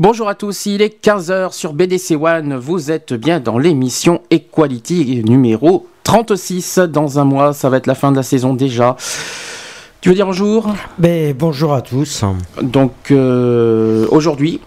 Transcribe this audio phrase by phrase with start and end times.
[0.00, 5.22] Bonjour à tous, il est 15h sur BDC One, vous êtes bien dans l'émission Equality
[5.26, 6.78] numéro 36.
[6.78, 8.96] Dans un mois, ça va être la fin de la saison déjà.
[10.00, 10.72] Tu veux dire bonjour?
[10.98, 12.24] Ben, bonjour à tous.
[12.62, 14.60] Donc euh, aujourd'hui,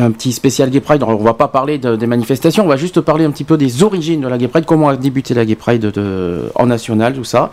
[0.00, 1.02] un petit spécial Gay Pride.
[1.02, 3.56] Alors, on va pas parler de- des manifestations, on va juste parler un petit peu
[3.56, 7.14] des origines de la Gay Pride, comment a débuté la Gay Pride de- en national,
[7.14, 7.50] tout ça.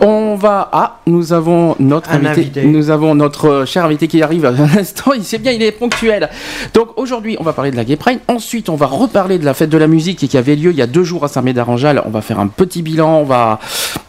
[0.00, 2.64] On va ah, nous avons notre Un invité, invité.
[2.64, 5.12] nous avons notre euh, cher invité qui arrive à l'instant.
[5.14, 6.28] Il sait bien, il est ponctuel.
[6.74, 8.20] Donc aujourd'hui, on va parler de la Gay Pride.
[8.28, 10.82] Ensuite, on va reparler de la fête de la musique qui avait lieu il y
[10.82, 12.02] a deux jours à Saint-Médard-en-Jalles.
[12.06, 13.58] On va faire un petit bilan, on va,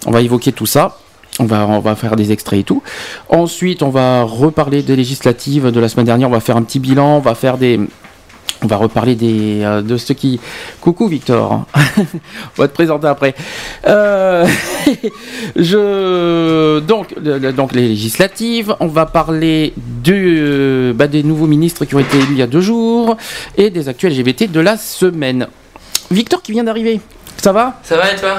[0.05, 0.97] on va évoquer tout ça.
[1.39, 2.83] On va, faire des extraits et tout.
[3.29, 6.29] Ensuite, on va reparler des législatives de la semaine dernière.
[6.29, 7.17] On va faire un petit bilan.
[7.17, 7.79] On va faire des.
[8.61, 10.39] On va reparler des, euh, de ceux qui.
[10.79, 11.65] Coucou Victor.
[11.75, 13.33] on va te présenter après.
[13.87, 14.47] Euh,
[15.55, 18.75] je donc le- le- donc les législatives.
[18.79, 19.73] On va parler
[20.95, 23.17] bah, des nouveaux ministres qui ont été élus il y a deux jours
[23.57, 25.47] et des actuels LGBT de la semaine.
[26.11, 27.01] Victor qui vient d'arriver.
[27.41, 28.35] Ça va Ça va et toi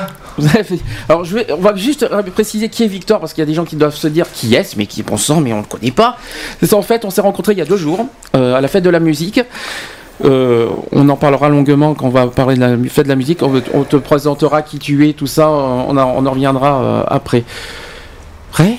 [1.08, 3.54] Alors, je vais, on va juste préciser qui est Victor, parce qu'il y a des
[3.54, 5.62] gens qui doivent se dire qui est-ce, mais qui est bon sang, mais on ne
[5.62, 6.16] le connaît pas.
[6.60, 8.68] C'est ça, en fait, on s'est rencontrés il y a deux jours, euh, à la
[8.68, 9.40] fête de la musique.
[10.24, 13.42] Euh, on en parlera longuement quand on va parler de la fête de la musique.
[13.42, 15.48] On, on te présentera qui tu es, tout ça.
[15.50, 17.42] On, en- on en reviendra euh, après.
[18.52, 18.76] Prêt?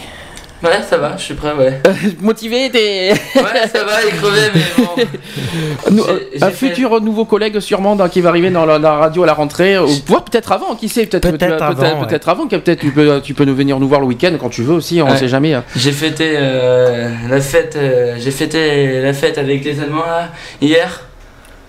[0.66, 1.80] Ouais, ça va, je suis prêt, ouais.
[2.22, 4.90] Motivé t'es- Ouais, ça va, il crevait, mais bon.
[5.92, 8.66] Nous, J'ai- euh, j'ai Un fait- futur nouveau collègue sûrement dans- qui va arriver dans
[8.66, 11.60] la, la radio à la rentrée, ou voire peut-être avant, qui sait, peut-être Peut-être tu
[11.60, 12.08] vas- avant, peut-être ouais.
[12.08, 14.50] peut-être avant, que peut-être tu peux, tu peux nous venir nous voir le week-end quand
[14.50, 15.18] tu veux aussi, on ne Ouais.
[15.18, 15.54] sait jamais.
[15.54, 15.64] hein.
[15.76, 20.30] J'ai fêté euh, la fête, euh, j'ai fêté la fête avec les Allemands là,
[20.62, 21.02] hier.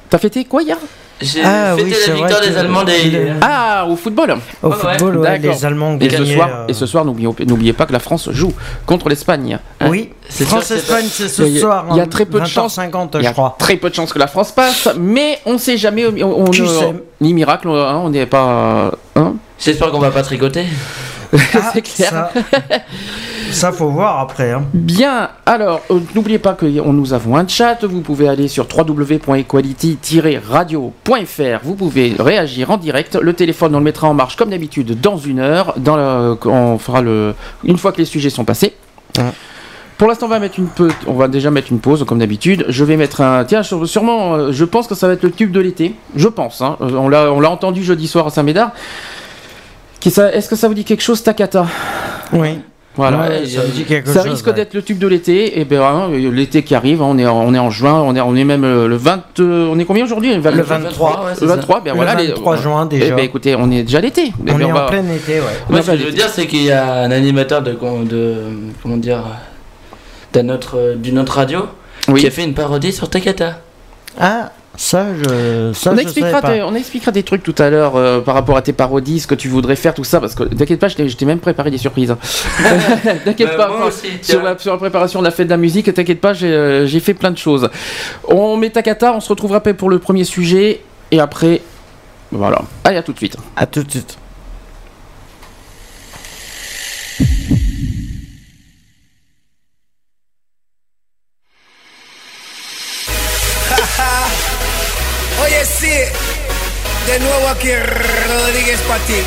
[0.08, 0.78] T'as fêté quoi hier?
[1.20, 3.32] J'ai Ah fêté oui, c'est la vrai victoire que- des Allemands des.
[3.40, 6.34] Ah, au football Au football, ouais, les Allemands ont Et ce gagné.
[6.34, 8.52] soir, euh, et ce soir n'oubliez pas que la France joue
[8.84, 9.58] contre l'Espagne.
[9.88, 11.86] Oui, C'est sûr, France-Espagne, c'est ce Il y a- soir.
[11.92, 12.76] il y a hein, très peu de chances.
[12.78, 13.56] 20h50, Il y je a crois.
[13.58, 16.04] très peu de chances que la France passe, mais on sait jamais.
[16.22, 16.44] On,
[17.22, 18.90] Ni miracle, hein, on n'est pas.
[19.14, 20.66] Hein J'espère qu'on va pas tricoter.
[21.32, 22.28] Ah, C'est clair.
[23.52, 24.52] Ça, faut voir après.
[24.52, 24.64] hein.
[24.74, 31.60] Bien, alors euh, n'oubliez pas que nous avons un chat, vous pouvez aller sur www.equality-radio.fr,
[31.64, 35.16] vous pouvez réagir en direct, le téléphone on le mettra en marche comme d'habitude dans
[35.16, 38.74] une heure, dans le- on fera le, une fois que les sujets sont passés.
[39.16, 39.24] Ouais.
[39.96, 42.66] Pour l'instant, on va mettre une peu, on va déjà mettre une pause comme d'habitude.
[42.68, 45.52] Je vais mettre un, tiens, sûrement, euh, je pense que ça va être le tube
[45.52, 45.94] de l'été.
[46.14, 46.60] Je pense.
[46.60, 46.76] hein.
[46.82, 48.72] Euh, On l'a, on l'a entendu jeudi soir à Saint-Médard.
[50.04, 51.64] Est-ce que ça vous dit quelque chose, Takata?
[52.34, 52.58] Oui.
[52.96, 53.28] Voilà.
[53.28, 54.52] Ouais, ça me dit quelque Ça chose, risque ouais.
[54.54, 57.52] d'être le tube de l'été, et ben hein, l'été qui arrive, on est en, on
[57.52, 60.04] est en juin, on est, on est même euh, le 20, euh, on est combien
[60.04, 61.24] aujourd'hui Le 23.
[61.26, 61.56] ouais, Le ça.
[61.56, 62.14] 23, ben Le voilà.
[62.14, 63.14] les- 23 juin, Eh déjà.
[63.14, 64.32] ben écoutez, on est déjà l'été.
[64.46, 65.46] Eh On ben, est va- en plein été, ouais.
[65.68, 67.72] Moi, ce que je veux dire, c'est qu'il y a un animateur de.
[67.72, 68.34] de
[68.82, 69.22] comment dire.
[70.32, 71.66] d'un autre- d'une autre radio
[72.08, 72.20] Oui.
[72.20, 73.60] qui a fait une parodie sur Takata.
[74.20, 75.72] Ah, ça, je.
[75.72, 76.52] Ça, on, je expliquera pas.
[76.54, 79.26] des, on expliquera des trucs tout à l'heure euh, par rapport à tes parodies, ce
[79.26, 81.78] que tu voudrais faire, tout ça, parce que t'inquiète pas, je t'ai même préparé des
[81.78, 82.10] surprises.
[82.10, 82.18] hein.
[83.24, 85.52] t'inquiète Bah, pas, moi enfin, aussi, sur, la, sur la préparation de la fête de
[85.52, 87.68] la musique, t'inquiète pas, j'ai euh, j'ai fait plein de choses.
[88.28, 91.60] On met Takata, on se retrouvera après pour le premier sujet, et après,
[92.32, 92.60] voilà.
[92.84, 93.36] Allez, à tout de suite.
[93.56, 94.18] À tout de suite.
[107.18, 109.22] De nuevo aquí Rodríguez para ti.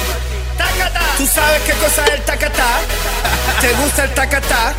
[1.18, 2.70] ¿Tú sabes qué cosa es el tacatá?
[3.62, 4.74] ¿Te gusta el tacatá?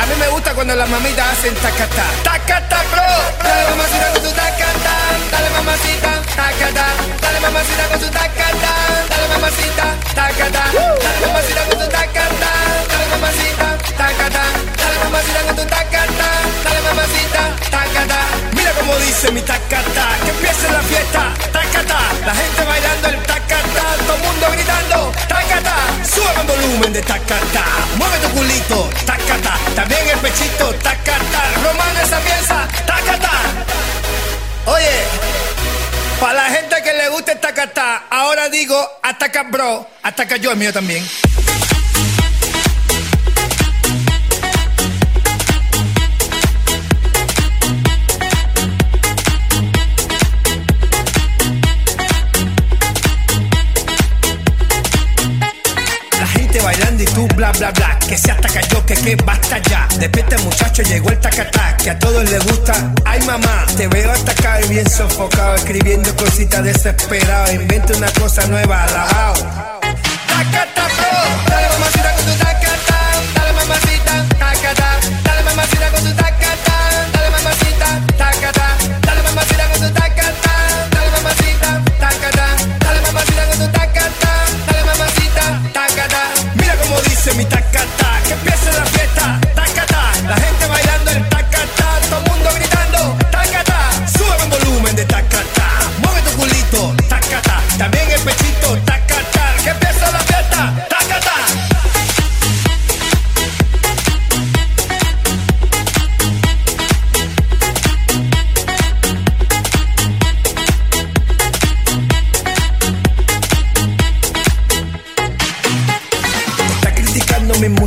[0.00, 2.02] A mí me gusta cuando las mamitas hacen tacatá.
[2.24, 3.46] Tacatá, bro.
[3.46, 4.94] Dale mamacita con tu tacatá.
[5.30, 6.86] Dale mamacita, tacatá.
[7.20, 8.74] Dale mamacita con tu tacatá.
[9.10, 9.84] Dale mamacita,
[10.14, 10.64] tacatá.
[10.72, 12.52] Dale mamacita con tu tacatá.
[12.90, 13.66] Dale mamacita,
[13.96, 14.44] tacatá.
[14.82, 16.30] Dale mamacita con tu tacatá.
[16.64, 17.81] Dale mamacita, tacatá
[18.98, 24.22] dice mi tacata, que empiece la fiesta, tacata, la gente bailando el tacata, todo el
[24.22, 27.64] mundo gritando, tacata, sube el volumen de tacata,
[27.96, 33.30] mueve tu culito, tacata, también el pechito, tacata, román esa pieza, tacata.
[34.66, 35.04] Oye,
[36.20, 40.56] para la gente que le gusta el tacata, ahora digo, ataca bro, ataca yo el
[40.56, 41.08] mío también.
[57.14, 57.98] Tú bla bla bla.
[57.98, 59.88] Que se ataca yo, que que basta ya.
[59.98, 62.74] Despierta muchacho, llegó el tacatá Que a todos les gusta,
[63.04, 67.52] ay mamá Te veo acá y bien sofocado Escribiendo cositas desesperado.
[67.52, 69.34] Inventa una cosa nueva, alabao.
[70.26, 70.82] Tacata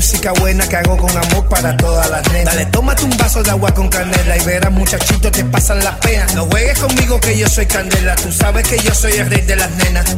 [0.06, 2.54] música buena que hago con amor para todas las nenas.
[2.54, 6.31] Dale, tómate un vaso de agua con canela y verás, muchachito, te pasan las penas.
[6.36, 8.16] No juegues conmigo que yo soy candela.
[8.16, 10.16] Tú sabes que yo soy el rey de las nenas.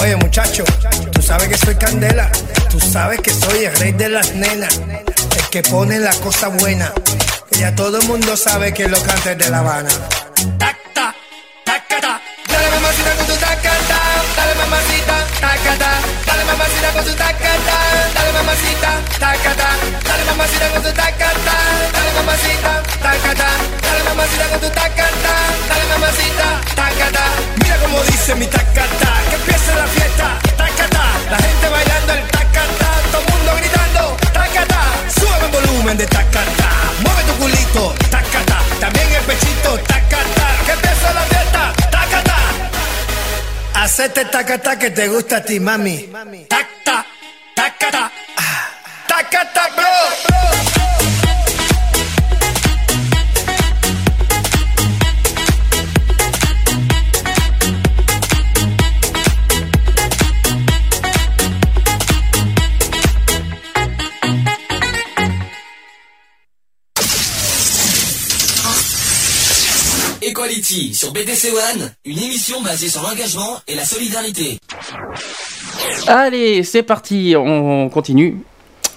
[0.00, 0.62] Oye, muchacho,
[1.10, 2.30] tú sabes que soy candela.
[2.70, 4.78] Tú sabes que soy el rey de las nenas.
[4.78, 6.92] El que pone la cosa buena.
[7.50, 9.90] Que ya todo el mundo sabe que lo canta es de La Habana.
[10.58, 11.12] Tacta,
[11.64, 12.20] tacata.
[12.70, 13.98] Mamacita con tu tacata.
[14.36, 15.90] Dale mamacita, tacata.
[16.24, 18.21] Dale mamacita con tu tacata.
[18.52, 19.68] Mamacita, tacata.
[20.04, 21.56] Dale mamacita con tu tacata.
[21.94, 23.48] Dale mamacita, tacata.
[23.80, 25.34] Dale mamacita con tu tacata.
[25.68, 27.24] Dale mamacita, tacata.
[27.62, 29.08] Mira como dice mi tacata.
[29.30, 31.04] Que empiece la fiesta, tacata.
[31.30, 32.88] La gente bailando el tacata.
[33.10, 34.80] Todo el mundo gritando, tacata.
[35.18, 36.68] Sube el volumen de tacata.
[37.00, 38.58] Mueve tu culito, tacata.
[38.80, 40.46] También el pechito, tacata.
[40.66, 42.36] Que empiece la fiesta, tacata.
[43.80, 46.10] Hacete tacata que te gusta a ti, mami.
[46.50, 47.06] Tacta,
[47.54, 48.04] tacata.
[48.04, 48.31] Ah, Tacata, bro.
[70.20, 74.58] Equality sur BDC One, une émission basée sur l'engagement et la solidarité.
[76.06, 78.42] Allez, c'est parti, on continue.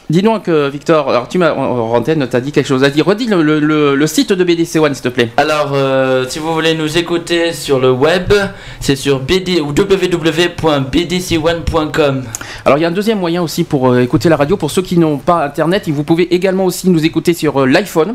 [0.10, 3.08] Dis donc, euh, Victor, alors tu m'as, antenne, t'as dit quelque chose à dire.
[3.08, 5.32] Redis le, le- site de BDC One, s'il te plaît.
[5.38, 8.32] Alors, euh, si vous voulez nous écouter sur le web,
[8.80, 12.24] c'est sur bd ou www.bdc1.com.
[12.66, 14.58] Alors, il y a un deuxième moyen aussi pour euh, écouter la radio.
[14.58, 17.66] Pour ceux qui n'ont pas Internet, et vous pouvez également aussi nous écouter sur euh,
[17.66, 18.14] l'iPhone.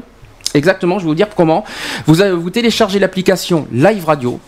[0.55, 1.65] Exactement, je vais vous dire comment.
[2.07, 4.39] Vous, vous téléchargez l'application Live Radio.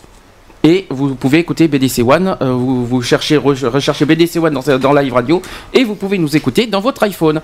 [0.65, 4.77] Et vous pouvez écouter BDC One, euh, vous, vous cherchez, re- recherchez BDC One dans,
[4.79, 5.41] dans Live Radio,
[5.73, 7.41] et vous pouvez nous écouter dans votre iPhone.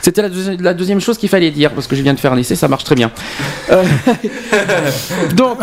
[0.00, 2.32] C'était la, deuxi- la deuxième chose qu'il fallait dire, parce que je viens de faire
[2.32, 3.10] un essai, ça marche très bien.
[3.70, 3.82] Euh,
[5.36, 5.58] donc,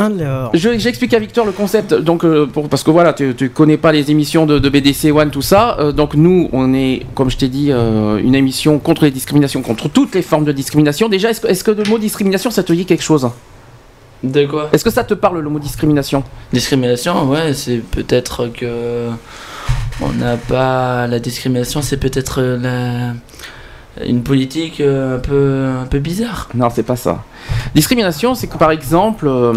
[0.53, 3.77] je- j'explique à Victor le concept, donc euh, pour- parce que voilà, tu, tu connais
[3.77, 5.77] pas les émissions de, de BDC One, tout ça.
[5.79, 9.89] Euh, donc nous, on est, comme je t'ai dit, une émission contre les discriminations, contre
[9.89, 11.09] toutes les formes de discrimination.
[11.09, 13.29] Déjà, est-ce que le mot discrimination, ça te dit quelque chose?
[14.23, 16.23] De quoi Est-ce que ça te parle le mot discrimination?
[16.51, 19.07] Discrimination, ouais, c'est peut-être que
[20.01, 23.13] on n'a pas la discrimination, c'est peut-être la
[24.05, 26.47] une politique euh, un peu un peu bizarre.
[26.53, 27.23] Non, c'est pas ça.
[27.75, 29.53] Discrimination, c'est que par exemple, euh,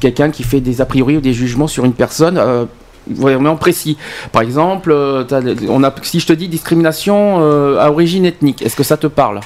[0.00, 2.38] quelqu'un qui fait des a priori ou des jugements sur une personne.
[2.38, 2.64] euh,
[3.08, 3.96] Vraiment précis.
[4.30, 5.24] Par exemple, euh,
[5.68, 9.08] on a, si je te dis discrimination euh, à origine ethnique, est-ce que ça te
[9.08, 9.40] parle?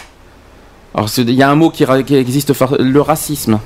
[0.95, 3.59] Alors, c'est- il y a un mot qui, qui existe, le racisme.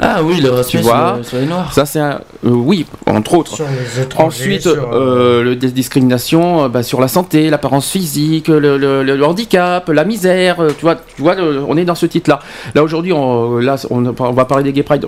[0.00, 1.72] Ah oui, le racisme vois, sur, sur les noirs.
[1.72, 3.54] Ça, c'est un- euh, oui, entre autres.
[3.56, 4.24] sur les.
[4.26, 9.02] Ensuite, sur, euh, le dis- discrimination euh, bah, sur la santé, l'apparence physique, le, le-
[9.02, 10.60] le- le handicap, la misère.
[10.60, 12.40] euh, tu vois, tu vois le- on est dans ce titre-là.
[12.74, 15.06] Là aujourd'hui, on, là, on, on va parler des Gay Pride.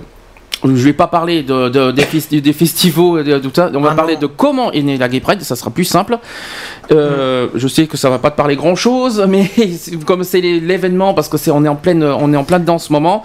[0.63, 3.69] Je vais pas parler de, de- des, festi- des festivals, de, tout ça.
[3.75, 4.21] On va Ah parler non.
[4.21, 5.41] de comment est née la Gay Pride.
[5.43, 6.17] Ça sera plus simple.
[6.91, 11.13] Euh, Je sais que ça va pas te parler grand-chose, mais c'est- comme c'est l'événement,
[11.13, 13.23] parce que c'est on est en pleine, on est en plein dedans en ce moment,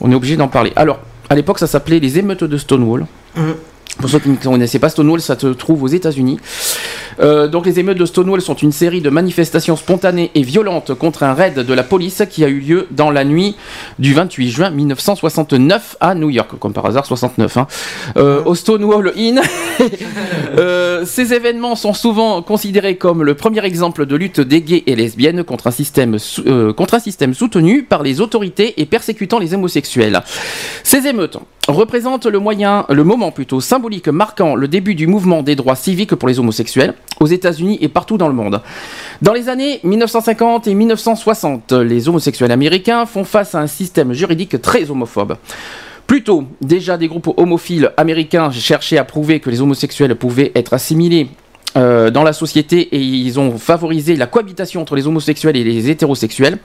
[0.00, 0.72] on est obligé d'en parler.
[0.76, 0.98] Alors,
[1.30, 3.06] à l'époque, ça s'appelait les émeutes de Stonewall.
[3.36, 3.54] Mhm.
[4.00, 6.38] Pour ceux qui ne connaissaient pas Stonewall, ça se trouve aux États-Unis.
[7.20, 11.22] Euh, donc les émeutes de Stonewall sont une série de manifestations spontanées et violentes contre
[11.22, 13.56] un raid de la police qui a eu lieu dans la nuit
[13.98, 17.66] du 28 juin 1969 à New York, comme par hasard 69, hein.
[18.16, 19.40] Euh, au Stonewall Inn.
[20.56, 24.94] Euh, ces événements sont souvent considérés comme le premier exemple de lutte des gays et
[24.94, 26.16] lesbiennes contre un système,
[26.76, 30.22] contre un système soutenu par les autorités et persécutant les homosexuels.
[30.84, 35.56] Ces émeutes représentent le moyen, le moment plutôt symbolique marquant le début du mouvement des
[35.56, 36.94] droits civiques pour les homosexuels
[37.24, 38.60] aux États-Unis et partout dans le monde.
[39.22, 44.60] Dans les années 1950 et 1960, les homosexuels américains font face à un système juridique
[44.60, 45.36] très homophobe.
[46.06, 50.74] Plus tôt, déjà des groupes homophiles américains cherchaient à prouver que les homosexuels pouvaient être
[50.74, 51.28] assimilés
[51.76, 55.90] euh, dans la société et ils ont favorisé la cohabitation entre les homosexuels et les
[55.90, 56.58] hétérosexuels.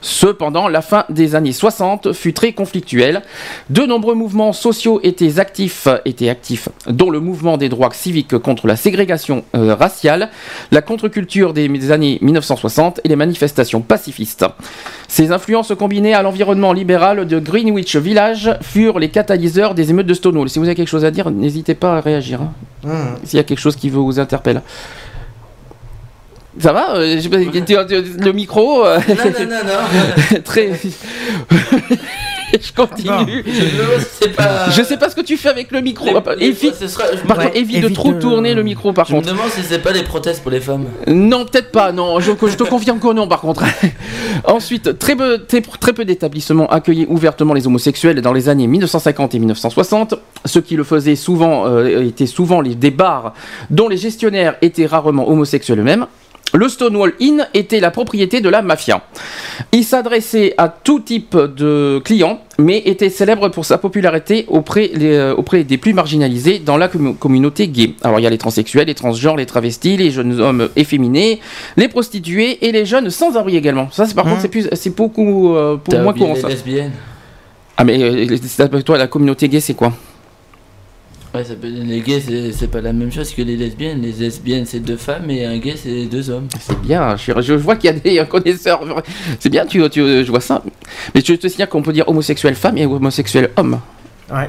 [0.00, 3.22] Cependant, la fin des années 60 fut très conflictuelle.
[3.70, 8.66] De nombreux mouvements sociaux étaient actifs, étaient actifs dont le mouvement des droits civiques contre
[8.66, 10.30] la ségrégation euh, raciale,
[10.72, 14.44] la contre-culture des années 1960 et les manifestations pacifistes.
[15.08, 20.14] Ces influences combinées à l'environnement libéral de Greenwich Village furent les catalyseurs des émeutes de
[20.14, 20.48] Stonewall.
[20.50, 22.42] Si vous avez quelque chose à dire, n'hésitez pas à réagir.
[22.42, 22.52] hein
[22.84, 23.16] Hum.
[23.24, 24.20] s'il y a quelque chose qui vous
[26.60, 30.40] Ça va euh, Le micro euh, Non, non, non, non.
[30.44, 30.72] Très.
[32.60, 33.44] je continue.
[33.46, 34.70] Je sais pas.
[34.70, 36.06] Je sais pas ce que tu fais avec le micro.
[36.06, 38.54] Les- les- Évite- ce sera- je me- Par Ouais, contre, évite, de trop de- tourner
[38.54, 39.32] le micro par Je me contre.
[39.32, 40.86] demande si c'est pas les prothèses pour les femmes.
[41.06, 43.64] Non, peut-être pas, non, je, je te confirme que non par contre.
[44.44, 49.34] Ensuite, très peu, très, très peu d'établissements accueillaient ouvertement les homosexuels dans les années 1950
[49.34, 50.14] et 1960.
[50.44, 53.34] Ce qui le faisait souvent euh, étaient souvent les, des bars
[53.70, 56.06] dont les gestionnaires étaient rarement homosexuels eux-mêmes.
[56.54, 59.02] Le Stonewall Inn était la propriété de la mafia.
[59.72, 65.12] Il s'adressait à tout type de clients, mais était célèbre pour sa popularité auprès, les-
[65.12, 67.94] euh, auprès des plus marginalisés dans la commu- communauté gay.
[68.02, 71.40] Alors il y a les transsexuels, les transgenres, les travestis, les jeunes hommes efféminés,
[71.76, 73.90] les prostituées et les jeunes sans abri également.
[73.90, 76.48] Ça, c'est par contre, c'est plus, c'est beaucoup, euh, pour moins courant les ça.
[76.48, 76.92] lesbiennes?
[77.76, 79.92] Ah mais euh, toi, la communauté gay, c'est quoi?
[81.34, 84.00] Ouais, ça peut- les gays, c'est c'est pas la même chose que les lesbiennes.
[84.00, 86.48] Les lesbiennes, c'est deux femmes et un gay, c'est deux hommes.
[86.58, 88.80] C'est bien, je, je vois qu'il y a des connaisseurs.
[89.38, 90.62] C'est bien, tu, tu- je vois ça.
[91.14, 93.78] Mais je te signale qu'on peut dire homosexuel femme et homosexuel homme.
[94.32, 94.48] Ouais.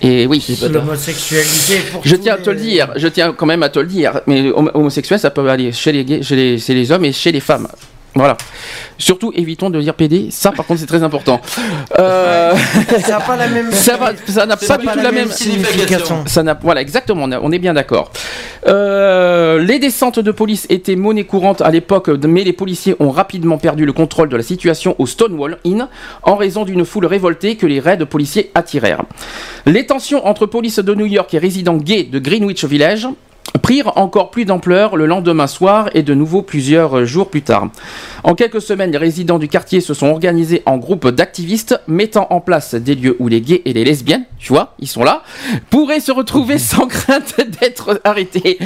[0.00, 0.42] Et oui.
[0.44, 0.84] C'est pas tort.
[0.84, 4.20] L'homosexualité Je tiens à te le dire, je tiens quand même à te le dire.
[4.26, 7.12] Mais homo- homosexuel, ça peut aller chez les gays, chez les, chez les hommes et
[7.12, 7.68] chez les femmes.
[8.18, 8.36] Voilà.
[8.98, 10.28] Surtout, évitons de dire PD.
[10.32, 11.40] Ça, par contre, c'est très important.
[12.00, 12.52] Euh,
[13.00, 13.70] Ça n'a pas la même.
[13.72, 13.96] ça
[14.44, 15.30] n'a pas du tout la même.
[15.30, 16.24] signification.
[16.26, 18.10] Ça n'a, voilà, exactement, on est bien d'accord.
[18.66, 23.56] Euh, les descentes de police étaient monnaie courante à l'époque, mais les policiers ont rapidement
[23.56, 25.86] perdu le contrôle de la situation au Stonewall Inn
[26.24, 29.04] en raison d'une foule révoltée que les raids policiers attirèrent.
[29.64, 33.06] Les tensions entre police de New York et résidents gays de Greenwich Village
[33.62, 37.68] prirent encore plus d'ampleur le lendemain soir et de nouveau plusieurs jours plus tard.
[38.24, 42.40] En quelques semaines, les résidents du quartier se sont organisés en groupes d'activistes mettant en
[42.40, 45.22] place des lieux où les gays et les lesbiennes, tu vois, ils sont là,
[45.70, 48.58] pourraient se retrouver sans crainte d'être arrêtés.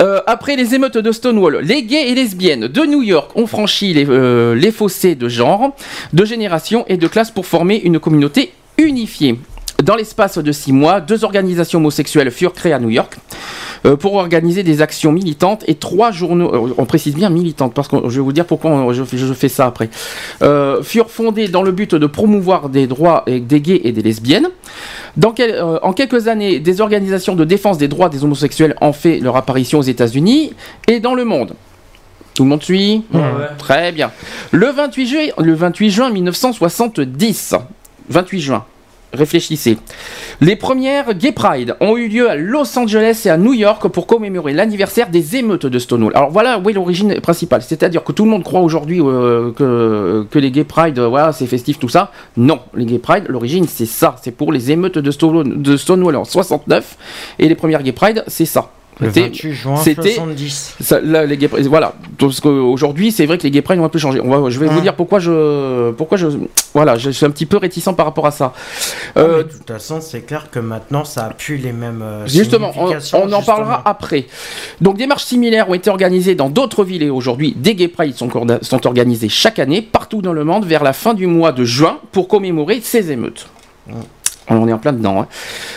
[0.00, 3.92] Euh, après les émeutes de Stonewall, les gays et lesbiennes de New York ont franchi
[3.94, 5.74] les, euh, les fossés de genre,
[6.12, 9.38] de génération et de classe pour former une communauté unifiée.
[9.82, 13.16] Dans l'espace de six mois, deux organisations homosexuelles furent créées à New York
[13.84, 17.88] euh, pour organiser des actions militantes et trois journaux, euh, on précise bien militantes parce
[17.88, 19.90] que je vais vous dire pourquoi on- je, je fais ça après,
[20.42, 24.48] euh, furent fondés dans le but de promouvoir des droits des gays et des lesbiennes.
[25.16, 29.18] Dans quel- en quelques années, des organisations de défense des droits des homosexuels ont fait
[29.18, 30.52] leur apparition aux États-Unis
[30.88, 31.54] et dans le monde.
[32.34, 33.02] Tout le monde suit?
[33.58, 34.10] Très bien.
[34.52, 37.54] Le 28 juin, le 28 juin 1970,
[38.08, 38.64] 28 juin,
[39.12, 39.78] réfléchissez.
[40.40, 44.06] Les premières Gay Pride ont eu lieu à Los Angeles et à New York pour
[44.06, 46.12] commémorer l'anniversaire des émeutes de Stonewall.
[46.14, 47.62] Alors voilà où est l'origine principale.
[47.62, 51.46] C'est-à-dire que tout le monde croit aujourd'hui euh, que, les Gay Pride, euh, voilà, c'est
[51.46, 52.10] festif, tout ça.
[52.36, 54.16] Non, les Gay Pride, l'origine c'est ça.
[54.22, 56.96] C'est pour les émeutes de Stonewall, de Stonewall en 69.
[57.38, 58.70] Et les premières Gay Pride, c'est ça.
[59.08, 60.76] C'était- 28 juin c'était- 70.
[60.80, 61.94] ça, là, les gay pride- voilà.
[62.18, 64.20] Parce qu'aujourd'hui, c'est vrai que les gay pride ont un peu changé.
[64.20, 66.26] On va, je vais vous dire pourquoi je, pourquoi je,
[66.74, 68.52] voilà, je suis un petit peu réticent par rapport à ça.
[69.14, 72.00] Ah, Euh, de toute façon, c'est clair que maintenant, ça a plus les mêmes.
[72.02, 74.26] euh, Justement, on, en parlera après.
[74.80, 78.14] Donc, des marches similaires ont été organisées dans d'autres villes et aujourd'hui, des gay pride
[78.16, 81.98] sont organisées chaque année partout dans le monde vers la fin du mois de juin
[82.12, 83.46] pour commémorer ces émeutes.
[84.48, 85.20] On est en plein dedans.
[85.22, 85.26] hein.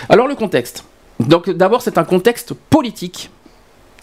[0.10, 0.84] Alors, le contexte.
[1.20, 3.30] Donc, d'abord, c'est un contexte politique.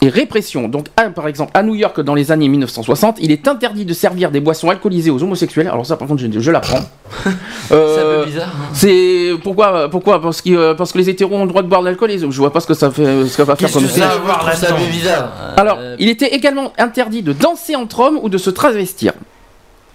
[0.04, 0.66] et répression.
[0.66, 3.94] Donc, à- par exemple, à New York, dans les années 1960, il est interdit de
[3.94, 5.68] servir des boissons alcoolisées aux homosexuels.
[5.68, 6.80] Alors ça, par contre, je, je l'apprends.
[7.68, 8.48] C'est un Euh, peu bizarre.
[8.48, 8.70] hein.
[8.72, 11.82] c'est pourquoi pourquoi parce que euh, parce que les hétéros ont le droit de boire
[11.82, 13.70] de l'alcool et je vois pas ce que ça fait ce que ça va faire
[13.70, 14.10] comme ça
[14.56, 15.30] Ça, un peu bizarre.
[15.56, 19.12] alors Euh, il était également interdit de danser entre hommes ou de se travestir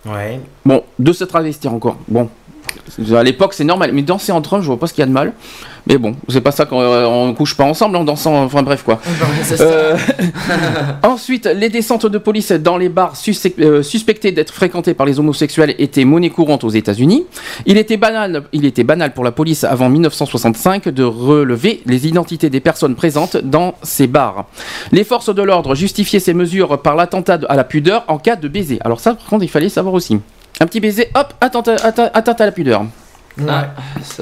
[0.06, 0.40] Ouais.
[0.66, 2.30] bon de se travestir encore bon
[3.16, 5.08] à l'époque c'est normal mais danser entre hommes je vois pas ce qu'il y a
[5.08, 5.34] de mal
[5.88, 8.84] mais bon c'est pas ça qu'on euh, on couche pas ensemble en dansant enfin bref
[8.84, 9.00] quoi.
[9.60, 9.98] Euh,
[11.04, 13.14] Ensuite, les descentes de police dans les bars
[13.60, 17.26] euh, suspectés d'être fréquentés par les homosexuels étaient monnaie courante aux États-Unis.
[17.66, 22.50] Il était banal, il était banal pour la police avant 1965 de relever les identités
[22.50, 24.46] des personnes présentes dans ces bars.
[24.92, 28.48] Les forces de l'ordre justifiaient ces mesures par l'attentat à la pudeur en cas de
[28.48, 28.80] baiser.
[28.84, 30.20] Alors ça, par contre, il fallait savoir aussi.
[30.60, 32.86] Un petit baiser, hop, atteinte, atteinte- atteinte à la pudeur.
[33.48, 33.70] Ah,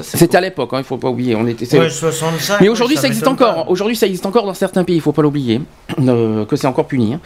[0.02, 1.34] C'était à l'époque, hein, il faut pas oublier.
[1.36, 2.60] On était, c'est- Ouais, 65.
[2.60, 3.64] mais aujourd'hui, ça existe encore.
[3.64, 3.70] pas.
[3.70, 4.96] Aujourd'hui, ça existe encore dans certains pays.
[4.96, 5.60] Il faut pas l'oublier
[6.00, 7.14] euh, que c'est encore puni.
[7.14, 7.20] hein.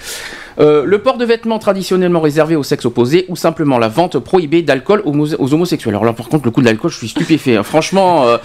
[0.59, 4.63] Euh, le port de vêtements traditionnellement réservé au sexe opposé ou simplement la vente prohibée
[4.63, 5.95] d'alcool aux, mos- aux homosexuels.
[5.95, 7.57] Alors là, par contre, le coup de l'alcool, je suis stupéfait.
[7.57, 7.63] hein.
[7.63, 8.37] Franchement, euh,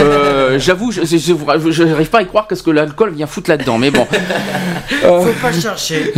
[0.00, 3.78] euh, j'avoue, je n'arrive pas à y croire qu'est-ce que l'alcool vient foutre là-dedans.
[3.78, 4.06] Mais bon.
[5.02, 6.12] Faut pas chercher.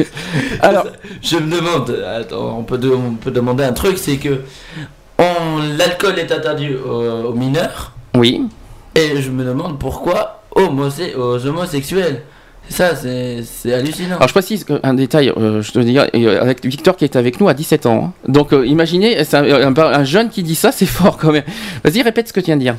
[0.61, 0.87] alors,
[1.23, 4.41] Je me demande, attends, on peut, de- on peut demander un truc, c'est que
[5.19, 8.43] l'alcool est interdit aux, aux mineurs, oui.
[8.95, 12.23] et je me demande pourquoi aux homosexuels.
[12.69, 14.17] Ça, c'est hallucinant.
[14.17, 17.39] Alors je précise un détail, euh, je te dis, euh, avec Victor qui est avec
[17.41, 18.07] nous à 17 ans.
[18.07, 18.13] hein.
[18.33, 21.45] Donc euh, imaginez, c'est un, un- un jeune qui dit ça, c'est fort quand même.
[21.85, 22.75] Vas-y, répète ce que tu viens de dire.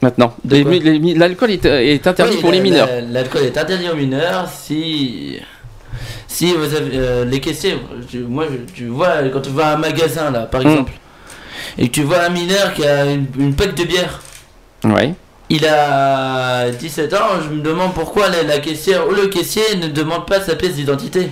[0.00, 2.86] Maintenant, l'alcool est, est interdit Oui, pour les mineurs.
[2.88, 5.38] la- L'alcool est interdit aux mineurs si.
[6.28, 6.90] Si vous avez.
[6.94, 7.74] euh, les caissiers,
[8.08, 10.66] tu, moi, je- tu vois, quand tu vas à un magasin là, par Mm.
[10.68, 10.92] exemple,
[11.78, 14.20] et que tu vois un mineur qui a une, une pack de bière,
[14.84, 15.14] Ouais.
[15.48, 19.88] il a 17 ans, je me demande pourquoi la, la caissière ou le caissier ne
[19.88, 21.30] demande pas sa pièce d'identité.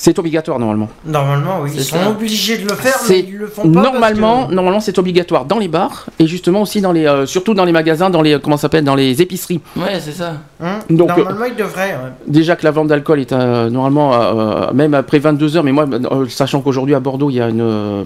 [0.00, 0.88] C'est obligatoire normalement.
[1.04, 1.70] Normalement, oui.
[1.74, 2.08] Ils sont ça.
[2.10, 3.80] obligés de le faire, C'est mais ils le font pas.
[3.82, 7.26] parce Normalement, que- normalement c'est obligatoire dans les bars et justement aussi dans les, euh,
[7.26, 9.60] surtout dans les magasins, dans les comment ça s'appelle, dans les épiceries.
[9.76, 10.34] Ouais, c'est ça.
[10.62, 11.94] Hein Donc, Normalement, ils devraient.
[12.00, 12.12] ouais.
[12.28, 15.84] Déjà que la vente d'alcool est euh, normalement euh, même après 22 heures, mais moi,
[15.90, 18.04] euh, sachant qu'aujourd'hui à Bordeaux il y a une, euh,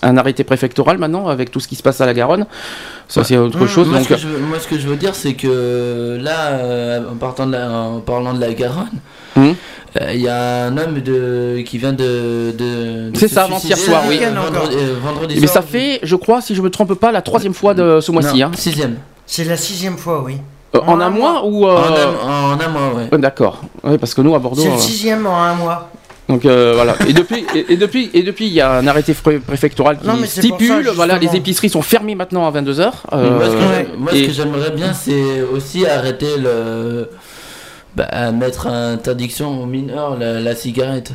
[0.00, 2.46] un arrêté préfectoral maintenant avec tout ce qui se passe à la Garonne,
[3.06, 3.88] ça c'est autre Mmh, chose.
[3.88, 6.52] Moi, donc ce que je, veux- moi, ce que je veux dire, c'est que là,
[6.52, 8.88] euh, en, partant de la- en parlant de la Garonne,
[10.00, 10.02] Mhm.
[10.06, 12.52] euh, il y a un homme de, qui vient de.
[12.56, 14.18] de, de C'est ça, avant-hier soir, euh, oui.
[14.18, 15.62] Vendredi, euh, vendredi mais soir.
[15.62, 18.42] ça fait, je crois, si je me trompe pas, la troisième fois de ce mois-ci.
[18.42, 18.50] Hein.
[18.56, 18.96] Sixième.
[19.26, 20.36] C'est la sixième fois, oui.
[20.74, 23.08] Euh, en en un mois ou euh, En, un, en un mois, ouais.
[23.12, 23.62] ouais, D'accord.
[23.84, 24.60] Oui, parce que nous à Bordeaux.
[24.62, 25.90] C'est le euh, sixième en un mois.
[26.28, 26.96] Donc euh, voilà.
[27.06, 30.06] Et depuis, et, et depuis, et depuis, il y a un arrêté pré- préfectoral qui
[30.06, 34.14] Non, ça, stipule, voilà, les épiceries sont fermées maintenant à 22 h moi, ce que,
[34.16, 34.26] ouais.
[34.26, 37.10] que j'aimerais bien, c'est aussi arrêter le.
[37.96, 41.12] Bah, mettre interdiction aux mineurs la, la cigarette.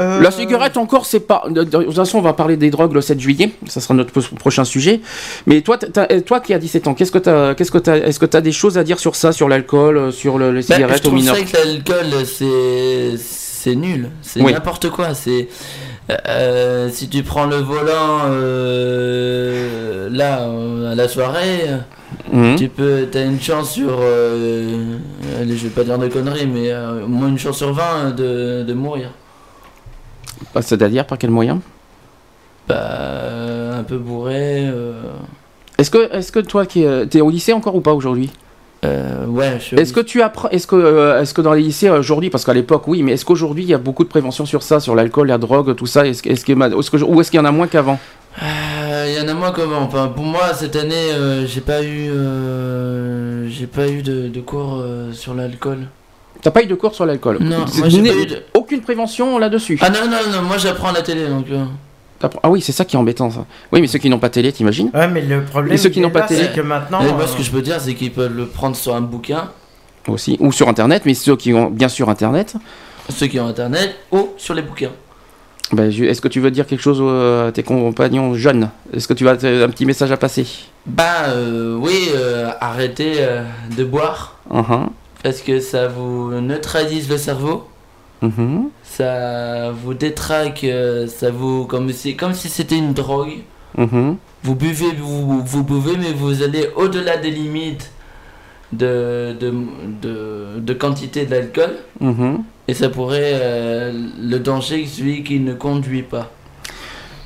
[0.00, 1.44] Euh, La cigarette encore, c'est pas.
[1.50, 3.50] De, toute façon, on va parler des drogues le 7 juillet.
[3.66, 5.00] Ça sera notre prochain sujet.
[5.46, 8.24] Mais toi, toi qui as 17 ans, qu'est-ce que t'as, qu'est-ce que t'as, est-ce que
[8.26, 10.74] t'as des choses à dire sur ça, sur l'alcool, euh, sur le- les Bah, je
[10.74, 14.52] cigarettes aux mineurs ça que l'alcool, c'est c'est nul, c'est Oui.
[14.52, 15.14] n'importe quoi.
[15.14, 15.48] C'est
[16.10, 21.60] euh, si tu prends le volant euh, là euh, à la soirée,
[22.32, 22.56] Mhm.
[22.56, 24.96] tu peux, t'as une chance sur, euh,
[25.40, 28.62] allez, je vais pas dire de conneries, mais au moins une chance sur 20 de,
[28.66, 29.10] de mourir.
[30.54, 31.60] Bah, C'est-à-dire par quel moyen?
[32.68, 34.70] Bah, un peu bourré.
[35.78, 38.30] Est-ce que, est-ce que toi qui es, t'es au lycée encore ou pas aujourd'hui?
[38.84, 41.62] Euh, ouais, je suis Est-ce que tu apprends, est-ce que, euh, est-ce que dans les
[41.62, 44.44] lycées aujourd'hui, parce qu'à l'époque oui, mais est-ce qu'aujourd'hui il y a beaucoup de prévention
[44.46, 47.20] sur ça, sur l'alcool, la drogue, tout ça, est-ce, que- est-ce que, est-ce que, ou
[47.20, 47.98] est-ce qu'il y en a moins qu'avant?
[48.42, 51.82] Euh, Il y en a moins comment enfin, Pour moi, cette année, euh, j'ai pas
[51.82, 55.78] eu, euh, j'ai pas eu de, de cours euh, sur l'alcool.
[56.40, 57.38] T'as pas eu de cours sur l'alcool?
[57.40, 59.78] Non, C'est- moi, j'ai pas eu de- Aucune prévention là-dessus.
[59.82, 61.46] Ah non, non, non, moi j'apprends à la télé donc.
[62.24, 63.44] Euh, Ah oui, c'est ça qui est embêtant ça.
[63.72, 66.00] Oui, mais ceux qui n'ont pas télé, t'imagines Ouais, mais le problème, Et ceux qui
[66.00, 67.02] n'ont pas télé c'est que maintenant.
[67.02, 69.00] mais moi, euh, ce que je peux dire, c'est qu'ils peuvent le prendre sur un
[69.00, 69.50] bouquin,
[70.08, 70.36] Aussi.
[70.40, 72.54] Ou sur internet, mais ceux qui ont bien sûr internet.
[73.08, 74.90] ceux qui ont internet, ou sur les bouquins.
[75.72, 78.68] Ben, je- Est-ce que tu veux dire quelque chose euh, à tes compagnons jeunes?
[78.92, 80.46] Est-ce que tu as euh, un petit message à passer?
[80.86, 83.44] Bah euh, oui, euh, arrêtez euh,
[83.76, 84.88] de boire Mhm.
[85.22, 87.64] parce que ça vous neutralise le cerveau,
[88.22, 88.68] Mhm.
[88.84, 93.42] ça vous détraque, euh, ça vous comme si comme si c'était une drogue.
[93.76, 94.16] Mhm.
[94.44, 97.90] Vous buvez, vous, vous buvez, mais vous allez au-delà des limites
[98.72, 99.52] de, de,
[100.00, 101.74] de, de quantité d'alcool.
[102.00, 102.42] Mhm.
[102.68, 103.32] Et ça pourrait.
[103.34, 106.30] euh, le danger, celui qui ne conduit pas.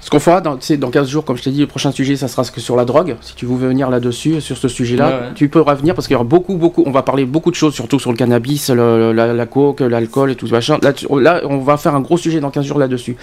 [0.06, 2.28] Ce qu'on fera dans, dans 15 jours, comme je t'ai dit, le prochain sujet, ça
[2.28, 3.16] sera que sur la drogue.
[3.22, 5.20] Si tu veux venir là-dessus, sur ce sujet-là, Ouais, ouais.
[5.34, 6.84] tu peux revenir parce qu'il y aura beaucoup, beaucoup.
[6.86, 10.30] On va parler beaucoup de choses, surtout sur le cannabis, le- la, la coke, l'alcool
[10.30, 10.78] et tout ce machin.
[10.80, 13.16] Là, tu- là, on va faire un gros sujet dans 15 jours là-dessus.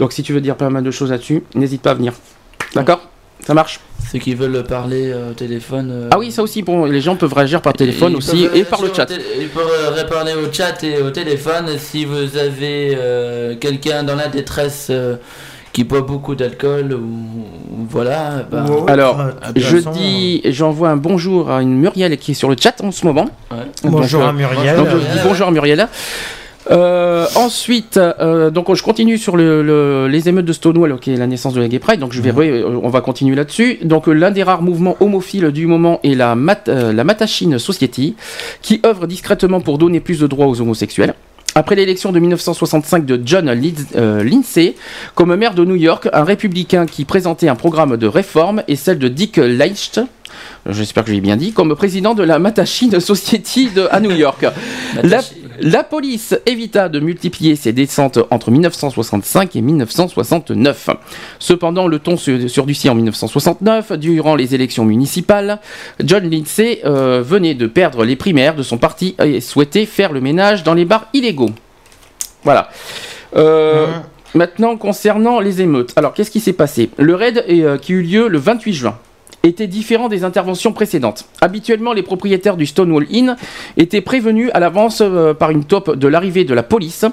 [0.00, 2.12] Donc, si tu veux dire pas mal de choses là-dessus, n'hésite pas à venir.
[2.74, 3.02] D'accord?
[3.46, 3.78] Ça marche?
[4.10, 5.90] Ceux qui veulent parler euh, au téléphone.
[5.92, 8.64] euh, Ah oui, ça aussi, bon, les gens peuvent réagir par téléphone ils aussi et
[8.64, 9.06] par le chat.
[9.40, 11.66] Ils peuvent euh, parler au chat et au téléphone.
[11.78, 14.90] Si vous avez euh, quelqu'un dans la détresse
[15.76, 18.46] qui boit beaucoup d'alcool ou, ou voilà.
[18.50, 19.20] bah, autre, Alors,
[19.54, 23.04] Je dis, j'envoie un bonjour à une Muriel qui est sur le chat en ce
[23.04, 23.26] moment.
[23.50, 23.58] ouais.
[23.84, 24.74] Bonjour Donc, à Muriel.
[24.76, 25.24] Donc je Muriel, dis ouais.
[25.28, 25.86] bonjour à Muriel.
[26.70, 31.16] Euh, ensuite, euh, donc je continue sur le, le- les émeutes de Stonewall, qui est
[31.16, 32.00] la naissance de la Gay Pride.
[32.00, 33.78] Donc je vais, ouais, euh, on va continuer là-dessus.
[33.84, 38.16] Donc l'un des rares mouvements homophiles du moment est la, Mat- euh, la Matachine Society,
[38.62, 41.14] qui œuvre discrètement pour donner plus de droits aux homosexuels.
[41.56, 44.74] Après l'élection de 1965 de John euh, Lindsay
[45.14, 48.98] comme maire de New York, un républicain qui présentait un programme de réforme et celle
[48.98, 50.02] de Dick Leicht,
[50.68, 54.44] j'espère que j'ai bien dit, comme président de la Matachine Society de, à New York.
[55.02, 55.20] La,
[55.60, 60.90] la police évita de multiplier ses descentes entre 1965 et 1969.
[61.38, 65.60] Cependant, le ton surdurcit en 1969, durant les élections municipales.
[66.02, 70.20] John Lindsay euh, venait de perdre les primaires de son parti et souhaitait faire le
[70.20, 71.50] ménage dans les bars illégaux.
[72.44, 72.70] Voilà.
[73.36, 74.02] Euh, Hein.
[74.34, 75.92] Maintenant, concernant les émeutes.
[75.96, 76.90] Alors, qu'est-ce qui s'est passé?
[76.98, 78.98] Le raid est, euh, qui eut lieu le 28 juin
[79.46, 81.26] était différent des interventions précédentes.
[81.40, 83.36] Habituellement, les propriétaires du Stonewall Inn
[83.76, 87.04] étaient prévenus à l'avance euh, par une taupe de l'arrivée de la police,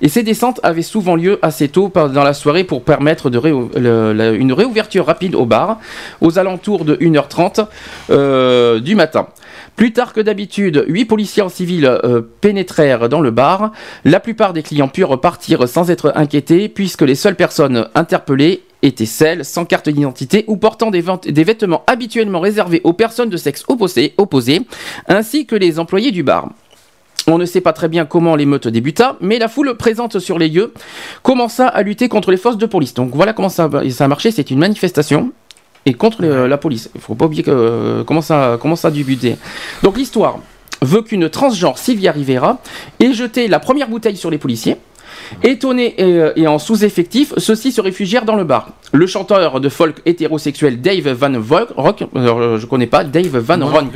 [0.00, 5.06] et ces descentes avaient souvent lieu assez tôt dans la soirée pour permettre une réouverture
[5.06, 5.78] rapide au bar,
[6.20, 7.66] aux alentours de 1h30
[8.10, 9.28] euh, du matin.
[9.76, 13.72] Plus tard que d'habitude, huit policiers en civil euh, pénétrèrent dans le bar.
[14.04, 19.06] La plupart des clients purent repartir sans être inquiétés, puisque les seules personnes interpellées étaient
[19.06, 24.66] celles sans carte d'identité ou portant des, vêtements habituellement réservés aux personnes de sexe opposé,
[25.08, 26.50] ainsi que les employés du bar.
[27.28, 30.48] On ne sait pas très bien comment l'émeute débuta, mais la foule présente sur les
[30.48, 30.74] lieux
[31.22, 32.94] commença à lutter contre les forces de police.
[32.94, 35.32] Donc voilà comment ça a marché, c'est une manifestation
[35.86, 36.90] et contre la police.
[36.94, 39.36] Il faut pas oublier que, euh, comment, ça, comment ça a débuté.
[39.82, 40.38] Donc l'histoire
[40.80, 42.58] veut qu'une transgenre, Sylvia Rivera,
[43.00, 44.76] ait jeté la première bouteille sur les policiers.
[45.42, 48.70] Étonnés et, euh, et en sous-effectif, ceux-ci se réfugièrent dans le bar.
[48.92, 51.32] Le chanteur de folk hétérosexuel Dave Van
[51.76, 53.92] Rock, euh, je connais pas, Dave Van non Ronk.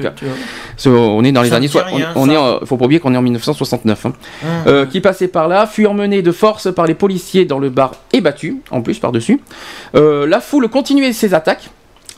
[0.77, 2.33] So, on est dans les Ça années rien, on, on ça.
[2.33, 4.07] est, en- faut pas oublier qu'on est en 1969.
[4.07, 4.12] hein.
[4.42, 4.49] Hum.
[4.66, 7.92] Euh, qui passait par là, fut emmené de force par les policiers dans le bar
[8.12, 9.40] et battu, en plus par-dessus.
[9.94, 11.70] Euh, la foule continuait ses attaques.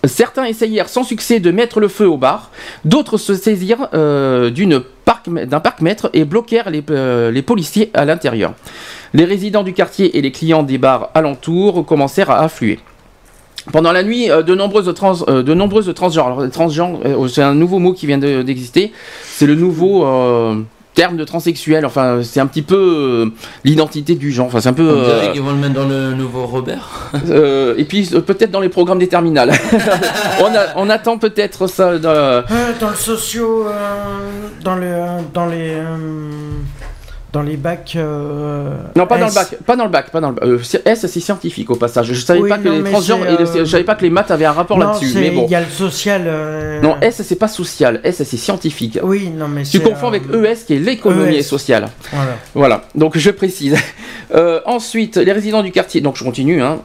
[0.04, 2.50] Certains essayèrent sans succès de mettre le feu au bar,
[2.84, 8.52] d'autres se saisirent euh, d'un parc-mètre et bloquèrent les, euh, les policiers à l'intérieur.
[9.12, 12.78] Les résidents du quartier et les clients des bars alentours commencèrent à affluer.
[13.72, 16.46] Pendant la nuit, euh, de nombreuses, de transgenres,
[17.28, 18.92] c'est un nouveau mot qui vient de- d'exister,
[19.24, 20.04] c'est le nouveau
[20.98, 23.30] terme de transsexuel, enfin c'est un petit peu euh,
[23.62, 24.88] l'identité du genre, enfin c'est un peu...
[24.90, 27.12] Euh, qu'ils vont le mettre dans le nouveau Robert.
[27.30, 29.52] euh, et puis euh, peut-être dans les programmes des terminales.
[30.40, 31.98] on, a- on attend peut-être ça.
[31.98, 32.42] dans- Euh,
[32.80, 33.70] dans le socio, euh,
[34.64, 34.92] dans le,
[35.32, 35.86] dans les, euh,
[37.32, 37.92] dans les bacs.
[37.96, 40.44] euh, Non, pas dans le bac, pas dans le bac, pas dans le bac.
[40.44, 42.06] Euh, S, c'est scientifique au passage.
[42.12, 44.10] Je savais Oui, pas que non, les transgenres et euh, je savais pas que les
[44.10, 45.12] maths avaient un rapport là-dessus.
[45.14, 45.44] Mais bon.
[45.46, 46.22] il y a le social.
[46.26, 48.00] euh, Non, S, c'est pas social.
[48.04, 48.98] S, c'est scientifique.
[49.02, 51.42] Oui, non, mais Tu confonds euh, avec ES qui est l'économie ES.
[51.42, 51.88] sociale.
[52.12, 52.36] Voilà.
[52.54, 53.76] Voilà, donc je précise.
[54.34, 56.80] Euh, ensuite, les résidents du quartier, donc je continue, hein.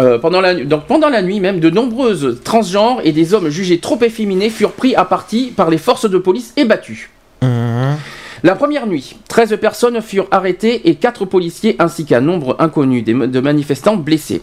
[0.00, 3.78] Euh, pendant, la, donc pendant la nuit même, de nombreuses transgenres et des hommes jugés
[3.78, 7.08] trop efféminés furent pris à partie par les forces de police et battus.
[7.42, 7.96] Mhm.
[8.44, 13.40] La première nuit, 13 personnes furent arrêtées et 4 policiers ainsi qu'un nombre inconnu de
[13.40, 14.42] manifestants blessés.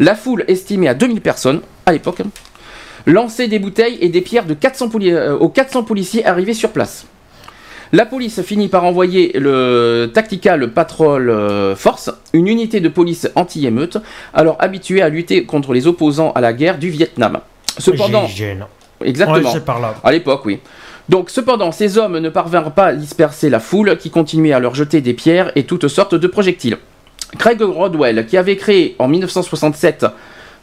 [0.00, 2.22] La foule estimée à 2000 personnes, à l'époque,
[3.06, 6.70] lançait des bouteilles et des pierres de 400 poli- euh, aux 400 policiers arrivés sur
[6.70, 7.06] place.
[7.92, 13.98] La police finit par envoyer le Tactical Patrol euh, Force, une unité de police anti-émeute,
[14.34, 17.38] alors habituée à lutter contre les opposants à la guerre du Vietnam.
[17.78, 18.26] Cependant,
[19.04, 19.36] exactement.
[19.38, 19.94] Ouais, c'est par là.
[20.02, 20.58] À l'époque, oui.
[21.08, 24.74] Donc, cependant, ces hommes ne parvinrent pas à disperser la foule qui continuait à leur
[24.74, 26.78] jeter des pierres et toutes sortes de projectiles.
[27.38, 30.06] Craig Rodwell, qui avait créé en 1967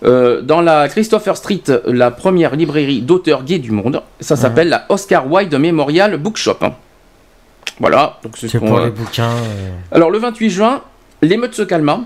[0.03, 4.85] euh, dans la Christopher Street la première librairie d'auteurs gays du monde, ça s'appelle la
[4.89, 6.57] Oscar Wilde Memorial Bookshop.
[7.79, 9.29] Voilà, donc c'est ce pour euh, les bouquins.
[9.31, 9.71] euh.
[9.91, 10.81] alors le 28 juin,
[11.21, 12.01] l'émeute se calma,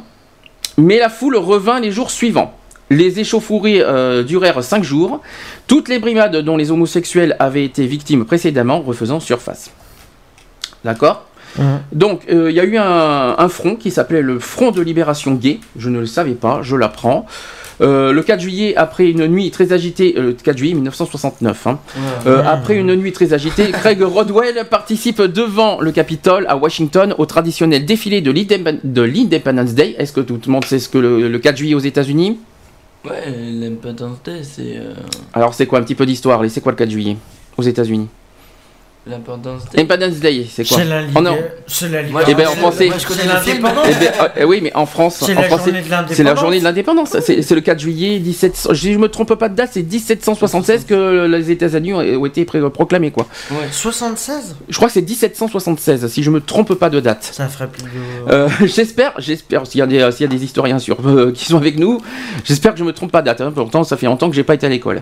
[0.78, 2.57] mais la foule revint les jours suivants.
[2.90, 5.22] Les échauffourées euh, durèrent 5 jours,
[5.68, 9.72] toutes les brimades dont les homosexuels avaient été victimes précédemment refaisant surface.
[10.86, 11.26] D'accord?
[11.92, 15.34] Donc, euh, il y a eu un, un front qui s'appelait le Front de Libération
[15.34, 15.60] Gay.
[15.76, 17.26] Je ne le savais pas, je l'apprends.
[17.82, 21.80] Euh, le 4 juillet, après une nuit très agitée, euh, le 4 juillet 1969, hein,
[22.26, 27.26] euh, après une nuit très agitée, Craig Rodwell participe devant le Capitole à Washington au
[27.26, 28.32] traditionnel défilé de
[29.02, 29.96] l'Independence Day.
[30.00, 32.40] Est-ce que tout le monde sait ce que le, le 4 juillet aux États-Unis?
[33.10, 33.32] Ouais,
[34.24, 34.78] Day, c'est.
[34.78, 34.94] euh,
[35.34, 36.42] Alors, c'est quoi un petit peu d'histoire?
[36.50, 37.18] C'est quoi le 4 juillet?
[37.58, 38.08] Aux États-Unis
[39.10, 39.80] L'Independence Day.
[39.82, 41.38] Independence Day, c'est quoi C'est la, Oh non.
[41.68, 43.64] c'est la Moi, Eh ben, en libération- français- moi, je connais c'est le film.
[43.64, 43.88] l'indépendance.
[43.90, 46.14] Eh ben, euh, oui, mais en France, C'est en la journée de l'indépendance.
[46.16, 47.18] c'est la journée de l'indépendance.
[47.22, 48.56] C'est c'est le 4 juillet 17.
[48.74, 53.12] Si je me trompe pas de date, c'est 1776 que les États-Unis ont, été proclamés,
[53.12, 53.28] quoi.
[53.52, 53.58] Ouais.
[53.72, 57.30] 76 Je crois que c'est 1776, si je me trompe pas de date.
[57.32, 57.88] Ça ferait plus de.
[58.32, 61.46] Euh, j'espère, j'espère, s'il y, a des- s'il y a des historiens sur, euh, qui
[61.46, 62.02] sont avec nous,
[62.44, 63.42] j'espère que je me trompe pas de date.
[63.42, 63.52] hein.
[63.54, 65.02] Pourtant, ça fait longtemps que j'ai pas été à l'école.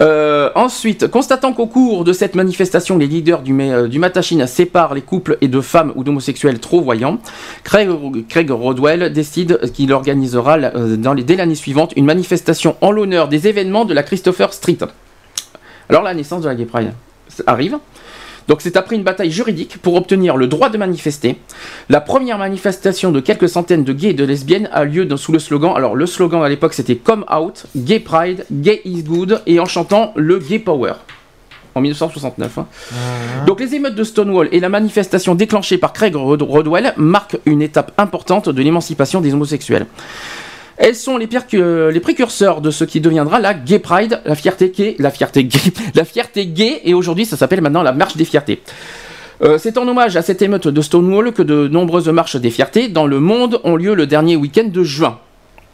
[0.00, 4.00] Euh, ensuite, constatant qu'au cours de cette manifestation, les leaders du, euh, du
[4.46, 7.18] séparent les couples et de femmes ou d'homosexuels trop voyants,
[7.64, 13.28] Craig, Rodwell décide qu'il organisera euh, dans les, dès l'année suivante une manifestation en l'honneur
[13.28, 14.78] des événements de la Christopher Street.
[15.88, 16.92] Alors la naissance de la Gay Pride
[17.46, 17.78] arrive.
[18.46, 21.38] Donc c'est après une bataille juridique pour obtenir le droit de manifester.
[21.88, 25.32] La première manifestation de quelques centaines de gays et de lesbiennes a lieu dans- sous
[25.32, 25.72] le slogan.
[25.74, 29.64] Alors le slogan à l'époque c'était Come Out, Gay Pride, Gay is Good et en
[29.64, 30.92] chantant le Gay Power.
[31.74, 32.58] En 1969.
[32.58, 32.66] hein.
[33.46, 37.62] Donc les émeutes de Stonewall et la manifestation déclenchée par Craig Rod- Rodwell marquent une
[37.62, 39.86] étape importante de l'émancipation des homosexuels.
[40.76, 41.28] Elles sont les,
[41.92, 45.60] les précurseurs de ce qui deviendra la Gay Pride, la fierté gay, la fierté gay,
[45.94, 48.60] la fierté gay, et aujourd'hui ça s'appelle maintenant la marche des fiertés.
[49.42, 52.88] Euh, c'est en hommage à cette émeute de Stonewall que de nombreuses marches des fiertés
[52.88, 55.18] dans le monde ont lieu le dernier week-end de juin.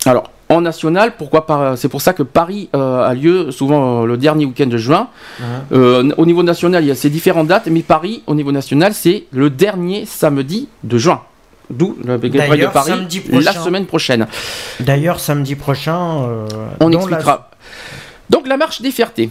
[0.06, 4.06] Alors, en national, pourquoi pas C'est pour ça que Paris euh, a lieu souvent euh,
[4.06, 5.08] le dernier week-end de juin.
[5.72, 8.92] Euh, au niveau national, il y a ces différentes dates, mais Paris, au niveau national,
[8.92, 11.22] c'est le dernier samedi de juin.
[11.70, 12.28] D'où le de
[12.68, 14.26] Paris la semaine prochaine.
[14.80, 16.26] D'ailleurs, samedi prochain.
[16.80, 17.50] On expliquera.
[18.28, 19.30] Donc la marche des fiertés,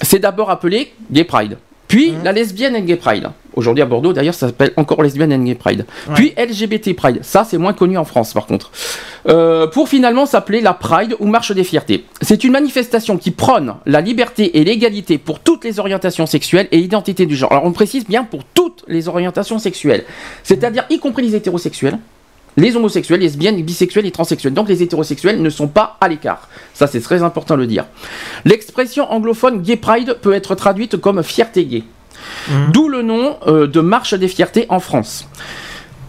[0.00, 1.58] c'est d'abord appelé Gay Pride,
[1.88, 3.30] puis la lesbienne and Gay Pride.
[3.54, 5.86] Aujourd'hui à Bordeaux, d'ailleurs, ça s'appelle encore lesbienne and Gay Pride.
[6.14, 8.70] Puis LGBT Pride, ça c'est moins connu en France par contre.
[9.28, 12.04] Euh, pour finalement s'appeler la Pride ou Marche des Fiertés.
[12.20, 16.78] C'est une manifestation qui prône la liberté et l'égalité pour toutes les orientations sexuelles et
[16.78, 17.50] identités du genre.
[17.50, 20.04] Alors on précise bien pour toutes les orientations sexuelles,
[20.42, 21.98] c'est-à-dire y compris les hétérosexuels.
[22.56, 24.54] Les homosexuels, lesbiennes, bisexuels et transsexuels.
[24.54, 26.48] Donc les hétérosexuels ne sont pas à l'écart.
[26.74, 27.84] Ça, c'est très important de le dire.
[28.44, 31.84] L'expression anglophone gay pride peut être traduite comme fierté gay.
[32.72, 35.28] D'où le nom euh, de marche des fiertés en France.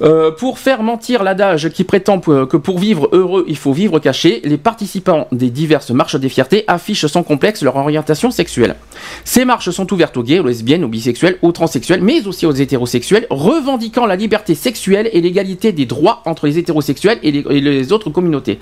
[0.02, 4.42] Euh, pour faire mentir l'adage qui prétend que pour vivre heureux, il faut vivre caché,
[4.44, 8.76] les participants des diverses marches des fiertés affichent sans complexe leur orientation sexuelle.
[9.24, 12.52] Ces marches sont ouvertes aux gays, aux lesbiennes, aux bisexuels, aux transsexuels, mais aussi aux
[12.52, 18.10] hétérosexuels, revendiquant la liberté sexuelle et l'égalité des droits entre les hétérosexuels et les autres
[18.10, 18.60] communautés.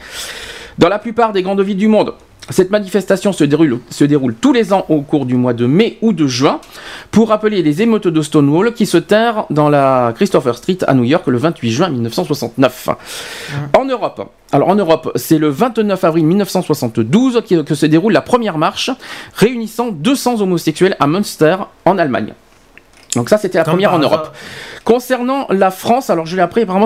[0.78, 2.14] Dans la plupart des grandes villes du monde,
[2.50, 5.98] cette manifestation se déroule, se déroule tous les ans au cours du mois de mai
[6.02, 6.60] ou de juin
[7.12, 11.06] pour rappeler les émeutes de Stonewall qui se tinrent dans la Christopher Street à New
[11.06, 12.90] York le 28 juin 1969.
[13.74, 18.22] En Europe, alors en Europe, c'est le 29 avril 1972 que, que se déroule la
[18.22, 18.92] première marche
[19.34, 22.34] réunissant 200 homosexuels à Münster en Allemagne.
[23.16, 24.36] Donc ça, c'était la Comme première en Europe.
[24.84, 26.86] Concernant la France, alors je l'ai appris, apparemment,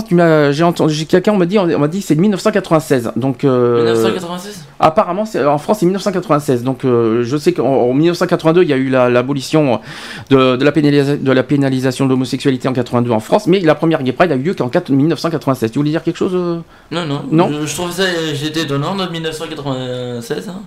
[0.51, 3.11] j'ai entendu, quelqu'un m'a dit, on m'a dit que c'est de 1996.
[3.15, 6.63] Donc, euh, 1996 apparemment, c'est- en France, c'est 1996.
[6.63, 9.81] Donc, euh, je sais qu'en en 1982, il y a eu la- l'abolition
[10.29, 13.75] de, de la pénalisa- de la pénalisation de l'homosexualité en 82 en France, mais la
[13.75, 15.71] première Gay Pride a eu lieu qu'en 4 1996.
[15.71, 16.59] Tu voulais dire quelque chose euh?
[16.91, 17.23] Non, non.
[17.31, 17.49] Non?
[17.61, 20.47] Je, je trouve ça, j'étais étonnant de 1996.
[20.49, 20.61] Hein.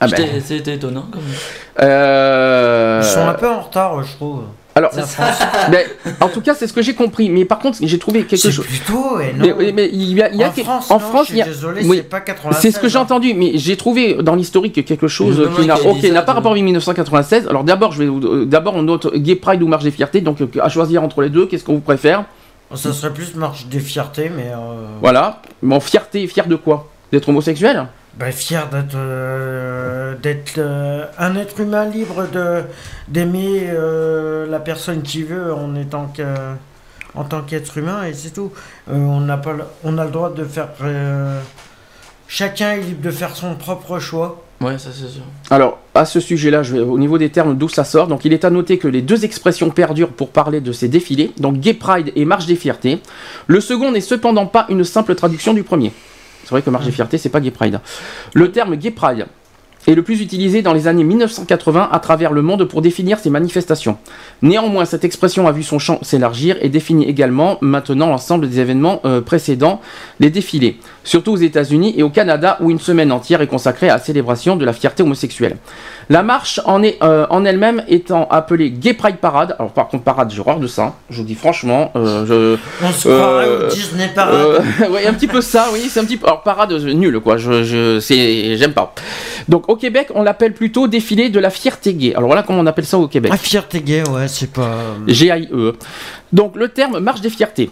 [0.00, 0.16] Ah ben.
[0.16, 1.88] J'étais- C'était étonnant quand même.
[1.88, 4.42] Euh, Ils sont un peu en retard, je trouve.
[4.74, 4.90] Alors,
[5.70, 5.86] mais,
[6.20, 7.28] en tout cas, c'est ce que j'ai compris.
[7.28, 8.64] Mais par contre, j'ai trouvé quelque C'est chose.
[8.66, 9.20] plutôt.
[9.20, 9.44] Et non.
[9.46, 11.26] Mais, mais- mais il y a, il y a en que- France, en non, France,
[11.28, 11.52] je il y suis a.
[11.52, 11.96] désolé, oui.
[11.98, 12.62] c'est pas 96.
[12.62, 13.02] C'est ce que j'ai hein.
[13.02, 15.48] entendu, mais j'ai trouvé dans l'historique quelque chose
[16.00, 17.46] qui n'a pas rapport avec 1996.
[17.48, 20.20] Alors d'abord, je vais vous- euh, d'abord on note Gay Pride ou Marche des Fiertés,
[20.22, 22.24] donc euh, à choisir entre les deux, qu'est-ce qu'on vous préfère?
[22.74, 24.46] Ça serait plus marche des fiertés, mais.
[24.52, 25.42] euh, Voilà.
[25.60, 26.88] Mais en fierté, fier de quoi?
[27.12, 27.86] D'être homosexuel?
[28.18, 32.62] Bah, fier d'être euh, d'être euh, un être humain libre de
[33.08, 36.22] d'aimer euh, la personne qui veut en étant que
[37.14, 38.52] en tant qu'être humain et c'est tout.
[38.90, 41.40] Euh, on n'a pas le- on a le droit de faire euh,
[42.28, 44.42] chacun est libre de faire son propre choix.
[44.60, 45.22] Ouais, ça c'est sûr.
[45.50, 48.32] Alors, à ce sujet-là, je vais- au niveau des termes d'où ça sort, donc il
[48.32, 51.74] est à noter que les deux expressions perdurent pour parler de ces défilés, donc Gay
[51.74, 53.00] Pride et Marche des Fiertés.
[53.48, 55.92] Le second n'est cependant pas une simple traduction du premier.
[56.42, 57.80] C'est vrai que Marche des Fiertés, c'est pas Gay Pride.
[58.34, 59.26] Le terme Gay Pride
[59.86, 63.30] est le plus utilisé dans les années 1980 à travers le monde pour définir ces
[63.30, 63.96] manifestations.
[64.42, 69.00] Néanmoins, cette expression a vu son champ s'élargir et définit également maintenant l'ensemble des événements
[69.04, 69.80] euh, précédents,
[70.20, 73.94] les défilés, surtout aux États-Unis et au Canada où une semaine entière est consacrée à
[73.94, 75.56] la célébration de la fierté homosexuelle.
[76.10, 79.56] La marche en, est, euh, en elle-même étant appelée Gay Pride Parade.
[79.58, 80.94] Alors par contre parade, j'ai horreur de ça.
[81.10, 84.34] Je vous dis franchement, euh, je, On se croirait au Disney Parade.
[84.34, 86.26] euh, ouais, un petit peu ça, oui, c'est un petit peu.
[86.26, 88.94] Alors, parade, euh, nul, quoi, je, je, c'est, j'aime pas.
[89.48, 92.14] Donc, au Québec, on l'appelle plutôt défilé de la fierté gay.
[92.14, 93.32] Alors, voilà comment on appelle ça au Québec.
[93.34, 94.96] Ah, fierté gay, ouais, c'est pas.
[95.06, 95.74] G-A-I-E.
[96.32, 97.70] Donc, le terme marche des fiertés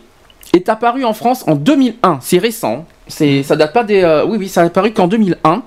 [0.53, 2.19] est apparu en France en 2001.
[2.21, 2.87] C'est récent.
[3.11, 4.03] C'est, ça date pas des.
[4.03, 5.62] euh, oui, oui, ça a apparu qu'en 2001.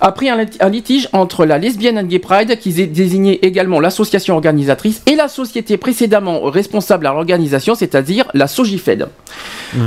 [0.00, 3.80] Après un, lit- un litige entre la Lesbian and Gay Pride, qui dé- désignait également
[3.80, 9.08] l'association organisatrice, et la société précédemment responsable à l'organisation, c'est-à-dire la Sogifed.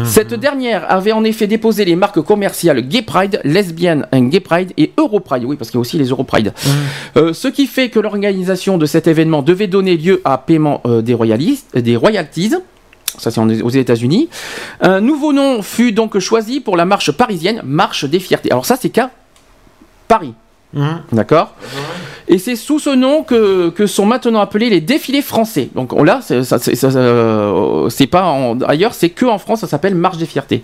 [0.04, 4.74] Cette dernière avait en effet déposé les marques commerciales Gay Pride, Lesbian and Gay Pride
[4.78, 5.46] et Europride.
[5.46, 6.52] Oui, parce qu'il y a aussi les Europride.
[7.16, 11.02] Euh, ce qui fait que l'organisation de cet événement devait donner lieu à paiement euh,
[11.02, 12.54] des, royalistes, euh, des royalties.
[13.18, 14.30] Ça, c'est aux États-Unis.
[14.82, 18.52] Un nouveau nom fut donc choisi pour la marche parisienne, Marche des Fiertés.
[18.52, 19.10] Alors, ça, c'est qu'à
[20.08, 20.34] Paris.
[20.76, 21.02] Hum.
[21.14, 21.54] D'accord
[22.28, 25.70] Et c'est sous ce nom que, que sont maintenant appelés les défilés français.
[25.76, 29.38] Donc on- là, c'est ça- c'est- ça- euh, c'est pas en- ailleurs, c'est que en
[29.40, 30.64] France, ça s'appelle Marche des Fiertés.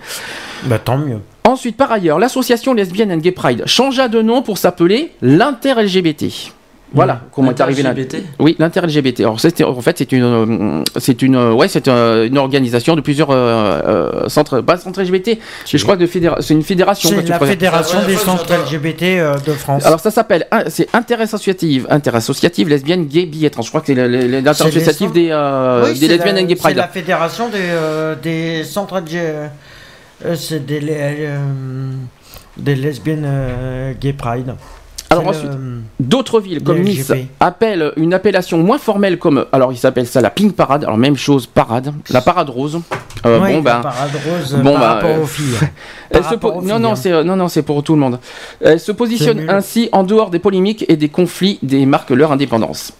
[0.66, 1.20] Bah, tant mieux.
[1.46, 6.52] Ensuite, par ailleurs, l'association lesbienne and gay pride changea de nom pour s'appeler l'inter-LGBT.
[6.94, 7.92] Voilà comment est arrivé là.
[7.94, 9.22] LGBT Oui, l'inter-LGBT.
[9.22, 13.02] Alors en fait c'est une euh, c'est une euh, ouais c'est euh, une organisation de
[13.02, 15.40] plusieurs euh, centres pas centres LGBT.
[15.66, 17.10] Je crois que c'est une fédération.
[17.10, 18.54] C'est la fédération C'est la des centres.
[18.54, 19.86] LGBT euh, de France.
[19.86, 23.64] Alors ça s'appelle c'est interassociative interassociative lesbienne gay bi et trans.
[23.64, 26.46] Je crois que c'est l'inter-associative C'est les des euh, Oui, des c'est lesbiennes la- and
[26.46, 26.78] gay C'est pride.
[26.78, 29.08] la fédération des, euh, des centres de-
[30.26, 31.38] euh, c'est des, euh,
[32.58, 34.54] des lesbiennes euh, gay pride.
[35.14, 35.52] Alors ensuite,
[36.00, 37.28] D'autres villes comme Nice LGP.
[37.40, 40.84] appellent une appellation moins formelle comme alors ils s'appellent ça la Pink Parade.
[40.84, 42.80] Alors même chose parade, la parade rose.
[43.26, 45.56] Euh, Ouais, bon ben parade rose bon, par bah, rapport euh, aux filles.
[46.10, 46.96] Elle Par se rapport po- aux non, filles, non, hein.
[46.96, 48.20] c'est non, non, c'est pour tout le monde.
[48.60, 52.92] Elle se positionne ainsi en dehors des polémiques et des conflits des marques leur indépendance.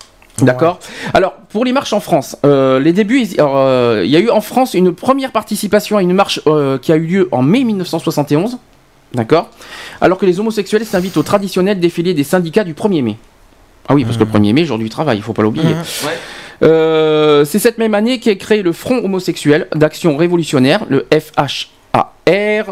[0.42, 0.80] D'accord?
[1.14, 4.42] Alors pour les marches en France, euh, les débuts, euh, il y a eu en
[4.42, 8.58] France une première participation à une marche euh, qui a eu lieu en mai 1971.
[9.14, 9.50] D'accord.
[10.02, 13.18] Alors que les homosexuels s'invitent au traditionnel défilé des syndicats du 1er mai.
[13.88, 15.74] Ah oui, parce que le 1er mai, jour du travail, il faut pas l'oublier.
[15.74, 16.12] Ouais.
[16.64, 21.50] Euh, c'est cette même année qu'est créé le Front homosexuel d'action révolutionnaire, le FHAR,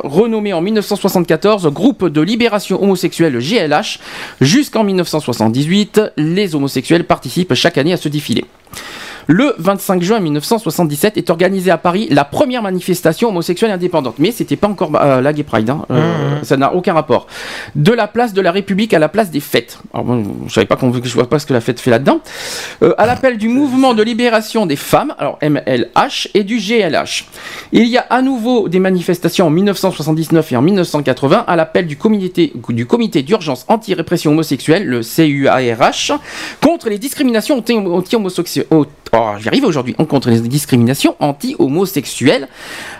[0.03, 3.99] renommé en 1974 Groupe de libération homosexuelle GLH.
[4.39, 8.45] Jusqu'en 1978, les homosexuels participent chaque année à ce défilé.
[9.27, 14.55] Le 25 juin 1977 est organisée à Paris la première manifestation homosexuelle indépendante, mais c'était
[14.55, 15.85] pas encore euh, la Gay Pride, hein.
[15.91, 16.43] Euh, Mhm.
[16.43, 17.27] ça n'a aucun rapport.
[17.75, 19.79] De la place de la République à la place des fêtes.
[19.93, 22.19] Alors bon, je savais pas qu'on je vois pas ce que la fête fait là-dedans.
[22.83, 27.25] Euh, à l'appel du mouvement de libération des femmes, alors MLH et du GLH.
[27.71, 31.97] Il y a à nouveau des manifestations en 1979 et en 1980 à l'appel du
[31.97, 36.11] comité du comité d'urgence anti-répression homosexuelle, le CUARH,
[36.63, 38.67] contre les discriminations anti- anti-homosexuelles.
[39.13, 39.93] Oh, j'y arrive aujourd'hui.
[39.95, 42.47] Contre les discriminations anti-homosexuelles,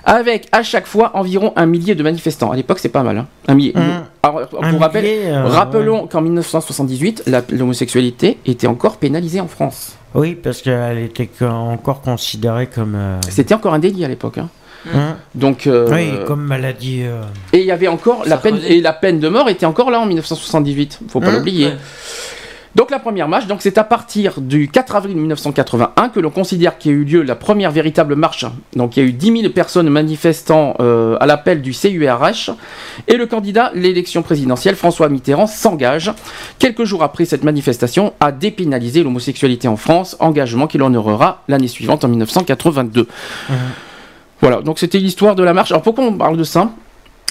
[0.06, 2.52] avec à chaque fois environ un millier de manifestants.
[2.52, 3.18] À l'époque, c'est pas mal.
[3.18, 3.28] Hein.
[3.48, 3.74] Un millier.
[3.76, 4.04] Mmh.
[4.24, 9.48] Alors, pour Un rappel, millier, euh, rappelons qu'en 1978, la- l'homosexualité était encore pénalisée en
[9.48, 9.94] France.
[10.14, 12.96] Oui, parce qu'elle était co- encore considérée comme.
[12.96, 14.38] euh, C'était encore un délit à l'époque.
[14.38, 14.50] hein.
[14.94, 17.04] hein, Donc, euh, Oui, comme maladie.
[17.04, 17.22] euh,
[17.54, 20.02] et il y avait encore la peine et la peine de mort était encore là
[20.02, 21.00] en 1978.
[21.08, 21.68] Faut pas l'oublier.
[21.68, 21.78] Ouais.
[22.76, 26.78] Donc la première marche, donc c'est à partir du 4 avril 1981 que l'on considère
[26.78, 28.46] qu'il y a eu lieu la première véritable marche.
[28.78, 32.52] Donc il y a eu 10 000 personnes manifestant euh, à l'appel du CURH
[33.10, 36.14] et le candidat l'élection présidentielle François Mitterrand s'engage
[36.60, 42.06] quelques jours après cette manifestation à dépénaliser l'homosexualité en France, engagement qu'il honorera l'année suivante
[42.06, 43.08] en 1982.
[44.40, 45.72] Voilà, donc c'était l'histoire de la marche.
[45.72, 46.72] Alors pourquoi on parle de ça?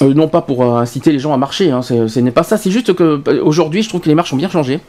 [0.03, 2.57] Euh, non pas pour euh, inciter les gens à marcher, hein, ce n'est pas ça.
[2.57, 4.81] C'est juste que aujourd'hui, je trouve que les marches ont bien changé.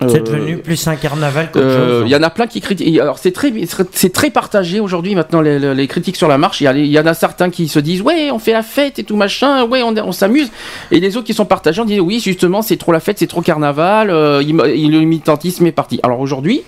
[0.00, 2.08] C'est Euh, devenu plus un carnaval qu'autre euh, chose.
[2.08, 2.98] Il y en a plein qui critiquent.
[2.98, 3.52] Alors c'est très,
[3.92, 6.60] c'est très partagé aujourd'hui maintenant les, les- les critiques sur la marche.
[6.60, 9.14] Il y, en a certains qui se disent ouais on fait la fête et tout
[9.16, 10.50] machin, ouais on, on s'amuse.
[10.90, 13.28] Et les autres qui sont partagés on dit oui justement c'est trop la fête, c'est
[13.28, 16.00] trop carnaval, euh, le militantisme est parti.
[16.02, 16.62] Alors aujourd'hui,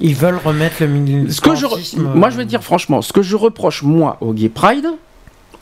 [0.00, 1.30] Ils veulent remettre le militantisme.
[1.34, 4.32] ce que je, re- moi je vais dire franchement, ce que je reproche moi au
[4.32, 4.86] Gay Pride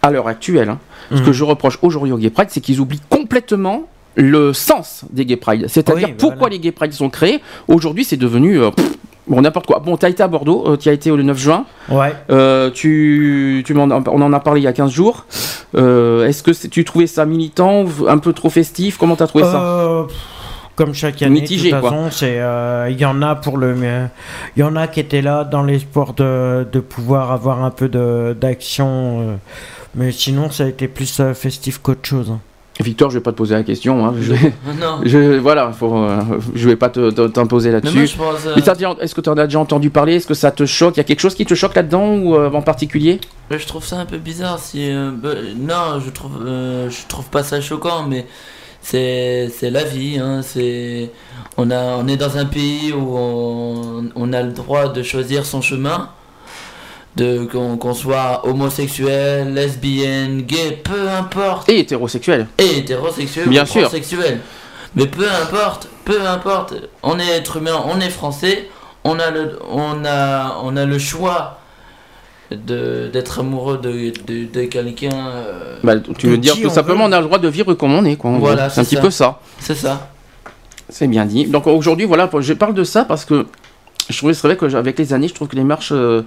[0.02, 0.78] à l'heure actuelle, hein,
[1.10, 1.24] ce Mhm.
[1.24, 5.36] que je reproche aujourd'hui au Gay Pride, c'est qu'ils oublient complètement le sens des Gay
[5.36, 5.66] Pride.
[5.68, 7.40] C'est-à-dire Oui, pourquoi les Gay Pride sont créés.
[7.68, 8.92] Aujourd'hui, c'est devenu euh, pff,
[9.28, 9.78] bon n'importe quoi.
[9.80, 11.64] Bon, t'as été à Bordeaux, tu as été le 9 juin.
[11.90, 12.12] Ouais.
[12.30, 15.26] Euh, tu, tu m'en- on en a parlé il y a 15 jours.
[15.74, 18.96] Euh, Est-ce que tu trouvais ça militant, un peu trop festif?
[18.98, 19.60] Comment t'as trouvé ça?
[19.62, 20.02] Euh,
[20.76, 23.74] comme chaque année, Mitigé, de toute façon, euh, il y en a pour le,
[24.56, 27.88] il y en a qui étaient là dans l'espoir de, de pouvoir avoir un peu
[28.34, 29.34] d'action, euh,
[29.94, 32.30] mais sinon ça a été plus euh, festif qu'autre chose.
[32.30, 32.40] hein.
[32.80, 34.04] Victor, je vais pas te poser la question.
[34.06, 35.00] hein, je, vais- Non.
[35.04, 36.20] je- voilà, faut, euh,
[36.54, 37.96] je vais pas t'imposer là-dessus.
[37.96, 38.00] euh,
[38.56, 40.16] Mais déjà- Est-ce que tu en as déjà entendu parler?
[40.16, 40.96] Est-ce que ça te choque?
[40.96, 43.20] Il y a quelque chose qui te choque là-dedans ou euh, en particulier?
[43.50, 47.26] Je trouve ça un peu bizarre si euh, bah, non je trouve euh, je trouve
[47.30, 48.26] pas ça choquant mais
[48.82, 51.10] c'est c'est la vie hein, c'est
[51.56, 55.46] on a on est dans un pays où on, on a le droit de choisir
[55.46, 56.10] son chemin
[57.16, 62.46] de qu'on soit homosexuel lesbienne gay peu importe Et hétérosexuel.
[62.58, 63.82] et hétérosexuel Bien ou sûr.
[63.82, 64.40] transsexuel
[64.94, 68.68] mais peu importe peu importe on est être humain on est français
[69.04, 71.58] on a le on a on a le choix
[72.50, 77.10] d'être amoureux de, de, de quelqu'un euh, Bah, tu veux dire tout simplement veut.
[77.10, 78.16] on a le droit de vivre comme on est.
[78.16, 79.40] Quoi, Voilà, c'est un petit peu ça.
[79.58, 80.10] c'est ça
[80.88, 81.46] C'est bien dit.
[81.46, 83.46] Donc aujourd'hui, voilà, je parle de ça parce que
[84.08, 86.22] je trouvais c'est vrai que avec les années, je trouve que les marches euh,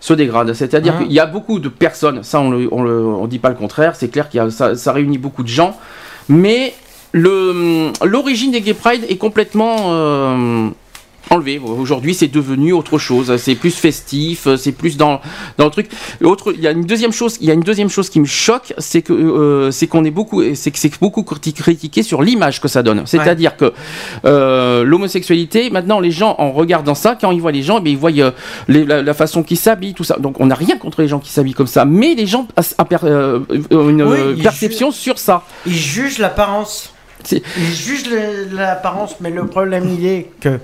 [0.00, 0.52] se dégradent.
[0.54, 1.02] C'est-à-dire Hein.
[1.04, 3.54] qu'il y a beaucoup de personnes, ça on le, on le- on dit pas le
[3.56, 5.76] contraire, c'est clair a, ça, ça réunit beaucoup de gens,
[6.28, 6.74] mais
[7.14, 10.68] l'origine des Gay Pride est complètement euh,
[11.30, 11.58] enlevée.
[11.58, 13.36] Aujourd'hui, c'est devenu autre chose.
[13.36, 15.20] C'est plus festif, c'est plus dans
[15.58, 15.88] dans le truc.
[16.22, 18.26] Autre, il y a une deuxième chose, il y a une deuxième chose qui me
[18.26, 22.22] choque, c'est que euh, c'est qu'on est beaucoup, c'est que c'est beaucoup criti- critiqué sur
[22.22, 23.02] l'image que ça donne.
[23.06, 23.72] C'est-à-dire que
[24.24, 27.92] euh, l'homosexualité, maintenant les gens en regardant ça, quand ils voient les gens, eh bien,
[27.92, 28.30] ils voient euh,
[28.68, 30.16] les- la, la façon qu'ils s'habillent, tout ça.
[30.18, 32.46] Donc on n'a rien contre les gens qui s'habillent comme ça, mais les gens
[33.70, 35.42] ont une Oui, perception sur ça.
[35.66, 36.92] Ils jugent l'apparence.
[37.32, 38.10] Ils jugent
[38.52, 40.58] l'apparence, mais le problème il est que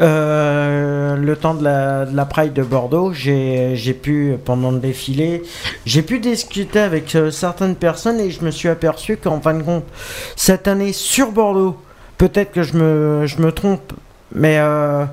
[0.00, 5.42] euh, le temps de la, de Pride de Bordeaux, j'ai j'ai pu, pendant le défilé,
[5.84, 9.62] j'ai pu discuter avec euh, certaines personnes et je me suis aperçu qu'en fin de
[9.62, 9.84] compte,
[10.34, 11.76] cette année sur Bordeaux,
[12.16, 13.92] peut-être que je me, je me trompe,
[14.34, 15.04] mais euh,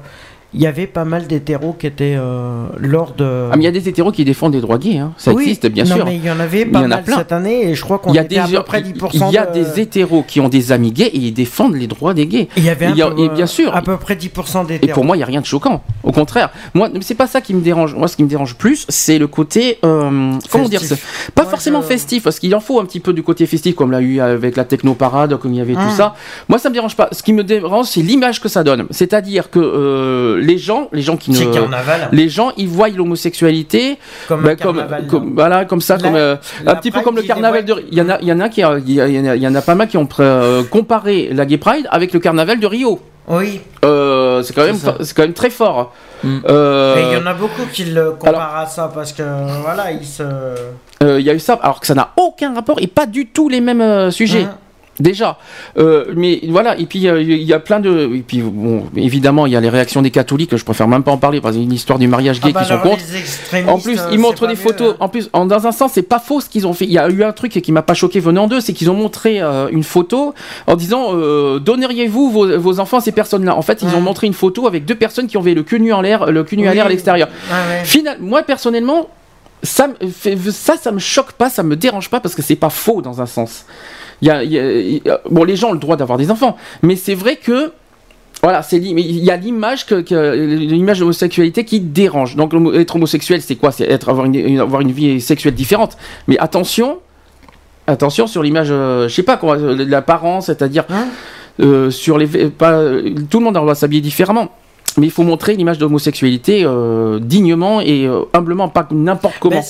[0.54, 3.50] il y avait pas mal d'hétéros qui étaient euh, lors de...
[3.52, 5.14] Ah, mais il y a des hétéros qui défendent les droits gays, hein.
[5.18, 6.06] ça Oui, existe bien non, sûr.
[6.06, 7.18] mais il y en avait y pas en mal plein.
[7.18, 9.28] cette année et je crois qu'on était des à peu près il- 10%.
[9.30, 11.86] il y a de- des hétéros qui ont des amis gays et ils défendent les
[11.88, 12.47] droits des gays.
[12.58, 13.76] Il y avait un y a- peu, et bien sûr.
[13.76, 14.93] à peu près 10% Et d'hétéros.
[14.95, 15.84] pour moi, il n'y a rien de choquant.
[16.04, 17.93] Au contraire, moi, c'est pas ça qui me dérange.
[17.95, 20.95] Moi, ce qui me dérange plus, c'est le côté, euh, comment dire ça?
[21.36, 23.76] Pas Moi, forcément je- festif, parce qu'il en faut un petit peu du côté festif,
[23.76, 25.91] comme l'a eu avec la technoparade, comme il y avait tout Hum.
[25.91, 26.16] ça.
[26.47, 27.10] Moi, ça me dérange pas.
[27.12, 28.88] Ce qui me dérange, c'est l'image que ça donne.
[28.89, 32.10] C'est-à-dire que euh, les gens, les gens qui ne, carnaval.
[32.12, 35.08] les gens, ils voient l'homosexualité Comme bah, un comme, carnaval.
[35.08, 36.36] comme- voilà, comme ça, La- comme euh,
[36.66, 37.76] un petit peu comme le carnaval de.
[37.92, 39.26] Il y en a, il y en a qui, il y, a- il y en
[39.26, 42.14] a- il y en a pas mal qui ont euh, comparé la Gay Pride avec
[42.14, 43.00] le carnaval de Rio.
[43.28, 45.94] Oui, Euh, c'est quand même, C'est quand même très fort.
[46.24, 46.40] Mm.
[46.50, 49.22] Euh, il y en a beaucoup qui le comparent à ça parce que
[49.62, 50.24] voilà, ils se.
[51.04, 53.28] euh, il y a eu ça, alors que ça n'a aucun rapport et pas du
[53.28, 54.44] tout les mêmes euh, sujets.
[54.44, 54.58] Hein.
[55.00, 55.38] Déjà,
[55.78, 58.10] Euh, mais voilà, et puis euh, il y a plein de.
[58.16, 61.12] Et puis, bon, évidemment, il y a les réactions des catholiques, je préfère même pas
[61.12, 62.80] en parler, parce qu'il y a une histoire du mariage gay Ah bah qui sont
[62.80, 63.04] contre.
[63.70, 64.93] En plus, euh, ils c'est montrent des mieux, photos.
[64.93, 64.97] hein.
[65.00, 66.86] En plus, en, dans un sens, c'est pas faux ce qu'ils ont fait.
[66.86, 68.93] Il y a eu un truc qui m'a pas choqué venant d'eux, c'est qu'ils ont
[68.95, 70.34] montré euh, une photo
[70.68, 73.56] en disant euh, donneriez-vous vos, vos enfants à ces personnes-là?
[73.56, 75.93] En fait, ils ont montré une photo avec deux personnes qui ont le cul nu
[75.93, 77.30] en l'air, le cul nu à l'air à l'extérieur.
[77.52, 77.86] Ah ouais.
[77.86, 79.10] Final, moi personnellement,
[79.64, 79.88] ça,
[80.52, 83.22] ça, ça me choque pas, ça me dérange pas parce que c'est pas faux dans
[83.22, 83.66] un sens.
[84.22, 85.95] Il y a, il y a- il y a- bon, les gens ont le droit
[85.95, 87.72] d'avoir des enfants, mais c'est vrai que
[88.41, 92.36] voilà, c'est il y a l'image que, que- l'image de l'homosexualité qui dérange.
[92.38, 93.72] Donc être homosexuel, c'est quoi?
[93.72, 95.97] C'est être avoir une, une- avoir une vie sexuelle différente.
[96.28, 96.99] Mais attention,
[97.88, 101.07] attention sur l'image, euh, je sais pas quoi, euh, l'apparence, c'est-à-dire Hein?
[101.59, 102.82] euh, sur les pas,
[103.30, 104.49] tout le monde a le droit de s'habiller différemment.
[104.98, 109.62] Mais il faut montrer l'image de l'homosexualité euh, dignement et euh, humblement, pas n'importe comment.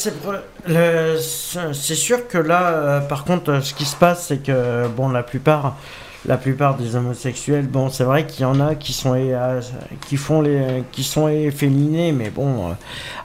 [0.67, 5.09] Mais c'est sûr que là, euh, par contre, ce qui se passe, c'est que bon,
[5.09, 5.75] la plupart,
[6.25, 9.15] la plupart des homosexuels, bon, c'est vrai qu'il y en a qui sont
[10.07, 12.75] qui font les, qui sont efféminés, mais bon,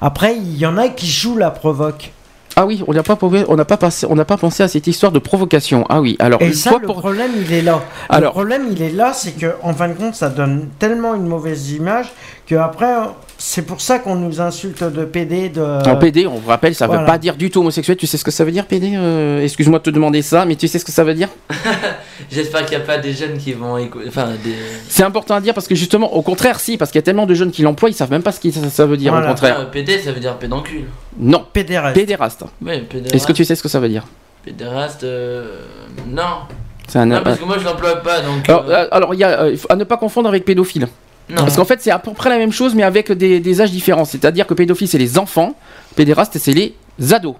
[0.00, 2.12] après, il y en a qui jouent la provoque.
[2.56, 4.86] Ah oui, on n'a pas, on n'a pas, passé- on n'a pas pensé à cette
[4.86, 5.84] histoire de provocation.
[5.88, 7.82] Ah oui, alors Et ça, le pour- problème, il est là.
[8.08, 11.14] Alors- le problème, il est là, c'est que en fin de compte, ça donne tellement
[11.16, 12.12] une mauvaise image
[12.46, 12.92] que après,
[13.38, 15.62] c'est pour ça qu'on nous insulte de PD, de.
[15.88, 17.96] En PD, on vous rappelle, ça ne veut pas dire du tout homosexuel.
[17.96, 20.54] Tu sais ce que ça veut dire, PD Euh, Excuse-moi de te demander ça, mais
[20.56, 21.28] tu sais ce que ça veut dire?
[22.30, 24.06] J'espère qu'il n'y a pas des jeunes qui vont écouter.
[24.08, 24.54] Enfin, des.
[24.88, 27.26] C'est important à dire parce que justement, au contraire, si, parce qu'il y a tellement
[27.26, 29.12] de jeunes qui l'emploient, ils savent même pas ce que ça, ça veut dire.
[29.12, 29.26] Voilà.
[29.26, 30.84] Au contraire, Ah, PD, ça veut dire pédoncule.
[31.18, 31.44] non.
[31.52, 31.94] pédéraste.
[31.94, 32.44] Pédéraste.
[32.64, 33.14] Pédéraste.
[33.14, 34.04] Est-ce que tu sais ce que ça veut dire?
[34.44, 35.04] Pédéraste.
[35.04, 35.60] euh,
[36.06, 36.40] Non.
[36.88, 37.06] C'est un.
[37.06, 38.46] Non, parce que moi je l'emploie pas donc.
[38.48, 40.86] Alors, euh, euh, alors, il y a, euh, à ne pas confondre avec pédophile.
[41.30, 41.36] Non.
[41.36, 43.70] Parce qu'en fait, c'est à peu près la même chose, mais avec des, des âges
[43.70, 44.04] différents.
[44.04, 45.54] C'est-à-dire que pédophile, c'est les enfants,
[45.96, 46.74] pédéraste, c'est les
[47.12, 47.36] ados.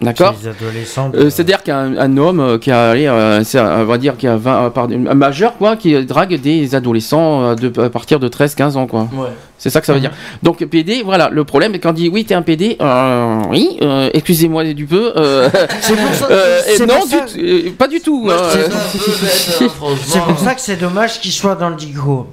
[0.00, 1.10] D'accord Les adolescents.
[1.10, 3.98] de- Euh, C'est-à-dire qu'un un homme euh, qui a, allez, euh, c'est, euh, on va
[3.98, 7.80] dire, qui a 20, euh, pardon, un majeur, quoi, qui drague des adolescents euh, de,
[7.82, 9.02] à partir de 13-15 ans, quoi.
[9.12, 9.28] Ouais.
[9.58, 10.06] C'est ça que ça veut Mhm.
[10.06, 10.12] dire.
[10.42, 14.08] Donc PD, voilà, le problème, quand on dit oui, t'es un PD, euh, oui, euh,
[14.14, 15.12] excusez-moi du peu.
[15.16, 15.50] euh,
[15.82, 18.30] C'est pour ça, euh, c'est non, ça- du euh, pas du tout.
[19.28, 22.28] C'est pour ça que c'est dommage qu'il soit dans le digo.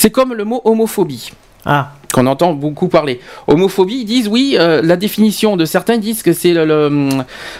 [0.00, 1.30] C'est comme le mot homophobie.
[1.66, 3.20] Ah, qu'on entend beaucoup parler.
[3.48, 7.08] Homophobie, ils disent oui, euh, la définition de certains disent que c'est le, le-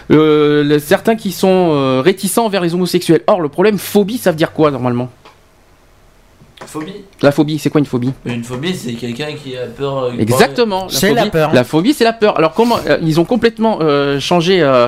[0.09, 3.21] le- le- certains qui sont euh, réticents envers les homosexuels.
[3.27, 5.11] Or, le problème, phobie, ça veut dire quoi normalement?
[6.65, 6.93] Phobie.
[7.21, 8.11] La phobie, c'est quoi une phobie?
[8.25, 10.05] Une phobie, c'est quelqu'un qui a peur.
[10.05, 10.87] euh, Exactement.
[10.89, 11.51] C'est la peur.
[11.53, 12.37] La phobie, c'est la peur.
[12.37, 14.87] Alors comment euh, ils ont complètement euh, changé euh,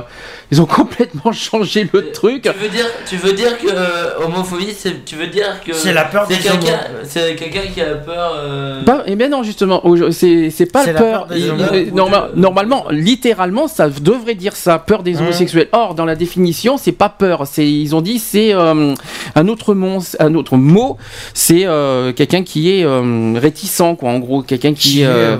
[0.52, 2.44] Ils ont complètement changé le truc.
[2.44, 5.94] Tu veux dire, tu veux dire que euh, homophobie, c'est, tu veux dire que C'est
[5.94, 7.04] la peur c'est des quelqu'un, homos.
[7.04, 8.34] c'est quelqu'un qui a peur.
[8.38, 10.96] euh, Pas, eh bien non, justement, c'est c'est pas peur.
[10.96, 11.64] peur des Il- homos.
[11.74, 15.20] il- norma- normalement, littéralement, ça devrait dire ça, peur des Mmh.
[15.20, 15.68] homosexuels.
[15.74, 17.46] Or, dans la définition, c'est pas peur.
[17.46, 18.94] C'est ils ont dit c'est euh,
[19.36, 20.98] un autre mot, un autre mot.
[21.34, 24.10] C'est euh, quelqu'un qui est euh, réticent, quoi.
[24.10, 25.38] En gros, quelqu'un qui, qui, est, euh,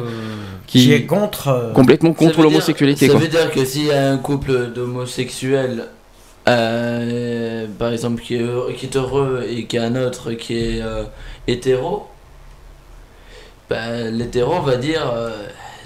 [0.68, 1.72] qui- qui est contre.
[1.74, 3.08] complètement contre l'homosexualité.
[3.08, 3.22] Ça quoi.
[3.22, 5.86] veut dire que s'il y a un couple d'homosexuels,
[6.50, 10.56] euh, par exemple, qui est, heureux- qui est heureux et qui a un autre qui
[10.58, 11.04] est euh,
[11.48, 12.08] hétéro,
[13.70, 15.30] bah, l'hétéro va dire euh,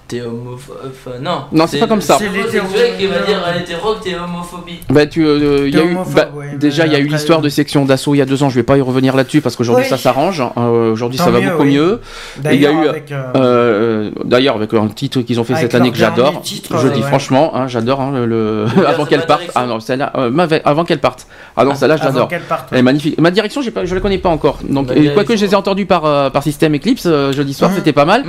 [0.07, 0.77] t'es homophobe.
[0.87, 1.43] Enfin, non.
[1.51, 2.17] Non, c'est pas comme ça.
[2.17, 4.79] C'est l'homosexuel qui va dire à l'hétéro que t'es homophobie.
[4.89, 7.03] Bah, tu, euh, y a T'es eu, homophobe, bah, ouais, déjà, il y a eu
[7.03, 8.49] après, l'histoire euh, de section d'assaut il y a deux ans.
[8.49, 9.89] Je vais pas y revenir là-dessus parce qu'aujourd'hui Oui.
[9.89, 10.41] ça s'arrange.
[10.57, 11.75] Euh, aujourd'hui, ça va mieux, beaucoup oui.
[11.75, 12.01] mieux.
[12.37, 15.53] D'ailleurs, il y a eu, avec, euh, Euh, D'ailleurs, avec un titre qu'ils ont fait
[15.53, 17.07] Avec cette année que j'adore, je euh, dis ouais.
[17.07, 19.43] franchement, hein, j'adore hein, le, avant qu'elle parte.
[19.55, 20.31] Ah non, celle-là, euh,
[20.65, 21.27] avant qu'elle parte.
[21.55, 22.67] Ah non, celle-là, parte.
[22.71, 23.19] Elle est magnifique.
[23.19, 24.59] Ma direction, je la connais pas encore.
[24.67, 27.77] Donc, quoique je les ai entendus par euh, par système Eclipse euh, jeudi soir, Mhm.
[27.77, 28.23] c'était pas mal.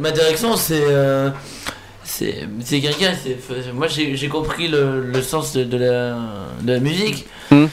[0.00, 0.82] Ma direction, c'est.
[0.94, 1.30] Euh,
[2.04, 3.12] c'est c'est quelqu'un.
[3.22, 3.38] c'est-
[3.72, 6.16] Moi, j'ai j'ai compris le, le sens de, de la,
[6.62, 7.26] de la musique.
[7.50, 7.66] Hmm.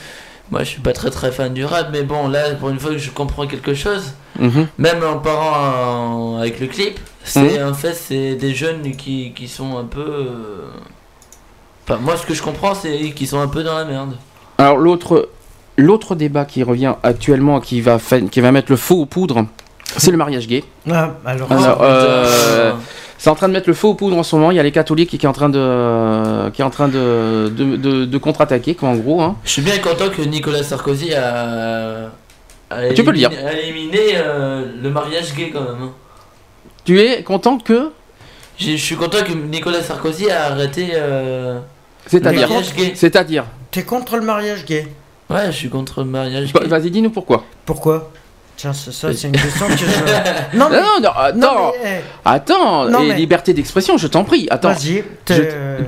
[0.52, 2.92] Moi, je suis pas très très fan du rap, mais bon, là, pour une fois
[2.92, 4.68] que je comprends quelque chose, Mhm.
[4.78, 9.48] même en parlant en- avec le clip, c'est en fait, c'est des jeunes qui, qui
[9.48, 10.02] sont un peu.
[10.02, 10.68] euh,
[11.88, 14.16] Enfin, moi, ce que je comprends, c'est qu'ils sont un peu dans la merde.
[14.58, 15.30] Alors l'autre
[15.78, 17.98] l'autre débat qui revient actuellement, qui va
[18.30, 19.46] qui va mettre le feu aux poudres,
[19.98, 20.64] c'est le mariage gay.
[20.90, 22.72] Ah, alors, Alors, euh.
[23.24, 24.50] C'est en train de mettre le feu aux poudres en ce moment.
[24.50, 27.54] Il y a les catholiques qui est en train de qui est en train de
[27.56, 29.22] de, de- de contre-attaquer, quoi, en gros.
[29.22, 29.36] Hein.
[29.44, 32.10] Je suis bien content que Nicolas Sarkozy a.
[32.72, 33.30] a Tu peux le dire.
[33.30, 35.84] éliminé- A éliminé euh, le mariage gay quand même.
[35.84, 35.92] hein.
[36.84, 37.92] Tu es content que
[38.58, 41.62] Je suis content que Nicolas Sarkozy a arrêté euh, le
[42.08, 42.94] c'est-à-dire mariage gay.
[42.96, 44.88] c'est-à-dire T'es contre le mariage gay?
[45.30, 46.68] Ouais, je suis contre le mariage Bah, gay.
[46.70, 47.44] Vas-y, dis-nous pourquoi.
[47.66, 48.12] Pourquoi?
[48.62, 49.86] Tiens, c'est ça, c'est une question que je.
[50.56, 54.06] Non, Non, non, non, attends, non, mais, eh, attends, Non, et mais- liberté d'expression, je
[54.06, 54.48] t'en prie.
[54.52, 55.04] Attends, vas-y.
[55.26, 55.80] t'as euh,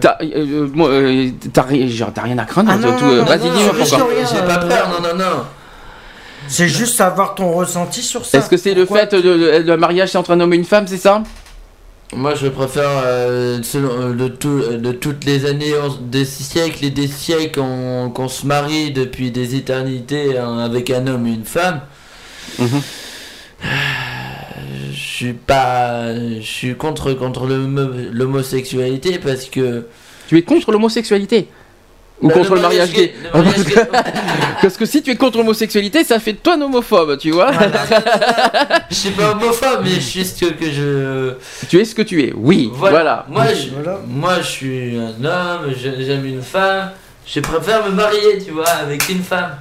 [0.79, 2.71] euh, t'as rien à craindre.
[2.73, 3.59] Ah, euh, Vas-y, rien,
[4.25, 5.43] J'ai pas euh, peur, non, non, non.
[6.47, 8.39] C'est juste savoir ton ressenti sur ça.
[8.39, 10.65] Est-ce que c'est le fait de, de- le mariage c'est entre un homme et une
[10.65, 11.21] femme, c'est ça?
[12.15, 16.25] Moi, je préfère, euh, selon, euh, de, tout, euh, de toutes les années, on- des
[16.25, 21.27] siècles et des siècles, qu'on qu'on se marie depuis des éternités hein, avec un homme
[21.27, 21.81] et une femme.
[22.59, 22.81] Mhm.
[24.91, 26.13] Je suis pas.
[26.15, 29.85] Je suis contre, contre l'homo- l'homosexualité parce que.
[30.27, 31.47] Tu es contre l'homosexualité
[32.21, 33.75] Ou Bah, contre le mariage gay, le mariage gay-
[34.61, 37.51] Parce que si tu es contre l'homosexualité, ça fait de toi un homophobe, tu vois
[38.89, 41.33] Je suis pas homophobe, mais juste que, que je.
[41.67, 43.25] Tu es ce que tu es, oui, voilà.
[43.29, 43.99] Moi, Oui, je, voilà.
[44.07, 46.91] moi, je suis un homme, je- j'aime une femme.
[47.25, 49.51] Je préfère me marier, tu vois, avec une femme.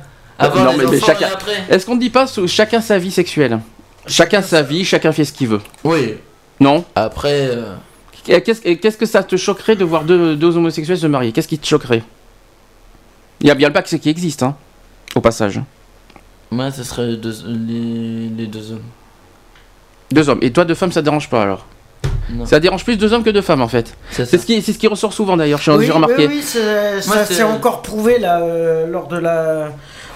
[0.47, 1.65] Avoir Non, des mais- mais enfants chacun- et après.
[1.71, 3.61] Est-ce qu'on ne dit pas sous- chacun sa vie sexuelle?
[4.07, 5.61] Chacun sa vie, chacun fait ce qu'il veut.
[5.85, 6.15] Oui.
[6.61, 6.85] Non?
[6.95, 7.75] Après, euh,
[8.25, 11.33] Qu'est-ce que ça te choquerait de voir deux, deux homosexuels se marier?
[11.33, 12.03] Qu'est-ce qui te choquerait?
[13.41, 14.55] Il y a bien le Pax qui existe, hein,
[15.17, 15.61] au passage.
[16.51, 18.83] moi, ce serait deux- les, les deux hommes.
[20.13, 20.39] Deux hommes.
[20.43, 21.67] Et toi, deux femmes, ça te dérange pas alors?
[22.31, 22.47] Non.
[22.47, 23.97] Ça dérange plus deux hommes que deux femmes en fait.
[24.11, 26.29] C'est ce qui, c'est ce qui ressort souvent d'ailleurs, j'ai Oui, remarqué.
[26.29, 26.61] oui, ça
[27.01, 29.71] c'est- s'est encore prouvé là, euh, lors de la,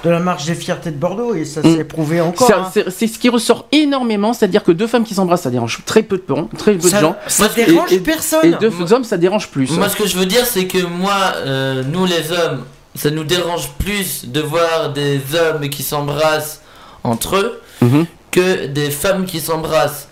[0.05, 1.77] de la marche des fiertés de Bordeaux et ça Mm.
[1.77, 2.47] s'est prouvé encore.
[2.47, 2.71] C'est- hein.
[2.73, 6.03] C'est c'est ce qui ressort énormément, c'est-à-dire que deux femmes qui s'embrassent, ça dérange très
[6.03, 7.17] peu de, gens- très peu de ça, gens.
[7.27, 8.45] ça Et- dérange et- personne.
[8.45, 9.71] Et deux Moi- hommes, ça dérange plus.
[9.73, 13.25] Moi, ce que je veux dire, c'est que moi, euh, nous les hommes, ça nous
[13.25, 16.61] dérange plus de voir des hommes qui s'embrassent
[17.03, 18.07] entre eux Mhm.
[18.31, 20.09] que des femmes qui s'embrassent.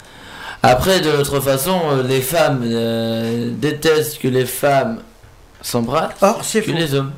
[0.62, 5.00] Après, de l'autre façon, euh, les femmes euh, détestent que les femmes
[5.60, 7.12] s'embrassent Or, c'est que les hommes.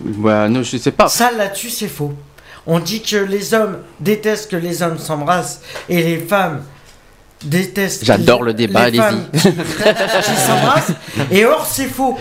[0.00, 1.08] Bah, non, je sais pas.
[1.08, 2.12] Ça là-dessus, c'est faux.
[2.66, 6.62] On dit que les hommes détestent que les hommes s'embrassent et les femmes
[7.42, 8.04] détestent.
[8.04, 9.40] J'adore les- le débat, les femmes allez-y.
[9.42, 9.52] qui-
[10.32, 10.92] qui s'embrassent.
[11.30, 12.18] Et or, c'est faux.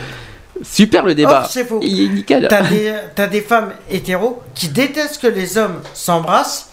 [0.63, 1.41] Super le débat.
[1.43, 1.79] Or, c'est faux.
[1.83, 2.47] Il est nickel.
[2.49, 6.69] T'as des, t'as des femmes hétéros qui détestent que les hommes s'embrassent,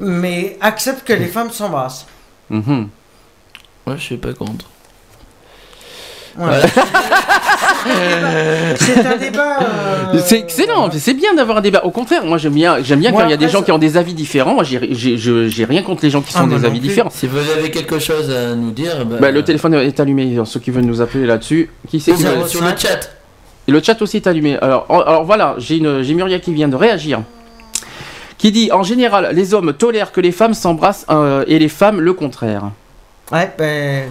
[0.00, 2.06] mais acceptent que les femmes s'embrassent.
[2.48, 2.88] Mhm.
[3.86, 4.66] Ouais, je suis pas contre.
[8.76, 9.58] C'est un débat.
[9.60, 11.84] euh, C'est excellent, c'est bien d'avoir un débat.
[11.84, 13.72] Au contraire, moi j'aime bien, j'aime bien Moi, quand il y a des gens qui
[13.72, 14.54] ont des avis différents.
[14.54, 16.88] Moi j'ai- rien contre les gens qui Ah, sont moi des avis plus.
[16.88, 17.10] différents.
[17.10, 20.60] Si vous avez quelque chose à nous dire, bah, Bah, le téléphone est allumé, ceux
[20.60, 21.70] qui veulent nous appeler là-dessus.
[21.88, 22.30] Qui c'est qui sur,
[22.62, 23.10] le chat.
[23.68, 24.58] Et le chat aussi est allumé.
[24.60, 27.22] Alors, alors voilà, j'ai une j'ai Muriel qui vient de réagir.
[28.38, 32.00] Qui dit en général, les hommes tolèrent que les femmes s'embrassent euh, et les femmes
[32.00, 32.70] le contraire.
[33.30, 34.04] Ouais, ben.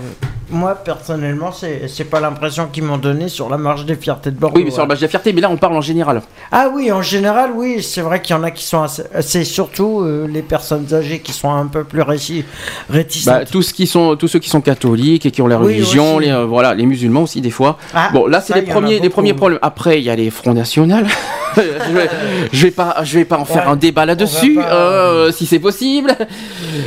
[0.51, 4.57] Moi, personnellement, c'est pas l'impression qu'ils m'ont donné sur la marche des fiertés de Bordeaux.
[4.57, 4.89] Oui, mais sur la ouais.
[4.89, 6.21] base de la fierté, mais là on parle en général.
[6.51, 9.03] Ah oui, en général, oui, c'est vrai qu'il y en a qui sont assez.
[9.21, 12.43] C'est surtout euh, les personnes âgées qui sont un peu plus réti-
[12.89, 13.33] réticentes.
[13.33, 16.29] Bah, tous, qui sont, tous ceux qui sont catholiques et qui ont la religion, les,
[16.31, 17.77] euh, voilà, les musulmans aussi des fois.
[17.93, 19.59] Ah, Bon, là, c'est les premiers, les premiers problèmes.
[19.61, 21.05] Après, il y a les Fronts National.
[21.55, 21.61] je,
[21.93, 22.09] vais,
[22.51, 25.59] je vais pas, je vais pas en faire Ouais, un débat là-dessus, euh, si c'est
[25.59, 26.15] possible.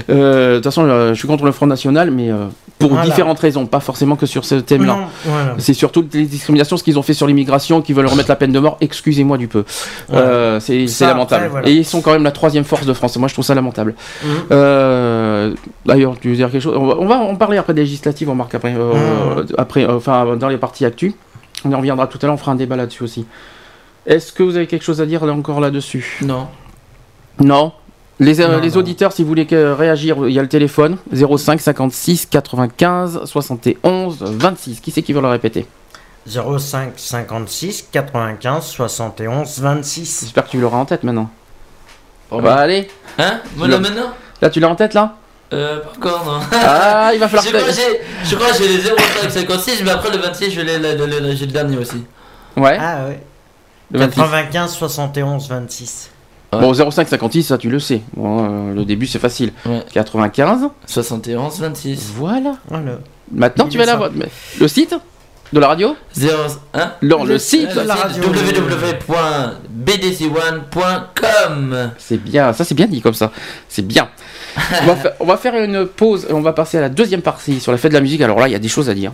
[0.08, 2.30] De toute façon, je suis contre le Front National, mais
[2.78, 3.04] pour Voilà.
[3.06, 5.08] différentes raisons, pas forcément que sur ce thème-là.
[5.24, 5.54] Voilà.
[5.58, 8.52] C'est surtout les discriminations, ce qu'ils ont fait sur l'immigration, qui veulent remettre la peine
[8.52, 8.76] de mort.
[8.80, 9.64] Excusez-moi du peu.
[10.12, 11.46] Euh, c'est lamentable.
[11.56, 11.70] après.
[11.70, 13.16] Et ils sont quand même la troisième force de France.
[13.16, 13.94] Moi, je trouve ça lamentable.
[14.24, 14.30] Mhm.
[14.52, 15.54] Euh,
[15.86, 16.76] D'ailleurs, tu veux dire quelque chose?
[16.76, 18.28] On va, on va en parler après des législatives.
[18.28, 19.46] On marque après, euh, Mhm.
[19.56, 21.14] après, enfin, dans les parties actu.
[21.64, 22.34] On y reviendra tout à l'heure.
[22.34, 23.26] On fera un débat là-dessus aussi.
[24.06, 26.18] Est-ce que vous avez quelque chose à dire là, encore là-dessus?
[26.22, 26.48] Non.
[27.40, 27.72] Non?
[28.20, 28.76] Les, euh, Non, les non.
[28.76, 34.18] auditeurs, si vous voulez que- réagir, il y a le téléphone 05 56 95 71
[34.22, 34.80] 26.
[34.80, 35.66] Qui c'est qui veut le répéter?
[36.26, 40.20] 05 56 95 71 26.
[40.22, 41.28] J'espère que tu l'auras en tête maintenant.
[42.30, 42.88] Bon, Bah allez,
[43.18, 43.40] Hein?
[43.56, 44.12] Moi Le- là maintenant?
[44.40, 45.16] Là tu l'as en tête là?
[45.52, 46.40] Euh, pas encore, non.
[46.52, 49.30] Ah, il va falloir Je que crois que j'ai- je crois que j'ai les 0,5
[49.30, 52.02] 56, mais après le 26, je l'ai le, le- le- j'ai le dernier aussi.
[52.56, 53.20] Ouais, Ah ouais.
[53.92, 54.16] le 26.
[54.20, 56.10] 95 71 26.
[56.60, 58.02] Bon, 05 56, ça tu le sais.
[58.16, 59.52] Bon, euh, le début c'est facile.
[59.66, 59.82] Ouais.
[59.92, 62.12] 95, 71, 26.
[62.16, 62.54] voilà.
[62.68, 62.98] Voilà.
[63.32, 64.10] Maintenant tu vas l'avoir.
[64.14, 64.28] Mais-
[64.60, 64.94] Le site
[65.52, 66.36] de la radio 0,
[66.74, 68.22] hein Non, le Le site site de la radio.
[70.64, 73.30] www.bdc1.com C'est bien, ça c'est bien dit comme ça.
[73.68, 74.08] C'est bien.
[74.82, 77.22] on, va faire, on va faire une pause et on va passer à la deuxième
[77.22, 78.20] partie sur la fête de la musique.
[78.20, 79.12] Alors là, il y a des choses à dire.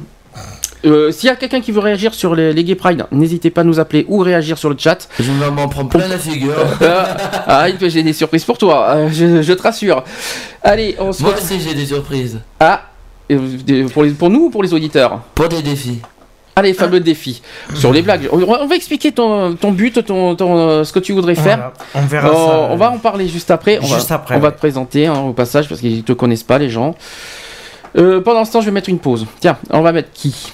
[0.85, 3.61] Euh, S'il y a quelqu'un qui veut réagir sur les, les Gay Pride, n'hésitez pas
[3.61, 5.09] à nous appeler ou réagir sur le chat.
[5.19, 6.55] Je vais m'en prendre plein la figure.
[7.47, 10.05] Ah, j'ai des surprises pour toi, euh, je, je te rassure.
[10.63, 12.39] Allez, on se Moi aussi j'ai des surprises.
[12.61, 12.83] Ah,
[13.31, 15.99] euh, pour, les, pour nous ou pour les auditeurs Pour des défis.
[16.57, 17.41] Allez, fameux défi.
[17.75, 18.29] Sur les blagues.
[18.33, 21.57] On, va expliquer ton, ton but, ton, ton, euh, ce que tu voudrais faire.
[21.57, 21.73] Voilà.
[21.95, 22.69] On verra ça.
[22.71, 23.79] on va en parler juste après.
[23.81, 26.43] On Juste va, après, On va te présenter hein, au passage parce qu'ils te connaissent
[26.43, 26.95] pas les gens.
[27.97, 29.27] Euh, pendant ce temps, je vais mettre une pause.
[29.41, 30.53] Tiens, on va mettre qui?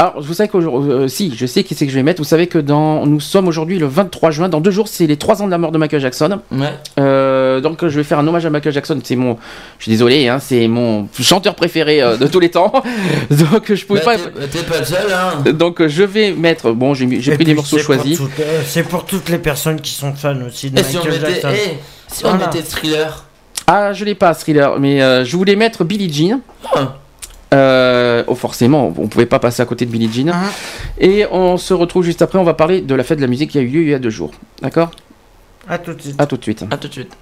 [0.00, 2.20] Alors, vous savez qu'aujourd'hui, euh, si, je sais qui c'est que je vais mettre.
[2.20, 4.48] Vous savez que dans, nous sommes aujourd'hui le 23 juin.
[4.48, 6.38] Dans deux jours, c'est les trois ans de la mort de Michael Jackson.
[6.52, 6.68] Ouais.
[7.00, 9.00] Euh, donc, je vais faire un hommage à Michael Jackson.
[9.02, 9.36] C'est mon,
[9.80, 12.70] je suis désolé, hein, c'est mon chanteur préféré euh, de tous les temps.
[13.30, 14.40] donc, je pouvais Bah, pas.
[14.42, 15.50] t'es- T'es pas le seul, hein.
[15.50, 16.70] Donc, je vais mettre.
[16.70, 18.20] Bon, j'ai mis- j'ai Et pris des morceaux c'est pour choisis.
[18.20, 21.20] euh, C'est pour toutes les personnes qui sont fans aussi de Et si on Michael
[21.22, 21.48] mettait, Jackson.
[21.72, 21.76] eh,
[22.06, 22.46] si on Voilà.
[22.46, 23.24] mettait thriller?
[23.66, 26.38] Ah, je l'ai pas, thriller, mais euh, je voulais mettre Billie Jean.
[26.72, 26.94] Ah.
[27.54, 30.32] Euh, oh, forcément, on pouvait pas passer à côté de Billie Jean.
[30.32, 30.50] Hein
[30.98, 33.50] Et on se retrouve juste après, on va parler de la fête de la musique
[33.50, 34.32] qui a eu lieu il y a deux jours.
[34.60, 34.90] D'accord?
[35.68, 36.20] À tout de suite.
[36.20, 36.64] À tout de suite.
[36.70, 37.16] À tout de suite.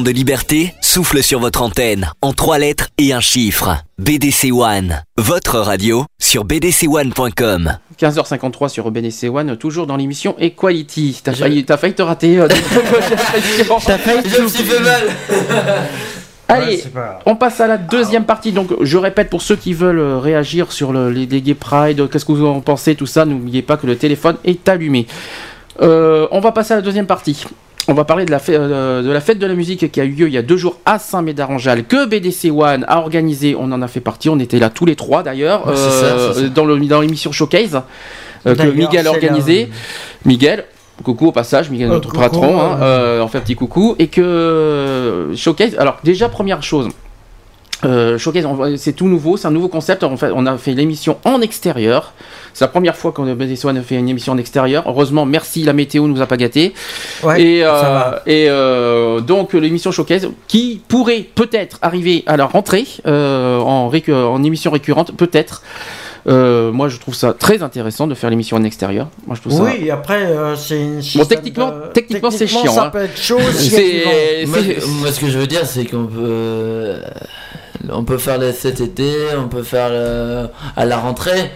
[0.00, 3.76] De liberté souffle sur votre antenne en trois lettres et un chiffre.
[3.98, 7.78] BDC One, votre radio sur bdc1.com.
[8.00, 11.20] 15h53 sur BDC One, toujours dans l'émission Equality.
[11.24, 12.38] T'as failli, failli te rater.
[12.38, 12.48] Euh,
[13.86, 15.08] T'as failli Je me suis fait mal.
[16.48, 16.82] Allez,
[17.26, 18.52] on passe à la deuxième partie.
[18.52, 22.24] Donc, je répète pour ceux qui veulent euh, réagir sur le, les, Gay Pride, qu'est-ce
[22.24, 25.06] que vous en pensez, tout ça, n'oubliez pas que le téléphone est allumé.
[25.82, 27.44] Euh, on va passer à la deuxième partie.
[27.90, 30.10] On va parler de la, euh, de la, fête de la musique qui a eu
[30.10, 33.56] lieu il y a deux jours à Saint-Médard-en-Jalles, que BDC One a organisé.
[33.58, 37.32] On en a fait partie, on était là tous les trois d'ailleurs, euh, dans l'émission
[37.32, 37.80] Showcase
[38.46, 39.70] euh, que Miguel a organisé.
[40.26, 40.66] Miguel,
[41.02, 43.96] coucou au passage, Miguel, notre patron, hein, on fait un petit coucou.
[43.98, 46.90] Et que Showcase, alors déjà, première chose.
[47.82, 50.02] Showcase, c'est tout nouveau, c'est un nouveau concept.
[50.02, 52.12] En fait, on a fait l'émission en extérieur.
[52.52, 54.82] C'est la première fois qu'on a fait une émission en extérieur.
[54.86, 56.74] Heureusement, merci, la météo nous a pas gâté.
[57.36, 63.58] et euh, et euh, donc l'émission Showcase qui pourrait peut-être arriver à la rentrée euh,
[63.60, 65.62] en, en émission récurrente, peut-être.
[66.28, 69.08] Moi, je trouve ça très intéressant de faire l'émission en extérieur.
[69.26, 71.00] Moi, je trouve oui, après, c'est une.
[71.16, 72.72] Bon, techniquement, techniquement, c'est chiant.
[72.72, 72.90] Ça hein.
[72.90, 73.38] peut être chaud.
[73.38, 76.96] moi, ce que je veux dire, c'est qu'on peut,
[77.90, 81.50] on peut faire cet été, on peut faire à la rentrée.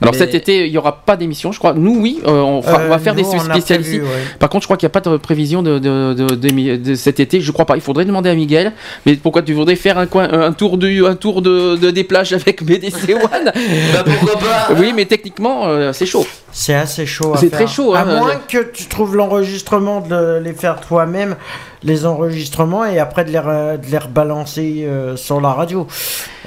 [0.00, 1.74] Alors cet été, il n'y aura pas d'émission, je crois.
[1.74, 4.00] Nous, oui, euh, on, va euh, faire des spéciales ici.
[4.38, 7.40] Par contre, je crois qu'il n'y a pas de prévision de, de, cet été.
[7.40, 7.76] Je crois pas.
[7.76, 8.72] Il faudrait demander à Miguel.
[9.06, 12.32] Mais pourquoi tu voudrais faire un, coin, un tour, du, un tour de, des plages
[12.32, 13.52] avec BDC One
[13.92, 14.68] bah pourquoi pas?
[14.78, 16.26] Oui, mais techniquement, euh, c'est chaud.
[16.52, 17.34] C'est assez chaud.
[17.36, 17.94] C'est très chaud.
[17.94, 21.36] À hein, moins que tu trouves l'enregistrement de les faire toi-même
[21.82, 25.86] les enregistrements et après de les, de les rebalancer euh, sur la radio.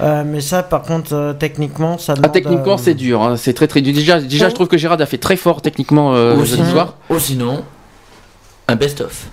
[0.02, 3.22] Euh, mais ça, par contre, euh, techniquement, ça ah, techniquement, c'est dur.
[3.22, 3.38] Hein.
[3.38, 3.94] c'est très très dur.
[3.94, 6.96] Déjà, déjà je trouve que Gérard a fait très fort techniquement jeudi soir.
[7.10, 7.64] Ou sinon,
[8.68, 9.28] un best-of.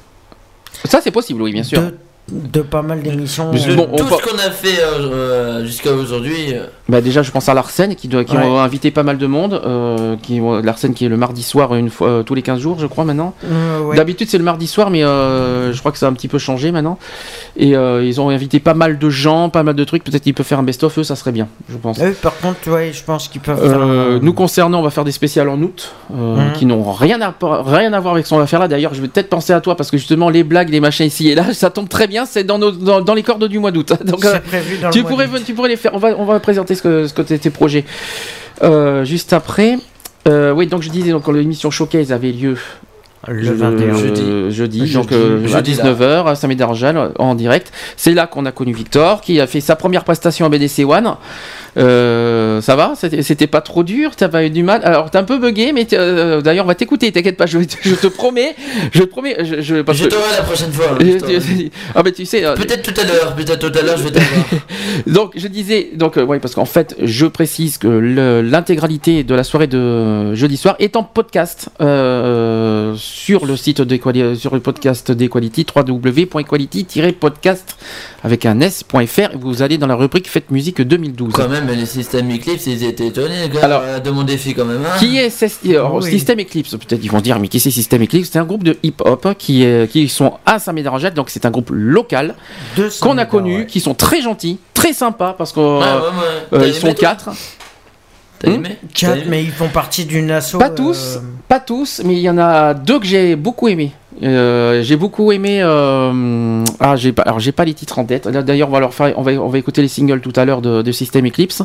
[0.84, 1.80] Ça, c'est possible, oui, bien sûr.
[1.80, 1.94] De
[2.30, 3.50] de pas mal d'émissions.
[3.52, 7.00] Mais De Bon, on tout ce qu'on a fait euh, euh, jusqu'à aujourd'hui, euh, Bah
[7.00, 8.44] déjà, je pense à Larsen qui, doit- qui Ouais.
[8.44, 9.60] ont invité pas mal de monde.
[9.64, 12.76] Euh, qui Larsen qui est le mardi soir une fois euh, tous les 15 jours,
[12.78, 13.34] je crois maintenant.
[13.44, 13.96] Euh, ouais.
[13.96, 16.38] D'habitude, c'est le mardi soir, mais euh, je crois que ça a un petit peu
[16.38, 16.98] changé maintenant.
[17.56, 20.04] Et euh, ils ont invité pas mal de gens, pas mal de trucs.
[20.04, 22.00] Peut-être qu'ils peuvent faire un best-of, eux, ça serait bien, je pense.
[22.00, 23.78] Eux, par contre, ouais, je pense qu'ils peuvent faire.
[23.80, 26.52] Euh, un- nous concernant, on va faire des spéciales en août euh, Mhm.
[26.52, 27.34] qui n'ont rien à,
[27.66, 28.68] rien à voir avec ce qu'on va faire là.
[28.68, 31.28] D'ailleurs, je vais peut-être penser à toi parce que justement, les blagues, les machins ici
[31.28, 32.17] et là, ça tombe très bien.
[32.26, 33.92] C'est dans, nos- dans, dans les cordes du mois d'août.
[34.04, 35.42] Donc, euh, C'est prévu dans tu le mois pourrais, d'août.
[35.44, 35.92] tu pourrais les faire.
[35.94, 37.84] On va, on va présenter ce que, ce que tes projets.
[38.62, 39.78] Euh, juste après.
[40.26, 42.56] Euh, oui, donc je disais, donc l'émission Showcase avait lieu
[43.26, 43.94] Le je- 21.
[43.96, 45.84] jeudi, jeudi, Jeudi, donc euh, à jeudi, là.
[45.84, 47.72] 19h à Saint-Médard-Angel en direct.
[47.96, 51.14] C'est là qu'on a connu Victor, qui a fait sa première prestation à BDC One.
[51.76, 52.94] Euh, ça va?
[52.96, 54.16] C'était pas trop dur?
[54.16, 54.80] T'as pas eu du mal?
[54.84, 57.12] Alors t'es un peu bugué, mais euh, d'ailleurs on va t'écouter.
[57.12, 58.54] T'inquiète pas, je, je te promets,
[58.92, 60.96] je te promets, je, je- parce je que- t'aurai la prochaine fois.
[60.98, 60.98] hein,
[61.94, 64.10] ah mais tu sais, euh, Peut-être tout à l'heure, peut-être tout à l'heure, je vais
[64.12, 64.44] t'avoir.
[65.06, 69.44] donc je disais, donc euh, ouais, parce qu'en fait, je précise que l'intégralité de la
[69.44, 73.78] soirée de jeudi soir est en podcast euh, sur le site
[74.36, 77.76] sur le podcast d'Equality, www.equality-podcast
[78.24, 79.30] avec un s.fr.
[79.38, 81.32] Vous allez dans la rubrique Fête musique 2012.
[81.32, 84.82] Quand même, les systèmes Eclipse, ils étaient étonnés Alors- de mon défi quand même.
[84.84, 84.96] hein.
[84.98, 86.10] Qui est Sys- alors, Oui.
[86.10, 88.30] System Eclipse Peut-être ils vont dire, mais qui c'est System Eclipse?
[88.32, 91.70] C'est un groupe de hip-hop qui, est- qui sont à Saint-Médard-en-Jalles, donc c'est un groupe
[91.72, 92.34] local
[93.00, 93.66] qu'on a connu, ouais.
[93.66, 96.00] qui sont très gentils, très sympas, parce ouais, euh,
[96.52, 96.58] ouais.
[96.68, 97.30] euh, sont quatre.
[98.40, 98.54] T'as Hmm?
[98.54, 98.76] aimé?
[98.94, 99.24] Quatre, aimé?
[99.28, 100.58] mais ils font partie d'une asso.
[100.58, 103.92] Pas tous, euh, pas tous, mais il y en a deux que j'ai beaucoup aimé.
[104.22, 105.60] Euh, j'ai beaucoup aimé.
[105.62, 107.22] euh, ah, j'ai pas.
[107.22, 108.26] Alors, j'ai pas les titres en tête.
[108.26, 109.12] Là, D'ailleurs, on va leur faire.
[109.16, 111.62] On va, on va écouter les singles tout à l'heure de, de System Eclipse.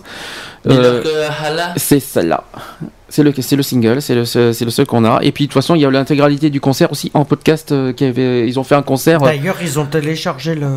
[0.68, 1.02] Euh,
[1.78, 2.44] c'est celle-là.
[3.10, 5.20] C'est le, c'est le single, c'est le, c'est le seul qu'on a.
[5.22, 7.72] Et puis de toute façon, il y a l'intégralité du concert aussi en podcast.
[7.72, 9.20] euh, qui avait, ils ont fait un concert.
[9.20, 10.70] D'ailleurs, ils ont téléchargé le.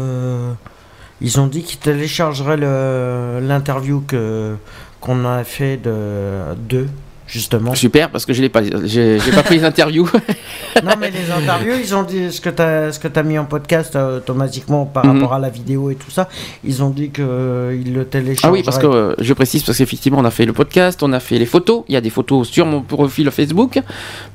[1.22, 4.54] Ils ont dit qu'ils téléchargeraient le l'interview que
[5.00, 6.88] qu'on a fait de d'eux
[7.26, 7.74] justement.
[7.74, 10.08] super parce que je l'ai pas, j'ai, pas pris les interviews.
[10.84, 13.44] non, mais les interviews, ils ont dit ce que t'as ce que t'as mis en
[13.44, 15.14] podcast euh, automatiquement par Mhm.
[15.14, 16.28] rapport à la vidéo et tout ça.
[16.64, 18.48] Ils ont dit que euh, ils le téléchargeraient.
[18.48, 21.12] Ah oui, parce que euh, je précise parce qu'effectivement, on a fait le podcast, on
[21.12, 21.84] a fait les photos.
[21.88, 23.80] Il y a des photos sur mon profil Facebook,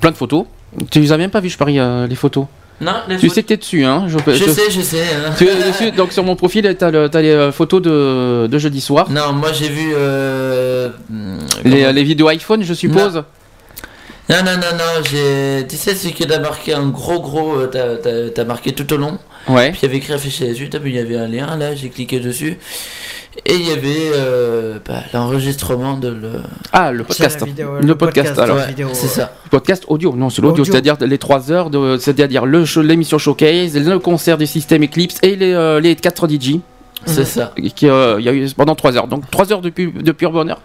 [0.00, 0.46] plein de photos.
[0.90, 2.46] Tu les as même pas vues, je parie, euh, les photos.
[2.82, 5.02] Non, Tu sais que t'es dessus, hein je, Je je- sais, je sais.
[5.02, 5.30] hein.
[5.38, 8.58] Tu es dessus, donc sur mon profil, t'as, le, t'as les euh, photos de, de
[8.58, 9.08] jeudi soir.
[9.10, 9.92] Non, moi j'ai vu.
[9.94, 10.88] Euh...
[11.64, 13.22] Les, comment- les vidéos iPhone, je suppose.
[14.28, 15.66] Non, non, non, non, j'ai.
[15.68, 17.54] Tu sais ce qui t'a marqué un gros, gros.
[17.56, 19.18] euh, T'as, t'as- t'as marqué tout au long.
[19.48, 19.70] Ouais.
[19.70, 20.68] Puis il y avait écrit affiché dessus.
[20.70, 22.58] T'as vu, il y avait un lien là, j'ai cliqué dessus.
[23.46, 26.30] Et il y avait euh, bah, l'enregistrement de le.
[26.72, 27.42] Ah, le podcast.
[27.44, 28.56] vidéo, le, podcast, alors.
[28.58, 29.32] Ouais, vidéo, c'est euh, ça.
[29.50, 30.72] Podcast audio, non, c'est l'audio, Audio.
[30.72, 35.16] c'est-à-dire les 3 heures, de, c'est-à-dire le show- l'émission Showcase, le concert du système Eclipse
[35.22, 36.56] et les, euh, les 4 DJ.
[37.06, 37.52] C'est ça.
[37.74, 39.08] Qui, euh, il y a eu pendant 3 heures.
[39.08, 40.60] Donc 3 heures de, pu- de pur bonheur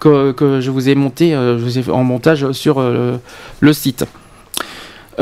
[0.00, 3.16] que, que je vous ai monté, euh, je vous ai fait en montage sur euh,
[3.60, 4.06] le site.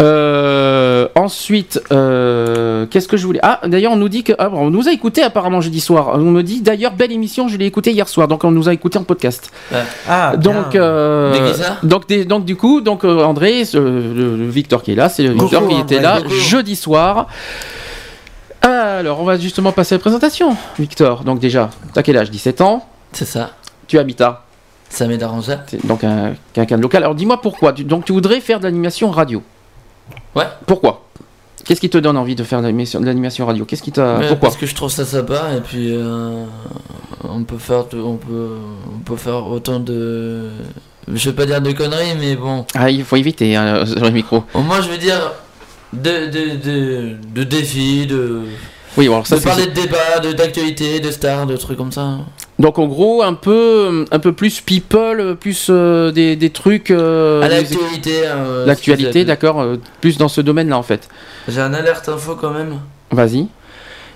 [0.00, 3.40] Euh, ensuite, euh, qu'est-ce que je voulais?
[3.42, 6.12] Ah, d'ailleurs, on nous dit que ah, on nous a écouté apparemment jeudi soir.
[6.14, 8.72] On me dit d'ailleurs belle émission, je l'ai écouté hier soir, donc on nous a
[8.72, 9.50] écouté en podcast.
[10.08, 11.34] Ah, Donc, euh,
[11.82, 15.32] donc, des- donc du coup, donc André, le, le Victor qui est là, c'est le
[15.34, 16.30] Coucou, Victor qui était là coucou.
[16.34, 17.26] jeudi soir.
[18.62, 21.24] Alors, on va justement passer à la présentation, Victor.
[21.24, 22.30] Donc déjà, t'as quel âge?
[22.30, 22.86] 17 ans.
[23.12, 23.50] C'est ça.
[23.86, 24.44] Tu habites à
[24.88, 25.56] Ça m'est d'arranger.
[25.84, 27.02] donc un quelqu'un de local.
[27.02, 27.72] Alors dis-moi pourquoi.
[27.72, 29.42] Tu- donc tu voudrais faire de l'animation radio?
[30.34, 30.44] Ouais.
[30.66, 31.04] Pourquoi?
[31.64, 32.66] Qu'est-ce qui te donne envie de faire de
[33.06, 33.64] l'animation radio?
[33.64, 34.36] Qu'est-ce qui t'a Pourquoi?
[34.48, 36.44] Parce que je trouve ça sympa et puis euh,
[37.24, 38.56] on peut faire tout- on peut
[38.94, 40.48] on peut faire autant de
[41.12, 44.10] je vais pas dire de conneries mais bon Ah, il faut éviter hein, sur le
[44.10, 44.42] micro.
[44.54, 45.32] moins je veux dire
[45.92, 48.42] de de, de, de défis de,
[48.96, 52.18] Oui, alors ça de parler de débats de d'actualités de stars de trucs comme ça
[52.58, 56.90] Donc en gros, un peu, un peu plus people, plus euh, des, des trucs.
[56.90, 59.64] euh, à l'actualité euh, L'actualité, d'accord,
[60.00, 61.08] plus dans ce domaine-là en fait.
[61.48, 62.80] j'ai- un alerte info quand même
[63.12, 63.46] Vas-y.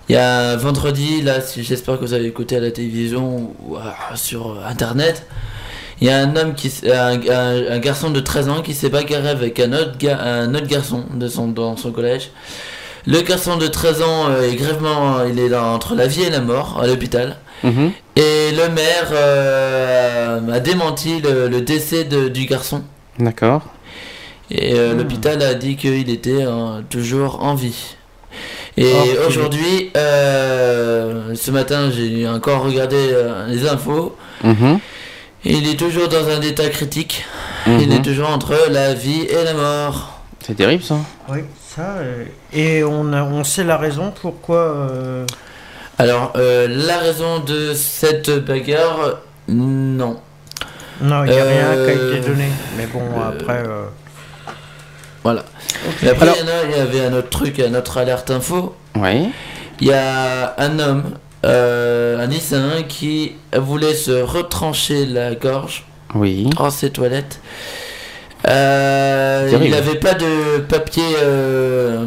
[0.08, 3.76] il y a vendredi là j'espère que vous avez écouté à la télévision ou
[4.16, 5.24] sur internet
[6.00, 8.88] il y a un homme qui un, un- un garçon de 13 ans qui s'est
[8.90, 12.30] bagarré avec un autre, un autre garçon de son, dans son collège.
[13.06, 16.30] Le garçon de 13 ans euh, est grèvement il est dans- entre la vie et
[16.30, 17.36] la mort à l'hôpital.
[17.62, 17.92] Mhm.
[18.16, 22.82] Et le maire euh, a démenti le, le décès de- du garçon.
[23.18, 23.62] D'accord.
[24.50, 27.96] Et euh, l'hôpital a dit qu'il était euh, toujours en vie.
[28.76, 34.16] Et Oh, aujourd'hui, euh, ce matin, j'ai encore regardé euh, les infos.
[34.42, 34.78] Mhm.
[35.44, 37.24] Il est toujours dans un état critique.
[37.66, 37.80] Mhm.
[37.80, 40.18] Il est toujours entre la vie et la mort.
[40.44, 40.96] C'est terrible ça.
[41.28, 41.40] Oui,
[41.74, 44.58] Ça, euh, et on, a- on sait la raison pourquoi.
[44.58, 45.26] euh,
[45.98, 49.18] Alors, euh, la raison de cette bagarre,
[49.48, 50.20] non.
[51.00, 52.48] Non, il n'y a rien qui a été donné.
[52.76, 53.62] Mais bon, euh, après.
[53.66, 53.86] euh,
[55.24, 55.44] Voilà.
[56.06, 58.30] Après, Alors- il y en a- il y avait un autre truc, un autre alerte
[58.30, 58.76] info.
[58.96, 59.30] Oui.
[59.80, 61.04] Il y a un homme,
[61.44, 66.48] euh, un lycéen, qui voulait se retrancher la gorge Oui.
[66.56, 67.40] dans ses toilettes.
[68.48, 72.04] Euh, il n'avait pas de papier euh,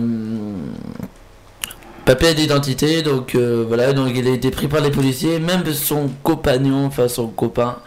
[2.05, 6.09] papier d'identité donc euh, voilà donc il a été pris par les policiers même son
[6.23, 7.77] compagnon enfin son copain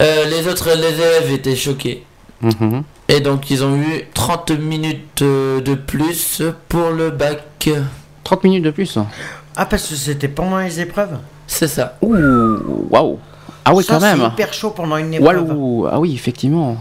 [0.00, 2.04] Euh, les autres les élèves étaient choqués
[2.42, 2.82] Mhm.
[3.08, 7.70] et donc ils ont eu 30 minutes de plus pour le bac
[8.24, 8.98] 30 minutes de plus.
[9.56, 11.16] Ah, parce que c'était pendant les épreuves?
[11.46, 12.14] C'est ça Ouh,
[12.90, 13.18] waouh.
[13.64, 14.18] Ah oui, Ça, quand même.
[14.20, 15.48] C'est hyper chaud pendant une épreuve.
[15.48, 15.86] Walou.
[15.90, 16.76] Ah oui, effectivement.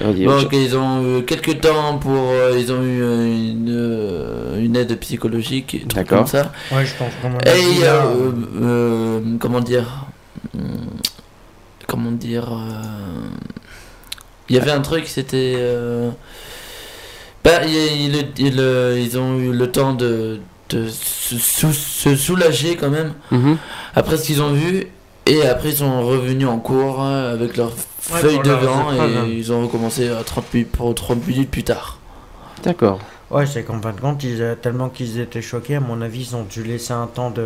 [0.00, 4.76] Donc ils ont eu quelques temps pour euh, ils ont eu euh, une, euh, une
[4.76, 6.18] aide psychologique D'accord.
[6.18, 8.06] comme ça Ouais, je pense qu'on Et dit, il y a, là.
[8.06, 8.32] euh,
[8.62, 10.06] euh, comment dire
[10.54, 10.62] hum,
[11.86, 12.82] Comment dire euh,
[14.48, 15.54] Il y avait un truc, c'était.
[15.56, 16.10] euh,
[17.42, 20.38] bah, il, il- il- euh, ils ont eu le temps de,
[20.70, 23.56] de se, sou- se soulager quand même mhm.
[23.94, 24.86] après ce qu'ils ont vu.
[25.28, 28.92] Et après, ils sont revenus en cours euh, avec leurs feuilles pour leurs devant
[29.26, 31.98] et ils ont recommencé à 30 minutes, pour 30 minutes plus tard.
[32.62, 32.98] D'accord.
[33.30, 36.28] Ouais, c'est qu'en fin de compte, ils, euh, tellement qu'ils étaient choqués, à mon avis,
[36.30, 37.44] ils ont dû laisser un temps de.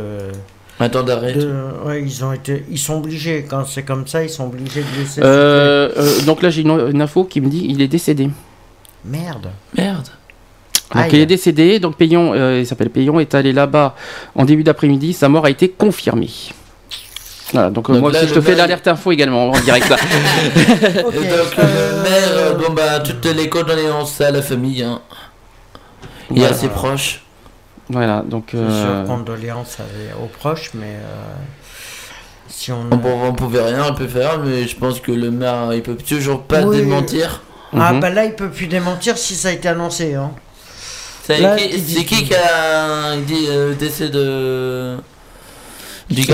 [0.80, 1.32] Un temps d'arrêt.
[1.34, 1.52] de-
[1.84, 2.64] ouais, ils ont été.
[2.70, 5.20] Ils sont obligés, quand c'est comme ça, ils sont obligés de laisser.
[5.22, 8.30] Euh, euh, donc là, j'ai une, une info qui me dit il est décédé.
[9.04, 9.50] Merde.
[9.76, 10.08] Merde.
[10.94, 11.10] Donc Aïe.
[11.14, 11.80] il est décédé.
[11.80, 13.96] Donc Payon, euh, il s'appelle Payon, est allé là-bas
[14.36, 15.12] en début d'après-midi.
[15.12, 16.30] Sa mort a été confirmée.
[17.53, 19.88] Voilà, donc, euh, Donc moi là, aussi je te fais l'alerte info également en direct
[19.88, 19.96] là.
[21.03, 25.00] Donc euh, le maire, euh, bon bah toutes les condoléances à la famille hein,
[26.30, 26.50] et Voilà.
[26.50, 27.22] à ses proches.
[27.90, 29.76] Voilà, donc euh, sûr, condoléances
[30.22, 30.96] aux proches, mais.
[30.96, 31.34] euh,
[32.48, 32.86] si on.
[32.90, 35.82] On, on, on pouvait rien on peut faire, mais je pense que le maire il
[35.82, 36.78] peut toujours pas Oui.
[36.78, 37.42] démentir.
[37.78, 38.00] Ah, mhm.
[38.00, 40.14] bah là, il peut plus démentir si ça a été annoncé.
[40.14, 40.30] Hein.
[41.24, 44.96] C'est Là, qui, il qui qui a dit euh, décès de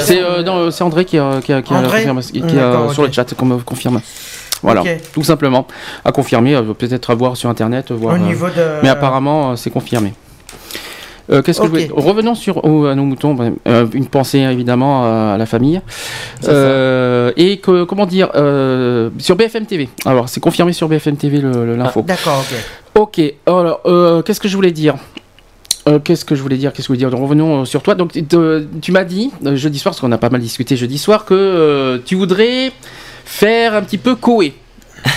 [0.00, 2.92] c'est euh, c'est André qui a, qui a, qui a André confirmé- qui a- D'accord,
[2.92, 4.00] sur le chat qu'on me confirme.
[4.62, 5.66] Voilà, tout simplement.
[6.04, 8.14] À confirmer, peut-être à voir sur internet, voir.
[8.14, 8.82] Au euh, niveau de.
[8.82, 10.14] Mais apparemment, euh, c'est confirmé.
[11.30, 11.76] Euh, Qu'est-ce que Ok.
[11.78, 13.36] je voulais- Revenons sur au- à nos moutons.
[13.68, 15.80] euh, une pensée évidemment à, à la famille.
[16.48, 18.30] Euh, et que comment dire
[19.18, 19.88] sur BFM TV.
[20.06, 22.02] Alors c'est confirmé sur BFM TV le- le- l'info.
[22.02, 22.56] D'accord, ok.
[23.18, 23.34] Ok.
[23.46, 24.94] Alors euh, qu'est-ce que je voulais dire?
[25.88, 27.18] Euh, Qu'est-ce que je voulais dire Qu'est-ce que je voulais dire?
[27.18, 27.94] Revenons euh, sur toi.
[27.94, 30.98] Donc te- tu m'as dit euh, jeudi soir, parce qu'on a pas mal discuté jeudi
[30.98, 32.72] soir, que euh, tu voudrais
[33.24, 34.54] faire un petit peu Koé.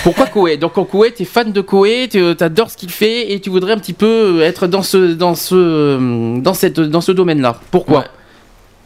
[0.04, 0.56] Pourquoi Koé?
[0.56, 3.50] Donc en Koé, tu es fan de Koé, tu adores ce qu'il fait et tu
[3.50, 7.60] voudrais un petit peu être dans ce dans ce euh, dans cette dans ce domaine-là.
[7.70, 7.98] Pourquoi?
[8.00, 8.06] Ouais.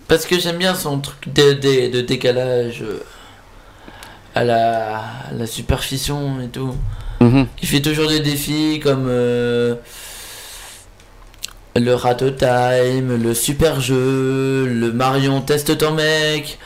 [0.08, 3.00] Parce que j'aime bien son truc de, de, de décalage euh,
[4.34, 6.12] à la, à la superficie
[6.44, 6.74] et tout.
[7.20, 7.46] Mhm.
[7.62, 9.74] Il fait toujours des défis comme euh,
[11.78, 16.58] le Rato Time, le Super Jeu, le Marion Teste ton mec,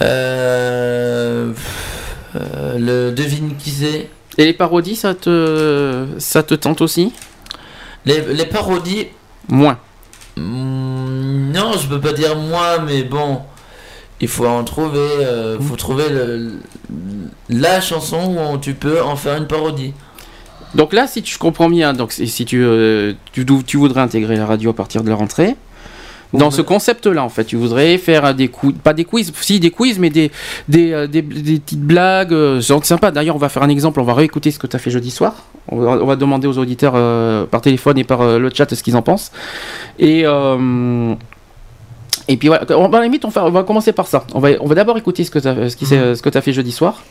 [0.00, 1.52] euh,
[2.36, 4.08] euh, le Devine qui c'est.
[4.38, 7.12] Et les parodies, ça te ça te tente aussi?
[8.06, 9.08] Les, les parodies,
[9.48, 9.78] Moins.
[10.36, 13.40] hmm, non, je peux pas dire moi, mais bon,
[14.20, 16.52] il faut en trouver, euh, faut trouver le-
[17.50, 19.92] la chanson où tu peux en faire une parodie.
[20.74, 24.70] Donc là, si tu comprends bien, donc si tu, euh, tu, voudrais intégrer la radio
[24.70, 25.56] à partir de la rentrée,
[26.32, 26.50] dans Ouais.
[26.52, 29.98] ce concept-là, en fait, tu voudrais faire des quiz, pas des quiz, si des quiz,
[29.98, 30.30] mais des,
[30.68, 33.10] des, euh, des, des petites blagues, euh, genre sympa.
[33.10, 35.10] D'ailleurs, on va faire un exemple, on va réécouter ce que tu as fait jeudi
[35.10, 35.34] soir.
[35.66, 38.72] On va, on va demander aux auditeurs euh, par téléphone et par euh, le chat
[38.72, 39.32] ce qu'ils en pensent.
[39.98, 40.20] Et.
[42.28, 44.24] et puis voilà, on, à la limite, on, fait- on va commencer par ça.
[44.32, 46.28] On va, on va d'abord écouter ce que tu as, ce qui s'est- ce que
[46.28, 47.02] t'as fait jeudi soir.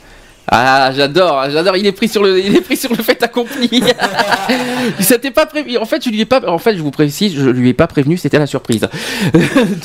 [0.51, 1.77] Ah, j'adore, j'adore.
[1.77, 3.69] Il est pris sur le, il est pris sur le fait accompli.
[4.99, 5.77] c'était pas prévu.
[5.77, 6.41] En fait, je lui ai pas.
[6.47, 8.17] En fait, je vous précise, je lui ai pas prévenu.
[8.17, 8.81] C'était la surprise.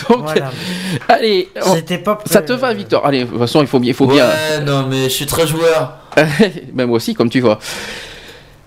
[0.09, 0.51] Donc, Voilà.
[1.09, 2.19] allez, on- pas.
[2.27, 3.05] ça te va, Victor?
[3.05, 4.61] Allez, de toute façon, il faut bien, il faut ouais, bien.
[4.65, 5.99] non, mais je suis très joueur.
[6.73, 7.59] ben moi aussi, comme tu vois.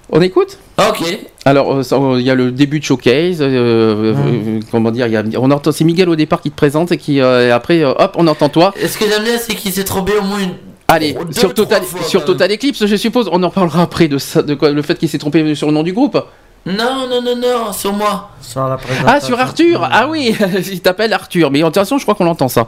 [0.09, 0.57] On écoute?
[0.77, 1.03] Ok.
[1.45, 3.41] Alors, euh, il y a le début de showcase.
[3.41, 6.55] euh, euh, comment dire il y a, On entend, c'est Miguel au départ qui te
[6.55, 8.73] présente et qui euh, et après, hop, on entend toi.
[8.79, 10.53] Et ce que j'aime bien, c'est qu'il s'est trompé au moins une.
[10.89, 12.27] Allez, Oh, deux, sur Total, fois, sur même.
[12.27, 13.29] Total Eclipse, je suppose.
[13.31, 15.73] On en parlera après de ça, de quoi, le fait qu'il s'est trompé sur le
[15.73, 16.17] nom du groupe.
[16.65, 18.31] Non, non, non, non, sur moi.
[18.41, 18.77] Sur la.
[19.05, 20.35] Ah, sur Arthur Ah oui,
[20.71, 21.51] il t'appelle Arthur.
[21.51, 22.67] Mais de toute façon, je crois qu'on l'entend ça.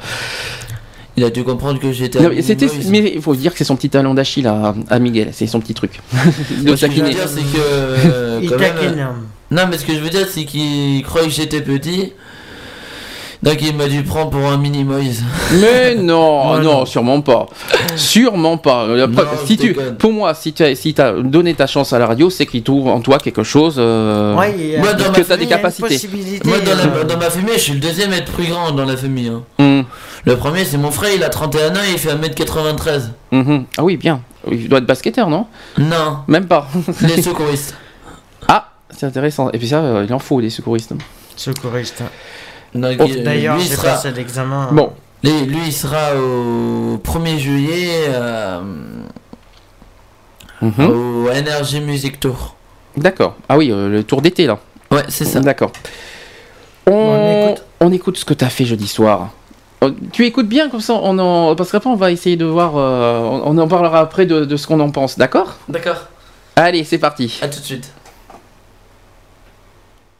[1.18, 2.20] Il a dû comprendre que j'étais.
[2.30, 2.92] Mais c'était, Minimoys.
[2.92, 5.60] mais il faut dire que c'est son petit talent d'Achille à, à Miguel, c'est son
[5.60, 6.00] petit truc.
[6.14, 7.10] de Moi, ce que je veux taquiner.
[7.10, 7.58] dire, c'est que.
[7.58, 9.00] euh, Il taquine.
[9.00, 9.06] euh,
[9.52, 12.14] Non, mais ce que je veux dire, c'est qu'il croyait que j'étais petit.
[13.42, 15.24] Donc il m'a dû prendre pour un mini-moise.
[15.62, 16.86] Mais non, Ouais, non, non.
[16.86, 17.48] sûrement pas.
[17.96, 18.86] Sûrement pas.
[18.88, 19.08] Non,
[19.46, 22.30] si tu, pour moi, si tu as, si as donné ta chance à la radio,
[22.30, 23.76] c'est qu'il trouve en toi quelque chose.
[23.78, 26.00] euh, Ouais, Moi, dans que ma t'as des capacités.
[26.44, 28.84] Moi, dans, la- dans ma famille, je suis le deuxième à être plus grand dans
[28.86, 29.30] la famille.
[29.30, 29.42] hein.
[29.58, 29.86] hum,
[30.26, 33.04] Le premier, c'est mon frère, il a 31 ans et il fait 1m93.
[33.32, 33.64] mhm.
[33.78, 34.20] Ah oui, bien.
[34.52, 35.46] Il doit être basketteur, non?
[35.78, 36.68] Non, Même pas.
[37.02, 37.76] les secouristes.
[38.50, 39.50] ah, c'est intéressant.
[39.52, 40.94] Et puis ça, euh, il en faut des secouristes.
[41.38, 42.04] Secouriste.
[42.76, 44.70] Oh, il- D'ailleurs, j'ai sera, passé l'examen.
[44.72, 44.92] Bon,
[45.24, 48.62] lui, lui, il sera au 1er juillet euh,
[50.62, 50.86] mhm.
[50.90, 52.56] au Energy Music Tour.
[52.98, 53.36] d'accord.
[53.48, 54.60] Ah oui, euh, le tour d'été là.
[54.92, 55.40] Ouais, c'est ça.
[55.40, 55.72] D'accord.
[56.88, 57.64] On, on écoute.
[57.82, 59.30] on écoute ce que tu as fait jeudi soir.
[59.84, 61.56] Euh, Tu écoutes bien comme ça, on en...
[61.56, 64.58] parce qu'après on va essayer de voir, euh, on on en parlera après de, de
[64.58, 65.58] ce qu'on en pense, d'accord?
[65.70, 66.08] D'accord.
[66.56, 67.40] Allez, c'est parti.
[67.42, 67.92] À tout de suite.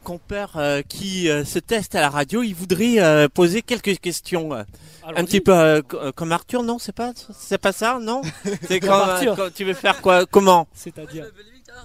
[0.02, 4.52] Compère euh, qui euh, se teste à la radio, il voudrait euh, poser quelques questions.
[4.52, 8.22] un petit peu co- comme Arthur, non C'est pas, c'est pas ça, non
[8.68, 8.90] C'est Comme
[9.36, 11.26] quand, tu veux faire quoi Comment C'est-à-dire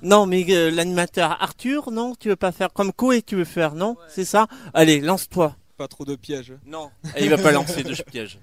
[0.01, 3.75] Non, mais euh, l'animateur Arthur, non Tu veux pas faire comme Koé Tu veux faire,
[3.75, 5.55] non C'est ça Allez, lance-toi.
[5.77, 6.53] Pas trop de pièges.
[6.65, 6.89] Non,
[7.19, 8.39] il va pas lancer de piège.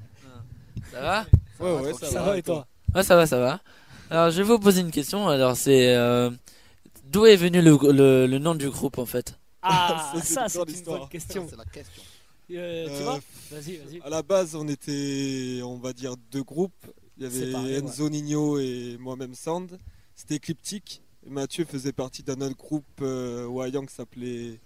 [0.93, 1.27] Ça va
[1.61, 2.31] Ouais, ouais, ça, Ça va.
[2.33, 3.61] va et toi Ouais, ça va, ça va.
[4.11, 5.29] Alors, je vais vous poser une question.
[5.29, 6.29] Alors, c'est euh,
[7.05, 9.39] d'où est venu le, le, le nom du groupe en fait?
[9.63, 11.47] Ah, Ça, c'est ça une bonne question.
[11.49, 12.03] C'est la question.
[12.51, 14.01] Euh, tu Euh, vois Vas-y, vas-y.
[14.03, 16.87] À la base, on était, on va dire, deux groupes.
[17.19, 17.75] Il y avait ouais.
[17.79, 19.79] Enzo Nino et moi-même Sand.
[20.15, 21.03] C'était Ecliptic.
[21.27, 24.59] Et Mathieu faisait partie d'un autre groupe euh, Wayang qui s'appelait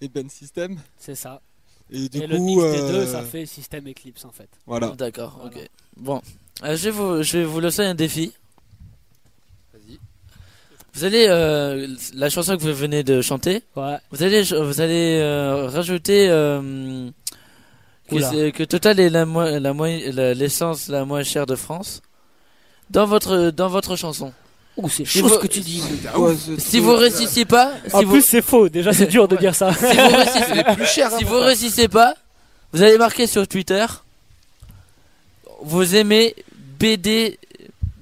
[0.00, 0.78] Eben System.
[0.96, 1.42] C'est ça.
[1.90, 4.48] Et du et coup, le mix des euh, deux, ça fait système Eclipse en fait.
[4.66, 4.90] voilà.
[4.90, 5.56] D'accord, Voilà.
[5.64, 5.68] ok.
[5.96, 6.22] Bon,
[6.64, 8.32] Euh, je, vais vous, je vais vous lancer un défi.
[10.94, 13.96] Vous allez, euh, la chanson que vous venez de chanter, Ouais.
[14.10, 17.08] vous allez, vous allez euh, rajouter euh,
[18.08, 22.02] que, que Total est la, mo- la, l'essence la moins chère de France
[22.90, 24.32] dans votre, dans votre chanson.
[24.76, 25.82] Ouh, c'est Si chaud vous- ce que tu dis.
[26.16, 28.68] Ouais, c'est- Si vous réussissez pas, En si vous, plus, c'est faux.
[28.68, 29.72] Déjà, c'est dur de dire ça.
[29.72, 31.10] si vous réussissez, plus chers.
[31.18, 32.14] si vous réussissez pas,
[32.72, 33.84] vous allez marquer sur Twitter.
[35.62, 36.34] Vous aimez
[36.78, 37.38] BD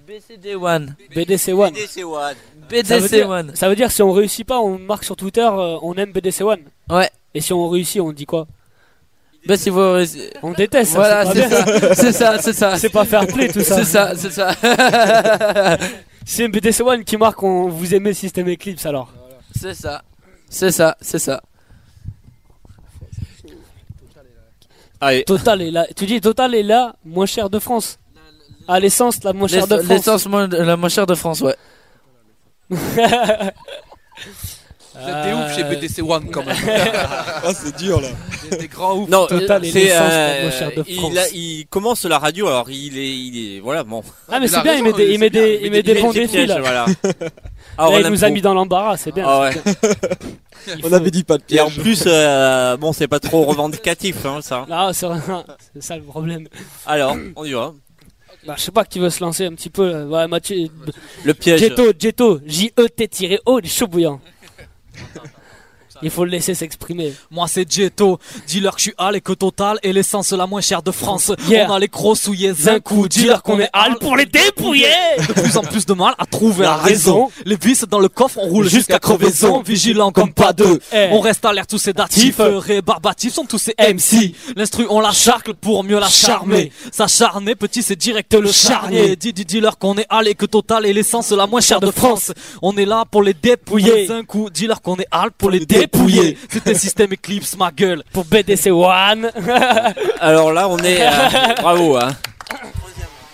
[0.07, 0.95] BCD One.
[1.15, 1.73] BDC One.
[1.75, 2.35] BDC One.
[2.69, 3.53] BDC One.
[3.55, 6.43] ça veut dire si on réussit pas, on marque sur Twitter, euh, on aime BDC
[6.43, 6.61] One.
[6.91, 7.11] Ouais.
[7.35, 8.47] Et si on réussit, on dit quoi?
[9.47, 9.81] Bah si vous.
[10.43, 10.95] On déteste.
[10.95, 11.95] Voilà, c'est ça.
[11.95, 12.77] C'est ça, c'est ça.
[12.77, 13.77] C'est pas fair play tout ça.
[13.77, 14.55] C'est ça, c'est ça.
[16.31, 19.11] C'est BDC One qui marque on vous aimez System Eclipse alors.
[19.59, 20.03] C'est ça.
[20.51, 21.43] C'est ça, c'est ça.
[25.01, 25.87] Allez, Total est là.
[25.97, 27.99] Tu dis Total est là, moins cher de France.
[28.67, 29.89] Ah, l'essence la moins chère de France.
[29.89, 31.57] L'essence la moins chère de France, ouais.
[35.01, 36.57] Vous êtes des ouf chez Euh, BTC One quand même.
[37.45, 38.09] Ah, c'est dur là.
[38.51, 39.09] Des, des grands ouf.
[39.09, 41.11] non, Total euh, est c'est euh, de France.
[41.13, 44.03] il, a- il commence la radio, alors il est, il est, voilà, bon.
[44.29, 45.71] Ah, mais Il c'est bien, raison, il met des, il c'est met des, il il
[45.71, 46.61] met des des bons défis pièges, là.
[46.61, 46.87] voilà.
[47.81, 49.25] Ah, Là, on il nous a mis dans l'embarras, c'est bien.
[49.27, 49.53] Ah ouais.
[50.67, 51.81] Il On faut- avait dit pas de Et en piège.
[51.81, 54.67] plus, euh, bon, c'est pas trop revendicatif, hein, ça.
[54.69, 55.21] Ah, c'est vrai,
[55.73, 56.49] c'est ça le problème.
[56.87, 57.73] Alors, on y va.
[58.49, 59.93] Bah, je sais pas qui veut se lancer un petit peu.
[59.93, 60.07] là.
[60.07, 60.69] Ouais, Mathieu.
[61.23, 61.61] Le piège.
[61.61, 64.23] Jetto, Jetto, J-E-T-O, il est chaud bouillant.
[66.03, 67.13] Il faut le laisser s'exprimer.
[67.31, 70.61] Moi c'est Jetto, dis-leur que je suis Al et que Total est l'essence la moins
[70.61, 71.33] chère de France.
[71.49, 71.67] Yeah.
[71.69, 74.89] On a les gros souillés Un d'un coup, dis-leur qu'on est Al pour les dépouiller.
[75.19, 77.31] De plus en plus de mal à trouver La raison.
[77.45, 79.63] Les vis dans le coffre, on roule Jusqu'à crevaison.
[79.63, 80.81] Vigilant comme pas deux.
[80.93, 82.37] On reste alerte tous ces datifs.
[82.37, 82.37] Tif.
[82.39, 84.35] Rébarbatifs sont tous ces MC.
[84.57, 86.73] L'instru, on la charcle pour mieux la charmer.
[86.93, 88.99] S'acharner, petit, c'est direct le Charnier.
[88.99, 89.17] charnier.
[89.17, 91.91] Dis, dis, dis-leur qu'on est Al et que Total est l'essence la moins chère de
[91.91, 92.33] France.
[92.63, 94.11] On est là pour les Dépouiller.
[94.11, 95.88] Un coup, dis-leur qu'on est Al pour les dépouiller.
[96.51, 98.03] C'était système Eclipse, ma gueule.
[98.13, 99.31] Pour BDC One.
[100.21, 102.11] Alors là, on est, euh, bravo, hein.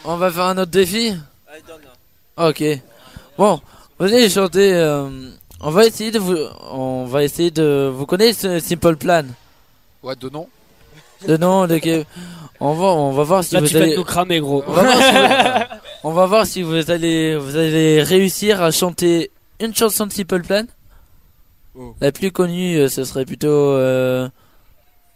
[0.05, 1.15] On va faire un autre défi
[2.37, 2.63] Ok.
[3.39, 3.61] Bon,
[3.99, 4.73] vous allez chanter.
[4.75, 5.09] euh,
[5.61, 6.37] on va essayer de vous.
[6.71, 7.91] On va essayer de.
[7.95, 9.25] Vous connaissez Simple Plan?
[10.03, 10.49] Ouais, de nom.
[11.27, 12.05] Le nom de
[12.61, 13.97] On va, on va voir si Là, vous tu vas allez.
[13.97, 14.63] nous cramer, gros.
[14.67, 15.79] On va, voir si vous...
[16.05, 20.43] on va voir si vous allez, vous allez réussir à chanter une chanson de Simple
[20.43, 20.65] Plan.
[21.77, 21.95] Oh.
[22.01, 24.29] La plus connue, euh, ce serait plutôt euh,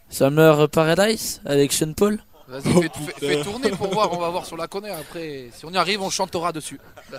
[0.09, 2.19] Summer Paradise avec Sean Paul.
[2.47, 3.27] Vas-y, Oh, fais, fais- putain.
[3.27, 4.11] fais tourner pour voir.
[4.11, 4.89] On va voir si on la connaît.
[4.91, 6.79] Après, si on y arrive, on chantera dessus.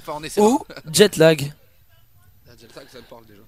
[0.00, 0.42] enfin, on.
[0.42, 1.52] Ou Jet Lag.
[2.46, 3.40] ça me parle déjà.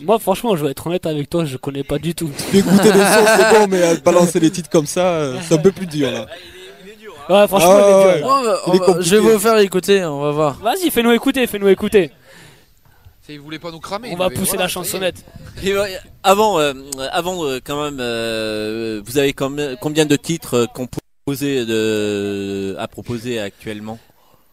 [0.00, 2.30] Moi, franchement, je vais être honnête avec toi, je connais pas du tout.
[2.54, 5.58] Écouter les sons, c'est bon, mais euh, balancer les titres comme ça, euh, c'est un
[5.58, 6.26] peu plus dur là.
[7.28, 8.18] Ouais, franchement, Ah, il est ouais.
[8.18, 8.26] dur.
[8.26, 9.08] On va- on Il est va- compliqué.
[9.10, 10.58] je vais vous faire écouter, on va voir.
[10.60, 12.10] Vas-y, fais-nous écouter, fais-nous écouter.
[13.32, 14.10] Il voulait pas nous cramer.
[14.12, 15.24] On va pousser voilà, la chansonnette.
[15.62, 15.74] Et,
[16.22, 16.72] avant, euh,
[17.12, 22.88] avant euh, quand même, euh, vous avez combien, combien de titres euh, composés de, à
[22.88, 23.98] proposer actuellement?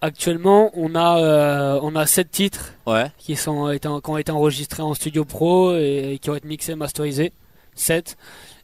[0.01, 3.11] Actuellement, on a, euh, on a 7 titres Ouais.
[3.17, 7.33] qui, sont, qui ont été enregistrés en studio pro et qui ont été mixés, masterisés.
[7.75, 8.15] 7.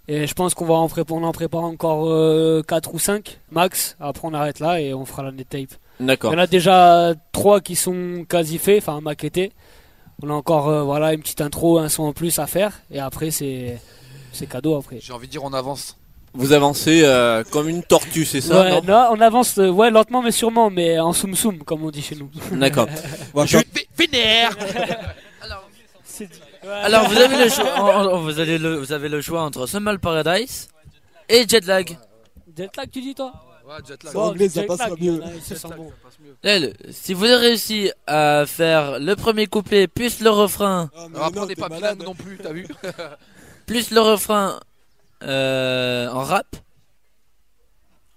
[0.08, 3.98] Et je pense qu'on va en préparer, on en prépare encore 4 ou 5 max.
[4.00, 5.72] Après, on arrête là et on fera la net tape.
[6.00, 6.32] Il D'accord.
[6.32, 9.52] y en a déjà 3 qui sont quasi faits, enfin maquettés.
[10.24, 12.72] On a encore euh, voilà, une petite intro, un son en plus à faire.
[12.92, 13.80] Et après, c'est
[14.32, 15.00] c'est cadeau après.
[15.02, 15.98] J'ai envie de dire, on avance.
[16.34, 19.90] Vous avancez euh, comme une tortue, c'est ça Ouais, non non, on avance euh, ouais,
[19.90, 22.30] lentement mais sûrement, mais en soum soum, comme on dit chez nous.
[22.52, 22.88] D'accord.
[23.46, 23.58] Je
[23.98, 24.52] vénère
[26.84, 30.68] Alors vous avez le choix, vous avez le, vous avez le choix entre Summer Paradise
[31.30, 31.98] et Jetlag.
[32.58, 33.32] Jetlag, tu dis toi?
[33.68, 34.62] Ouais, anglais, ça
[35.00, 35.22] mieux.
[36.92, 41.40] si vous avez réussi à faire le premier couplet plus le refrain, mais Alors après,
[41.40, 41.98] non, on n'est t'es pas malade.
[41.98, 42.68] bilingue non plus, t'as vu
[43.66, 44.60] plus le refrain
[45.24, 46.56] euh, en rap,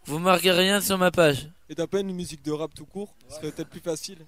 [0.05, 1.49] vous marquez rien sur ma page.
[1.71, 3.15] Et t'as pas une musique de rap tout court?
[3.29, 4.19] Ce serait peut-être plus facile.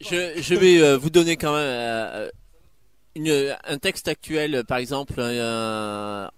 [0.00, 2.30] Je, je vais euh, vous donner quand même euh,
[3.16, 6.28] une, un texte actuel, par exemple, euh,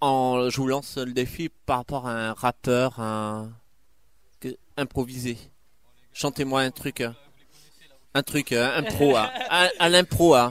[0.00, 3.50] en, je vous lance le défi par rapport à un rappeur un,
[4.40, 5.36] que- improvisé.
[6.12, 7.02] Chantez-moi un truc,
[8.14, 10.50] un truc, euh, impro, à, à, à l'impro, à.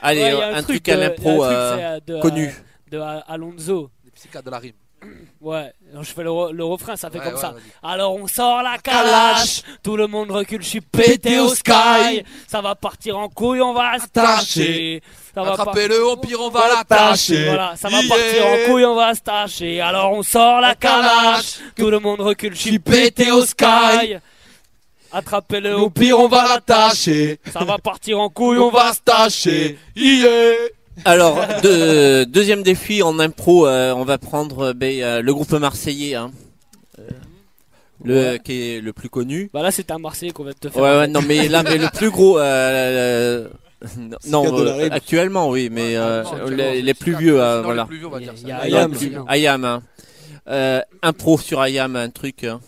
[0.00, 2.54] Allez, Ouais, y a euh, un, truc, à a un l'impro truc, euh, euh, connu.
[2.90, 3.90] de Alonso.
[4.04, 4.74] Les psychiatres de la rime.
[5.40, 7.54] Ouais, alors je fais le, re- le refrain, ça fait Ouais, comme ouais, ça.
[7.82, 12.24] Alors on sort la calache, tout le monde recule, je suis pété au sky.
[12.46, 15.02] Ça va partir en couille, on va se tâcher.
[15.34, 17.46] Ça va par- Attrapez-le, au pire, on va l'attacher.
[17.46, 18.08] Voilà, ça va Yeah.
[18.08, 19.80] partir en couille, on va se tâcher.
[19.80, 24.16] Alors on sort la calache, tout le monde recule, je suis pété au sky.
[25.12, 27.40] Attrapez-le, au pire on va l'attacher.
[27.52, 29.76] Ça va partir en couille, on va se tâcher.
[29.96, 30.54] Yeah.
[31.04, 35.52] Alors, de- deuxième défi en impro, euh, on va prendre euh, ben, euh, le groupe
[35.52, 36.30] marseillais, hein.
[38.02, 38.40] Le Ouais.
[38.42, 39.50] qui est le plus connu.
[39.52, 40.82] Bah là c'est un Marseillais qu'on va te faire.
[40.82, 42.42] Ouais, ouais, non, mais là, mais le plus gros, euh,
[43.84, 43.88] euh,
[44.26, 47.82] non, de la euh, actuellement, oui, mais euh, les, les plus vieux, euh, voilà.
[47.82, 48.64] Les plus vieux, on va dire Il y a ça.
[48.64, 48.92] Ayam,
[49.28, 49.82] Ayam, hein.
[50.48, 52.44] Euh, impro sur Ayam, un truc.
[52.44, 52.60] hein.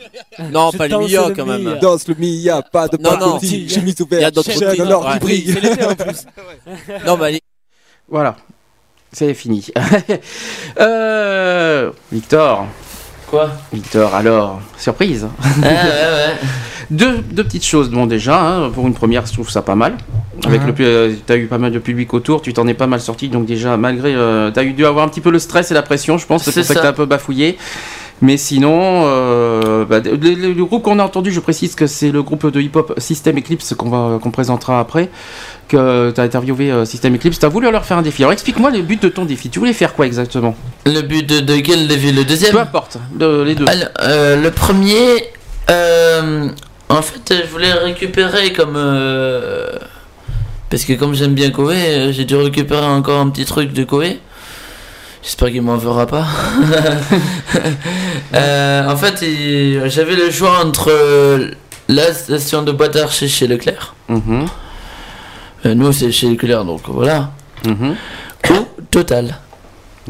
[0.52, 1.62] Non, Je pas danse Mia le quand même.
[1.62, 1.74] Mia.
[1.76, 3.40] Danse le Mia, pas de Non, non.
[3.40, 5.12] Chemise Il y a d'autres ouais.
[5.12, 5.56] qui brille.
[7.06, 7.42] Non, bah, allez.
[8.08, 8.36] Voilà,
[9.12, 9.66] c'est fini.
[10.80, 12.66] Euh, Victor,
[13.30, 13.50] Quoi?
[13.72, 15.28] Victor, alors, surprise.
[15.62, 16.36] Ouais, ouais, ouais.
[16.90, 17.88] Deux, deux petites choses.
[17.88, 19.96] Bon, déjà, hein, pour une première, je trouve ça pas mal.
[20.44, 23.00] Avec le, euh, t'as eu pas mal de public autour, tu t'en es pas mal
[23.00, 23.28] sorti.
[23.28, 25.82] Donc déjà, malgré, euh, t'as eu dû avoir un petit peu le stress et la
[25.82, 26.42] pression, je pense.
[26.42, 26.82] C'est pour ça, que ça.
[26.82, 27.56] t'as un peu bafouillé.
[28.22, 32.10] Mais sinon, euh, bah, le, le- le groupe qu'on a entendu, je précise que c'est
[32.10, 35.08] le groupe de hip-hop System Eclipse qu'on va qu'on présentera après.
[35.68, 37.38] Que t'as interviewé euh, System Eclipse.
[37.38, 38.22] T'as voulu leur faire un défi.
[38.22, 39.48] Alors explique-moi le but de ton défi.
[39.48, 40.54] Tu voulais faire quoi exactement?
[40.84, 42.12] Le but de, de quel défi?
[42.12, 42.52] Le deuxième?
[42.52, 43.66] Peu importe, le- les deux.
[43.66, 45.24] Alors, euh, le premier,
[46.88, 48.76] en fait, je voulais récupérer comme.
[50.68, 54.18] parce que comme j'aime bien Koé, j'ai dû récupérer encore un petit truc de Koé.
[55.22, 56.26] J'espère qu'il m'en fera pas.
[58.32, 59.24] Euh, en fait,
[59.88, 61.50] j'avais le choix entre
[61.88, 63.94] la station de boîte à archer chez Leclerc.
[64.08, 64.46] Mhm,
[65.66, 67.30] Euh, nous, c'est chez Leclerc, donc voilà.
[67.66, 67.96] mhm.
[68.50, 69.34] Ou Total.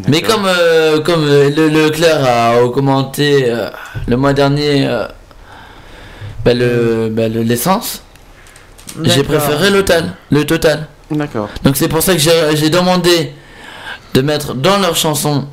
[0.08, 3.70] Mais comme, euh, comme le, Leclerc a euh,
[4.06, 4.86] le mois dernier
[6.44, 8.02] bah, le, bah, le- l'essence,
[9.02, 10.12] j'ai préféré le total.
[10.30, 10.86] Le total.
[11.10, 11.48] D'accord.
[11.64, 12.20] Donc c'est pour ça que
[12.54, 13.32] j'ai demandé
[14.14, 15.46] de mettre dans leur chanson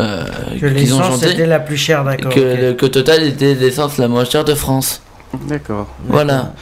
[0.00, 0.24] euh,
[0.60, 2.32] Que qu'ils ont chanté était la plus chère, d'accord.
[2.32, 5.00] que, que Total était l'essence la moins chère de France.
[5.46, 5.88] D'accord.
[6.08, 6.52] Voilà.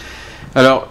[0.55, 0.89] Alors,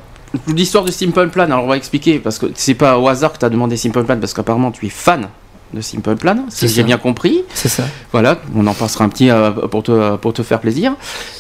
[0.48, 3.38] l'histoire de Simple Plan, alors on va expliquer, parce que c'est pas au hasard que
[3.40, 5.28] tu as demandé Simple Plan, parce qu'apparemment tu es fan
[5.74, 7.44] de Simple Plan, si j'ai bien compris.
[7.54, 7.84] C'est ça.
[8.12, 10.94] Voilà, on en passera un petit euh, pour, te, pour te faire plaisir.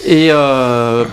[0.05, 1.05] Et euh,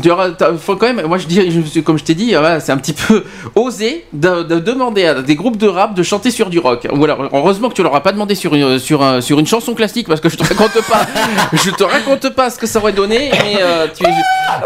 [0.00, 2.72] tu auras, faut quand même, moi je dis, je, comme je t'ai dit, voilà, c'est
[2.72, 6.50] un petit peu osé de, de, demander à des groupes de rap de chanter sur
[6.50, 6.86] du rock.
[6.92, 9.46] Ou alors, heureusement que tu leur as pas demandé sur une, sur, un, sur une
[9.46, 11.06] chanson classique parce que je te raconte pas,
[11.52, 13.30] je te raconte pas ce que ça aurait donné.
[13.32, 13.86] Mais euh,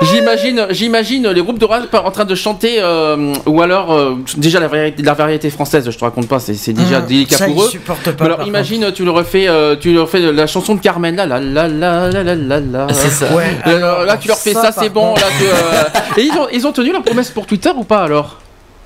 [0.03, 4.61] j'imagine, j'imagine les groupes de rap en train de chanter euh, ou alors euh, déjà
[4.61, 7.65] la variété, la variété française, je te raconte pas, c'est déjà mmh, délicat ça, pour
[7.65, 7.71] eux.
[7.85, 8.95] Pas, alors imagine, contre.
[8.95, 12.09] tu leur refais, euh, tu leur fais la chanson de Carmen là, là, là, là,
[12.11, 12.87] là, là, là.
[12.93, 13.35] C'est ça.
[13.35, 15.85] Ouais, euh, alors, là, tu leur fais ça, ça c'est bon euh,
[16.17, 18.42] Et ils ont tenu la promesse pour Twitter ou pas alors?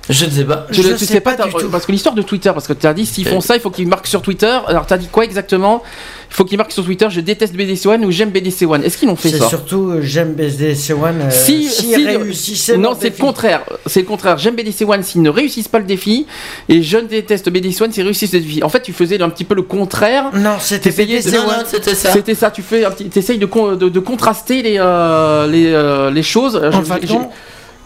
[0.09, 0.65] Je ne sais pas.
[0.71, 1.69] Tu, Je le- tu sais sais pas, du tout.
[1.69, 3.69] parce que l'histoire de Twitter, parce que tu as dit s'ils font ça, il faut
[3.71, 4.57] qu'ils marquent sur Twitter.
[4.67, 5.83] Alors tu as dit quoi exactement?
[6.29, 8.83] Il faut qu'ils marquent sur Twitter je déteste BDC One ou j'aime BDC One.
[8.83, 9.47] Est-ce qu'ils l'ont fait C'est ça?
[9.49, 11.21] surtout euh, j'aime BSDC One.
[11.23, 13.61] euh, si, s'ils si- réussissaient non, c'est le contraire.
[13.85, 14.37] C'est le contraire.
[14.37, 16.25] J'aime BDC One s'ils ne réussissent pas le défi,
[16.69, 18.63] et je déteste BDC One s'ils réussissent le défi.
[18.63, 20.31] En fait, tu faisais un petit peu le contraire.
[20.33, 21.65] Non, c'était BDC de- One.
[21.65, 22.11] c'était ça.
[22.13, 22.51] C'était ça.
[22.51, 26.23] Tu fais, un petit- t'essayes de, con- de, de contraster les euh, les, euh, les
[26.23, 26.55] choses.
[26.55, 27.13] En Je-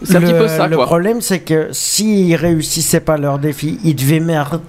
[0.04, 0.86] c'est un petit le- peu ça, Le quoi.
[0.86, 4.60] problème, c'est que s'ils réussissaient pas leur défi, ils devaient mettre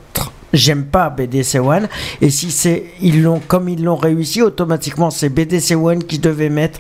[0.53, 1.88] j'aime pas BDC One.
[2.22, 6.49] Et si c'est ils l'ont comme ils l'ont réussi, automatiquement c'est BDC One qui devait
[6.49, 6.80] mettre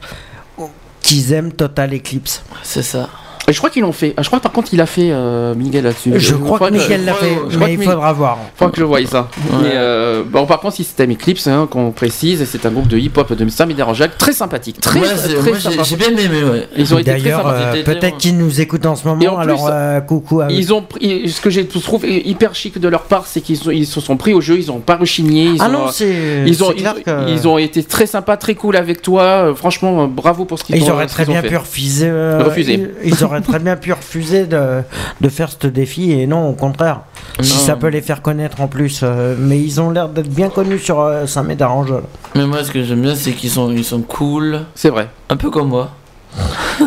[1.01, 2.43] qu'ils aiment Total Eclipse.
[2.61, 3.09] C'est ça.
[3.47, 4.13] Et je crois qu'ils l'ont fait.
[4.15, 6.13] Ah, Je crois par contre qu'il a fait euh, Miguel là-dessus.
[6.15, 8.37] Je crois que crois Miguel l'a fait, je mais que il Mi- faudra voir.
[8.55, 9.27] Faut que je voie ça.
[9.51, 9.57] Ouais.
[9.63, 13.33] Mais, euh, bon, par contre, système Eclipse, hein, qu'on précise, c'est un groupe de hip-hop
[13.33, 16.67] de et d'Arangel très sympathique, très, Ouais, très j'ai- bien aimé, ouais.
[16.77, 19.35] Ils ont été très D'ailleurs, euh, peut-être très- qu'ils nous écoutent en ce en moment,
[19.35, 20.47] plus, alors euh, coucou à.
[20.49, 23.85] Ils ont pris, ce que j'ai trouvé hyper chic de leur part, c'est qu'ils ils
[23.85, 25.45] se sont pris au jeu, ils ont pas rechigné.
[25.45, 28.05] Ils Ah ont, non, c'est ils ont, c'est clair ils, que- ils ont été très
[28.05, 29.53] sympas, très cool avec toi.
[29.55, 31.49] Franchement, bravo pour ce qu'ils Ils ont auraient ce très qu'ils ont bien fait.
[31.49, 32.09] pu refuser.
[32.11, 32.89] Refuser.
[33.03, 34.81] Ils, ils auraient très bien pu refuser de,
[35.21, 37.01] de faire ce défi et non, au contraire.
[37.41, 37.59] Si Non.
[37.59, 39.01] ça peut les faire connaître en plus.
[39.03, 42.03] euh, mais ils ont l'air d'être bien connus sur euh, Saint-Médard-en-Jalles.
[42.35, 44.61] Mais moi, ce que j'aime bien, c'est qu'ils sont, ils sont cool.
[44.75, 45.09] C'est vrai.
[45.29, 45.91] Un peu comme moi.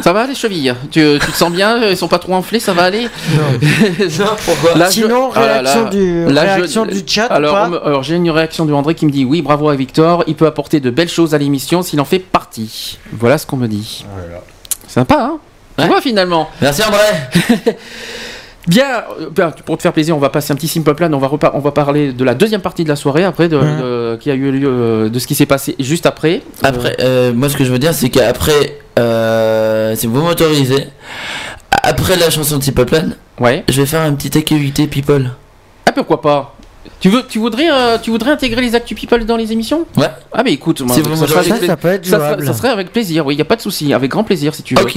[0.03, 0.75] Ça va les chevilles?
[0.91, 1.79] Tu, tu te sens bien?
[1.89, 3.05] Ils sont pas trop enflés Ça va aller?
[3.33, 4.75] Non, pourquoi?
[4.77, 5.91] Là, Sinon, je- ah là réaction, là.
[5.91, 7.27] du, Là, je- réaction du chat.
[7.27, 9.69] Alors, pas on me- alors, j'ai une réaction de André qui me dit oui, bravo
[9.69, 12.99] à Victor, il peut apporter de belles choses à l'émission s'il en fait partie.
[13.13, 14.05] Voilà ce qu'on me dit.
[14.89, 15.39] Sympa, hein?
[15.77, 15.89] Tu Ouais.
[15.89, 16.49] vois finalement.
[16.61, 17.75] Merci André.
[18.67, 21.09] Bien, euh, bien, pour te faire plaisir, on va passer un petit simple plan.
[21.13, 24.17] On va, on va parler de la deuxième partie de la soirée après, de, de-
[24.21, 26.43] qui a eu lieu, euh, de ce qui s'est passé juste après.
[26.65, 30.89] Après, euh, moi, ce que je veux dire, c'est qu'après, euh, si vous m'autorisez,
[31.85, 33.05] après la chanson de Simple Plan,
[33.39, 33.63] ouais.
[33.69, 35.31] je vais faire un petit activité people.
[35.89, 36.57] Ah pourquoi pas?
[36.99, 39.87] Tu, veux, tu, voudrais, euh, tu voudrais intégrer les Actu People dans les émissions?
[39.97, 40.09] Ouais.
[40.33, 42.11] Ah mais écoute, moi, Si vous ça, serait m'autorisez, avec ça, ça peut être ça
[42.17, 42.47] serait- jouable.
[42.47, 44.65] ça serait avec plaisir, oui, il n'y a pas de souci, avec grand plaisir si
[44.65, 44.83] tu veux.
[44.83, 44.97] Ok.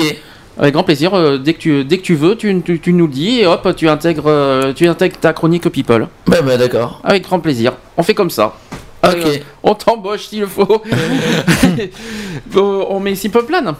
[0.58, 3.08] Avec grand plaisir, euh, dès, que tu, dès que tu veux, tu, tu, tu nous
[3.08, 6.08] le dis et hop, tu intègres, euh, tu intègres ta chronique People.
[6.28, 7.00] Bah, bah, d'accord.
[7.04, 7.74] Avec grand plaisir.
[7.98, 8.54] On fait comme ça.
[9.02, 9.42] Allez, Ok.
[9.64, 10.82] on t'embauche s'il le faut.
[12.52, 13.76] Bon, on met Simple Plan.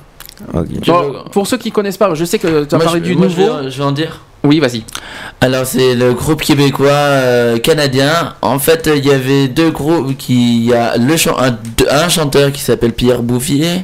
[0.84, 3.06] Tu Bon, pour ceux qui connaissent pas, je sais que tu as Moi, parlé je-
[3.06, 3.58] du moi, je nouveau.
[3.64, 4.22] vais- Je vais en dire.
[4.42, 4.84] Oui, vas-y.
[5.42, 8.36] Alors c'est le groupe québécois euh, canadien.
[8.42, 11.58] En fait, il y avait deux groupes qui il y a le chan- un,
[11.92, 13.82] un chanteur qui s'appelle Pierre Bouffier,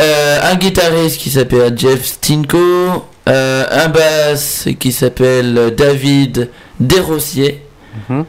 [0.00, 6.50] euh, un guitariste qui s'appelle Jeff Stinko, euh, un basse qui s'appelle David
[6.80, 7.62] Desrossiers,
[8.08, 8.24] mm -hmm.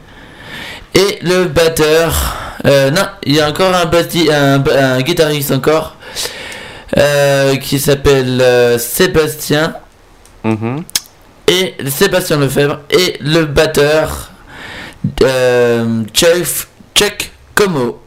[0.94, 2.36] et le batteur.
[2.64, 5.96] Euh, non, il y a encore un, guitariste encore
[7.60, 8.42] qui s'appelle
[8.78, 9.74] Sébastien.
[10.44, 10.84] Mhm.
[11.48, 14.30] Et Sébastien Lefebvre et le batteur
[16.14, 18.00] Jeff Chuck Como.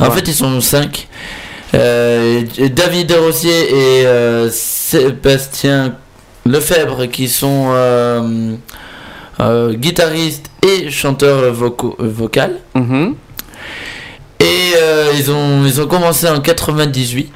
[0.00, 1.08] En fait, ils sont 5.
[1.72, 3.70] David Desrossiers
[4.00, 5.96] et euh, Sébastien
[6.44, 8.54] Lefebvre qui sont euh,
[9.40, 12.56] euh, guitaristes et chanteurs vocaux, euh, vocal.
[12.74, 13.14] Mhm.
[14.40, 17.32] Et euh, ils, ont, ils ont commencé en 98.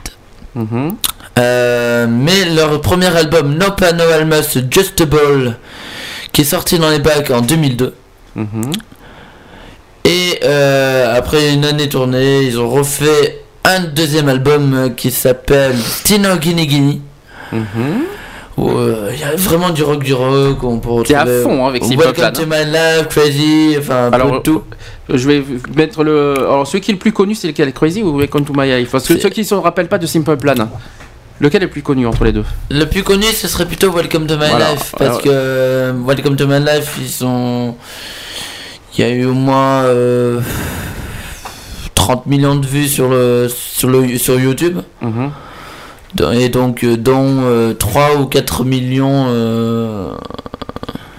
[0.54, 0.96] Mhm.
[1.38, 5.56] Euh, mais leur premier album No Plan No Almost Just a Ball
[6.32, 7.94] qui est sorti dans les bacs en 2002
[8.36, 8.70] Mhm.
[10.04, 15.76] et euh, après une année tournée ils ont refait un deuxième album euh, qui s'appelle
[16.04, 16.98] Tino Guinea Guinea
[17.52, 17.66] Mhm.
[18.58, 21.68] euh, il y a vraiment du rock du rock on peut T'es à fond, hein,
[21.68, 24.62] avec Simple Welcome to my life Crazy enfin Alors, tout
[25.08, 25.42] Je vais
[25.76, 26.34] mettre le.
[26.38, 28.90] Alors, celui qui est le plus connu, c'est lequel Crazy ou Welcome to My Life?
[28.92, 30.54] Parce que ceux qui ne se rappellent pas de Simple Plan,
[31.40, 32.44] lequel est le plus connu entre les deux?
[32.70, 34.70] Le plus connu ce serait plutôt Welcome to my Voilà.
[34.72, 37.74] life parce Alors- que euh, Welcome to my life ils sont
[38.96, 40.40] il y a eu au moins euh,
[42.10, 45.30] 30 millions de vues sur le sur le sur YouTube Mhm.
[46.34, 50.10] et donc euh, dont euh, 3 ou 4 millions euh,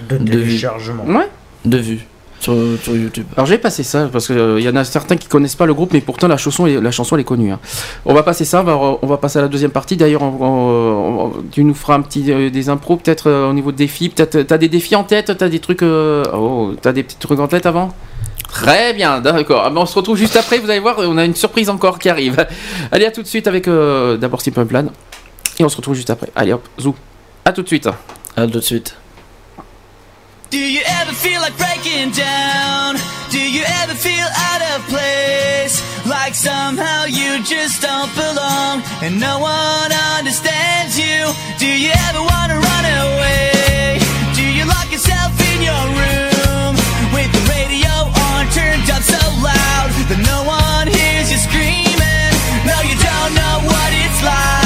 [0.09, 0.61] De de vues.
[1.07, 1.29] Ouais.
[1.63, 2.05] de vues
[2.41, 2.53] sur,
[2.83, 3.25] sur YouTube.
[3.37, 5.93] Alors j'ai passé ça parce qu'il y en a certains qui connaissent pas le groupe,
[5.93, 7.51] mais pourtant la chanson, est- la chanson elle est connue.
[7.53, 7.59] hein.
[8.05, 9.95] On va passer ça, on va, on va passer à la deuxième partie.
[9.95, 13.53] D'ailleurs, on- on- on- tu nous feras un petit euh, des impros peut-être euh, au
[13.53, 14.09] niveau de défis.
[14.09, 17.39] Peut-être t'as des défis en tête, t'as des trucs, euh, oh, t'as des petits trucs
[17.39, 17.93] en tête avant?
[18.51, 19.63] Très bien, d'accord.
[19.65, 20.59] Ah on se retrouve juste après.
[20.59, 22.45] Vous allez voir, on a une surprise encore qui arrive.
[22.91, 24.87] Allez, à tout de suite avec euh, d'abord Simple Plan
[25.57, 26.29] et on se retrouve juste après.
[26.35, 26.95] Allez hop, zou.
[27.45, 27.87] À tout de suite.
[28.35, 28.95] À tout de suite.
[30.51, 32.97] Do you ever feel like breaking down?
[33.31, 35.81] Do you ever feel out of place?
[36.05, 41.31] Like somehow you just don't belong and no one understands you?
[41.57, 43.60] Do you ever wanna run away?
[54.21, 54.60] slide.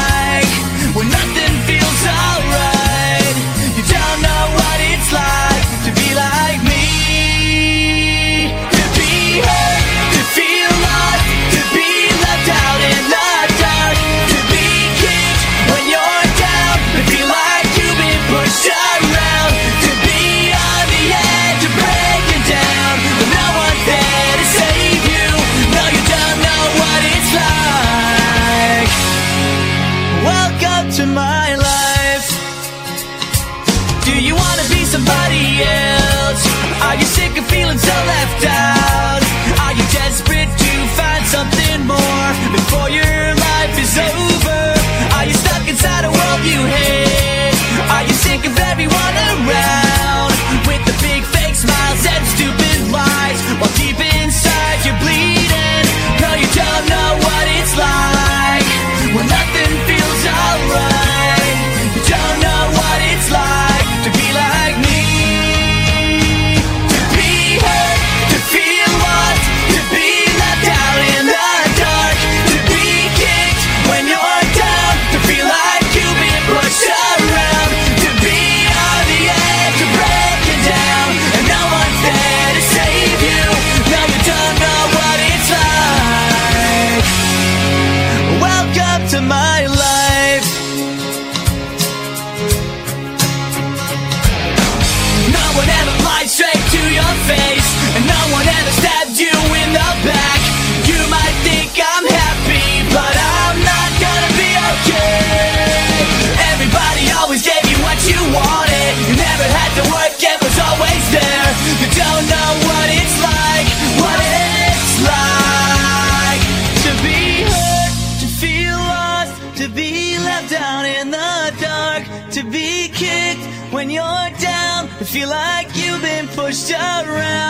[126.72, 127.45] Around,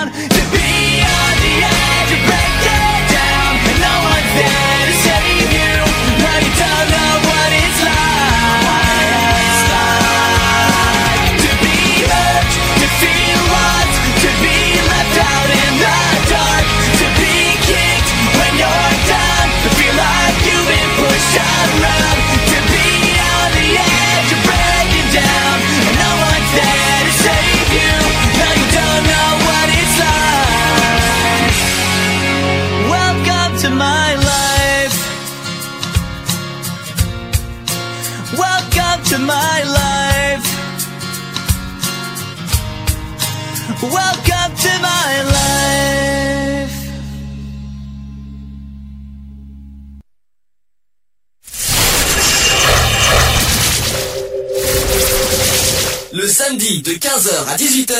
[57.36, 57.94] 15h à 18h.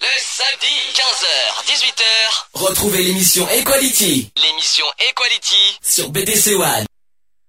[0.00, 2.02] Le samedi 15h 18h.
[2.54, 4.32] Retrouvez l'émission Equality.
[4.36, 6.84] L'émission Equality sur BDC One.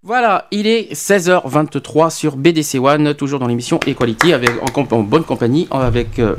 [0.04, 5.00] Voilà, il est 16h23 sur BDC One, toujours dans l'émission Equality, avec, en, comp- en
[5.00, 6.36] bonne compagnie, avec euh,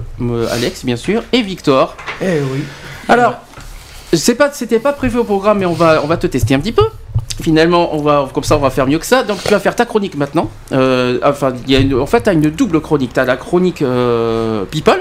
[0.53, 1.97] Alex, bien sûr, et Victor.
[2.21, 2.63] Eh oui.
[3.09, 3.35] Alors,
[4.13, 6.61] c'est pas, c'était pas prévu au programme, mais on va, on va te tester un
[6.61, 6.87] petit peu.
[7.41, 9.23] Finalement, on va, comme ça, on va faire mieux que ça.
[9.23, 10.51] Donc, tu vas faire ta chronique maintenant.
[10.73, 13.13] Euh, enfin, il y a une, en fait, tu as une double chronique.
[13.15, 15.01] Tu as la chronique euh, People.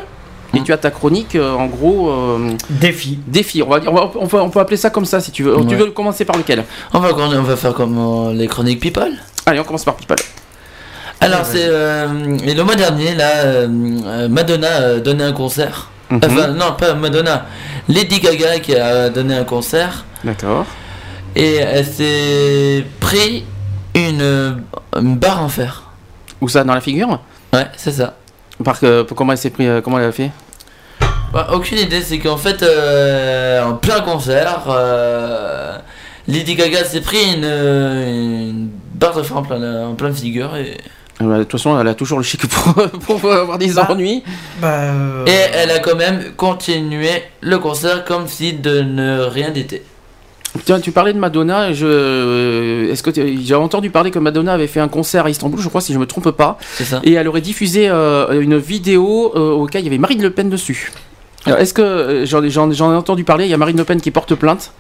[0.54, 2.10] Et tu as ta chronique, euh, en gros...
[2.10, 3.18] euh, défi.
[3.26, 5.44] Défi, on, va, on, va- on peut, on peut appeler ça comme ça si tu
[5.44, 5.56] veux.
[5.68, 6.66] Tu veux commencer par lequel?
[6.94, 9.14] On va, on va faire comme euh, les chroniques People.
[9.46, 10.18] Allez, on commence par People.
[11.22, 13.68] Alors, c'est euh, et le mois dernier, là,
[14.28, 15.90] Madonna a donné un concert.
[16.10, 16.20] Mhm.
[16.26, 17.46] Enfin, non, pas Madonna.
[17.88, 20.04] Lady Gaga qui a donné un concert.
[20.24, 20.66] D'accord.
[21.36, 23.46] Et elle s'est pris
[23.96, 24.62] une,
[24.96, 25.84] une barre en fer.
[26.42, 27.20] Où ça, dans la figure?
[27.54, 28.16] Ouais, c'est ça.
[28.64, 30.32] Par que, comment elle s'est pris, euh, comment elle a fait?
[31.34, 35.78] Bah, aucune idée, c'est qu'en fait, euh, en plein concert, euh,
[36.28, 40.78] Lady Gaga s'est pris une, une barre de fer en plein, en pleine figure et,
[41.22, 42.74] Euh, bah, De toute façon, elle a toujours le chic pour,
[43.20, 44.24] pour avoir des ennuis.
[44.62, 49.52] Bah, euh, et elle a quand même continué le concert comme si de ne rien
[49.52, 49.84] n'était.
[50.66, 51.72] Tiens, tu parlais de Madonna.
[51.74, 55.60] Je, euh, est-ce que j'ai entendu parler que Madonna avait fait un concert à Istanbul,
[55.60, 56.58] je crois, si je me trompe pas.
[56.76, 57.00] C'est ça.
[57.04, 60.50] Et elle aurait diffusé euh, une vidéo euh, auquel il y avait Marine Le Pen
[60.50, 60.92] dessus.
[61.46, 64.12] Alors, est-ce que euh, j'en, ai- entendu parler Il y a Marine Le Pen qui
[64.12, 64.74] porte plainte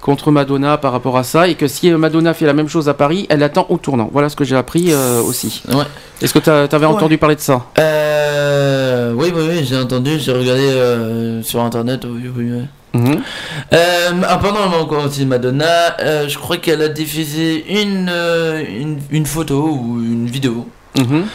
[0.00, 2.94] contre Madonna par rapport à ça, et que si Madonna fait la même chose à
[2.94, 4.08] Paris, elle attend au tournant.
[4.12, 5.62] Voilà ce que j'ai appris euh, aussi.
[5.68, 5.84] Ouais.
[6.22, 6.92] Est-ce que tu avais Ouais.
[6.92, 7.66] entendu parler de ça?
[7.78, 12.06] Euh, oui, oui, oui, j'ai entendu, j'ai regardé euh, sur internet.
[12.08, 12.62] Oui, oui, oui.
[12.96, 13.22] Mhm.
[13.72, 18.64] Euh, ah, pendant le concert de Madonna, euh, je crois qu'elle a diffusé une, euh,
[18.68, 20.66] une, une photo ou une vidéo
[20.98, 21.26] Mhm.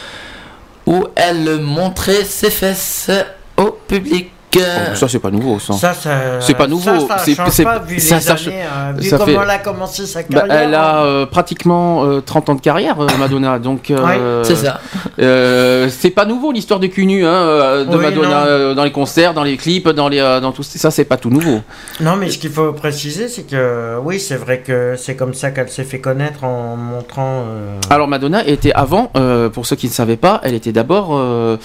[0.86, 3.10] où elle montrait ses fesses
[3.56, 4.30] au public.
[4.56, 5.72] Oh, ça, c'est pas nouveau, ça.
[5.74, 6.10] Ça, ça-
[6.40, 6.84] c'est pas nouveau.
[7.08, 10.40] ça, change pas, vu les années, euh, vu comment fait- elle a commencé sa Bah,
[10.40, 10.56] carrière.
[10.60, 13.58] elle a euh, pratiquement euh, 30 ans de carrière, euh, Madonna.
[13.62, 14.80] Donc, euh, C'est ça.
[15.20, 18.84] euh, c'est pas nouveau l'histoire du cul nu hein, euh, de Oui, Madonna euh, dans
[18.84, 20.90] les concerts, dans les clips, dans les, euh, dans tout ça.
[20.90, 21.60] C'est pas tout nouveau.
[22.00, 25.50] Non, mais ce qu'il faut préciser, c'est que oui, c'est vrai que c'est comme ça
[25.50, 27.44] qu'elle s'est fait connaître en montrant.
[27.46, 31.10] euh, Alors Madonna était avant, euh, pour ceux qui ne savaient pas, elle était d'abord
[31.12, 31.56] euh,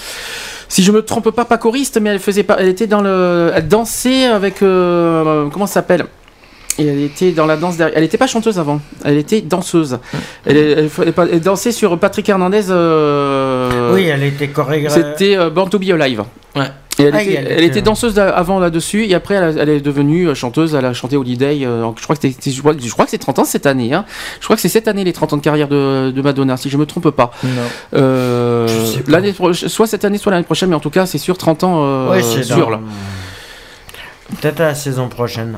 [0.70, 3.52] Si je me trompe pas, pas choriste, mais elle faisait pas, elle était dans le,
[3.56, 6.06] elle dansait avec, euh, comment ça s'appelle?
[6.80, 7.98] Et elle était dans la danse derrière.
[7.98, 9.98] Elle était pas chanteuse avant, elle était danseuse.
[10.46, 12.66] Elle, elle- elle- elle dansait sur Patrick Hernandez.
[12.70, 13.57] euh,
[13.94, 14.94] Oui, elle était chorégraphe.
[14.94, 16.24] C'était euh, Born to Be Alive.
[16.56, 16.64] Ouais.
[17.00, 19.44] Et elle, Ah, était, elle elle était- était danseuse d'a- avant là-dessus, et après elle,
[19.44, 22.50] a- elle est devenue euh, chanteuse, elle a chanté Holiday, euh, je crois que c'était-
[22.50, 24.04] je crois, je crois que c'est 30 ans cette année, hein.
[24.40, 26.72] je crois que c'est cette année les 30 ans de carrière de, de Madonna, si
[26.72, 27.32] je me trompe pas.
[27.44, 27.50] Non.
[27.94, 28.68] Euh,
[29.08, 31.84] l'année soit cette année, soit l'année prochaine, mais en tout cas c'est sûr 30 ans
[31.86, 32.80] euh, Ouais, c'est sûr dans- là.
[34.42, 35.56] Peut-être à la saison prochaine.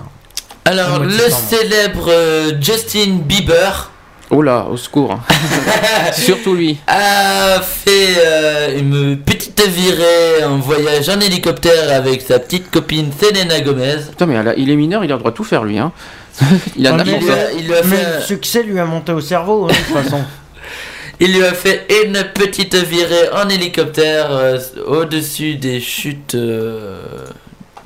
[0.65, 3.91] Alors, le célèbre euh, Justin Bieber
[4.31, 5.19] Oh là, au secours.
[6.13, 6.77] Surtout lui.
[6.85, 13.59] a fait euh, une petite virée, un voyage en hélicoptère avec sa petite copine Selena
[13.61, 13.95] Gomez.
[14.09, 15.79] Putain, mais elle a- il est mineur, il a le droit de tout faire lui.
[15.79, 15.91] Hein.
[16.77, 17.35] il a Ah, n'importe Il lui quoi.
[17.35, 19.73] a, il lui a Mais fait, le succès lui a monté au cerveau, hein, de
[19.73, 20.21] toute façon.
[21.19, 27.01] il lui a fait une petite virée en hélicoptère euh, au-dessus des chutes euh,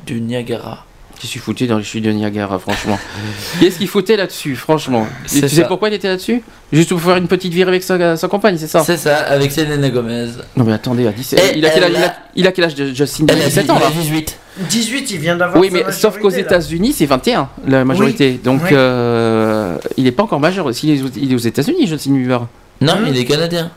[0.05, 0.85] du Niagara.
[1.23, 2.99] Qui suis foutu dans les chutes de Niagara, franchement.
[3.61, 6.43] Qu'est-ce qu'il foutait là-dessus, franchement Tu sais pourquoi il était là-dessus
[6.73, 9.49] Juste pour faire une petite virée avec sa, sa compagne, c'est ça C'est ça, avec
[9.53, 10.27] Selena Gomez.
[10.57, 12.65] Non mais attendez, à 17 Et il, a quel âge, il, a, il a quel
[12.65, 14.37] âge de Justin Elle a 17 dit- ans là 18.
[14.69, 16.29] 18, il vient d'avoir Oui, mais sauf qu'aux.
[16.29, 18.33] États-Unis, c'est 21 la majorité.
[18.43, 18.69] Donc Oui.
[18.73, 20.75] euh, il n'est pas encore majeur.
[20.75, 22.47] S'il est, aux- il est aux États-Unis, Justin Bieber.
[22.81, 23.71] Non, Hein il est canadien.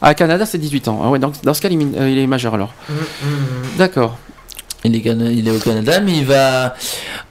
[0.00, 1.00] Ah, Canada, c'est 18 ans.
[1.04, 1.86] Ah ouais, donc dans ce cas, il est,
[2.24, 2.72] euh, majeur alors.
[2.88, 2.96] Mm, mm,
[3.30, 3.78] mm.
[3.78, 4.16] D'accord.
[4.84, 6.74] Il est, il est au Canada, mais il va.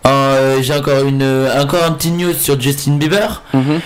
[0.05, 3.41] Euh, J'ai encore une, encore un petit news sur Justin Bieber.
[3.53, 3.79] Mhm.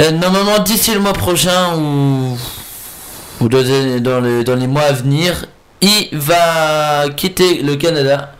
[0.00, 2.36] Euh, normalement, d'ici le mois prochain ou,
[3.40, 5.46] ou dans, les, dans, les, dans les mois à venir,
[5.80, 8.32] il va quitter le Canada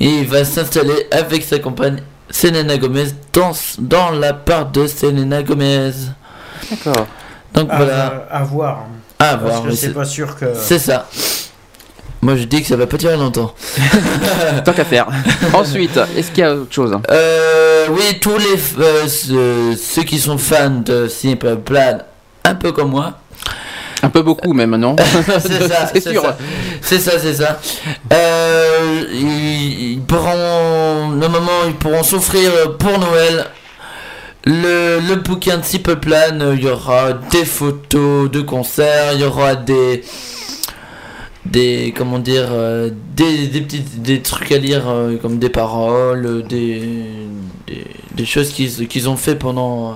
[0.00, 1.98] et il va s'installer avec sa compagne
[2.30, 5.92] Selena Gomez dans, dans la part de Selena Gomez.
[6.70, 7.06] D'accord.
[7.54, 8.86] Donc À, voilà, à voir.
[9.18, 9.62] à Parce voir.
[9.64, 10.46] que c'est- pas sûr que.
[10.54, 11.06] C'est ça.
[12.26, 13.54] Moi je dis que ça va pas durer longtemps.
[14.64, 15.06] Tant qu'à faire.
[15.54, 16.92] Ensuite, est-ce qu'il y a autre chose?
[17.08, 21.98] Euh, oui, tous les euh, ceux, ceux qui sont fans de Simple Plan,
[22.42, 23.12] un peu comme moi.
[24.02, 24.96] Un peu beaucoup même, non?
[25.38, 26.20] C'est ça, C'est sûr.
[26.20, 26.36] ça.
[26.82, 27.60] C'est ça, c'est ça.
[28.12, 33.44] Euh, ils, ils pourront, normalement, ils pourront s'offrir pour Noël
[34.44, 36.40] le, le bouquin de Simple Plan.
[36.56, 40.02] Il y aura des photos de concerts, il y aura des
[41.52, 46.44] des comment dire euh, des, des petits des trucs à lire euh, comme des paroles
[46.48, 46.80] des
[47.66, 49.92] des, des choses qu'ils qu'ils ont fait pendant euh,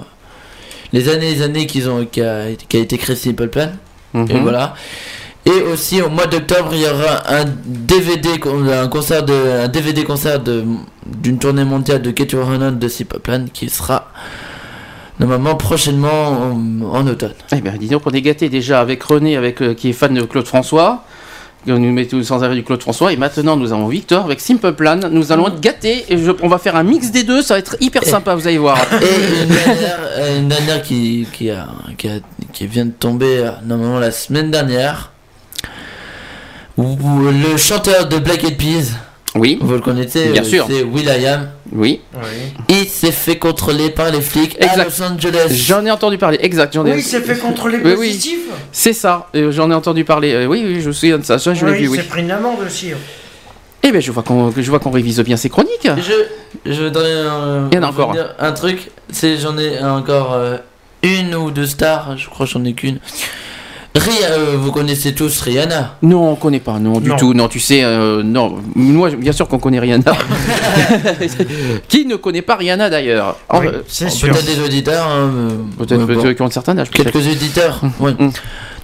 [0.93, 3.71] les années et les années qu'ils ont qui a, qui a été créé Simple Plan
[4.15, 4.43] et Mhm.
[4.43, 4.75] voilà
[5.47, 8.29] et aussi au mois d'octobre il y aura un DVD
[8.83, 10.65] un concert de un DVD concert de
[11.07, 14.09] d'une tournée mondiale de Kate Renan de Simple Plan qui sera
[15.19, 19.37] normalement prochainement en, en automne Eh bien, dis donc, on est gâtés déjà avec René,
[19.37, 21.05] avec, euh, qui est fan de Claude François.
[21.67, 23.13] Nous met tous sans arrêt du Claude François.
[23.13, 24.99] Et maintenant, nous avons Victor avec Simple Plan.
[25.11, 26.05] Nous allons être gâtés.
[26.09, 27.43] Et je- on va faire un mix des deux.
[27.43, 28.79] Ça va être hyper sympa, vous allez voir.
[29.03, 29.99] Et une dernière,
[30.39, 31.69] une dernière qui, qui, a,
[31.99, 32.21] qui, a-
[32.53, 35.13] qui vient de tomber euh, normalement la semaine dernière.
[36.79, 38.93] Où, où le chanteur de Black Eyed Peas,
[39.35, 40.67] Oui, vous le connaissez, Bien euh, sûr.
[40.67, 41.51] c'est Will.i.am.
[41.73, 42.01] oui.
[42.15, 42.21] Oui.
[42.69, 44.85] Il s'est fait contrôler par les flics à.
[44.85, 45.49] Los Angeles.
[45.51, 46.39] J'en ai entendu parler.
[46.41, 46.73] Exact.
[46.75, 46.93] J'en ai...
[46.93, 48.09] Oui, il s'est fait contrôler Oui, oui.
[48.09, 48.41] positif.
[48.73, 49.29] C'est ça.
[49.35, 50.33] Euh, J'en ai entendu parler.
[50.33, 51.39] Euh, oui, oui, je me souviens de ça.
[51.39, 51.97] Ça, je l'ai Oui, vu, il oui.
[51.99, 52.91] s'est pris une amende aussi.
[53.83, 55.89] Eh bien, je vois qu'on je vois qu'on révise bien ces chroniques.
[55.97, 58.91] Je, je voudrais euh, Il y en a encore revenir un truc.
[59.11, 60.57] C'est j'en ai encore euh,
[61.03, 62.19] une ou deux stars.
[62.19, 62.99] Je crois que j'en ai qu'une.
[63.97, 65.97] Ria, euh, vous connaissez tous Rihanna?
[66.03, 67.17] Non, on connaît pas, non, du Non.
[67.17, 67.35] tout.
[67.35, 68.59] Non, tu sais, euh, non.
[68.77, 70.13] Moi, bien sûr qu'on connaît Rihanna.
[71.89, 73.37] Qui ne connaît pas Rihanna d'ailleurs?
[73.53, 74.31] Oui, euh, c'est sûr.
[74.31, 75.07] Peut-être des auditeurs.
[75.07, 76.35] hein, euh, Peut-être ouais, bon.
[76.35, 76.91] qui ont un certain âge.
[76.91, 77.81] Quelques éditeurs.
[77.99, 78.13] ouais.
[78.13, 78.31] Mm.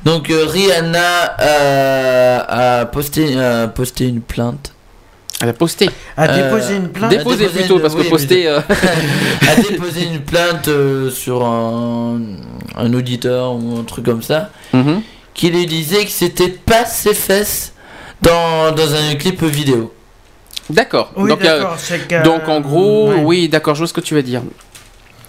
[0.04, 4.72] Donc euh, Rihanna euh, a posté, a posté une plainte.
[5.42, 5.90] Elle a posté.
[6.16, 7.10] A Euh, déposé une plainte.
[7.14, 8.48] plutôt, une- parce que oui, poster.
[8.48, 8.60] euh,
[9.48, 12.20] a déposé une plainte euh, sur un,
[12.76, 15.02] un auditeur ou un truc comme ça mhm.
[15.34, 17.74] qui lui disait que c'était pas ses fesses
[18.22, 19.92] dans, dans un clip vidéo.
[20.70, 21.12] D'accord.
[21.16, 21.64] Oui, donc, euh,
[22.08, 23.22] que- donc en gros, Ouais.
[23.22, 24.42] oui, d'accord, je vois ce que tu veux dire.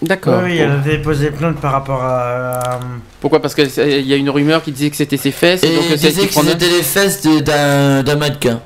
[0.00, 0.40] D'accord.
[0.44, 2.60] Oui, elle a déposé plainte par rapport à.
[2.76, 2.80] à-
[3.20, 3.42] Pourquoi?
[3.42, 5.62] Parce qu'il y a une rumeur qui disait que c'était ses fesses.
[5.64, 8.60] Et donc il c'est elle disait que prenait- c'était les fesses d'un mannequin.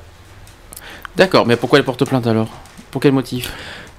[1.15, 2.47] D'accord, mais pourquoi elle porte plainte alors?
[2.91, 3.51] Pour quel motif?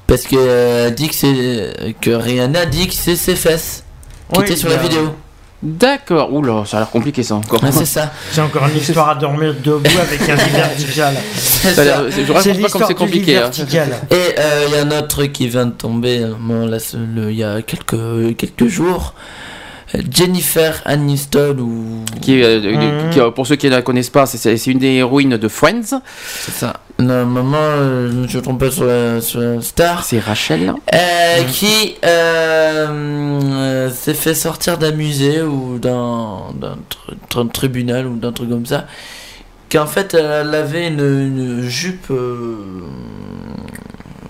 [0.07, 3.85] Parce que euh, dit que c'est que Rihanna dit que c'est ses fesses
[4.33, 5.15] qui Oui, étaient sur la bah, vidéo.
[5.63, 6.31] D'accord.
[6.31, 7.59] Oula, ça a l'air compliqué ça encore.
[7.63, 8.13] Ah, c'est ça.
[8.31, 11.15] C'est encore une histoire à dormir debout avec un lit vertical.
[11.35, 12.23] C'est Ça a l'air- ça.
[12.23, 13.37] je raconte pas comme l'histoire c'est du lit compliqué.
[13.39, 13.41] hein.
[13.43, 13.89] vertical.
[14.11, 16.79] Et euh, il y a un autre truc qui vient de tomber euh, bon, là,
[16.79, 19.15] ce- le- il y a quelques, quelques jours.
[20.11, 22.05] Jennifer Aniston ou.
[22.21, 23.11] Qui, euh, de- Mhm.
[23.11, 26.01] qui, euh, pour ceux qui ne la connaissent pas, c'est- une des héroïnes de Friends.
[26.27, 26.75] C'est ça.
[26.99, 30.05] Non, maman, euh, je me suis trompé sur la, sur la star.
[30.05, 30.73] C'est Rachel.
[30.95, 38.07] Euh, Qui euh, euh, s'est fait sortir d'un musée ou d'un d'un tr- d'un tribunal
[38.07, 38.87] ou d'un truc comme ça.
[39.73, 42.57] Qu'en fait, elle avait une, une jupe euh,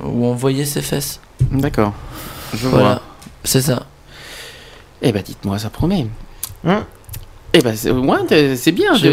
[0.02, 1.20] où on voyait ses fesses.
[1.50, 1.92] D'accord.
[2.54, 2.84] Je Voilà.
[2.86, 3.02] vois.
[3.44, 3.84] C'est ça.
[5.06, 6.06] Eh ben, dites-moi, ça promet.
[6.66, 6.84] Hein
[7.52, 8.94] eh ben, c'est ouais, c'est bien.
[8.96, 9.10] Je.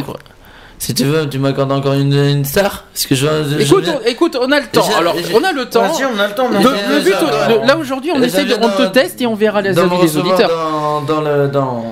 [0.79, 3.91] Si tu veux, tu m'accordes encore une, une star Parce que je, je- Écoute, je-
[3.91, 4.81] on, écoute, on a le temps.
[4.87, 5.81] J'ai- Alors, j'ai- on a le temps.
[5.83, 6.47] Vas-y, on a le temps.
[6.49, 7.13] Le, mais- le but,
[7.61, 10.01] le- là aujourd'hui, on déjà, essaie de, on te teste et on verra les avis
[10.01, 10.49] des auditeurs.
[10.49, 11.85] Dans, dans, le, dans,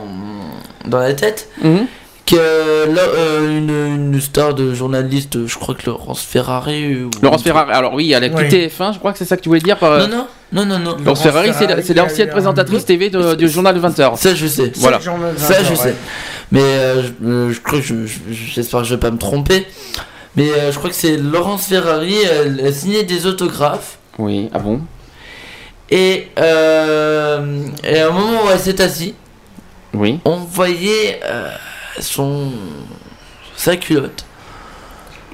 [0.86, 1.50] dans la tête.
[1.62, 1.86] Mhm.
[2.26, 7.04] que là, euh, une, une star de journaliste, je crois que Laurence Ferrari.
[7.04, 7.72] ou- Laurence Ferrari.
[7.74, 8.94] Alors oui, elle a quitté F1.
[8.94, 9.78] Je crois que c'est ça que tu voulais dire.
[9.78, 9.98] Par...
[10.00, 10.98] Non, non, non, non, non.
[10.98, 14.18] Laurence Ferrari, c'est la- c'est l'ancienne présentatrice TV de- du journal de 20h.
[14.18, 14.72] Ça, je sais.
[14.78, 15.00] Voilà.
[15.38, 15.96] Ça, je sais.
[16.52, 19.18] Mais euh, je, euh, je crois que je- je- j'espère que je vais pas me
[19.20, 19.68] tromper.
[20.36, 23.98] Mais euh, je crois que c'est Laurence Ferrari, elle, elle signait des autographes.
[24.18, 24.82] Oui, ah bon?
[25.92, 29.14] Et, euh, et à un moment où elle s'est assise,
[29.94, 30.20] Oui.
[30.26, 31.50] on voyait euh,
[32.00, 32.52] son
[33.56, 34.24] sa culotte.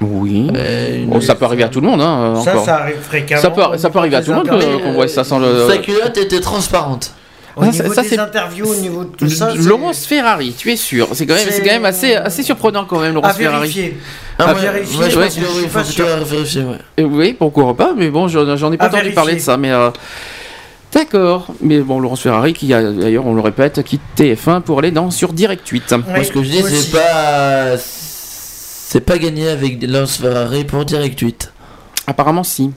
[0.00, 0.50] Oui.
[0.54, 2.64] Euh, une- Bon, ça peut arriver à tout le monde, hein, euh, Ça, encore.
[2.66, 3.40] ça arrive fréquemment.
[3.40, 4.48] Ça peut, ça peut arriver à tout le monde
[4.82, 5.66] qu'on voit ça sans le.
[5.68, 7.12] Sa culotte était transparente.
[7.56, 10.76] Au Ah, niveau ça, des interviews, au niveau de tout ça, Laurence Ferrari, tu es
[10.76, 13.60] sûr C'est quand même, c'est quand même assez, assez surprenant quand même, Laurence À Ferrari.
[13.70, 13.96] vérifier.
[14.38, 14.98] Ah, à vérifier.
[14.98, 16.04] ouais, je je oui, pas sûr.
[16.26, 16.76] vérifier, ouais.
[17.00, 18.42] Euh, Oui, pourquoi pas, mais bon, j'en
[18.72, 19.14] ai pas À entendu vérifier.
[19.14, 19.70] parler de ça, mais.
[19.72, 19.88] euh,
[20.92, 24.90] D'accord, mais bon, Laurence Ferrari, qui a d'ailleurs, on le répète, quitte TF1 pour aller
[24.90, 25.94] dans sur Direct 8.
[26.08, 27.76] Moi, ce que je dis, c'est pas.
[28.88, 31.52] C'est pas gagné avec Laurence Ferrari pour Direct 8.
[32.06, 32.70] Apparemment, si.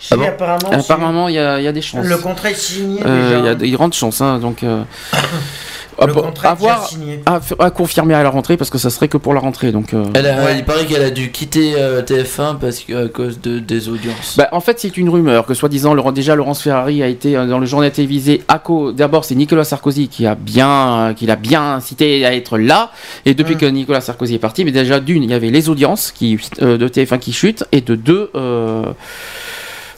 [0.00, 2.04] Si, Ah bon apparemment, Apparemment, il y, a il y a des chances.
[2.04, 3.38] Le contrat est signé Euh, déjà.
[3.38, 4.64] Il y a des grandes chances, hein, donc.
[6.00, 6.90] euh, Le à- contrat à voir-
[7.26, 9.94] à, à confirmer à la rentrée parce que ça serait que pour la rentrée, donc.
[9.94, 13.40] euh, Elle a- Il paraît qu'elle a dû quitter euh, TF1 parce que, à cause
[13.40, 14.34] de, des audiences.
[14.36, 17.58] Bah, en fait, c'est une rumeur que soi-disant, déjà Laurence Ferrari a été euh, dans
[17.58, 18.94] le journal télévisé à cause.
[18.94, 22.90] D'abord, c'est Nicolas Sarkozy qui a bien, euh, qui l'a bien incité à être là.
[23.26, 23.34] Et Mm.
[23.34, 26.38] depuis que Nicolas Sarkozy est parti, mais déjà d'une, il y avait les audiences qui,
[26.62, 28.84] euh, de TF1 qui chutent, et de deux, euh,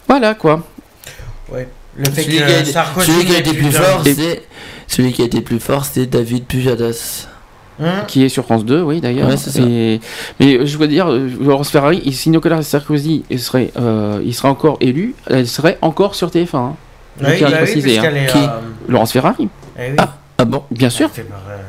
[0.08, 0.62] voilà quoi.
[1.52, 1.68] Ouais.
[1.96, 4.42] Le fait celui, que Sarkozy celui qui a été plus fort, c'est
[4.86, 7.28] celui qui a été plus fort, c'est David Pujadas.
[7.78, 9.28] Hein Qui est sur France 2, oui d'ailleurs.
[9.28, 9.60] Ouais.
[9.60, 10.00] Et-
[10.40, 14.34] Mais je veux dire, euh, Laurence Ferrari, il- si Nicolas Sarkozy il serait, euh, il
[14.34, 16.56] serait encore élu, elle serait encore sur TF1.
[16.58, 16.74] hein.
[17.20, 18.22] Oui, tiens à bah puisqu'elle hein.
[18.24, 18.48] est, Qui euh,
[18.88, 19.48] Laurence Ferrari.
[19.78, 19.96] eh oui.
[19.98, 20.14] Ah
[20.44, 21.08] bon Bien sûr.
[21.18, 21.22] Euh,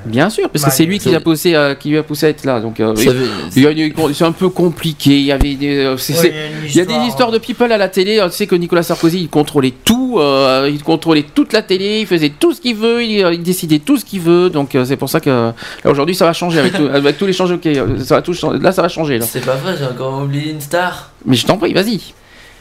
[0.06, 2.30] Bien sûr, parce que c'est lui qui l'a poussé, à- qui lui a poussé à
[2.30, 2.60] être là.
[2.60, 5.12] Donc, euh, c'est un peu compliqué.
[5.20, 7.08] Il y avait des, euh, il y a une il y a des histoire.
[7.08, 8.20] histoires de people à la télé.
[8.20, 10.18] euh, Tu sais que Nicolas Sarkozy, il contrôlait tout.
[10.20, 12.00] euh, il contrôlait toute la télé.
[12.02, 13.04] Il faisait tout ce qu'il veut.
[13.04, 14.50] Il, il décidait tout ce qu'il veut.
[14.50, 15.54] Donc, euh, c'est pour ça que là,
[15.86, 17.60] aujourd'hui, ça va changer avec, tout- avec tous les changements.
[18.04, 18.60] Ça va tout, changer.
[18.60, 19.20] là, ça va changer.
[19.22, 21.12] C'est pas vrai, j'ai encore oublié une star.
[21.26, 22.02] Mais je t'en prie, vas-y.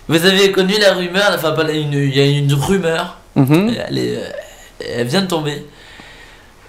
[0.09, 3.73] Vous avez connu la rumeur, enfin pas la- une, il y a une rumeur, Mhm.
[3.89, 4.19] elle, est,
[4.97, 5.65] elle vient de tomber.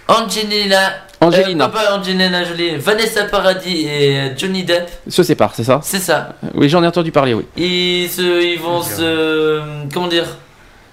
[0.08, 0.78] Angelina,
[1.20, 1.66] Angelina.
[1.66, 6.00] euh, pas Angelina Jolie, Vanessa Paradis et euh, Johnny Depp, Se sépare, c'est ça c'est
[6.00, 6.34] ça.
[6.54, 7.46] Oui, j'en ai entendu parler, oui.
[7.58, 9.60] Ils, se, ils vont se.
[9.94, 10.26] Comment dire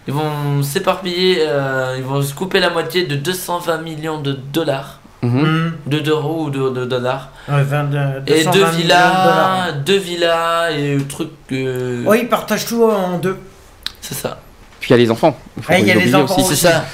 [0.09, 5.01] Ils vont s'éparpiller, euh, ils vont se couper la moitié de 220 millions de dollars.
[5.23, 5.41] Mhm.
[5.43, 5.73] Hum.
[5.86, 7.31] De d'euros ou de, de dollars.
[7.49, 11.31] Ouais, 22, Et 220 deux de villas, deux villas et truc.
[11.53, 13.39] euh, Oui, ils partagent tout en deux.
[14.03, 14.39] C'est ça.
[14.81, 15.39] Puis il y a les enfants.
[15.57, 16.55] Il Ah, y a les enfants aussi.
[16.57, 16.85] C'est ça.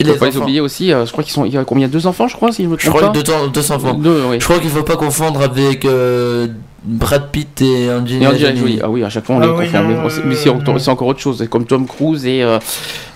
[0.00, 0.92] Et Il faut les pas les oublier aussi.
[0.92, 1.44] euh, je crois qu'ils sont.
[1.44, 3.18] Il y a combien Deux enfants, je crois, si je me Je trompe crois pas
[3.18, 3.94] que 200, 200 enfants.
[3.94, 4.36] Deux, oui.
[4.38, 6.46] Je crois qu'il faut pas confondre avec euh,
[6.84, 8.56] Brad Pitt et Et Angelina Jolie.
[8.58, 8.80] Jolie.
[8.82, 9.82] Ah oui, à chaque fois on Ah les oui, confond.
[9.82, 9.94] non, mais
[10.34, 11.38] euh, c'est- encore, autre chose.
[11.38, 12.60] C'est comme Tom Cruise et euh,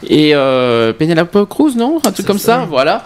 [0.09, 2.01] et euh, Penelope Cruz, non?
[2.05, 2.67] Un truc comme ça, ça.
[2.69, 3.05] voilà.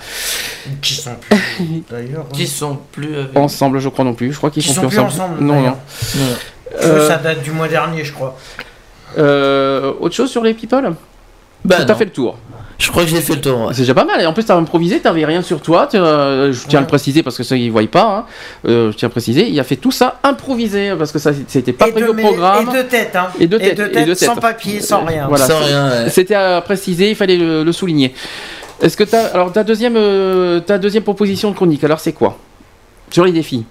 [0.80, 2.26] Qui sont plus, d'ailleurs.
[2.32, 3.30] Qui sont plus avec.
[3.36, 4.32] Ensemble, je crois non plus.
[4.32, 5.34] Je crois qu'ils Qui sont, sont plus ensemble.
[5.34, 5.76] ensemble, Non, non.
[6.82, 8.36] Euh, Ça date du mois dernier, je crois.
[9.18, 10.94] euh, autre chose sur les people?
[11.64, 11.94] Bah, T'as non.
[11.98, 12.38] fait le tour.
[12.78, 13.58] Je crois que j'ai fait le tour.
[13.60, 13.72] ouais.
[13.72, 14.20] C'est déjà pas mal.
[14.20, 15.88] Et en plus, t'as improvisé, t'avais rien sur toi.
[15.94, 18.18] euh, je tiens à le préciser parce que ça, ils voient pas.
[18.18, 18.24] hein.
[18.68, 19.48] Euh, je tiens à préciser.
[19.48, 22.14] Il a fait tout ça improvisé parce que ça, c'était pas et, prévu de, au
[22.14, 22.68] programme.
[22.70, 23.28] et de tête, hein.
[23.40, 24.18] Et de tête, et de tête.
[24.18, 25.26] sans papier, sans rien.
[25.28, 25.88] Voilà, Sans rien.
[26.04, 26.10] ouais.
[26.10, 28.12] C'était à préciser, il fallait le, le souligner.
[28.82, 32.36] Est-ce que t'as alors ta deuxième euh, ta deuxième proposition de chronique Alors c'est quoi?
[33.10, 33.64] Sur les défis.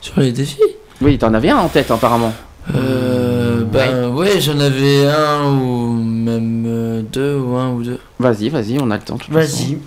[0.00, 0.58] Sur les défis?
[1.00, 2.32] Oui, t'en avais un en tête apparemment.
[2.74, 7.98] Euh, ben ouais, j'en avais un ou même euh, deux ou un ou deux.
[8.18, 9.18] Vas-y, vas-y, on a le temps.
[9.30, 9.78] Vas-y.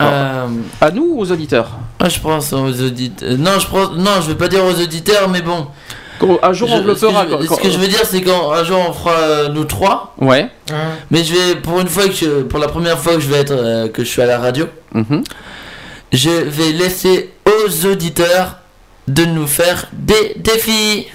[0.00, 0.46] Euh,
[0.80, 3.38] À nous ou aux auditeurs moi je pense aux auditeurs.
[3.38, 3.90] Non, je pense.
[3.96, 5.66] Non, je vais pas dire aux auditeurs, mais bon.
[6.42, 7.26] Un jour, on Je- le ce que fera.
[7.28, 10.14] je- quand- Ce que je veux dire, c'est qu'un jour on fera euh, nous trois.
[10.20, 10.48] Ouais.
[11.10, 13.38] Mais je vais, pour une fois que je- pour la première fois que je vais
[13.38, 15.22] être, euh, que je suis à la radio, Mhm.
[16.12, 18.58] je vais laisser aux auditeurs
[19.08, 21.06] de nous faire des défis.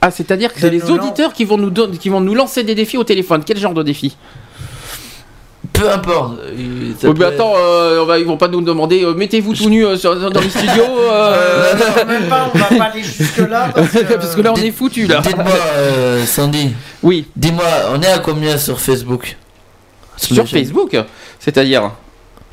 [0.00, 2.74] Ah, c'est-à-dire que c'est les auditeurs qui vont, nous don- qui vont nous lancer des
[2.74, 3.42] défis au téléphone.
[3.44, 4.16] Quel genre de défi
[5.72, 6.38] Peu importe.
[6.40, 9.54] euh, ça Oh, mais attends, euh, on va, ils vont pas nous demander euh, mettez-vous
[9.54, 10.84] tout nu euh, sur- dans les studios.
[11.10, 11.74] euh,
[12.06, 13.70] Même pas, on va pas aller jusque-là.
[13.74, 15.20] Parce que, Parce que là, on est foutu là.
[15.20, 15.44] Dites-moi,
[15.76, 16.72] euh, Sandy.
[17.02, 17.26] Oui.
[17.34, 19.36] Dis-moi, on est à combien sur Facebook?
[20.16, 20.96] Sur Facebook
[21.38, 21.90] C'est-à-dire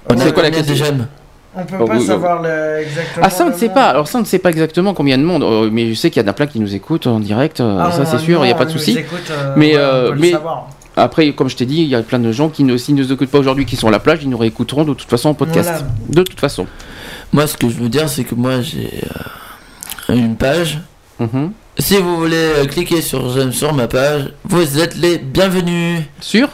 [0.10, 0.86] On est à C'est quoi la combien de question?
[0.86, 1.07] j'aime
[1.55, 3.25] On peut pas oui, savoir le- exactement.
[3.25, 3.85] Ah ça on ne sait pas.
[3.85, 5.43] Alors ça on ne sait pas exactement combien de monde.
[5.43, 7.59] Euh, mais je sais qu'il y en a plein qui nous écoutent en direct.
[7.59, 8.97] euh, Ah, ça c'est sûr, il n'y a pas de souci.
[8.97, 10.67] euh, mais ouais, on euh, peut le mais savoir.
[10.97, 13.03] après comme je t'ai dit, il y a plein de gens qui ne s'ils ne
[13.03, 15.30] nous écoutent pas aujourd'hui, qui sont à la plage, ils nous réécouteront de toute façon
[15.30, 15.69] en podcast.
[15.69, 15.85] Voilà.
[16.09, 16.65] De toute façon.
[17.31, 18.89] Moi, ce que je veux dire, c'est que moi, j'ai
[20.09, 20.80] euh, une page.
[21.19, 21.51] Mhm.
[21.80, 26.01] Si vous voulez euh, cliquer sur j'aime sur ma page, vous êtes les bienvenus.
[26.19, 26.49] Sur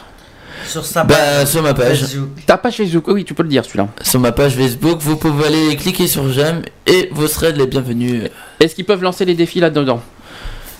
[0.70, 2.00] Sur sa Bah, page sur ma page.
[2.00, 2.28] Facebook.
[2.46, 3.88] Ta page Facebook, oui, tu peux le dire celui-là.
[4.02, 8.30] Sur ma page Facebook, vous pouvez aller cliquer sur j'aime et vous serez les bienvenus.
[8.60, 10.00] Est-ce qu'ils peuvent lancer les défis là-dedans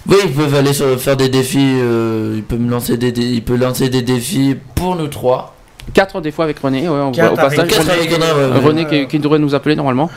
[0.06, 1.58] Oui, ils peuvent aller sur- faire des défis.
[1.80, 5.56] euh, ils peuvent me lancer des, dé- ils peuvent lancer des défis pour nous trois.
[5.92, 7.68] 4 des fois avec René, ouais, on Quatre voit au passage.
[7.68, 10.08] Quatre René, qui devrait nous appeler normalement.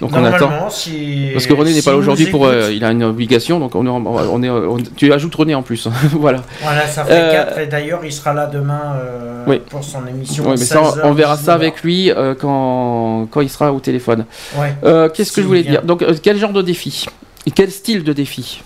[0.00, 0.70] Donc on Normalement, attend.
[0.70, 2.46] si- Parce que René n'est pas là aujourd'hui pour.
[2.46, 3.88] euh, il a une obligation, donc on est.
[3.88, 5.86] en- on est on- tu ajoutes René en plus.
[6.12, 6.42] voilà.
[6.62, 9.60] Voilà, ça fait Euh, 4 et d'ailleurs il sera là demain euh, Oui.
[9.70, 10.44] pour son émission.
[10.44, 11.54] Ouais, mais ça, on- 16h, on verra ça 19h.
[11.54, 14.24] avec lui euh, quand, quand il sera au téléphone.
[14.56, 14.74] Ouais.
[14.84, 15.82] Euh, Qu'est-ce que je voulais dire?
[15.82, 17.06] Donc, euh, quel genre de défi
[17.46, 18.62] Et Quel style de défi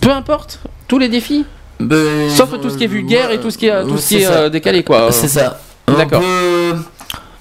[0.00, 1.44] Peu importe, tous les défis?
[1.80, 4.22] Ben, Sauf tout ce qui est vulgaire et tout ce qui est, tout ce qui
[4.22, 5.10] est euh, décalé, quoi.
[5.12, 5.58] C'est ça.
[5.86, 6.22] D'accord.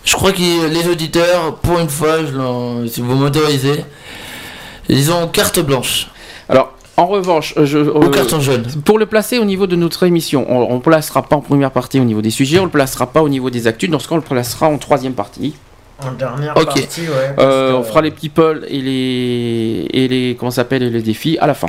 [0.07, 3.83] Je crois que les auditeurs, pour une fois, je l'en- si vous m'autorisez,
[4.87, 6.07] ils ont carte blanche.
[6.47, 7.79] Alors, en revanche, euh, je,
[8.09, 8.63] carton jaune.
[8.85, 11.99] pour le placer au niveau de notre émission, on ne placera pas en première partie
[11.99, 14.15] au niveau des sujets, on le placera pas au niveau des actus, dans ce cas,
[14.15, 15.55] on le placera en troisième partie.
[16.01, 17.35] En dernière partie, ouais.
[17.39, 21.37] Euh, que- on fera les people et les et les comment s'appelle et les défis
[21.41, 21.67] à la fin.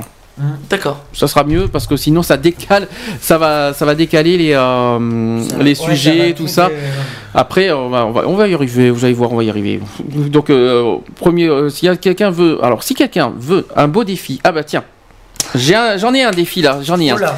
[0.69, 1.03] D'accord.
[1.13, 2.87] Ça sera mieux parce que sinon ça décale,
[3.19, 6.67] ça va ça va décaler les euh, les ouais, ça va sujets tout ça.
[6.67, 6.91] euh,
[7.33, 9.49] Après on va, on va on va y arriver, vous allez voir, on va y
[9.49, 9.79] arriver.
[10.05, 14.03] Donc euh, premier euh, s'il y a quelqu'un veut alors si quelqu'un veut un beau
[14.03, 14.83] défi, ah bah tiens.
[15.55, 17.15] J'en ai un défi là, j'en ai un.
[17.15, 17.35] Oula.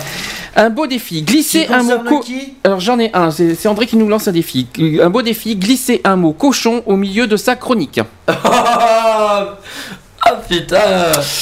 [0.53, 2.23] Un beau défi, glisser un mot co-
[2.65, 4.67] Alors j'en ai un, c'est c'est André qui nous lance un défi.
[5.01, 8.01] Un beau défi, glisser un mot cochon au milieu de sa chronique.
[10.25, 10.77] Ah putain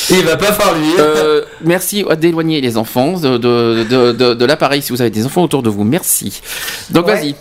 [0.09, 0.93] Il va pas faire lui.
[0.99, 5.25] Euh, merci d'éloigner les enfants de, de, de, de- de l'appareil si vous avez des
[5.25, 5.83] enfants autour de vous.
[5.83, 6.41] Merci.
[6.89, 7.15] Donc Ouais.
[7.15, 7.35] vas-y.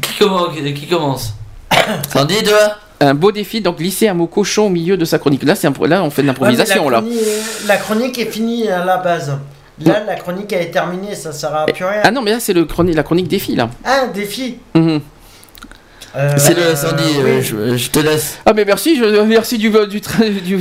[0.00, 1.34] Qui commence, qui commence
[2.12, 5.42] Sandy, toi Un beau défi, donc glisser un mot cochon au milieu de sa chronique.
[5.42, 6.86] Là, c'est un- là on fait de l'improvisation.
[6.86, 7.02] Ouais, mais la là.
[7.02, 9.32] chronique- La chronique est finie à la base.
[9.84, 12.02] Là, la chronique elle est terminée, ça sert à plus rien.
[12.04, 13.70] Ah non, mais là c'est le chroni- la chronique défi là.
[13.84, 14.58] Ah, un défi.
[14.74, 15.00] Mhm.
[16.16, 16.62] Euh, C'est le
[17.22, 17.22] oui.
[17.24, 18.38] euh, je, je te laisse.
[18.44, 20.58] Ah mais merci, je, merci du, du, tra- du-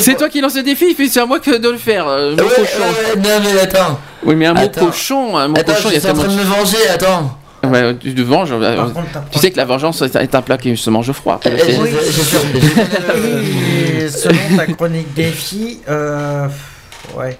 [0.00, 2.08] c'est toi qui lance le défi, c'est à moi que de le faire.
[2.08, 2.78] euh, mot Ouais, cochon.
[2.80, 4.00] ouais, non mais attends.
[4.24, 6.28] Oui, mais un mot cochon, un mot Attends, cochon, il y a suis en train
[6.28, 7.38] de me venger, attends.
[7.64, 8.52] Ouais, tu te venges.
[8.52, 11.12] euh, Par contre, t'as tu sais que la vengeance est un plat qui se mange
[11.12, 11.38] froid.
[11.42, 11.80] C'est- je-
[13.14, 14.04] Oui.
[14.04, 16.46] Et selon ta chronique défi, euh,
[17.16, 17.36] ouais.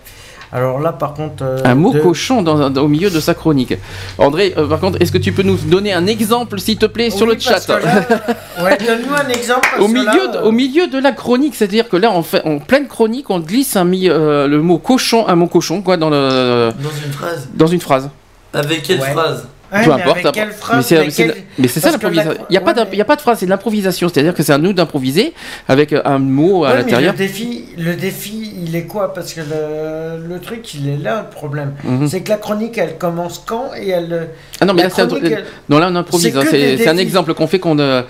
[0.52, 1.42] Alors là, par contre.
[1.42, 3.74] euh, Un mot de- cochon dans, dans- au milieu de sa chronique.
[4.18, 7.10] André, euh, par contre, est-ce que tu peux nous donner un exemple, s'il te plaît,
[7.10, 7.78] sur le chat là-
[8.64, 9.68] Ouais, donne-nous un exemple.
[9.70, 12.10] parce au, que milieu là, de, euh, au milieu de la chronique, c'est-à-dire que là,
[12.12, 15.46] on fait, en pleine chronique, on glisse un, mi- euh, le mot cochon, un mot
[15.48, 17.48] cochon, quoi, dans, le, Dans une phrase.
[17.54, 18.08] dans une phrase.
[18.54, 19.12] Avec quelle Ouais.
[19.12, 19.46] phrase?
[19.70, 20.16] Ouais, Peu mais importe.
[20.16, 22.32] avec après- quelle phrase, mais c'est mais mais ça l'improvisation.
[22.48, 24.08] Il n'y a, pas ouais, y a pas de phrase, c'est de l'improvisation.
[24.08, 25.34] C'est-à-dire que c'est à nous d'improviser
[25.68, 27.12] avec un mot à Ouais, l'intérieur.
[27.12, 29.12] le défi, le défi, il est quoi?
[29.12, 31.74] Parce que le, le truc, il est là, le problème.
[31.84, 32.08] Mhm.
[32.08, 34.30] C'est que la chronique, elle commence quand et elle.
[34.60, 36.32] Ah non, mais là, c'est un, elle- non, là, on improvise.
[36.50, 37.78] c'est hein, un exemple qu'on fait qu'on.
[37.78, 38.02] euh,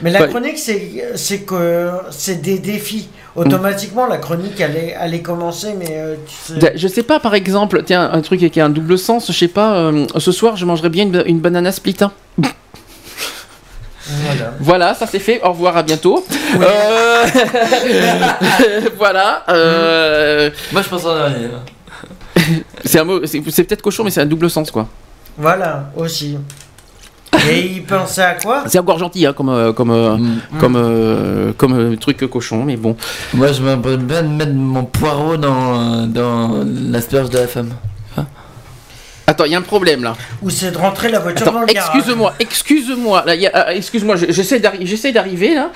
[0.00, 3.08] Mais la chronique, c'est c'est que c'est des défis.
[3.34, 6.72] Automatiquement, la chronique, est commencée, mais euh, tu sais.
[6.76, 9.48] Je sais pas, par exemple, tiens, un truc qui a un double sens, je sais
[9.48, 11.96] pas, euh, ce soir je mangerai bien une, une banana split.
[12.02, 12.12] hein.
[14.04, 14.52] Voilà.
[14.60, 16.24] Voilà, ça c'est fait, au revoir, à bientôt.
[16.60, 17.24] Euh,
[18.98, 19.44] voilà.
[19.48, 21.48] euh, Moi je pense en dernier.
[22.84, 24.88] c'est un mot, c'est peut-être cochon, mais c'est un double sens quoi.
[25.38, 26.36] Voilà, aussi.
[27.50, 28.64] Et il pensait à quoi?
[28.66, 30.40] C'est encore gentil hein, comme, euh, comme, euh, Mm.
[30.60, 32.96] comme, euh, comme euh, truc cochon, mais bon.
[33.34, 37.70] Moi je m'aimerais bien mettre mon poireau dans, dans l'asperge de la femme.
[39.26, 40.14] Attends, il y a un problème là.
[40.42, 43.22] Ou c'est de rentrer la voiture Attends, dans le garage excuse-moi, excuse-moi.
[43.24, 45.70] Là, euh, excuse-moi, je- j'essaie d'arri- j'essaie d'arriver là.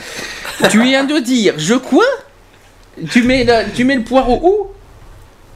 [0.69, 2.05] tu viens de dire, je quoi?
[3.11, 4.67] Tu mets, la- tu mets le poireau où?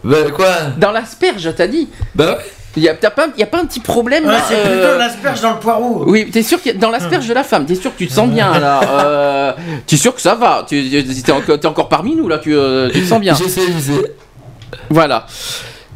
[0.09, 0.55] Bah quoi?
[0.79, 1.89] Dans l'asperge, t'as dit?
[2.15, 2.45] Bah ouais.
[2.77, 4.83] Il y a, t'as pas, y a pas un petit problème Ouais, là c'est euh,
[4.85, 6.05] plutôt l'asperge dans le poireau.
[6.07, 8.29] Oui, t'es sûr que dans l'asperge de la femme, t'es sûr que tu te sens
[8.29, 9.53] bien là euh,
[9.89, 10.89] Tu es sûr que ça va Tu
[11.25, 13.63] t'es encore, t'es encore parmi nous là, tu, euh, tu te sens bien Je sais,
[13.73, 14.15] je sais.
[14.89, 15.27] Voilà.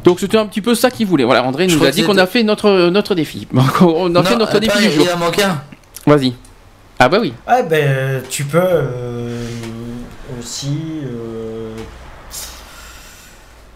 [0.03, 1.23] Donc c'était un petit peu ça qu'il voulait.
[1.23, 3.47] Voilà, André nous a dit qu'on a fait notre, notre défi.
[3.81, 5.07] on a fait notre attends, défi du il- jour.
[5.09, 5.61] Il en manque un.
[6.05, 6.33] Vas-y.
[6.99, 7.33] Ah bah oui.
[7.47, 9.45] Ouais, ben tu peux euh,
[10.39, 10.77] aussi.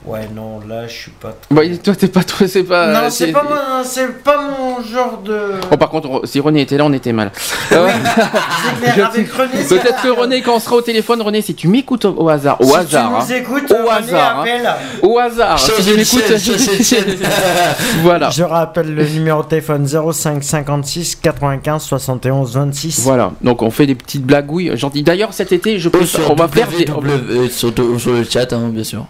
[0.10, 1.36] Ouais, non, là je suis pas.
[1.52, 2.88] Bah, toi t'es pas trop, c'est pas.
[2.88, 5.38] non, c'est pas, mon- c'est pas mon genre de.
[5.72, 7.32] Oh par contre, si René était là, on était mal.
[7.72, 7.88] Euh,
[8.84, 11.54] C'est clair, avec René, c'est Peut-être que René, quand on sera au téléphone, René, si
[11.54, 13.26] tu m'écoutes au, au hasard, au Si hasard, tu hein.
[13.28, 14.42] nous écoutes, au René hasard, hein.
[14.42, 14.70] appelle.
[15.04, 17.06] au hasard, si de chaîne.
[18.02, 18.32] voilà.
[18.32, 23.02] Je rappelle le numéro de téléphone 05 56 95 71 26.
[23.04, 25.04] Voilà, donc on fait des petites blagouilles gentilles.
[25.04, 29.06] D'ailleurs, cet été, je préfère, on va faire des, sur le chat, hein, bien sûr.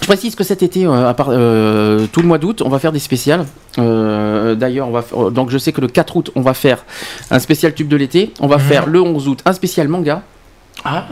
[0.00, 2.78] Je précise que cet été, euh, à part, euh, tout le mois d'août, on va
[2.78, 3.44] faire des spéciales.
[3.78, 6.84] Euh, D'ailleurs, on va f- donc je sais que le 4 août, on va faire
[7.30, 8.32] un spécial tube de l'été.
[8.40, 8.62] On va Mhm.
[8.62, 10.22] faire le 11 août un spécial manga.
[10.84, 11.06] Ah.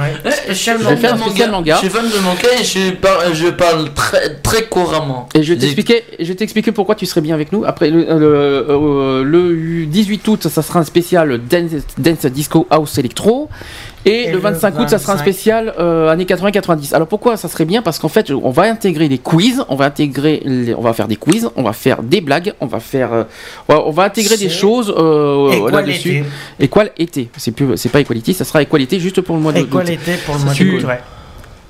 [0.00, 0.32] Ouais.
[0.48, 1.74] Je vais faire un spécial manga.
[1.74, 5.28] Je suis fan de manga et je parle, je parle très, très couramment.
[5.34, 7.62] Et je vais t'expliquer, je vais t'expliquer pourquoi tu serais bien avec nous.
[7.66, 13.50] Après le, le, le 18 août, ça sera un spécial dance, dance disco house electro.
[14.06, 15.22] Et, Et le le 25 août, ça sera un 25.
[15.32, 16.94] spécial euh, années 80-90.
[16.94, 17.82] Alors pourquoi ça serait bien?
[17.82, 21.06] Parce qu'en fait, on va intégrer des quiz, on va intégrer, les- on va faire
[21.06, 23.24] des quiz, on va faire des blagues, on va faire, euh,
[23.68, 26.08] on va- intégrer des choses euh, Equality.
[26.08, 26.24] là-dessus.
[26.60, 29.66] Equal été, c'est plus, c'est pas equality, ça sera equality juste pour le mois d'août.
[29.68, 31.00] Equality pour le mois d'août, ouais.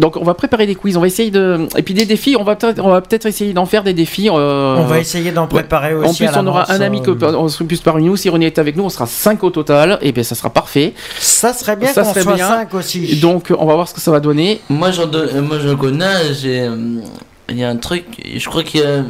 [0.00, 2.42] Donc on va préparer des quiz, on va essayer de et puis des défis, on
[2.42, 4.28] va peut-être on va peut-être essayer d'en faire des défis.
[4.30, 7.10] euh, On va essayer d'en préparer En aussi plus, à on aura un ami que
[7.10, 8.16] euh, on sera plus parmi nous.
[8.16, 9.98] Si René est avec nous, on sera 5 au total.
[10.00, 10.94] Et bien, ça sera parfait.
[11.18, 12.48] Ça serait bien Ça qu'on serait soit bien.
[12.48, 13.20] 5 aussi.
[13.20, 14.60] Donc, on va voir ce que ça va donner.
[14.70, 16.68] Moi, j'en donne- euh, moi je connais, j'ai.
[17.50, 18.04] Il y a un truc,
[18.36, 19.02] je crois qu'il y, a-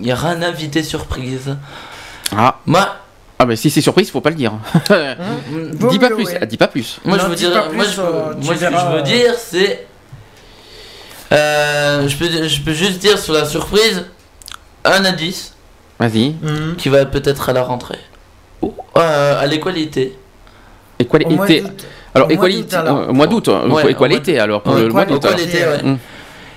[0.00, 1.56] il y aura un invité surprise.
[2.36, 2.58] Ah.
[2.66, 2.86] Moi,
[3.38, 4.52] Ah, ben si c'est surprise, faut pas le dire.
[5.72, 6.24] Vaut dis pas plus.
[6.26, 6.38] ouais.
[6.40, 7.00] Ah, dis pas plus.
[7.04, 8.04] Moi, Non, je veux dis dire, moi, plus, je, euh,
[8.42, 9.86] moi, ce que je veux dire, c'est.
[11.34, 14.04] Euh, je, peux, je peux juste dire sur la surprise
[14.84, 15.54] un indice
[15.98, 16.34] Vas-y.
[16.42, 16.76] Mhm.
[16.76, 17.98] qui va peut-être à la rentrée.
[18.62, 20.16] Ou euh, à l'équalité.
[20.98, 21.32] Équalité.
[21.34, 21.86] Au mois d'août.
[22.14, 22.76] Alors, Au mois équalité.
[22.76, 22.98] alors.
[22.98, 23.48] euh, mois d'août.
[23.48, 23.68] hein.
[23.70, 25.24] Ouais, équalité, alors, pour Ouais, le mois d'août.
[25.24, 25.30] hein.
[25.36, 25.82] équalité, ouais.
[25.82, 25.98] Mm.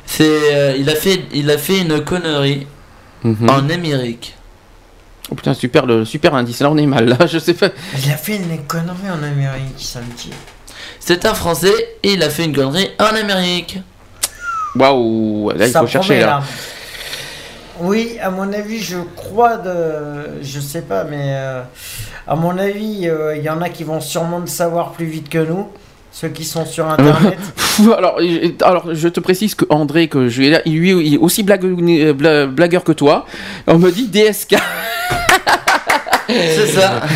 [0.06, 2.68] C'est, euh, il, a fait, il a fait une connerie
[3.24, 3.50] Mhm.
[3.50, 4.36] en Amérique.
[5.32, 6.60] Oh putain, super, le, super indice.
[6.62, 7.06] Là, on est mal.
[7.10, 7.70] Là, je sais pas.
[8.06, 10.30] Il a fait une connerie en Amérique, ça me dit.
[11.00, 11.74] C'est un Français
[12.04, 13.80] et il a fait une connerie en Amérique.
[14.80, 15.52] Waouh.
[15.56, 16.42] Là, il Ça faut chercher, là.
[17.80, 20.42] Oui, à mon avis, je crois de.
[20.42, 21.34] Je sais pas, mais.
[21.36, 21.62] euh,
[22.28, 25.30] À mon avis, euh, il y en a qui vont sûrement le savoir plus vite
[25.30, 25.68] que nous.
[26.12, 27.38] Ceux qui sont sur internet.
[27.98, 31.64] alors, euh, alors, je te précise que André, que je, lui, il est aussi blague,
[32.16, 33.26] bla- blagueur que toi.
[33.68, 34.56] On me dit DSK.
[36.28, 37.02] C'est ça.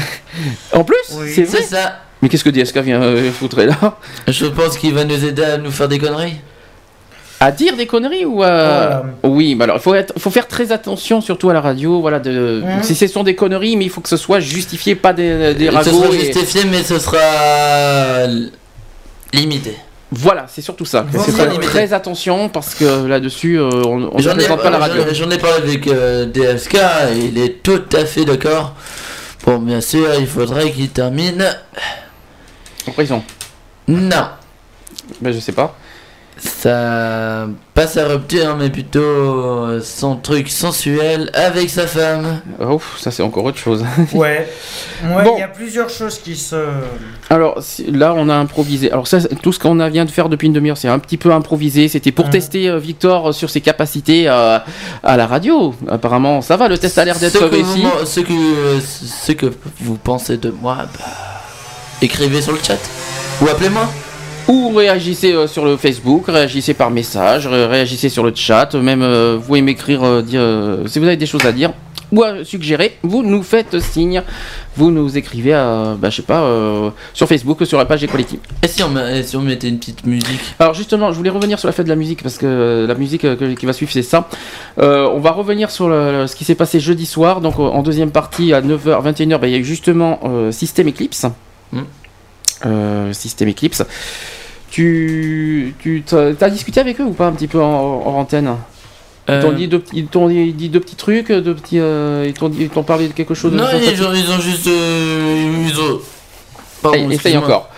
[0.73, 1.31] En plus, Oui.
[1.35, 1.57] c'est vrai.
[1.61, 1.99] C'est ça.
[2.21, 3.97] Mais qu'est-ce que DSK vient euh, foutre là?
[4.27, 6.39] Je pense qu'il va nous aider à nous faire des conneries.
[7.41, 8.47] À dire des conneries ou à...
[8.49, 9.03] Voilà.
[9.23, 11.99] Oui, bah alors il faut, être- faut faire très attention, surtout à la radio.
[11.99, 12.61] Voilà, de...
[12.83, 15.67] Si ce sont des conneries, mais il faut que ce soit justifié, pas des, des
[15.67, 15.89] ce ragots.
[16.03, 18.27] sera et- justifié, mais ce sera
[19.33, 19.75] limité.
[20.11, 21.01] Voilà, c'est surtout ça.
[21.09, 24.77] Vaut C'est très attention parce que là-dessus, euh, on ne J'en ai, présente pas la
[24.77, 25.03] radio.
[25.13, 28.75] j'en- ai parlé avec euh, DSK et il est tout à fait d'accord.
[29.45, 31.43] Bon, bien sûr, il faudrait qu'il termine.
[32.87, 33.23] En prison.
[33.87, 34.27] Non.
[35.21, 35.75] Ben, je sais pas.
[36.43, 37.47] Ça.
[37.75, 42.41] Pas sa rupture, mais plutôt euh, son truc sensuel avec sa femme.
[42.59, 43.85] Oh, ça c'est encore autre chose.
[44.13, 44.47] Ouais.
[45.03, 45.37] Ouais, il Bon.
[45.37, 46.55] y a plusieurs choses qui se.
[47.29, 48.91] Alors si- là, on a improvisé.
[48.91, 50.99] Alors ça, c'est- tout ce qu'on a- vient de faire depuis une demi-heure, c'est un
[50.99, 51.87] petit peu improvisé.
[51.87, 54.57] C'était pour tester euh, Victor sur ses capacités euh,
[55.03, 55.75] à la radio.
[55.89, 56.67] Apparemment, ça va.
[56.67, 57.81] Le test a l'air d'être Ce que, réussi.
[57.83, 58.33] vous, ce, que,
[58.81, 61.05] ce que vous pensez de moi, bah,
[62.01, 62.77] écrivez sur le chat.
[63.41, 63.87] Ou appelez-moi.
[64.47, 68.73] Ou réagissez euh, sur le Facebook, réagissez par message, ré- réagissez sur le chat.
[68.75, 70.41] Même euh, vous pouvez m'écrire euh, dire,
[70.87, 71.71] si vous avez des choses à dire
[72.11, 74.21] ou à suggérer, vous nous faites signe.
[74.75, 76.45] Vous nous écrivez, à, bah, je sais pas,
[77.13, 78.37] sur Facebook, sur la page Equality.
[78.61, 81.29] Et si on, met- et si on mettait une petite musique Alors justement, je voulais
[81.29, 83.65] revenir sur la fête de la musique parce que euh, la musique euh, que- qui
[83.65, 84.27] va suivre c'est ça.
[84.79, 87.39] Euh, on va revenir sur le- ce qui s'est passé jeudi soir.
[87.39, 90.51] Donc euh, en deuxième partie à 9h, 21h, bah, il y a eu justement euh,
[90.51, 91.27] System Eclipse.
[91.71, 91.83] Hmm.
[92.65, 93.83] Euh, System Eclipse.
[94.69, 98.55] Tu, tu t'as t'as discuté avec eux ou pas un petit peu en, en antenne?
[99.27, 101.79] Ils t'ont Euh, dit, deux petits- ils t'ont dit dit deux petits trucs, deux petits,
[101.79, 104.31] euh, ils t'ont dit- ils t'ont parlé de quelque chose de Non, ils ont, ils
[104.31, 104.67] ont juste.
[104.67, 105.99] euh, ils ont...
[106.81, 107.43] Pardon, Allez, essaye excuse-moi.
[107.45, 107.69] encore.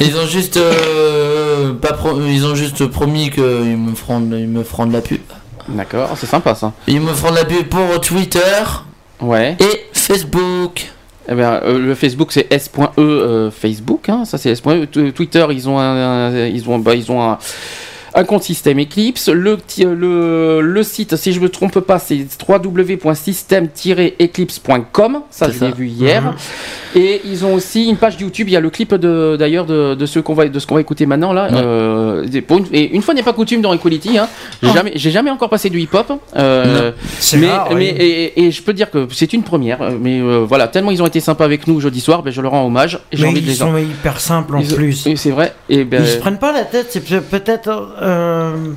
[0.00, 0.56] Ils ont juste.
[0.56, 5.00] euh, pas pro- ils ont juste promis qu'ils me feront, ils me feront de la
[5.00, 5.20] pub.
[5.68, 6.72] D'accord, c'est sympa ça.
[6.88, 8.40] Ils me feront de la pub pour Twitter
[9.20, 9.56] Ouais.
[9.60, 10.86] et Facebook.
[11.30, 14.86] Eh bien, euh, le Facebook c'est s.e euh, Facebook, hein, ça c'est s.e.
[15.12, 17.38] Twitter ils ont un, un- ils ont bah, ils ont un,
[18.14, 19.28] un compte système Eclipse.
[19.28, 25.20] Le, le, le site, si je me trompe pas, c'est www.système-eclipse.com.
[25.30, 26.22] Ça je l'ai vu hier.
[26.22, 26.32] Mhm.
[26.96, 28.48] Et ils ont aussi une page YouTube.
[28.48, 30.74] Il y a le clip de d'ailleurs de, de ce qu'on va de ce qu'on
[30.74, 31.48] va écouter maintenant là.
[31.52, 34.18] Euh, pour une, et une fois n'est pas coutume dans Equality.
[34.18, 34.28] Hein,
[34.62, 36.12] j'ai jamais j'ai jamais encore passé du hip hop.
[36.36, 36.92] Euh,
[37.34, 37.86] mais, rare, mais oui.
[37.98, 39.82] et, et je peux dire que c'est une première.
[39.82, 42.40] euh, Mais euh, voilà, tellement ils ont été sympas avec nous jeudi soir, ben, je
[42.40, 42.98] leur rends hommage.
[43.12, 45.08] Et j'ai Mais envie de ils les sont hyper simples en Ils- plus.
[45.16, 45.54] c'est vrai.
[45.68, 47.68] Et ben, Ils se prennent pas la tête, c'est peut- peut-être.
[48.02, 48.72] Euh,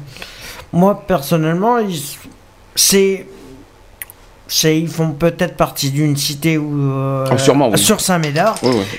[0.73, 2.01] moi, personnellement, ils,
[2.75, 3.25] c'est.
[4.47, 7.77] c'est- Ils font peut-être partie d'une cité où, euh, Ah, sûrement, oui.
[7.77, 8.55] sur Saint-Médard.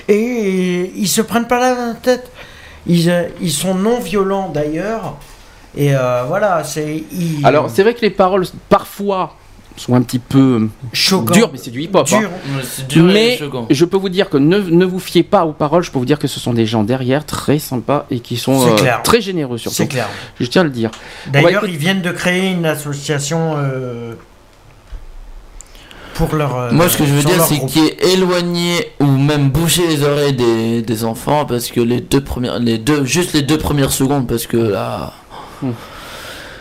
[0.07, 2.31] Et ils se prennent pas la tête.
[2.87, 5.15] Ils, euh, ils sont non violents d'ailleurs.
[5.75, 7.03] Et euh, voilà, c'est.
[7.11, 9.35] ils- Alors c'est vrai que les paroles parfois
[9.75, 11.33] sont un petit peu Choquant.
[11.33, 12.07] dures, mais c'est du hip-hop.
[12.13, 12.19] hein.
[12.19, 12.29] Dur.
[12.63, 13.39] C'est dur et Mais
[13.71, 16.05] je peux vous dire que ne, ne vous fiez pas aux paroles, je peux vous
[16.05, 19.57] dire que ce sont des gens derrière très sympas et qui sont euh, très généreux
[19.57, 19.75] surtout.
[19.77, 20.07] C'est clair.
[20.39, 20.91] Je tiens à le dire.
[21.27, 24.13] D'ailleurs, écouter- ils viennent de créer une association euh,
[26.13, 26.55] pour leur.
[26.55, 30.03] euh, Moi, ce que je veux dire, c'est qu'il est éloigné ou même boucher les
[30.03, 33.91] oreilles des, des enfants parce que les deux premières, les deux, juste les deux premières
[33.91, 35.13] secondes, parce que là,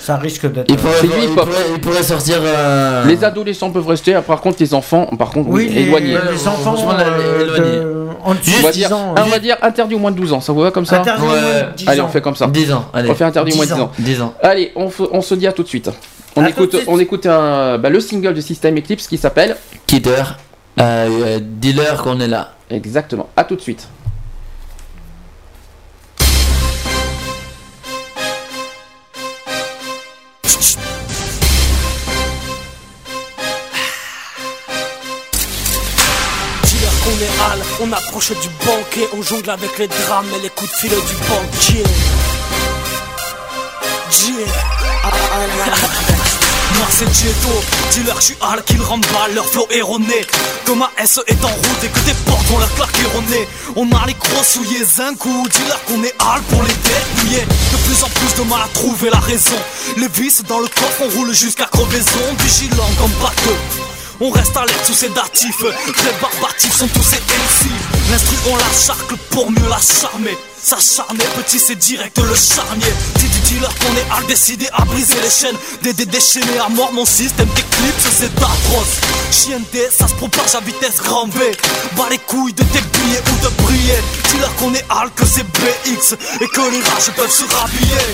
[0.02, 0.66] Ça risque d'être.
[0.68, 1.34] il pourrait, il hip-hop.
[1.46, 2.38] pourrait- il pourrait sortir.
[2.42, 6.16] euh, Les adolescents peuvent rester, par contre les enfants, par contre, Oui, les, éloignés.
[6.32, 7.76] les enfants euh, éloignés.
[7.78, 9.14] de- en dessous On va, 10 dire, ans.
[9.16, 11.22] on va dire interdit au moins de 12 ans, ça vous va comme ça Interdit
[11.22, 11.40] au Ouais.
[11.40, 12.04] moins de 10 Allez, ans.
[12.06, 12.46] on fait comme ça.
[12.48, 13.10] 10 ans, allez.
[13.10, 13.84] On fait interdit au moins de 10 10 ans.
[13.86, 13.92] ans.
[13.98, 14.34] 10 ans.
[14.42, 15.88] Allez, on, f- on se dit à tout de suite.
[16.34, 19.56] On À écoute, on écoute un- bah, le single de System Eclipse qui s'appelle
[19.86, 20.10] Kidder,
[20.80, 22.52] euh, euh, dealer qu'on est là.
[22.70, 23.28] Exactement.
[23.36, 23.86] À tout de suite.
[37.82, 41.14] On approche du banquet, on jongle avec les drames et les coups de fil du
[41.28, 41.84] banquier.
[44.24, 44.46] Yeah.
[45.04, 45.36] Ah, ah,
[45.66, 46.78] ah.
[46.78, 47.48] Moi c'est Dieto,
[47.92, 50.24] dis-leur que je suis hal, qu'ils remballent leur flow erroné.
[50.64, 53.80] Que ma S est en route et que des portes vont leur claquer au.
[53.80, 57.40] On a les crocs souillés un coup, dis-leur qu'on est hal pour les dépouiller.
[57.40, 59.56] De plus en plus de mal à trouver la raison.
[59.96, 63.91] Les vis dans le coffre, on roule jusqu'à crevaison, vigilant comme bateau.
[64.24, 65.64] On reste alerte sous ces datifs.
[65.64, 67.72] Rébarbatifs sont tous ces MC
[68.08, 70.38] L'instru on la charcle pour mieux la charmer.
[70.62, 75.20] S'acharner petit c'est direct le charnier Dis du dealer qu'on est à décider à briser
[75.20, 75.56] les chaînes.
[75.82, 79.00] Des déchaînés à mort mon système d'éclipse c'est atroce
[79.32, 83.62] Chien D ça se propage à vitesse grand Bas les couilles de débiller ou de
[83.62, 83.98] briller
[84.30, 88.06] Dis-leur qu'on est hal que c'est BX Et que les rages peuvent se rhabiller.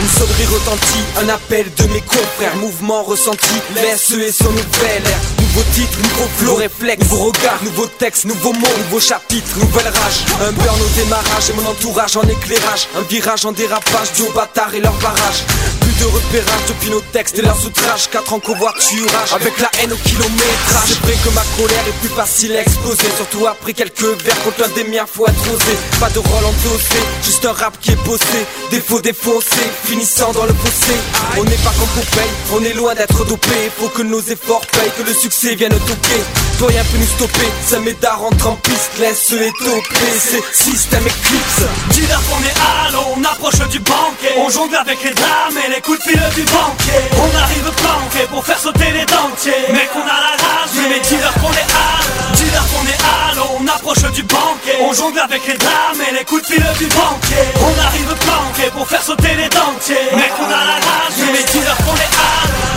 [0.00, 5.47] Une sonnerie retentit, un appel de mes confrères, mouvement ressenti, laisse et son nouvel air.
[5.58, 10.24] Nouveau titre, nouveau flow, réflexe, nouveau regard, nouveau texte, nouveau mot, nouveau chapitre, nouvelle rage.
[10.40, 12.86] Un burn au démarrage et mon entourage en éclairage.
[12.96, 15.42] Un virage en dérapage, du bâtard et leur barrage.
[15.80, 18.08] Plus de repérage depuis nos textes et leurs outrages.
[18.08, 20.90] Quatre ans covoiturage, avec la haine au kilométrage.
[20.90, 24.64] C'est vrai que ma colère est plus facile à exploser, surtout après quelques verres contre
[24.64, 25.76] un des miens, faut être osé.
[25.98, 28.46] Pas de rôle endossé, juste un rap qui est bossé.
[28.70, 30.94] Défaut défoncé, finissant dans le fossé.
[31.36, 33.72] On n'est pas comme Popeye, on est loin d'être dopé.
[33.76, 36.22] Faut que nos efforts payent, que le succès vienne toquer.
[36.58, 40.10] Toi rien peut nous stopper, ça m'aide rentre en piste, laisse étoper.
[40.18, 41.62] C'est système éclipse.
[41.90, 44.34] Dis-leur qu'on est hal, on approche du banquet.
[44.38, 48.26] On jongle avec les dames et les coups de fil du banquier On arrive planqué
[48.30, 49.70] pour faire sauter les dentiers.
[49.72, 52.04] Mais qu'on a la rage, oui, mais dis-leur qu'on est hal
[52.34, 54.78] Dis-leur qu'on est hal, on approche du banquet.
[54.82, 58.70] On jongle avec les dames et les coups de fil du banquier On arrive planqué
[58.74, 60.10] pour faire sauter les dentiers.
[60.16, 62.68] Mais qu'on a la rage, oui, mais dis-leur qu'on est hal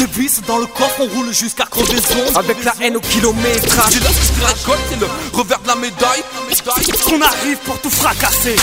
[0.00, 3.92] les vis dans le coffre, on roule jusqu'à crevaison Avec la haine au kilométrage.
[3.92, 6.22] Ce qu'ils récoltent, c'est le revers de la médaille.
[7.04, 8.56] Qu'on arrive pour tout fracasser?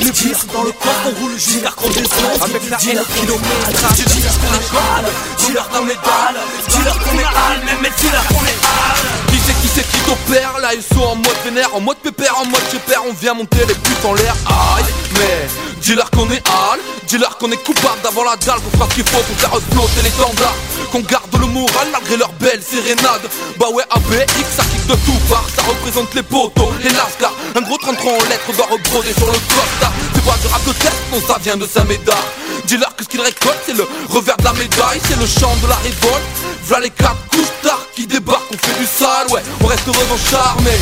[0.00, 2.10] Les vis dans le coffre, on roule jusqu'à crevaison
[2.42, 3.02] Avec la haine.
[3.20, 4.04] kilométrage.
[4.06, 5.04] Dis-leur qu'on est hal,
[5.38, 6.36] dis-leur qu'on est hal
[6.68, 9.98] Dis-leur qu'on est hal, mais mais dis-leur qu'on est hal Qui c'est qui c'est qui
[10.04, 13.34] t'opère Là ils sont en mode vénère, en mode pépère, en mode pépère On vient
[13.34, 14.34] monter les putes en l'air.
[14.46, 14.84] Aïe
[15.18, 15.46] mais
[15.80, 19.04] dis-leur qu'on est hal Dis-leur qu'on est coupable d'avoir la dalle Qu'on fera ce qu'il
[19.04, 20.56] faut pour faire exploser les standards
[20.90, 23.20] Qu'on garde le moral malgré leur belle sérénade.
[23.58, 27.34] Bah ouais ABX ça kick de tout part Ça représente les poteaux, les lascars.
[27.54, 30.72] Un gros 33 en lettres doit rebroder sur le costa C'est pas du rap de
[30.72, 32.24] tête, non ça vient de Saint-Médard
[32.66, 35.68] Dis-leur que ce qu'ils récoltent c'est le revers de la médaille C'est le chant de
[35.68, 36.22] la révolte
[36.64, 40.56] Voilà les quatre couches tard qui débarquent, on fait du sale, ouais, on reste revanchard,
[40.64, 40.78] mais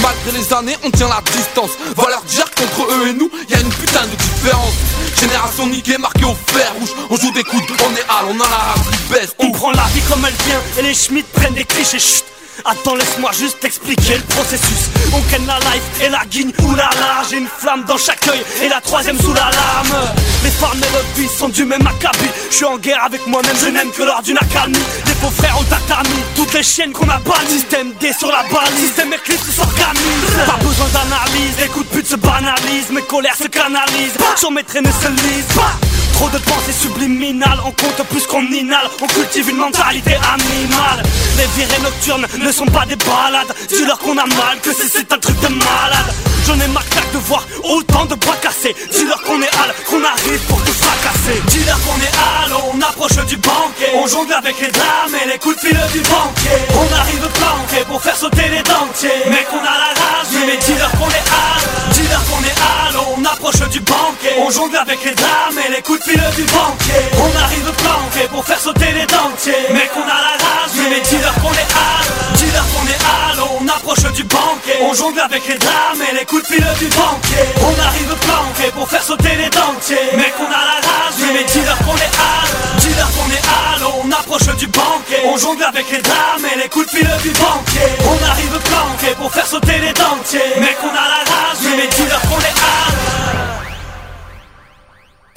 [0.00, 1.70] malgré les années, on tient la distance.
[1.96, 4.72] Va leur dire qu'entre eux et nous, y a une putain de différence.
[5.20, 8.48] Génération niquée, marquée au fer rouge, on joue des coudes, on est hal, on a
[8.48, 9.34] la rage qui baisse.
[9.38, 11.98] On prend la vie comme elle vient et les Schmitt prennent des clichés.
[11.98, 12.24] Chut.
[12.64, 14.88] Attends, laisse-moi juste t'expliquer le processus.
[15.12, 17.22] On ken la life et la guigne, oulala.
[17.28, 20.14] J'ai une flamme dans chaque œil et la troisième sous la lame.
[20.42, 22.30] Les femmes et leur vie sont du même acabit.
[22.50, 24.78] Je suis en guerre avec moi-même, je n'aime que lors d'une accalmie.
[25.06, 27.48] Les faux frères ont tatami, toutes les chiennes qu'on a bannies.
[27.48, 30.46] Système D sur la balise, système éclipse s'organise.
[30.46, 32.90] Pas besoin d'analyse, les coups de pute se banalisent.
[32.90, 36.03] Mes colères se canalisent, sur mes traînées se lisent.
[36.14, 41.02] Trop de pensées subliminales, on compte plus qu'on inhale, on cultive une mentalité animale.
[41.36, 45.12] Les virées nocturnes ne sont pas des balades, dis-leur qu'on a mal, que c'est- c'est
[45.12, 46.08] un truc de malade.
[46.46, 50.04] J'en ai marre claque de voir autant de bois cassés, dis-leur qu'on est hal, qu'on
[50.04, 51.40] arrive pour tout fracasser.
[51.48, 55.38] Dis-leur qu'on est hal, on approche du banquet, on jongle avec les dames et les
[55.38, 56.58] coups de fil du banquier.
[56.74, 60.90] On arrive planqué pour faire sauter les dentiers, mais qu'on a la rage, mais dis-leur
[60.92, 61.62] qu'on est hal,
[61.94, 65.80] dis-leur qu'on est hal, on approche du banquet, on jongle avec les dames et les
[65.80, 67.00] coups de du banquier.
[67.16, 71.34] On arrive planqué pour faire sauter les dentiers, mais qu'on a la rage, mais dis-leur
[71.34, 72.06] qu'on est hal,
[72.36, 76.24] dis-leur qu'on est hal, on approche du banquet, on jongle avec les dames et les
[76.26, 77.46] coups de fil du banquier.
[77.62, 81.78] On arrive planqué pour faire sauter les dentiers, mais qu'on a la rage, mais dis-leur
[81.78, 86.02] qu'on est hal, dis-leur qu'on est hal, on approche du banquet, on jongle avec les
[86.02, 87.88] dames et les coups de fil du banquier.
[88.04, 91.13] On arrive planqué pour faire sauter les dentiers, mais qu'on a la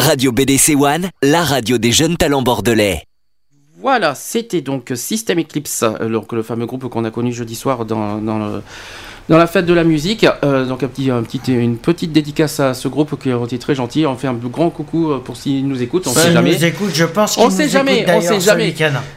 [0.08, 3.04] Radio BDC One, la radio des jeunes talents bordelais.
[3.82, 7.84] Voilà, c'était donc System Eclipse, euh, donc le fameux groupe qu'on a connu jeudi soir
[7.84, 8.62] dans, dans, le-
[9.28, 10.26] dans la fête de la musique.
[10.46, 13.76] Euh, donc un petit, un petit, une petite dédicace à ce groupe qui est très
[13.76, 14.06] gentil.
[14.06, 16.08] On fait un grand coucou euh, pour s'ils nous écoutent.
[16.08, 16.54] On sait jamais.
[16.56, 18.74] nous écoutent, je pense On qu'ils sait nous jamais, écoutent on sait ce jamais.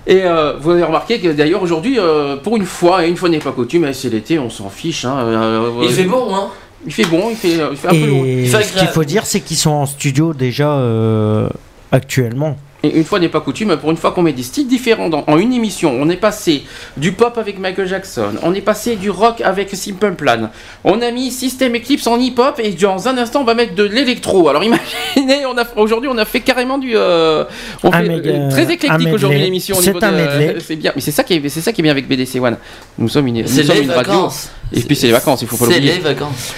[0.08, 3.28] Et euh, vous avez remarqué que d'ailleurs aujourd'hui, euh, pour une fois, et une fois
[3.28, 5.04] n'est pas coutume, eh, c'est l'été, on s'en fiche.
[5.04, 6.48] hein, euh, Il euh, fait bon, hein
[6.86, 8.24] Il fait bon, il fait, il fait un peu lourd.
[8.24, 11.48] Et ce qu'il faut dire, c'est qu'ils sont en studio déjà euh,
[11.92, 12.56] actuellement.
[12.82, 15.22] Et une fois n'est pas coutume, pour une fois qu'on met des styles différents dans,
[15.26, 16.64] en une émission, on est passé
[16.96, 20.48] du pop avec Michael Jackson, on est passé du rock avec Simple Plan,
[20.84, 23.84] on a mis System Eclipse en hip-hop et dans un instant on va mettre de
[23.84, 24.48] l'électro.
[24.48, 27.44] Alors imaginez, on a aujourd'hui on a fait carrément du, euh,
[27.82, 29.76] on fait euh, très un éclectique aujourd'hui l'émission.
[29.76, 30.56] au C'est niveau un de- medley.
[30.66, 32.56] C'est bien, mais c'est ça qui est, c'est ça qui est bien avec BDC One.
[32.96, 34.12] Nous sommes une, nous C'est sommes les une radio.
[34.12, 34.48] vacances.
[34.72, 35.94] Et puis c'est les vacances, il faut pas C'est l'oublier.
[35.96, 36.54] les vacances.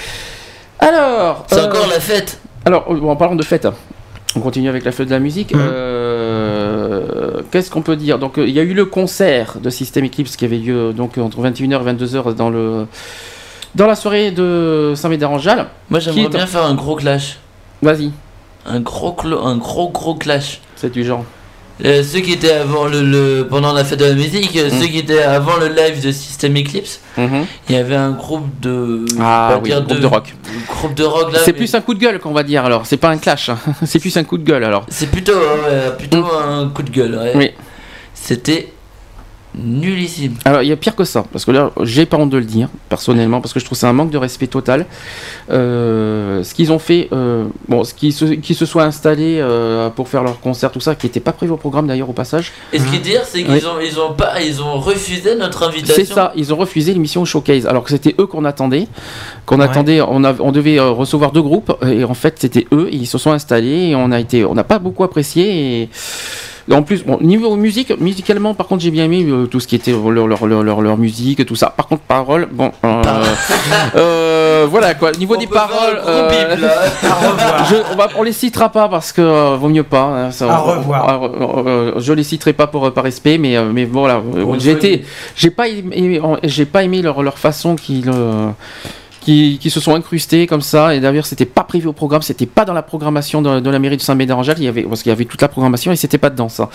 [0.79, 2.39] Alors, C'est euh, encore la fête.
[2.65, 3.67] Alors, euh, en parlant de fête,
[4.37, 5.53] on continue avec la fête de la musique.
[5.55, 8.19] Euh, Qu'est-ce qu'on peut dire?
[8.19, 11.19] Donc, euh, il y a eu le concert de System Eclipse qui avait lieu donc
[11.19, 12.87] entre 21h et 22h dans le
[13.75, 15.67] dans la soirée de Saint-Médard-en-Jalles.
[15.91, 17.39] Moi j'aimerais bien faire un gros clash.
[17.83, 18.11] Vas-y.
[18.67, 20.61] Un gros, clo- un gros gros clash.
[20.77, 21.25] C'est du genre.
[21.85, 24.81] Euh, ceux qui étaient avant le, le- pendant la fête de la musique, euh, Mm.
[24.81, 27.47] ceux qui étaient avant le live de System Eclipse, Mhm.
[27.69, 30.35] il y avait un groupe de Ah oui, dire groupe de rock.
[30.69, 31.39] Groupe de rock là.
[31.45, 32.87] C'est mais plus un coup de gueule qu'on va dire alors.
[32.87, 33.49] C'est pas un clash.
[33.49, 33.59] hein.
[33.85, 34.85] C'est plus un coup de gueule alors.
[34.91, 37.15] C'est plutôt ouais, plutôt un coup de gueule.
[37.17, 37.33] ouais.
[37.35, 37.51] Oui.
[38.15, 38.73] C'était
[39.55, 40.35] nullissime.
[40.45, 42.45] Alors il y a pire que ça, parce que là j'ai pas honte de le
[42.45, 44.87] dire personnellement, parce que je trouve c'est un manque de respect total.
[45.51, 50.09] Euh, ce qu'ils ont fait, euh, bon, ce qui se, qui se soit euh, pour
[50.09, 52.53] faire leur concert, tout ça, qui n'était pas prévu au programme d'ailleurs au passage.
[52.73, 53.63] Et ce qui est dire, c'est qu'ils Oui.
[53.67, 55.95] ont ils ont pas ils ont refusé notre invitation.
[55.97, 58.89] C'est ça, ils ont refusé l'émission Showcase, alors que c'était eux qu'on attendait,
[59.47, 59.65] qu'on Ouais.
[59.65, 63.07] attendait, on, a- on devait recevoir deux groupes, et en fait c'était eux, et ils
[63.07, 65.89] se sont installés, et on a été, on n'a pas beaucoup apprécié, et
[66.71, 69.75] en plus, bon, niveau musique, musicalement par contre j'ai bien aimé euh, tout ce qui
[69.75, 71.73] était leur, leur, leur, leur, leur musique, tout ça.
[71.77, 73.03] Par contre paroles, bon, euh,
[73.97, 76.57] euh, voilà quoi, niveau des paroles, euh,
[77.69, 80.03] je, on, va, on les citera pas parce que euh, vaut mieux pas.
[80.05, 81.23] hein, ça- À revoir.
[81.67, 84.23] euh, je les citerai pas pour par respect, mais euh, mais voilà,
[84.59, 85.05] j'ai fois, été,
[85.37, 88.49] j'ai pas aimé, j'ai pas aimé leur, leur façon qu'ils euh,
[89.23, 92.65] qui, se sont incrustés comme ça et d'ailleurs c'était pas prévu au programme c'était pas
[92.65, 95.25] dans la programmation de, la mairie de Saint-Médard-en-Jalles il y avait parce qu'il y avait
[95.25, 96.69] toute la programmation et c'était pas dedans ça.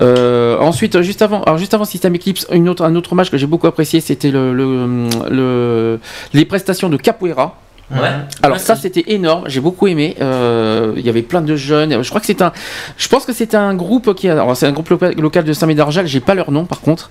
[0.00, 3.38] Euh, ensuite juste avant alors juste avant System Eclipse une autre, un autre match que
[3.38, 5.98] j'ai beaucoup apprécié c'était le-
[6.34, 7.56] les prestations de Capoeira
[7.92, 7.98] Ouais.
[8.42, 10.16] alors ça c'était énorme, j'ai beaucoup aimé.
[10.20, 12.02] Euh, Il y avait plein de jeunes.
[12.02, 12.52] Je crois que c'est un,
[12.96, 16.06] je pense que c'est un groupe qui a, alors, c'est un groupe local, de Saint-Médard-Jalles.
[16.06, 17.10] J'ai pas leur nom par contre.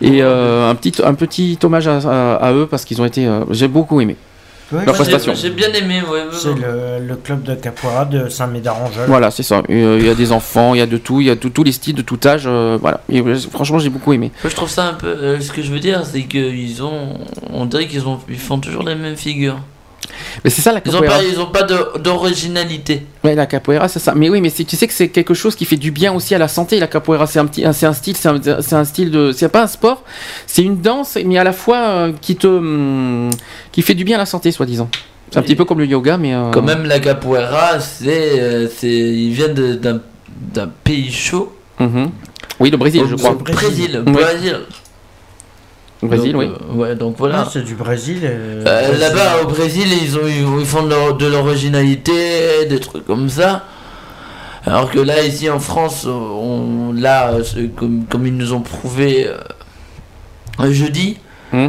[0.00, 3.26] Et euh, un petit, un petit hommage à, à- à eux parce qu'ils ont été,
[3.26, 4.16] euh, j'ai beaucoup aimé
[4.70, 5.32] Ouais, leur j'ai- prestation.
[5.34, 6.02] J'ai bien aimé.
[6.12, 9.06] Ouais, C'est le, le club de capoeira de Saint-Médard-en-Jalles.
[9.08, 9.62] Voilà, c'est ça.
[9.70, 11.48] Euh, Il y a des enfants, il y a de tout, il y a tout-
[11.48, 12.42] tous les styles de tout âge.
[12.46, 13.00] euh, voilà.
[13.08, 14.30] Et, euh, franchement, j'ai beaucoup aimé.
[14.44, 15.06] Moi, je trouve ça un peu.
[15.06, 17.14] euh, ce que je veux dire, c'est qu'ils ont.
[17.50, 19.58] On dirait qu'ils ont, ils font toujours les mêmes figures.
[20.44, 21.16] Mais c'est ça la capoeira.
[21.18, 23.02] pas, ils ont pas de- d'originalité.
[23.24, 24.14] Ouais, la capoeira, c'est ça.
[24.14, 26.38] Mais oui, mais tu sais que c'est quelque chose qui fait du bien aussi à
[26.38, 26.78] la santé.
[26.78, 28.28] La capoeira, c'est un petit, c'est un style, c'est
[28.74, 30.04] un, style de, c'est pas un sport,
[30.46, 33.30] c'est une danse, mais à la fois euh, qui te, hum,
[33.72, 34.88] qui fait du bien à la santé, soi-disant.
[35.30, 36.34] C'est un petit peu comme le yoga, mais.
[36.34, 40.00] euh, Quand même, la capoeira, c'est, euh, ils viennent d'un,
[40.84, 41.54] pays chaud.
[41.78, 42.10] mhm.
[42.60, 43.34] Oui, le Brésil, je crois.
[43.34, 43.58] Brésil, Ouais.
[43.64, 44.02] Brésil.
[44.06, 44.56] Le Brésil,
[46.02, 46.32] Donc, oui.
[46.48, 47.40] euh, ouais, donc voilà.
[47.44, 48.20] Ah, c'est du Brésil.
[48.22, 49.00] euh, Euh, Brésil.
[49.00, 53.64] Là-bas, au Brésil, ils, ont, ils font de, l'originalité, des trucs comme ça.
[54.64, 57.32] Alors que là, ici en France, on, là,
[57.76, 59.26] comme, comme ils nous ont prouvé
[60.60, 61.16] euh, jeudi,
[61.50, 61.68] Hmm.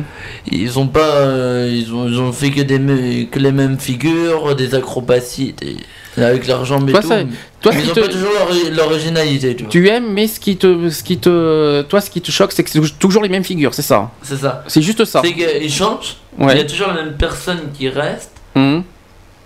[0.51, 4.53] ils ont pas, euh, ils ont, ils ont fait que des, que les mêmes figures,
[4.53, 5.77] des acrobaties, des-
[6.23, 7.07] avec jambes et Toi, tout.
[7.07, 7.23] ça-
[7.61, 10.39] toi, Mais ce ils qui ont te- pas toujours l'ori- l'originalité, tu aimes, mais ce
[10.39, 13.29] qui te, ce qui te, toi, ce qui te choque, c'est que c'est toujours les
[13.29, 14.11] mêmes figures, c'est ça.
[14.23, 14.63] C'est ça.
[14.67, 15.21] C'est juste ça.
[15.23, 16.53] C'est qu'ils changent, Ouais.
[16.53, 18.31] il y a toujours la même personne qui reste.
[18.55, 18.83] Mhm.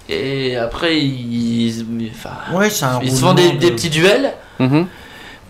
[0.10, 4.34] Et après, ils, enfin, Ouais, c'est un ils se font des, petits duels.
[4.60, 4.88] Mhm.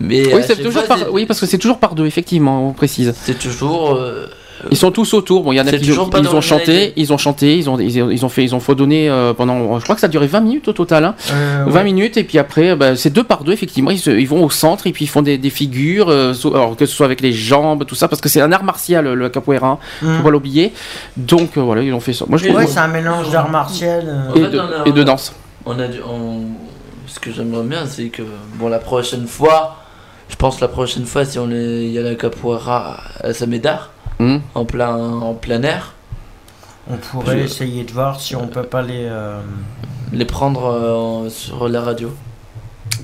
[0.00, 2.72] Mais Oui, toujours fois, par, c'est- oui, parce que c'est toujours par deux, effectivement, on
[2.72, 3.14] précise.
[3.22, 3.94] C'est toujours.
[3.94, 4.26] euh,
[4.70, 5.42] Ils sont tous autour.
[5.42, 8.02] Bon, il y en a qui ils ont chanté, ils ont chanté, ils ont, ils
[8.02, 10.26] ont, ils ont fait, ils ont faudonné euh, pendant, je crois que ça a duré
[10.26, 11.14] 20 minutes au total, hein.
[11.32, 11.84] Euh, 20 ouais.
[11.84, 13.90] minutes et puis après, bah, c'est deux par deux effectivement.
[13.90, 16.54] Ils, se- ils vont au centre et puis ils font des, des figures, euh, so-
[16.54, 19.12] alors que ce soit avec les jambes, tout ça, parce que c'est un art martial
[19.12, 20.16] le capoeira, hein, Mhm.
[20.18, 20.72] faut pas l'oublier.
[21.16, 22.24] Donc euh, voilà, ils ont fait ça.
[22.28, 24.04] Moi je trouve Ouais, c'est un mélange d'art martial.
[24.06, 25.34] euh, En et fait, de, on a- et de danse.
[25.66, 26.42] On a dû, on-
[27.06, 28.22] Ce que j'aimerais bien, c'est que
[28.58, 29.76] bon, la prochaine fois,
[30.28, 31.84] je pense la prochaine fois, si on est...
[31.84, 34.40] il y a la capoeira à Samédard, Mhm.
[34.54, 35.94] en plein en plein air,
[36.90, 39.06] On pourrait Je- essayer de voir si on peut pas les.
[39.06, 39.40] euh,
[40.12, 42.14] les prendre euh, sur la radio.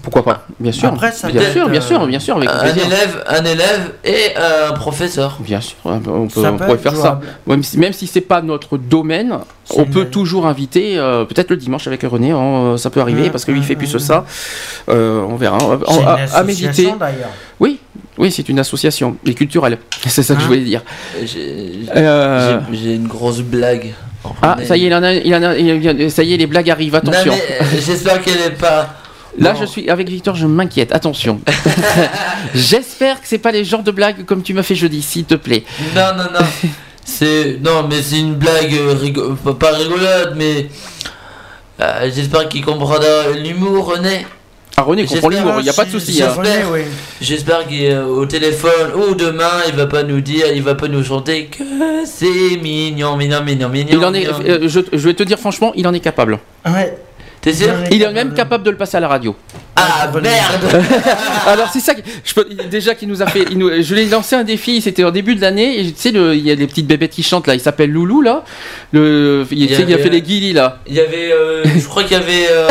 [0.02, 0.88] Pourquoi pas Bien sûr.
[0.88, 2.86] Après, ça bien peut sûr, être, bien euh, sûr, bien sûr, avec un plaisir.
[2.86, 5.36] élève, un élève et un professeur.
[5.40, 7.20] Bien sûr, on peut, Ça on peut pourrait faire ça.
[7.46, 9.38] Même si, même si c'est pas notre domaine,
[9.76, 13.32] on peut toujours inviter, euh, peut-être le dimanche avec René, hein, ça peut arriver Mmh,
[13.32, 13.98] parce que lui il fait mmh, plus mmh.
[13.98, 14.24] ça.
[14.88, 15.58] Euh, on verra.
[15.58, 16.92] Une à, à méditer.
[17.58, 17.78] Oui,
[18.18, 19.78] oui, c'est une association et culturelle.
[20.06, 20.82] C'est ça que je Hein voulais dire.
[21.24, 23.92] J'ai Euh, une grosse blague.
[24.42, 26.34] Ah, ça y est, il en a, il en a- il en a- ça y
[26.34, 26.94] est, les blagues arrivent.
[26.94, 27.32] Attention.
[27.32, 28.94] euh, J'espère qu'elle est pas.
[29.38, 30.92] Là, je suis avec Victor, je m'inquiète.
[30.92, 31.40] Attention.
[32.54, 35.34] J'espère que c'est pas les genres de blagues comme tu m'as fait jeudi, s'il te
[35.34, 35.64] plaît.
[35.94, 36.46] Non, non, non.
[37.02, 40.68] C'est non, mais c'est une blague euh, pas- rigolote, mais
[41.80, 42.98] euh, j'espère qu'il comprendra
[43.42, 44.26] l'humour, René.
[44.76, 46.12] Ah, René comprend J'espère l'humour, il n'y a pas de souci.
[46.12, 46.36] si hein.
[47.20, 51.46] J'espère qu'au téléphone ou demain, il va pas nous dire, il va pas nous chanter
[51.46, 51.64] que
[52.04, 53.88] c'est mignon, mignon, mignon, mignon.
[53.90, 54.40] Il en est, mignon.
[54.46, 56.38] euh, je, je vais te dire franchement, il en est capable.
[56.64, 56.96] Ouais.
[57.40, 59.34] T'es sûr Il est même capable de le passer à la radio.
[59.76, 60.84] Ah merde
[61.46, 64.02] Alors c'est ça, que- je peux, déjà qu'il nous a fait, il nous- je lui
[64.02, 66.50] ai lancé un défi, c'était au début de l'année, et tu sais, le- il y
[66.50, 68.44] a des petites bébêtes qui chantent là, il s'appelle Loulou là,
[68.92, 70.80] le, il, Il y tu sais, il a fait les guilis là.
[70.86, 72.68] Il y avait, euh, je crois qu'il y avait euh,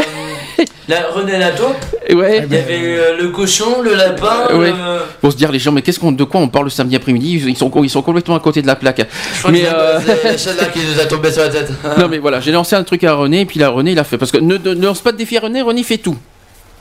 [0.88, 1.65] la, René Lato,
[2.14, 2.45] ouais.
[2.49, 4.69] il y avait euh, le cochon, le lapin, Ouais.
[4.72, 4.76] le-
[5.22, 7.44] Pour se dire les gens, mais qu'est-ce qu'on, de quoi on parle le samedi après-midi?
[7.48, 9.02] Ils sont, ils sont complètement à côté de la plaque.
[9.34, 11.72] Je crois Mais que c'est- euh, c'est celle-là qui nous a tombé sur la tête.
[11.98, 14.03] non mais voilà, j'ai lancé un truc à René, et puis là René il a
[14.03, 16.18] fait, parce que ne, ne lance pas de défi à René, René fait tout.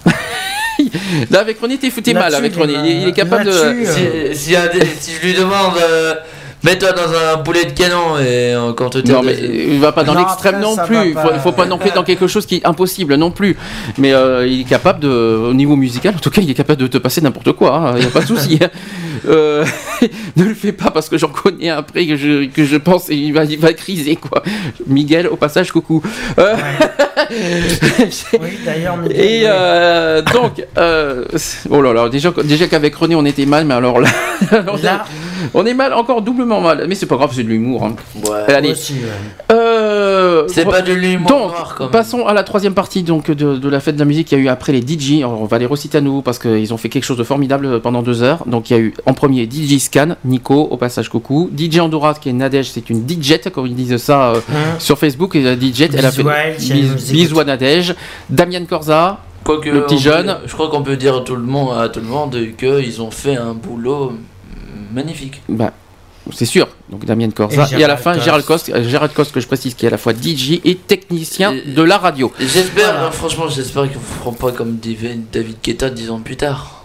[1.30, 3.44] là avec René t'es t'es mal avec il René, est- il, est- il est capable
[3.46, 3.50] de.
[3.50, 6.14] euh, Si, je lui demande, euh,
[6.62, 10.04] mets-toi dans un boulet de canon et euh, quand te Non mais il va pas
[10.04, 10.96] dans l'extrême non plus.
[11.08, 13.56] Il faut, faut pas non plus dans quelque chose qui est impossible non plus.
[13.98, 16.80] Mais euh, il est capable de, au niveau musical, en tout cas, il est capable
[16.80, 17.74] de te passer n'importe quoi.
[17.76, 17.92] hein.
[17.96, 18.58] Il n'y a pas de souci.
[18.62, 18.68] hein.
[19.28, 19.64] Euh,
[20.36, 23.08] ne le fais pas parce que j'en connais un après que je que je pense
[23.08, 24.42] il va il va criser quoi.
[24.86, 26.02] Miguel, au passage, coucou.
[26.38, 26.54] Euh,
[28.40, 31.24] Oui, d'ailleurs, Miguel, Et euh, donc, euh,
[31.68, 34.08] oh là là, déjà, déjà qu'avec René on était mal, mais alors Là-
[35.54, 36.84] on est mal, encore doublement mal.
[36.88, 37.84] Mais c'est pas grave, c'est de l'humour.
[37.84, 37.94] hein.
[38.28, 38.54] Ouais.
[38.54, 39.54] Allez, Aussi, ouais.
[39.56, 41.90] euh, C'est pas de l'humour donc, noir, quand même.
[41.90, 44.30] passons à la troisième partie donc de, de la fête de la musique.
[44.32, 45.22] Il y a eu après les DJ.
[45.24, 48.02] On va les reciter à nouveau parce qu'ils ont fait quelque chose de formidable pendant
[48.02, 48.44] deux heures.
[48.46, 51.50] Donc il y a eu en premier DJ Scan, Nico, au passage coucou.
[51.56, 54.98] DJ Andorra qui est Nadège, c'est une DJ comme ils disent ça euh, Hein sur
[54.98, 55.34] Facebook.
[55.36, 56.24] Et la DJ, elle a fait
[57.12, 57.94] Bisous à Nadège.
[58.30, 60.36] Damien Corza, Quoique, le petit peut- jeune.
[60.46, 63.10] je crois qu'on peut dire à tout le monde, à tout le monde qu'ils ont
[63.10, 64.12] fait un boulot
[64.92, 65.42] magnifique.
[65.48, 65.72] bah,
[66.32, 66.68] c'est sûr.
[66.90, 67.66] Donc Damien Corza.
[67.72, 68.24] Et Et, à la fin, Coste.
[68.24, 70.74] Gérald Coste, euh, Gérald Coste que je précise qui est à la fois DJ et
[70.74, 72.32] technicien Et- de la radio.
[72.38, 73.06] J'espère, Voilà.
[73.06, 76.84] hein, franchement, j'espère qu'ils ne feront pas comme David Guetta dix ans plus tard.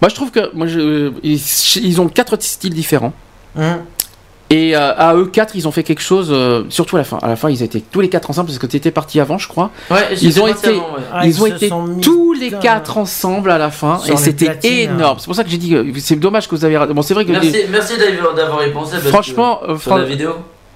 [0.00, 1.40] Moi, je trouve que moi, je- ils,
[1.82, 3.12] ils ont quatre styles différents.
[3.58, 3.80] Hein
[4.50, 7.18] Et euh, à eux quatre, ils ont fait quelque chose, euh, surtout à la fin.
[7.22, 9.38] À la fin, ils étaient tous les quatre ensemble parce que tu étais parti avant,
[9.38, 9.70] je crois.
[9.90, 11.02] Ouais, Ils ont été, avant, ouais.
[11.12, 11.70] Ah, ils ils ont été
[12.02, 15.18] tous les quatre ensemble à la fin et c'était énorme.
[15.18, 16.76] C'est pour ça que j'ai dit que c'est dommage que vous avez.
[16.76, 16.92] raté.
[16.92, 17.94] Bon, c'est vrai que Merci, les- merci
[18.36, 18.92] d'avoir y pensé.
[18.92, 20.30] parce que Franchement, euh, sur Fran- la vidéo.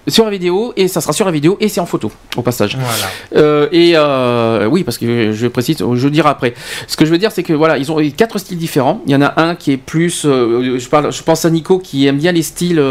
[0.09, 2.77] Sur la vidéo et ça sera sur la vidéo et c'est en photo au passage.
[2.77, 3.11] Voilà.
[3.37, 6.55] Euh, et euh, oui, parce que je précise, je le dirai après.
[6.87, 9.01] Ce que je veux dire, c'est que voilà, ils ont quatre styles différents.
[9.07, 11.79] Il y en a un qui est plus, euh, je parle, je pense à Nico
[11.79, 12.83] qui aime bien les styles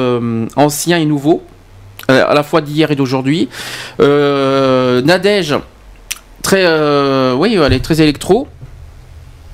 [0.56, 1.42] anciens et nouveaux,
[2.08, 3.50] à la fois d'hier et d'aujourd'hui.
[4.00, 5.56] Nadège,
[6.42, 6.66] très,
[7.34, 8.48] oui, elle est très électro.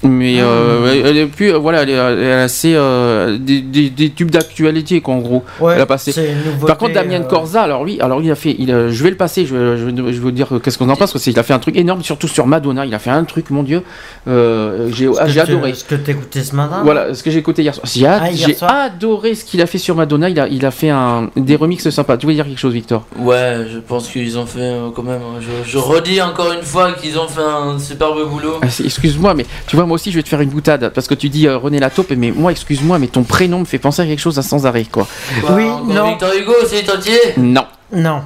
[0.04, 3.62] Mais euh, elle, elle est plus, euh, voilà, elle est, elle est assez euh, des,
[3.62, 5.44] des- des tubes d'actualité quoi en gros.
[5.60, 6.14] Ouais, elle a passé.
[6.46, 9.04] nouveauté, Par contre, Damien euh, Corza, alors lui, alors il a fait, il a- je
[9.04, 11.24] vais le passer, je, je, vais- je vais vous dire qu'est-ce qu'on en pense parce
[11.24, 12.86] qu'il a fait un truc énorme, surtout sur Madonna.
[12.86, 13.82] Il a fait un truc, mon dieu,
[14.28, 15.74] euh, j'ai Ce que ah, adoré.
[15.74, 16.82] Ce que t'as écouté ce matin?
[16.84, 17.86] Voilà, ce que j'ai écouté hier soir.
[17.88, 20.30] J'ai Ah, adoré ce qu'il a fait sur Madonna.
[20.30, 22.18] Il a, il a fait un, des remixes sympas.
[22.18, 23.06] Tu veux dire quelque chose, Victor?
[23.20, 25.22] Ouais, je pense qu'ils ont fait euh, quand même.
[25.40, 28.56] Je, je redis encore une fois qu'ils ont fait un superbe boulot.
[28.62, 31.14] Ah, Excuse-moi, mais tu vois, moi aussi, je vais te faire une boutade parce que
[31.14, 34.06] tu dis euh, René Lataupe, mais moi, excuse-moi, mais ton prénom me fait penser à
[34.06, 35.07] quelque chose à sans arrêt, quoi.
[35.41, 37.65] Bah, encore Victor Hugo, c'est entier Non.
[37.91, 38.22] Non.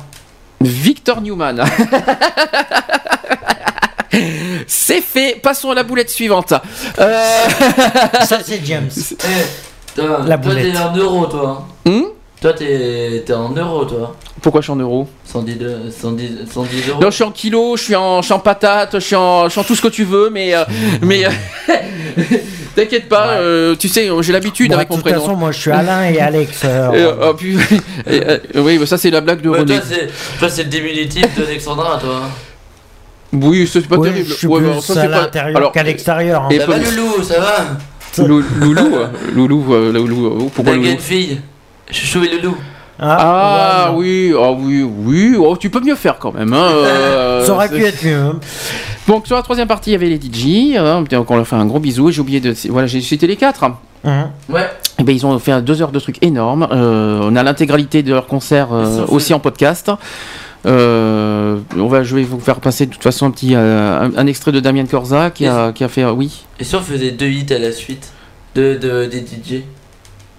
[0.62, 1.64] Victor Newman.
[4.68, 5.40] C'est fait.
[5.44, 6.54] Passons à la boulette suivante.
[7.00, 7.22] Euh,
[8.26, 8.90] Ça, c'est James.
[9.96, 10.74] Toi, La toi, boulette.
[10.74, 11.68] t'es en euros, toi.
[11.86, 12.02] Hmm?
[12.42, 14.16] Toi, t'es t'es en euros, toi.
[14.42, 17.02] Pourquoi je suis en euros 110, de- 110, 110 euros.
[17.02, 19.46] Non, je suis en kilos, je suis en, je suis en patates, je suis en,
[19.46, 20.64] je suis en tout ce que tu veux, mais, euh,
[21.02, 21.30] mais euh,
[22.76, 25.22] t'inquiète pas, euh, tu sais, j'ai l'habitude Bon, avec de mon toute prénom.
[25.22, 26.62] façon, moi, je suis Alain et Alex.
[26.64, 27.58] euh, Et, euh, oh, puis-
[28.06, 29.80] et, euh, oui, mais ça c'est la blague de Ouais, René.
[30.40, 32.22] toi, c'est le diminutif d'Alexandra, toi.
[33.34, 34.30] Oui, c'est pas Oui, terrible.
[34.30, 36.44] je suis Ouais, plus bah, ça, à c'est pas- l'intérieur Alors, qu'à l'extérieur.
[36.44, 36.50] hein.
[36.52, 38.90] et Ça va, Loulou, ça va Lou- Loulou,
[39.34, 41.40] Loulou, Loulou, euh, pourquoi Loulou gaine fille.
[41.92, 42.58] Chouchou et Loulou.
[43.00, 46.52] Ah, oui, ah oui, oui, oh, tu peux mieux faire quand même.
[46.52, 48.16] Hein, euh, Ça aurait pu c'est- être mieux.
[48.16, 48.40] hein.
[49.08, 50.76] Donc sur la troisième partie, il y avait les DJ.
[50.78, 52.10] hein, donc on leur fait un gros bisou.
[52.12, 53.64] J'ai oublié de, voilà, j'ai cité les quatre.
[53.64, 54.30] Hein.
[54.50, 54.68] Ouais.
[55.00, 56.68] Et ben ils ont fait deux heures de trucs énormes.
[56.72, 59.92] Euh, on a l'intégralité de leur concert euh, aussi en podcast.
[60.66, 64.18] Euh, on va, je vais vous faire passer de toute façon un petit, euh, un,
[64.18, 66.44] un extrait de Damien Corza qui a, qui a fait, euh, oui.
[66.60, 68.12] Et si on faisait deux hits à la suite
[68.56, 69.62] de, de, des DJ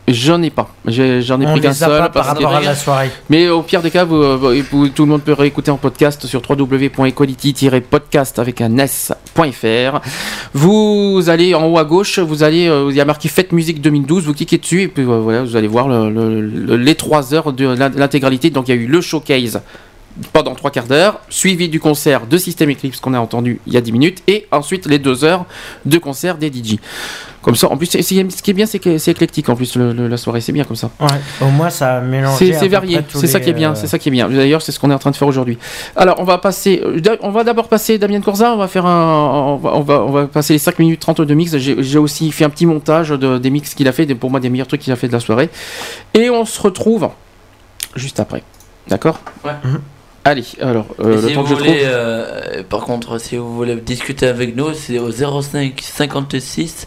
[0.09, 0.69] J'en ai pas.
[0.87, 1.99] J'en ai pris qu'un seul.
[1.99, 3.11] pas par rapport à la soirée.
[3.31, 6.27] Mais au pire des cas, vous, vous- vous- tout le monde peut réécouter en podcast
[6.27, 10.01] sur www.equality-podcast avec un s.fr.
[10.55, 13.81] Vous allez en haut à gauche, vous allez, euh, il y a marqué Fête Musique
[13.81, 16.95] 2012, vous cliquez dessus et puis euh, voilà, vous allez voir le- le- le- les
[16.95, 18.51] trois heures de l'in- l'intégralité.
[18.51, 19.61] Donc il y a eu le showcase
[20.33, 23.77] pendant trois quarts d'heure, suivi du concert de System Eclipse qu'on a entendu il y
[23.77, 25.45] a 10 minutes, et ensuite les deux heures
[25.85, 26.79] de concert des DJ.
[27.41, 27.99] Comme ça, en plus, ce
[28.43, 30.65] qui est bien, c'est que c'est éclectique en plus le- le- la soirée, c'est bien
[30.65, 30.91] comme ça.
[31.01, 31.07] Ouais.
[31.41, 32.37] Au moins, ça a mélangé.
[32.53, 34.29] C'est varié, c'est ça qui est bien, euh, c'est ça qui est bien.
[34.29, 35.57] D'ailleurs, c'est ce qu'on est en train de faire aujourd'hui.
[35.95, 39.53] Alors, on va passer, euh, on va d'abord passer Damien Corza, on va faire un,
[39.53, 41.57] on va, on va, on va passer les 5 minutes 30 de mix.
[41.57, 44.41] J'ai aussi fait un petit montage de, des mix qu'il a fait, des- pour moi
[44.41, 45.49] des meilleurs trucs qu'il a fait de la soirée.
[46.15, 47.09] Et on se retrouve
[47.95, 48.43] juste après.
[48.89, 49.21] D'accord?
[49.45, 49.53] Ouais.
[50.29, 51.89] Allez, alors, euh, le si temps que je voulez, trouve.
[51.91, 56.87] euh, par contre, si vous voulez discuter avec nous, c'est au 05 56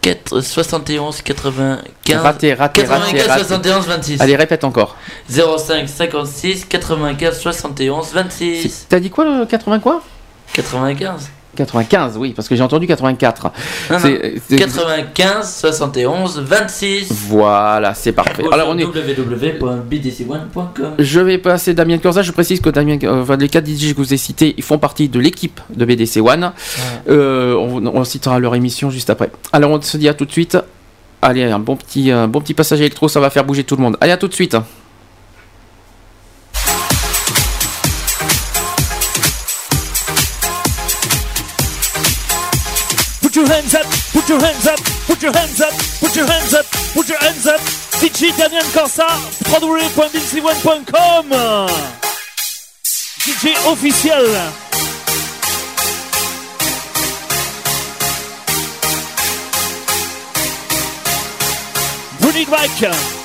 [0.00, 3.44] 4, 71 95 Raté, raté, raté, 95 raté.
[3.44, 4.20] 71 26.
[4.20, 4.96] Allez, répète encore.
[5.28, 8.86] 05 56 95 71 26.
[8.88, 10.02] T'as dit quoi le 80 quoi
[10.52, 11.30] 95.
[11.56, 13.44] 95, oui, parce que j'ai entendu 84.
[13.44, 13.50] Non,
[13.96, 13.98] non.
[13.98, 17.08] C'est- c'est- 95 71 26.
[17.28, 18.44] Voilà, c'est parfait.
[18.52, 18.84] Alors, on est.
[18.84, 20.94] www.bdc1.com.
[20.98, 22.22] Je vais passer Damien Corza.
[22.22, 24.62] Je précise que Damien, euh, enfin, les quatre DJ que je vous ai cités, ils
[24.64, 26.52] font partie de l'équipe de BDC One.
[27.08, 29.30] Euh, on, on citera leur émission juste après.
[29.52, 30.56] Alors on se dit à tout de suite.
[31.22, 33.82] Allez, un bon petit, un bon petit passage électro, ça va faire bouger tout le
[33.82, 33.96] monde.
[34.00, 34.56] Allez, à tout de suite.
[43.40, 46.66] Your hands up, put your hands up, put your hands up, put your hands up,
[46.92, 47.60] put your hands up.
[48.00, 49.08] DJ Damien Corsa,
[49.48, 51.30] www.bdc1.com.
[53.24, 54.26] DJ officiel.
[62.20, 63.19] Bring it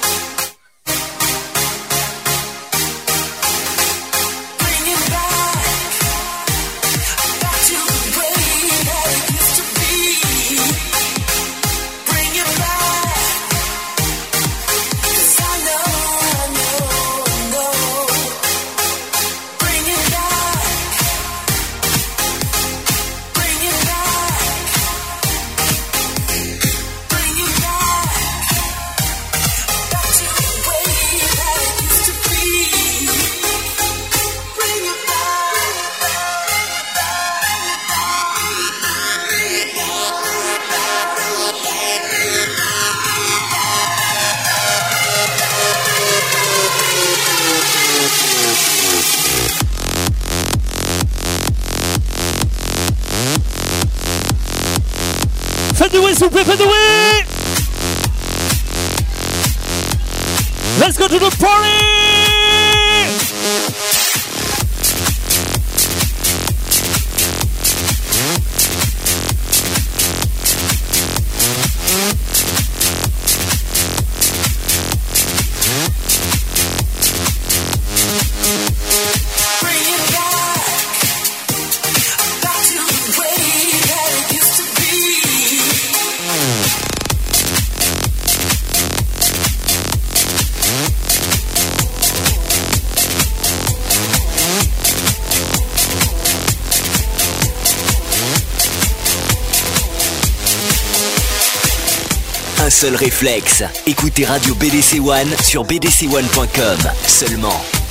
[102.75, 107.84] seul réflexe, écoutez Radio BDC One sur bdc1.com seulement.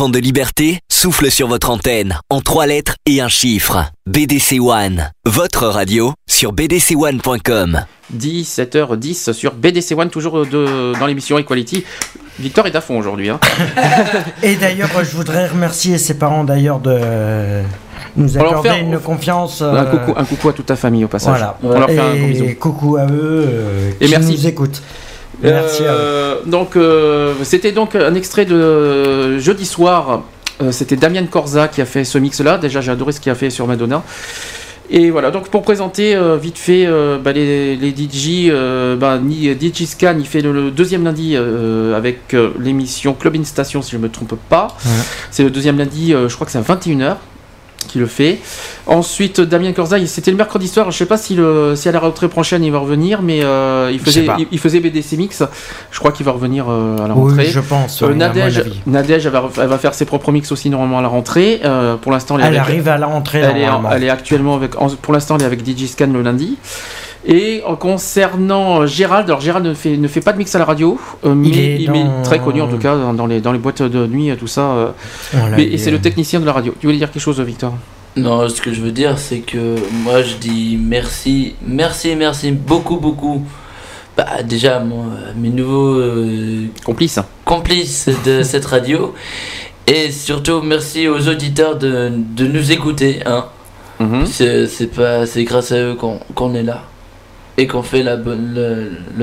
[0.00, 3.84] Vent de liberté souffle sur votre antenne en trois lettres et un chiffre.
[4.06, 7.84] BDC One, votre radio sur bdc1.com.
[8.16, 11.84] 17h10 sur BDC One, toujours de- dans l'émission Equality.
[12.38, 13.28] Victor est à fond aujourd'hui.
[13.28, 13.38] hein.
[14.42, 16.98] Et d'ailleurs, je voudrais remercier ses parents d'ailleurs de
[18.16, 19.60] nous On leur accorder fait- une confiance.
[19.60, 21.32] Un, euh, coucou, un coucou à toute ta famille au passage.
[21.36, 21.58] Voilà.
[21.62, 22.46] On leur fait un gros Et bisou.
[22.58, 24.32] coucou à eux euh, Et qui merci.
[24.32, 24.80] nous écoutent.
[25.42, 25.90] Merci à.
[25.92, 30.22] Euh, donc, euh, c'était donc un extrait de jeudi soir.
[30.62, 32.58] Euh, c'était Damien Corza qui a fait ce mix-là.
[32.58, 34.02] Déjà, j'ai adoré ce qu'il a fait sur Madonna.
[34.92, 39.20] Et voilà, donc pour présenter euh, vite fait euh, bah, les, les DJ, euh, bah,
[39.22, 43.44] ni, DJ Scan, il fait le, le deuxième lundi euh, avec euh, l'émission Club In
[43.44, 44.66] Station, si je ne me trompe pas.
[45.30, 47.16] C'est le deuxième lundi, euh, je crois que c'est à 21h.
[47.88, 48.38] Qui le fait.
[48.86, 50.90] Ensuite, Damien Corzaille, c'était le mercredi soir.
[50.90, 53.90] Je sais pas si, le, si à la rentrée prochaine il va revenir, mais euh,
[53.92, 55.42] il, faisait, il, il faisait BDC Mix.
[55.90, 57.46] Je crois qu'il va revenir euh, à la Oui, rentrée.
[57.46, 58.64] je pense, Euh, oui, Nadège.
[58.86, 61.60] Nadège elle va, elle va faire ses propres mix aussi normalement à la rentrée.
[61.64, 63.96] Euh, pour l'instant, elle, est Elle avec- arrive à la rentrée, Elle est, en- normalement.
[63.96, 64.72] elle est actuellement avec.
[65.02, 66.56] pour l'instant, elle est avec DJ Scan le lundi.
[67.26, 70.64] Et en concernant Gérald, alors Gérald ne fait, ne fait pas de mix à la
[70.64, 73.40] radio, euh, mais Il est il est dans- très connu en tout cas dans, les,
[73.40, 74.62] dans les boîtes de nuit, tout ça.
[74.72, 74.88] euh.
[75.32, 76.74] Voilà, Mais- il et c'est est- le technicien de la radio.
[76.80, 77.74] Tu voulais dire quelque chose, Victor?
[78.16, 82.96] Non, ce que je veux dire, c'est que moi je dis merci, merci, merci beaucoup,
[82.96, 83.44] beaucoup.
[84.16, 84.82] Bah, déjà, euh,
[85.36, 87.20] mes nouveaux euh, complices.
[87.44, 89.14] complices de cette radio.
[89.86, 93.20] Et surtout, merci aux auditeurs de, de nous écouter.
[93.26, 93.44] Hein.
[94.00, 94.26] Mhm.
[94.26, 96.82] C'est c'est pas, c'est grâce à eux qu'on qu'on est là.
[97.60, 98.16] Et qu'on fait le,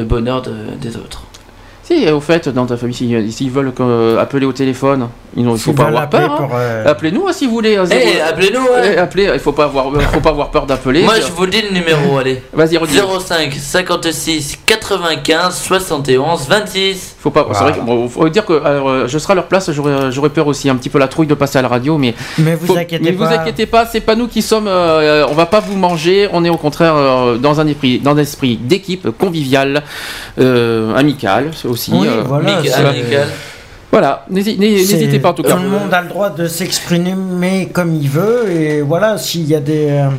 [0.03, 1.23] bonheur de- des autres.
[1.87, 2.93] Si, au fait, dans ta famille,
[3.31, 5.07] s'ils veulent euh, appeler au téléphone,
[5.37, 6.41] il ne faut pas avoir peur.
[6.41, 6.49] hein.
[6.53, 7.77] euh, Appelez-nous hein, si vous voulez.
[7.77, 8.93] hein, Eh, appelez-nous, ouais.
[8.95, 11.03] Eh, appelez, il faut pas avoir, faut pas avoir peur d'appeler.
[11.03, 12.41] Moi, je vous dis le numéro, allez.
[12.51, 12.97] Vas-y, redis.
[12.99, 17.15] 05 56 95 71 26.
[17.19, 17.47] Faut pas.
[17.53, 20.11] C'est vrai que, bon, faut dire que alors, euh, je serai à leur place, j'aurais
[20.11, 22.15] j'aurais peur aussi un petit peu la trouille de passer à la radio, mais.
[22.37, 23.31] Mais vous inquiétez mais vous pas.
[23.39, 24.67] inquiétez pas, c'est pas nous qui sommes.
[24.67, 26.27] euh, on va pas vous manger.
[26.33, 29.83] On est au contraire euh, dans un esprit, dans un esprit d'équipe convivial,
[30.39, 31.91] euh, amical aussi.
[31.93, 32.23] Oui, euh,
[33.89, 35.53] voilà, C'est- n'hésitez pas en tout cas.
[35.53, 39.55] Tout le monde a le droit de s'exprimer comme il veut et voilà, s'il y
[39.55, 40.09] a des euh,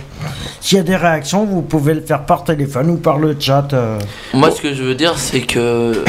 [0.60, 3.68] s'il y a des réactions, vous pouvez le faire par téléphone ou par le chat.
[3.72, 3.98] euh.
[4.32, 6.02] Moi, ce que je veux dire, c'est que.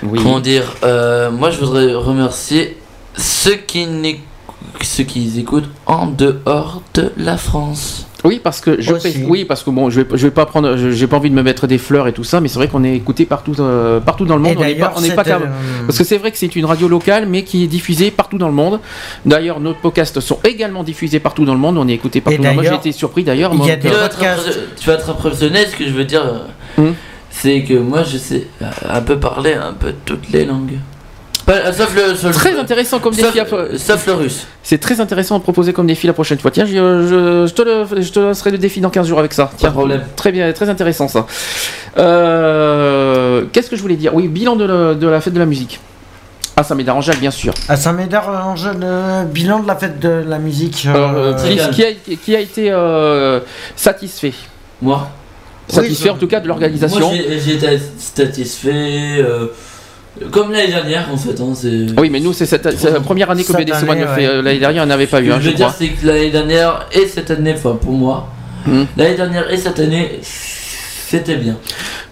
[0.00, 2.76] Comment dire euh, Moi, je voudrais remercier
[3.16, 3.86] ceux qui,
[4.82, 8.05] ceux qui écoutent en dehors de la France.
[8.26, 9.24] Oui, parce que je Aussi.
[9.28, 11.34] oui, parce que bon, je vais, je vais pas prendre, je- j'ai pas envie de
[11.34, 14.00] me mettre des fleurs et tout ça, mais c'est vrai qu'on est écouté partout, euh,
[14.00, 14.54] partout dans le monde.
[14.54, 15.46] Et on n'est pas, on euh,
[15.86, 18.48] parce que c'est vrai que c'est une radio locale, mais qui est diffusée partout dans
[18.48, 18.80] le monde.
[19.24, 21.78] D'ailleurs, nos podcasts sont également diffusés partout dans le monde.
[21.78, 22.38] On est écouté partout.
[22.42, 22.64] dans le monde.
[22.64, 23.50] Moi, j'ai été surpris d'ailleurs.
[23.52, 26.24] Tu moi, vas, que- être impré- tu vas être impressionné, ce que je veux dire,
[26.78, 26.90] Hmm.
[27.30, 28.46] c'est que moi, je sais
[28.88, 30.78] un peu parler un peu toutes les langues.
[31.46, 33.38] Pas- euh, sauf le, sauf Très intéressant comme sauf- défi.
[33.40, 33.46] à-
[33.78, 34.46] Sauf le russe.
[34.64, 36.50] C'est très intéressant de proposer comme défi la prochaine fois.
[36.50, 39.32] Tiens, je, je- je te, le, je te lancerai le défi dans 15 jours avec
[39.32, 39.50] ça.
[39.56, 40.02] Tiens, problème.
[40.16, 41.26] Très bien, très intéressant ça.
[41.98, 44.14] Euh, Qu'est-ce que je voulais dire?
[44.14, 45.80] Oui, bilan de la, de la fête de la musique.
[46.56, 47.52] Ah, ça m'est d'Arangel, bien sûr.
[47.68, 50.86] À Saint-Médard, en jeu de bilan de la fête de la musique.
[50.86, 53.40] Euh, euh, qui, a, qui a été euh,
[53.76, 54.32] satisfait?
[54.80, 55.08] Moi?
[55.68, 57.08] Satisfait Oui, en tout cas de l'organisation.
[57.10, 59.22] Moi, j'ai été satisfait.
[60.30, 61.40] Comme l'année dernière, en fait.
[61.40, 63.90] hein, c'est- Oui, mais nous, c'est cette- c'est la première année que Cette BDC année,
[63.90, 64.28] One le fait.
[64.28, 64.42] ouais.
[64.42, 65.74] L'année dernière, il n'y en avait pas Ce eu, que hein, je je veux dire,
[65.76, 68.28] c'est que l'année dernière et cette année, enfin pour moi,
[68.96, 71.56] l'année dernière et cette année, c'était bien.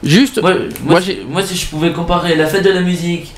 [0.03, 3.33] Juste, moi, moi, moi, si, moi, si je pouvais comparer la fête de la musique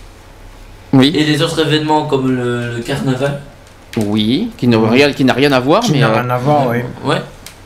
[0.92, 1.12] Oui.
[1.16, 3.40] et les autres événements comme le, le carnaval.
[3.98, 6.00] Oui, qui n'a rien, qui n'a rien à voir, Qui mais.
[6.00, 6.78] n'a euh, rien à voir, oui.
[7.04, 7.16] Ouais.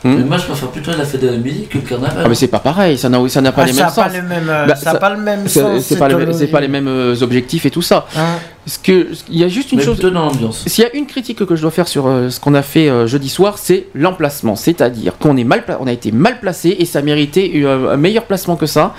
[0.03, 0.15] Hmm.
[0.15, 2.23] Mais moi, je préfère plutôt la fête de la musique que le carnaval.
[2.25, 3.91] Ah mais c'est pas pareil, ça n'a ça n'a pas Ah, les ça mêmes a
[3.95, 4.13] pas sens.
[4.17, 6.47] le même, euh, Bah, ça a pas le même sens, C'est pas, le- cette c'est
[6.47, 8.07] pas les mêmes euh, objectifs et tout ça.
[8.17, 8.37] Hein.
[8.67, 9.99] Ce que il y a juste une Mais chose.
[9.99, 10.63] dans l'ambiance.
[10.67, 12.89] S'il y a une critique que je dois faire sur euh, ce qu'on a fait
[12.89, 14.55] euh, jeudi soir, c'est l'emplacement.
[14.55, 17.97] C'est-à-dire qu'on est mal, pla- on a été mal placé et ça méritait euh, un
[17.97, 18.93] meilleur placement que ça,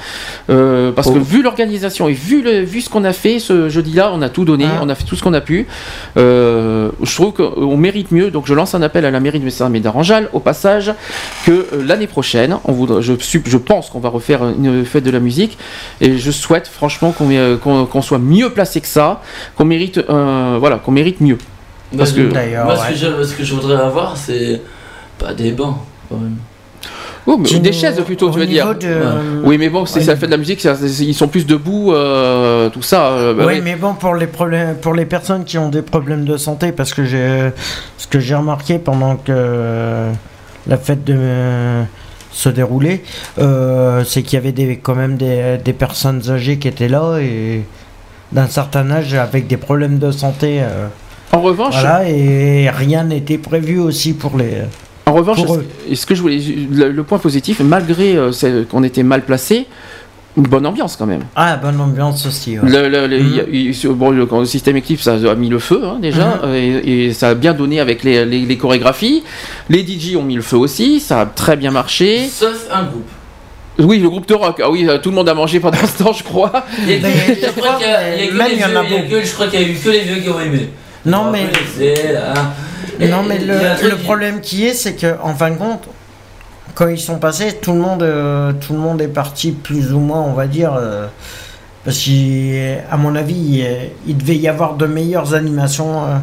[0.51, 4.11] Euh, parce que vu l'organisation et vu le, vu ce qu'on a fait ce jeudi-là,
[4.13, 4.81] on a tout donné, Hein.
[4.83, 5.67] on a fait tout ce qu'on a pu.
[6.17, 10.29] Je trouve qu'on mérite mieux, donc je lance un appel à la mairie de Messain-Médarangeal
[10.33, 10.93] au passage
[11.47, 13.13] que l'année prochaine, on voudra, je,
[13.59, 15.57] pense qu'on va refaire une fête de la musique
[16.01, 19.21] et je souhaite franchement qu'on soit mieux placé que ça,
[19.57, 21.39] qu'on mérite, euh, voilà, qu'on mérite mieux.
[21.97, 22.21] Parce que
[22.65, 24.61] moi, ce, que je, ce que je voudrais avoir, c'est
[25.19, 25.77] pas des bancs,
[26.09, 26.37] quand même.
[27.25, 28.75] Oh, mais des chaises plutôt, tu veux dire.
[28.75, 29.45] de-.
[29.45, 30.07] Oui, mais bon, c'est Ouais.
[30.07, 33.11] ça fait de la musique, ça- ils sont plus debout, euh, tout ça.
[33.13, 36.25] euh, bah oui, mais bon, pour les, problèmes, pour les personnes qui ont des problèmes
[36.25, 37.51] de santé, parce que j'ai
[37.99, 40.09] ce que j'ai remarqué pendant que
[40.67, 41.83] la fête de, euh,
[42.33, 43.03] se déroulait,
[43.39, 47.19] euh, c'est qu'il y avait des, quand même des, des personnes âgées qui étaient là
[47.21, 47.63] et
[48.33, 50.61] d'un certain âge avec des problèmes de santé.
[50.63, 50.87] euh,
[51.33, 54.59] En revanche, voilà, et rien n'était prévu aussi pour les.
[55.07, 56.39] En revanche, Pour ce- que je voulais,
[56.71, 58.31] le, le point positif, malgré euh,
[58.71, 59.67] qu'on était mal placé,
[60.37, 61.25] une bonne ambiance quand même.
[61.37, 62.59] Ah, bonne ambiance aussi.
[62.59, 62.69] ouais.
[62.71, 67.13] Le, il bon, système équipe, ça a mis le feu hein, déjà, euh, et, et
[67.13, 69.23] ça a bien donné avec les, les- les chorégraphies.
[69.69, 72.29] Les DJ ont mis le feu aussi, ça a très bien marché.
[72.29, 73.09] Sauf un groupe.
[73.79, 74.61] Oui, le groupe de rock.
[74.63, 76.53] Ah oui, euh, tout le monde a mangé pendant ce temps, je crois.
[76.83, 77.35] Il y a que-
[79.25, 80.71] je crois qu'il y a- eu que les vieux qui ont aimé.
[81.07, 81.47] Non, Bon, mais-.
[83.01, 85.89] Et- Non, mais le, problème qui est, c'est que en fin de compte,
[86.75, 89.99] quand ils sont passés, tout le monde, euh, tout le monde est parti plus ou
[90.01, 91.07] moins, on va dire, euh,
[91.85, 93.67] parce qu'à mon avis, il,
[94.07, 96.17] il devait y avoir de meilleures animations euh,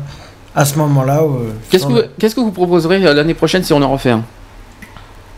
[0.55, 1.21] à ce moment-là.
[1.23, 4.23] euh, Qu'est-ce que, qu'est-ce que vous proposerez l'année prochaine si on en refait un?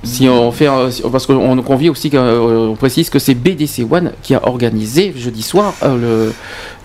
[0.03, 0.68] Si on fait
[1.11, 5.73] parce qu'on convie aussi qu'on précise que c'est BDC One qui a organisé jeudi soir
[5.84, 6.34] euh, le,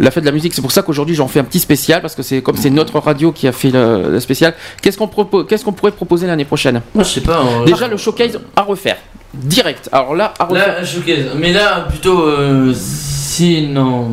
[0.04, 0.52] la fête de la musique.
[0.54, 2.98] C'est pour ça qu'aujourd'hui j'en fais un petit spécial parce que c'est comme c'est notre
[2.98, 4.54] radio qui a fait le, le spécial.
[4.82, 6.82] Qu'est-ce qu'on propose Qu'est-ce qu'on pourrait proposer l'année prochaine?
[6.94, 7.42] Moi, je sais pas.
[7.42, 8.96] on- Déjà le showcase à refaire
[9.34, 9.88] direct.
[9.92, 10.66] Alors là à refaire.
[10.78, 11.26] Là, showcase.
[11.36, 14.12] Mais là, plutôt, euh, si, non.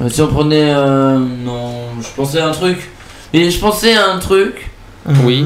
[0.00, 0.72] Euh, Si on prenait.
[0.74, 2.90] euh, non, je pensais à un truc.
[3.34, 4.70] Mais je pensais à un truc.
[5.24, 5.44] Oui.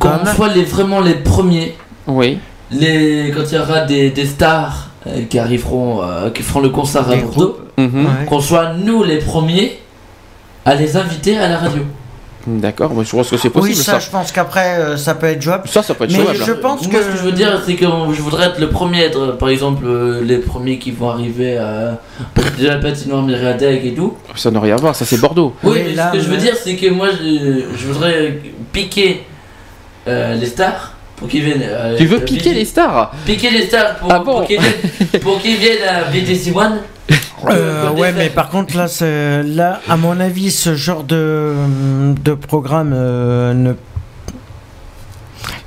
[0.00, 1.76] Quand on soit les, vraiment les premiers.
[2.06, 2.38] Oui.
[2.70, 6.70] Les, quand il y aura des, des stars euh, qui arriveront, euh, qui feront le
[6.70, 8.06] concert à Des Bordeaux, Mhm.
[8.06, 8.24] Ouais.
[8.26, 9.78] qu'on soit nous les premiers
[10.64, 11.82] à les inviter à la radio.
[12.46, 13.98] D'accord, moi, je pense que c'est possible Oui, ça, ça.
[13.98, 15.66] je pense qu'après, euh, ça peut être jouable.
[15.66, 16.38] Ça, ça peut être Mais jouable.
[16.46, 17.02] je pense Moi, que.
[17.04, 19.48] ce que je veux dire, c'est que je voudrais être le premier, à être, par
[19.48, 21.98] exemple, euh, les premiers qui vont arriver à.
[22.56, 24.14] Déjà, la patinoire Myriadec et tout.
[24.36, 25.54] Ça n'a rien à voir, ça c'est Bordeaux.
[25.64, 28.38] Oui, mais ce que je veux dire, c'est que moi, je, je voudrais
[28.72, 29.24] piquer
[30.06, 31.62] euh, les stars pour qu'ils viennent.
[31.62, 35.40] euh, Tu veux euh, piquer les stars Piquer les stars pour, pour qu'ils viennent, pour
[35.40, 36.78] qu'ils viennent à BTC One.
[37.50, 41.52] Euh, ouais, mais par contre, là, c'est- là, à mon avis, ce genre de,
[42.24, 43.74] de programme euh, ne.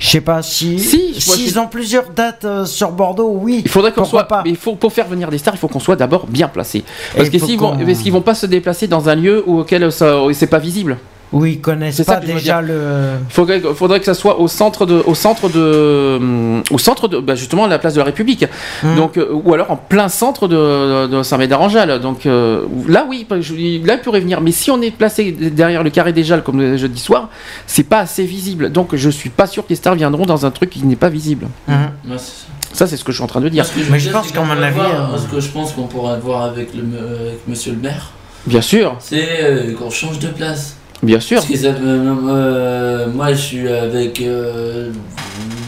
[0.00, 0.78] Je sais pas si.
[0.80, 3.62] Si, S'ils que- ont plusieurs dates euh, sur Bordeaux, oui.
[3.64, 4.26] Il faudrait qu'on soit.
[4.44, 6.82] Mais il faut, pour faire venir des stars, il faut qu'on soit d'abord bien placé.
[7.16, 10.46] Parce faut s'ils vont, qu'ils vont pas se déplacer dans un lieu où auquel c'est
[10.48, 10.98] pas visible.
[11.32, 13.12] Oui, ils connaissent pas je déjà le.
[13.28, 17.18] Faudrait, faudrait que ça soit au centre de, au centre de, hum, au centre de,
[17.20, 18.46] bah, justement la place de la République.
[18.82, 18.96] Hum.
[18.96, 22.00] Donc, euh, ou alors en plein centre de, de Saint-Médard-en-Jalles.
[22.00, 24.40] Donc euh, là, oui, je- là, il pourrait venir.
[24.40, 27.28] Mais si on est placé derrière le carré des Jalles comme le jeudi soir,
[27.66, 28.70] c'est pas assez visible.
[28.72, 31.10] Donc, je suis pas sûr que les stars viendront dans un truc qui n'est pas
[31.10, 31.46] visible.
[31.68, 31.74] Ouais,
[32.16, 32.46] c'est
[32.76, 32.86] ça.
[32.86, 33.66] C'est ce que je suis en train de dire.
[33.66, 36.44] Ce que veux dire, c'est qu'on pourrait voir- Ce que je pense qu'on pourra voir
[36.44, 38.12] avec, le, avec monsieur le maire,
[38.46, 40.76] Bien sûr, c'est euh, qu'on change de place.
[41.02, 41.38] Bien sûr.
[41.38, 44.90] Parce que ça, euh, moi, je suis avec euh,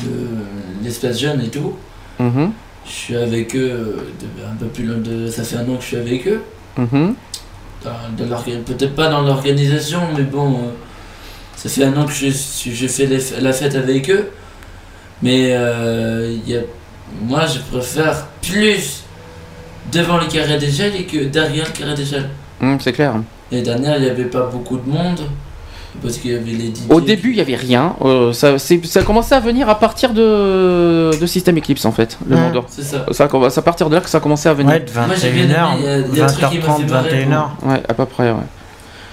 [0.05, 1.75] le- l'espace jeune et tout.
[2.19, 2.53] Mhm,
[2.87, 5.27] Je suis avec eux de- un peu plus loin de.
[5.29, 6.41] Ça fait un an que je suis avec eux.
[6.77, 7.15] mhm.
[8.67, 10.57] Peut-être pas dans l'organisation, mais bon, euh,
[11.57, 14.29] ça fait un an que je, fais les- la fête avec eux.
[15.23, 16.61] Mais euh, il y a,
[17.23, 19.05] moi, je préfère plus
[19.93, 22.29] devant le carré d'échelle et que derrière le carré d'échelle.
[22.61, 23.15] Hum, c'est clair.
[23.51, 25.21] L'année dernière, il n'y avait pas beaucoup de monde.
[26.03, 26.83] Parce qu'il y avait les DJ.
[26.89, 27.97] Au début, il y avait rien.
[28.03, 31.91] Euh, ça, c'est- ça a commencé à venir à partir de, de System Eclipse en
[31.91, 32.65] fait, le Ouais, Mordor.
[32.69, 33.05] c'est ça.
[33.11, 34.71] Ça c'est à partir de là que ça a commencé à venir.
[34.73, 36.59] Ouais, de Moi, j'ai bien aimé, il y a- il y a un truc qui
[36.59, 37.51] m'a fait 20h30, marrer, 21h.
[37.67, 38.37] Ouais, à peu près, ouais.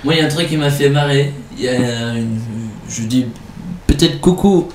[0.03, 1.33] Moi, il y a un truc qui m'a fait marrer.
[1.57, 1.73] Il y a
[2.15, 2.39] une-
[2.87, 3.25] je dis
[3.87, 4.67] peut-être coucou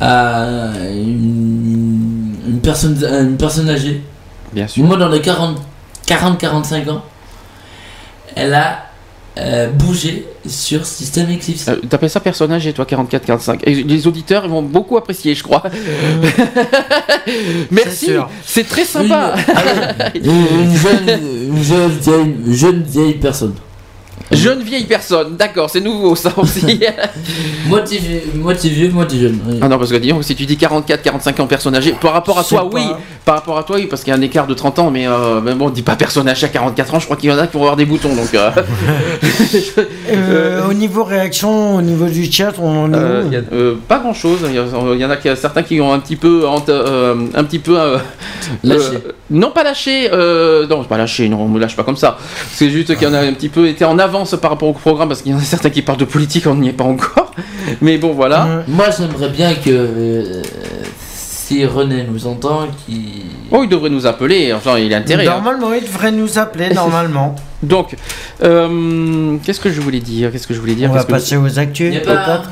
[0.00, 4.00] à une, une personne, une personne âgée.
[4.54, 4.84] Bien sûr.
[4.84, 7.02] Moi, dans les 40-45 ans,
[8.36, 8.90] elle a
[9.38, 11.68] euh, bougé sur System Eclipse.
[11.68, 13.60] Euh, T'appelles ça personnage et toi 44-45.
[13.64, 15.62] Et les auditeurs vont beaucoup apprécier, je crois.
[17.70, 18.28] Merci, sûr.
[18.44, 19.34] c'est très sympa.
[20.16, 20.24] Une,
[20.64, 23.54] une jeune, une jeune vieille, une jeune vieille personne.
[24.32, 26.80] Jeune vieille personne, d'accord, c'est nouveau ça aussi.
[27.66, 29.38] moitié, vieux- moitié vieux, moitié jeune.
[29.46, 29.58] oui.
[29.60, 32.44] Ah non, parce que disons, si tu dis 44-45 ans personne âgée, par rapport à
[32.44, 32.76] toi, pas.
[32.76, 32.82] oui.
[33.24, 35.06] Par rapport à toi, oui, parce qu'il y a un écart de 30 ans, mais,
[35.08, 37.38] euh, mais bon, dis pas personne âgée à 44 ans, je crois qu'il y en
[37.38, 38.28] a qui vont avoir des boutons, donc...
[38.34, 38.50] euh,
[40.12, 43.40] Euh, au niveau réaction, au niveau du chat, on en est Euh, où y a-
[43.52, 44.38] euh, pas grand chose.
[44.46, 47.58] Il y, a- en a qui- certains qui ont un petit peu, euh, un petit
[47.58, 47.98] peu, euh,
[48.64, 48.80] Lâché.
[48.94, 52.18] euh, non pas lâché, euh, non pas lâché, non on me lâche pas comme ça.
[52.52, 54.72] C'est juste qu'il y en a un petit peu été en avance par rapport au
[54.72, 56.84] programme parce qu'il y en a certains qui parlent de politique, on n'y est pas
[56.84, 57.32] encore.
[57.80, 58.64] Mais bon voilà.
[58.68, 60.42] Moi, j'aimerais bien que euh,
[61.14, 63.22] si René nous entend, qu'il.
[63.50, 64.52] Oh, il devrait nous appeler.
[64.52, 65.26] Enfin, il a intérêt.
[65.26, 65.32] hein.
[65.36, 67.34] Normalement, il devrait nous appeler, normalement.
[67.62, 67.96] Donc,
[68.42, 70.30] euh, qu'est-ce que je voulais dire?
[70.32, 70.90] Qu'est-ce que je voulais dire?
[70.90, 72.50] On va que- passer aux actus, Y a pas- peut-être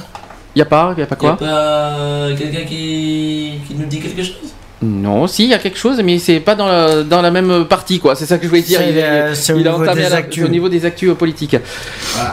[0.57, 4.01] Y a pas, y a pas Y a quoi pas quelqu'un qui, qui nous dit
[4.01, 4.53] quelque chose?
[4.81, 7.65] Non, si, il y a quelque chose, mais c'est pas dans la, dans la même
[7.65, 8.15] partie, quoi.
[8.15, 8.81] C'est ça que je voulais dire.
[8.81, 10.45] Il, est- euh, il a entamé des à la- actus.
[10.45, 11.57] au niveau des actus euh, politiques.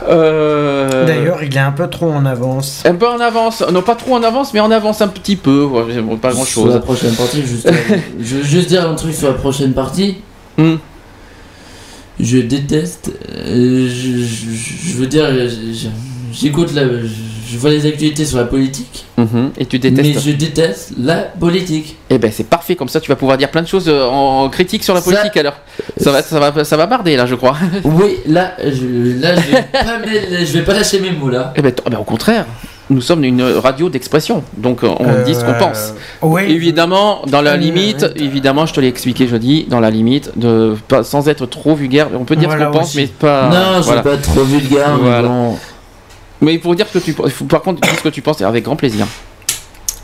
[0.07, 2.83] Euh, D'ailleurs, il est un peu trop en avance.
[2.85, 5.64] un peu en avance, non pas trop en avance, mais en avance un petit peu,
[5.64, 6.82] ouais, bon, pas grand Sur la chose.
[6.83, 7.67] prochaine partie, juste,
[8.19, 10.17] je veux juste dire un truc sur la prochaine partie.
[10.57, 10.75] Hmm.
[12.19, 13.11] Je déteste.
[13.30, 15.27] euh, je, je- je veux dire,
[16.32, 16.83] j'écoute la.
[16.83, 17.07] Je,
[17.48, 19.06] je vois les actualités sur la politique.
[19.17, 20.15] Mhm, Et tu détestes.
[20.15, 21.95] Mais je déteste la politique.
[22.09, 24.49] Eh ben c'est parfait, comme ça tu vas pouvoir dire plein de choses euh, en,
[24.49, 25.56] critique sur la Ça- politique alors.
[25.98, 27.56] Ça va, ça va, ça va barder là, je crois.
[27.83, 31.53] Oui, là, je, là, je vais pas, mettre- je vais pas lâcher mes mots là.
[31.56, 32.45] Eh ben, eh ben, au contraire,
[32.90, 35.93] nous sommes une radio d'expression, donc euh, on Euh, dit ce qu'on pense.
[36.22, 36.43] oui.
[36.49, 40.75] Évidemment, dans la Euh, limite, évidemment, je te l'ai expliqué jeudi, dans la limite, de
[40.88, 43.49] pas, sans être trop vulgaire, on peut dire Voilà ce qu'on pense, mais pas.
[43.49, 44.01] non, je voilà.
[44.03, 45.22] vais pas être trop vulgaire, Voilà.
[45.24, 45.57] mais bon.
[46.41, 48.41] Mais il faut dire ce que tu faut- par contre, dis ce que tu penses
[48.41, 49.05] avec grand plaisir.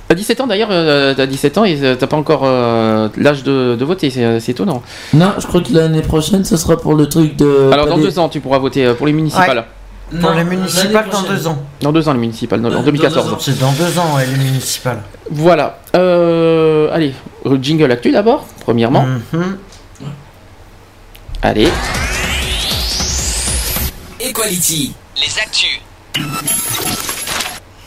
[0.08, 3.43] T'as 17 ans d'ailleurs, euh, t'as 17 ans et euh, t'as pas encore euh, l'âge
[3.43, 4.82] de, de voter, c'est étonnant.
[5.14, 7.69] Non, je crois que l'année prochaine, ce sera pour le truc de.
[7.72, 9.66] Alors dans deux ans, tu pourras voter pour les municipales.
[10.10, 11.64] Pour Non, les municipales, dans deux ans.
[11.80, 13.26] Dans deux ans, les municipales, en Dans 2014.
[13.27, 13.38] deux ans.
[13.40, 15.01] C'est dans deux ans, ouais, les municipales.
[15.30, 15.80] Voilà.
[15.95, 17.14] Euh, allez,
[17.61, 19.06] jingle actu d'abord, premièrement.
[19.32, 19.58] Mhm.
[21.42, 21.69] Allez.
[24.19, 25.80] Equality, les actus.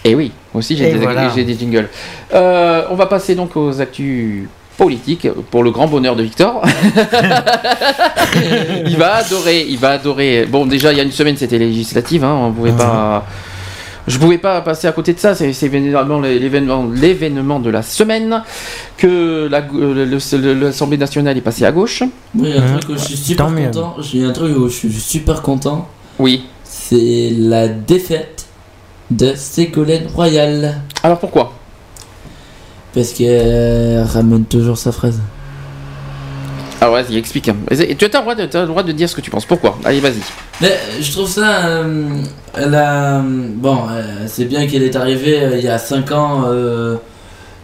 [0.05, 1.31] Et oui, aussi j'ai des, voilà.
[1.35, 1.89] j'ai des jingles.
[2.35, 4.45] Euh, on va passer donc aux actus
[4.77, 6.63] politiques pour le grand bonheur de Victor.
[8.87, 10.47] il va adorer, il va adorer.
[10.47, 13.25] Bon, déjà il y a une semaine c'était législative, hein, on pouvait pas.
[14.07, 15.35] Je pouvais pas passer à côté de ça.
[15.35, 18.43] C'est évidemment l'événement, de la semaine
[18.99, 22.03] que la- euh, l'Assemblée nationale est passée à gauche.
[22.37, 23.65] Oui, un truc où je suis super Tant mieux.
[23.69, 23.97] content.
[24.13, 25.89] Il y a un truc où je suis super content.
[26.19, 26.45] Oui.
[26.89, 28.47] C'est la défaite
[29.11, 30.75] de Ségolène Royal.
[31.03, 31.53] Alors pourquoi?
[32.93, 35.21] Parce qu'elle ramène toujours sa fraise.
[36.81, 37.51] Ah vas-y, explique.
[37.71, 39.47] Et Tu as le droit de, t'as le droit de dire ce que tu penses.
[39.47, 39.79] Pourquoi?
[39.85, 40.21] Allez, vas-y.
[40.61, 41.67] Mais euh, je trouve ça.
[41.67, 42.19] euh,
[42.55, 43.23] elle a.
[43.25, 46.97] Bon, euh, c'est bien qu'elle est arrivée euh, il y a 5 ans euh,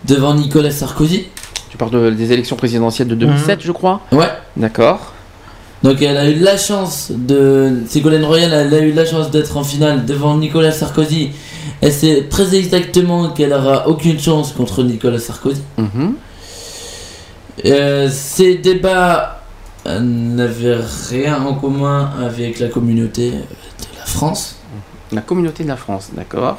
[0.07, 1.26] devant Nicolas Sarkozy.
[1.68, 4.00] Tu parles de- des élections présidentielles de 2007, je crois?
[4.12, 4.31] Ouais.
[4.57, 5.12] D'accord.
[5.83, 7.83] Donc elle a eu la chance de.
[7.89, 11.31] Ségolène Royal, elle a eu la chance d'être en finale devant Nicolas Sarkozy.
[11.81, 15.62] Elle sait très exactement qu'elle aura aucune chance contre Nicolas Sarkozy.
[15.78, 16.15] Mhm.
[17.65, 19.42] Euh, ces débats
[19.86, 20.78] n'avaient
[21.09, 24.57] rien en commun avec la communauté de la France.
[25.12, 26.59] La communauté de la France, d'accord.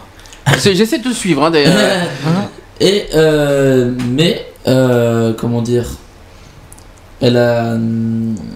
[0.63, 1.73] J'essaie de te suivre, hein, d'ailleurs.
[2.79, 5.85] Et euh, mais euh, comment dire
[7.23, 7.77] Elle a,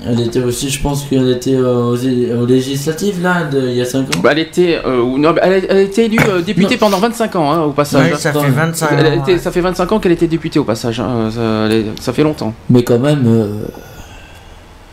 [0.08, 3.85] elle était aussi, je pense qu'elle était aux, aux législatives là, de, il y a
[3.85, 4.19] 5 ans.
[4.24, 7.35] Bah, elle était, euh, non, elle, a, elle a été élue euh, députée pendant 25
[7.35, 8.11] ans, hein, au passage.
[8.11, 9.38] Oui, ça fait 25 Elle a ans, été- ouais.
[9.40, 11.00] Ça fait 25 ans qu'elle était députée au passage.
[11.00, 12.53] hein, Ça, elle est- ça fait longtemps.
[12.72, 13.24] Mais quand même.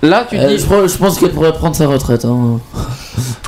[0.05, 0.59] Euh, Là, tu euh, dis.
[0.59, 2.25] je, pense qu'elle pourrait prendre sa retraite.
[2.25, 2.59] hein.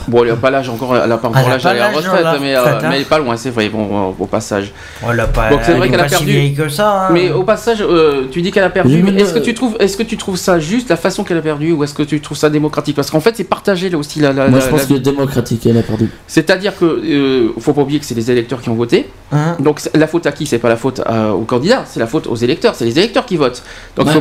[0.06, 1.90] Bon, elle a pas l'âge encore, elle a pas encore Elle a l'âge d'aller à
[1.90, 2.86] la retraite, mais, euh, retraite, hein.
[2.90, 4.70] mais elle est pas loin, c'est vrai, bon, au, passage.
[5.02, 6.30] Oh, elle a pas- Donc c'est vrai est qu'elle a si perdu.
[6.32, 7.08] vieille que ça, hein.
[7.10, 9.02] Mais au passage, euh, tu dis qu'elle a perdu.
[9.02, 11.38] Mais mais est-ce que tu trouves, est-ce que tu trouves ça juste la façon qu'elle
[11.38, 12.94] a perdu, ou est-ce que tu trouves ça démocratique?
[12.96, 14.34] Parce qu'en fait, c'est partagé là aussi la.
[14.34, 16.10] la- Moi la- je pense la- que démocratique, elle a perdu.
[16.26, 19.08] C'est-à-dire que euh, faut pas oublier que c'est les électeurs qui ont voté.
[19.32, 20.44] Hein Donc la faute à qui?
[20.46, 22.74] C'est pas la faute à- aux candidats, c'est la faute aux électeurs.
[22.74, 23.62] C'est les électeurs qui votent.
[23.96, 24.12] Donc Ouais.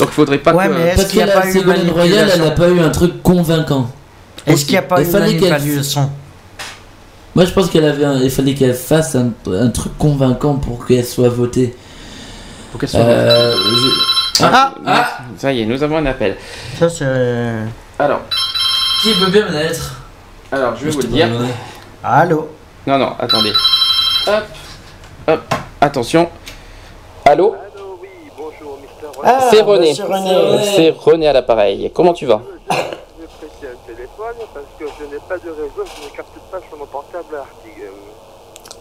[0.00, 0.72] il faudrait pas Ouais, que.
[0.74, 0.94] mais
[1.86, 3.90] Ségolène Royal, elle n'a pas eu un truc convaincant.
[4.46, 6.10] Est-ce qu'il n'y a pas eu qu'elle- manipulation
[7.34, 10.86] Moi je pense qu'elle avait un- il fallait qu'elle fasse un, un truc convaincant pour
[10.86, 11.76] qu'elle soit votée.
[12.70, 14.72] Pour qu'elle soit Euh, je- Ah,
[15.36, 16.36] Ça y est, nous avons un appel.
[16.78, 17.04] Ça, c'est.
[17.98, 18.20] Alors,
[19.02, 19.96] Qui peut bien me l'être
[20.52, 21.28] alors je vais Je vous le dire.
[22.02, 22.48] Allô
[22.86, 23.52] Non, non, attendez.
[24.26, 24.44] Hop,
[25.28, 26.28] hop, attention.
[27.24, 27.54] Allô
[29.24, 29.92] Ah, C'est René.
[29.92, 30.64] René.
[30.64, 31.90] C'est René à l'appareil.
[31.94, 32.40] Comment tu vas
[32.70, 36.58] J'ai prêté un téléphone parce que je n'ai pas de réseau, je ne capte pas
[36.68, 37.36] sur mon portable.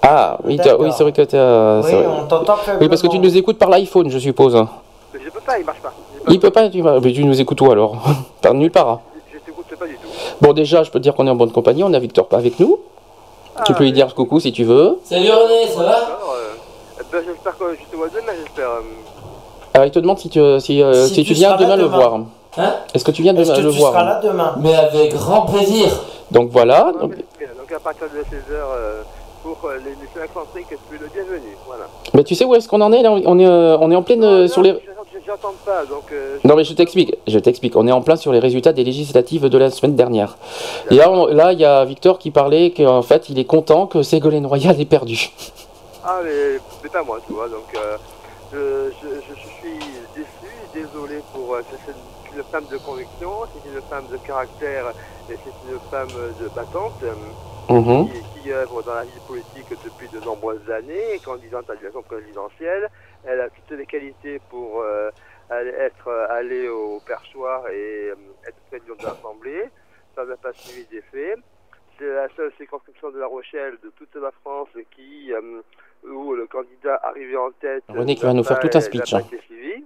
[0.02, 1.82] Ah, oui, t'as- oui c'est vrai que t'as.
[1.84, 4.56] c'est Oui, on t'entend Oui, parce que tu nous écoutes par l'iPhone, je suppose.
[5.14, 5.94] Mais je peux pas, il marche pas.
[6.30, 7.98] Il peut pas, tu, mais tu nous écoutes où alors
[8.42, 8.88] Par nulle part.
[8.90, 9.00] hein.
[9.34, 10.08] Je t'écoute pas du tout.
[10.42, 12.60] Bon, déjà, je peux te dire qu'on est en bonne compagnie, on a Victor avec
[12.60, 12.80] nous.
[13.66, 15.00] tu peux lui dire coucou si tu veux.
[15.04, 16.54] Salut René, ça va euh,
[17.02, 18.70] eh ben, j'espère que je te vois demain, j'espère.
[19.80, 19.82] Euh.
[19.82, 21.86] Alors, il te demande si tu, si, euh, Si si tu tu viens demain le
[21.86, 22.16] voir.
[22.58, 24.76] Hein Est-ce que tu viens Est-ce demain que le tu voir seras là demain Mais
[24.76, 25.88] avec grand plaisir.
[26.32, 26.92] Donc voilà.
[27.00, 27.14] Donc,
[27.76, 28.62] à partir de 16h,
[29.44, 31.56] pour euh, les missions excentriques, tu es le bienvenu.
[31.66, 31.86] Voilà.
[32.14, 33.12] mais tu sais où est-ce qu'on en est là?
[33.12, 34.72] On est, euh, on est en pleine euh, sur les.
[34.72, 34.78] Je-
[35.26, 36.06] J'entends pas, donc.
[36.12, 37.76] euh, Non mais je t'explique, je t'explique.
[37.76, 40.38] On est en plein sur les résultats des législatives de la semaine dernière.
[40.90, 43.86] Et là, on- là, il y a Victor qui parlait qu'en fait, il est content
[43.86, 45.32] que Ségolène Royal ait perdu.
[46.04, 47.48] Ah, mais, mais pas moi, tu vois.
[47.48, 47.98] Donc, euh,
[48.52, 48.58] je,
[49.02, 49.80] je, je suis
[50.16, 50.28] déçu,
[50.74, 51.54] désolé pour.
[51.54, 54.86] euh, c'est c'est une femme de conviction, c'est une femme de caractère
[55.30, 56.08] et c'est une femme
[56.40, 57.04] de battante.
[57.70, 58.10] Mhm.
[58.10, 62.90] qui, qui œuvre dans la vie politique depuis de nombreuses années, candidate à l'élection présidentielle.
[63.24, 65.12] Elle a toutes les qualités pour euh,
[65.52, 68.16] aller- être euh, allée au perchoir et euh,
[68.48, 69.66] être présidente de l'Assemblée.
[70.16, 71.36] Ça n'a pas suivi d'effet.
[72.00, 75.62] C'est la seule circonscription de La Rochelle de toute la France qui, euh,
[76.10, 79.22] où le candidat arrivé en tête René qui va nous faire tout un speech, hein.
[79.46, 79.86] suivi.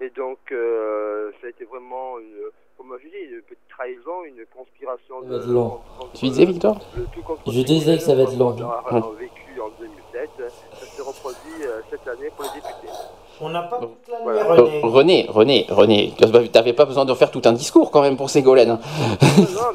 [0.00, 4.44] Et donc, euh, ça a été vraiment, une, comme je dis, une petite trahison, une
[4.56, 5.78] conspiration Ça va de, être long.
[6.14, 6.78] Tu disais Victor
[7.12, 8.54] tout contre Je disais que ça va être long.
[8.60, 12.92] On a vécu en 2007, ça s'est reproduit euh, cette année pour les députés.
[13.40, 14.50] On n'a pas toute l'année, Voilà.
[14.60, 16.14] Euh, René, René, René,
[16.52, 18.68] t'avais pas besoin de faire tout un discours quand même pour Ségolène.
[18.68, 18.76] non,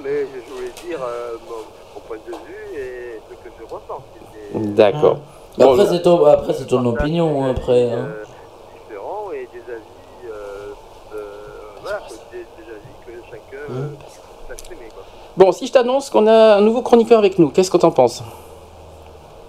[0.04, 1.56] mais je voulais dire euh, mon,
[1.96, 3.54] mon point de vue et ce que
[4.56, 5.18] D'accord.
[5.60, 7.92] Après, Bon, c'est ton, après, c'est ton opinion, hein, après.
[7.92, 8.10] hein.
[8.90, 9.84] différents et des avis,
[10.28, 10.72] euh,
[11.14, 11.20] euh,
[11.82, 13.62] voilà, quoi, des, des avis que chacun euh, peut s'exprimer, quoi.
[15.36, 18.24] Bon, si je t'annonce qu'on a un nouveau chroniqueur avec nous, qu'est-ce que t'en penses?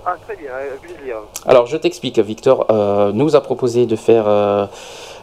[0.07, 0.51] Ah, très bien,
[0.83, 1.17] plaisir.
[1.47, 2.19] Alors, je t'explique.
[2.19, 4.67] Victor euh, nous a proposé de faire euh,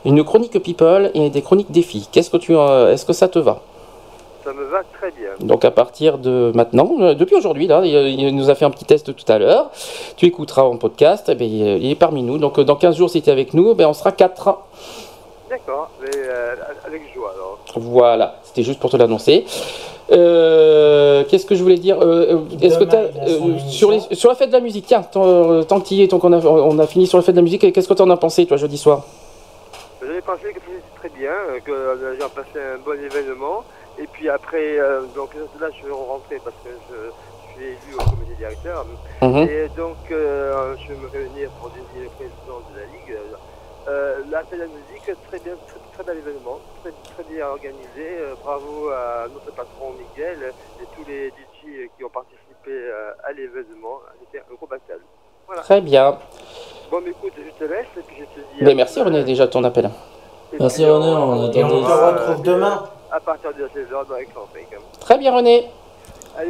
[0.05, 2.07] une chronique people et des chroniques défis.
[2.11, 3.59] Qu'est-ce que tu, euh, est-ce que ça te va?
[4.43, 5.29] Ça me va très bien.
[5.39, 9.15] Donc, à partir de maintenant, depuis aujourd'hui, là, il, nous a fait un petit test
[9.15, 9.69] tout à l'heure.
[10.15, 11.29] Tu écouteras en podcast.
[11.29, 12.39] eh bien, il est- parmi nous.
[12.39, 14.57] Donc, dans 15 jours, si tu es avec nous, ben, on sera 4.
[15.49, 16.55] D'accord, euh,
[16.87, 17.01] avec.
[17.79, 19.45] Voilà, c'était juste pour te l'annoncer.
[20.11, 24.49] Euh, Qu'est-ce que je voulais dire Euh, Est-ce que euh, sur, les, sur la fête
[24.49, 27.07] de la musique, tiens, tant, tant qu'il y est, tant qu'on a, on a fini
[27.07, 29.03] sur la fête de la musique, qu'est-ce que tu en as pensé, toi, jeudi soir?
[30.01, 31.31] J'avais pensé que c'était très bien,
[31.63, 31.71] que
[32.19, 33.63] j'ai passé un bon événement.
[33.99, 37.95] Et puis après, euh, donc là, je vais rentrer parce que je, je suis élu
[37.95, 38.85] au comité directeur.
[39.21, 39.47] Mhm.
[39.47, 43.17] Et donc, euh, je vais me réunir pour désigner le président de la Ligue.
[43.87, 46.59] Euh, la fête de la musique, très bien, très, très bel événement,
[47.23, 47.81] très, bien organisé.
[47.97, 53.31] Euh, bravo à notre patron Miguel et tous les DJ qui ont participé euh, à
[53.31, 53.99] l'événement.
[54.19, 55.01] C'était un gros battle.
[55.47, 55.61] Voilà.
[55.61, 56.17] Très bien.
[56.89, 58.63] Bon, mais écoute, je te laisse et puis je te dis.
[58.63, 59.89] Ben, merci René déjà de ton appel.
[60.59, 61.59] Merci René, on attend.
[61.59, 62.83] Et on se retrouve demain.
[63.11, 64.79] À partir de 16h dans les campings.
[64.99, 65.69] Très bien René.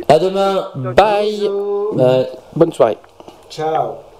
[0.07, 0.69] À demain.
[0.75, 1.49] Bye.
[1.93, 2.27] Bye.
[2.55, 2.97] Bonne soirée.
[3.49, 4.10] Ciao.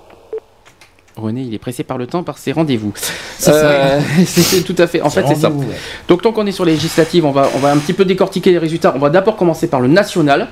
[1.22, 2.94] René, il est pressé par le temps, par ses rendez-vous.
[3.38, 4.00] C'est Euh,
[4.66, 5.02] tout à fait.
[5.02, 5.50] En fait, c'est ça.
[5.50, 5.66] ouais.
[6.08, 8.52] Donc, tant qu'on est sur les législatives, on va, on va un petit peu décortiquer
[8.52, 8.94] les résultats.
[8.96, 10.48] On va d'abord commencer par le national.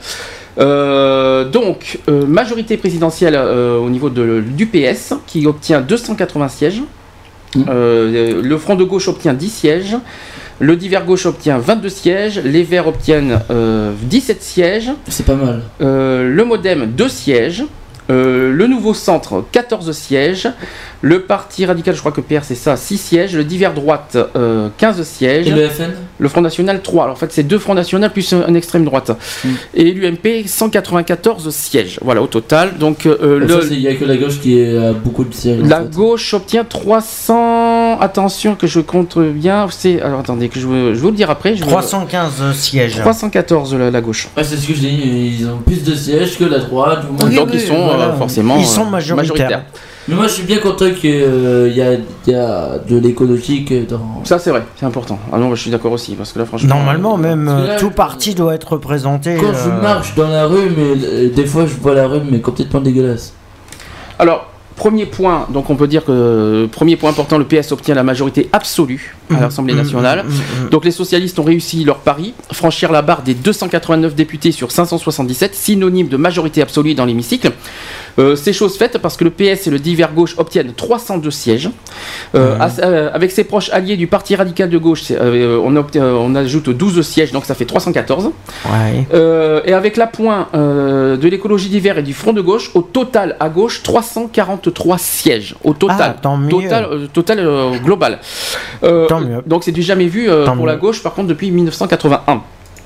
[0.59, 6.81] Euh, donc, euh, majorité présidentielle au niveau de, du PS, qui obtient 280 sièges.
[7.67, 9.97] Euh, le Front de gauche obtient 10 sièges.
[10.59, 12.39] Le Divers gauche obtient 22 sièges.
[12.43, 14.91] Les Verts obtiennent euh, 17 sièges.
[15.07, 15.61] C'est pas mal.
[15.81, 17.63] Euh, le Modem, 2 sièges.
[18.09, 20.49] Euh, le Nouveau Centre, 14 sièges.
[21.01, 23.35] Le Parti Radical, je crois que PR c'est ça, 6 sièges.
[23.35, 25.47] Le Divers Droite, euh, 15 sièges.
[25.47, 27.03] Et le FN Le Front National, 3.
[27.05, 29.11] Alors en fait, c'est deux Front National plus un, un extrême droite.
[29.73, 31.97] Et l'UMP, 194 sièges.
[32.03, 32.77] Voilà, au total.
[32.77, 35.61] Donc, euh, le- c'est- Il n'y a que la gauche qui a beaucoup de sièges.
[35.63, 35.91] en la fait.
[35.95, 37.99] gauche obtient 300.
[37.99, 39.67] Attention que je compte bien.
[39.71, 41.55] C'est alors attendez que je, veux- je vais vous le dire après.
[41.55, 42.97] Je vais- 315 sièges.
[42.99, 44.27] 314 la, la gauche.
[44.37, 46.99] Ouais, c'est ce que je dis, ils ont plus de sièges que la droite.
[47.09, 47.29] ou moins.
[47.33, 49.63] Donc ils sont euh, forcément Ils sont euh, majoritaires.
[50.09, 54.21] Mais moi je suis bien content qu'il y, a- il y a de l'écologique dans.
[54.25, 55.19] Ça c'est vrai, c'est important.
[55.31, 56.75] Ah non, je suis d'accord aussi parce que là franchement.
[56.75, 59.37] Normalement, même Parce que euh, là, tout parti doit être représenté.
[59.39, 62.21] Quand je euh, marche dans la rue, mais euh, des fois je vois la rue,
[62.29, 63.33] mais complètement dégueulasse.
[64.17, 67.93] Alors, premier point, donc on peut dire que euh, premier point important, le PS obtient
[67.95, 70.25] la majorité absolue à l'Assemblée nationale.
[70.71, 75.53] Donc les socialistes ont réussi leur pari, franchir la barre des 289 députés sur 577,
[75.53, 77.51] synonyme de majorité absolue dans l'hémicycle.
[78.19, 81.69] Euh, c'est chose faite parce que le PS et le divers gauche obtiennent 302 sièges.
[82.35, 82.67] Euh, Mhm.
[82.83, 87.01] euh, avec ses proches alliés du Parti radical de gauche, on, obtient- on ajoute 12
[87.01, 88.25] sièges, donc ça fait 314.
[88.65, 89.07] Ouais.
[89.13, 93.49] Euh, et avec l'appoint de l'écologie d'hiver et du front de gauche, au total à
[93.49, 95.55] gauche, 343 sièges.
[95.63, 95.97] Au total.
[95.99, 96.49] Ah, tant mieux.
[96.49, 97.47] Total, total
[97.83, 98.19] global.
[98.81, 99.41] Tant mieux.
[99.45, 102.41] Donc c'est du jamais vu pour la gauche, par contre, depuis 1981.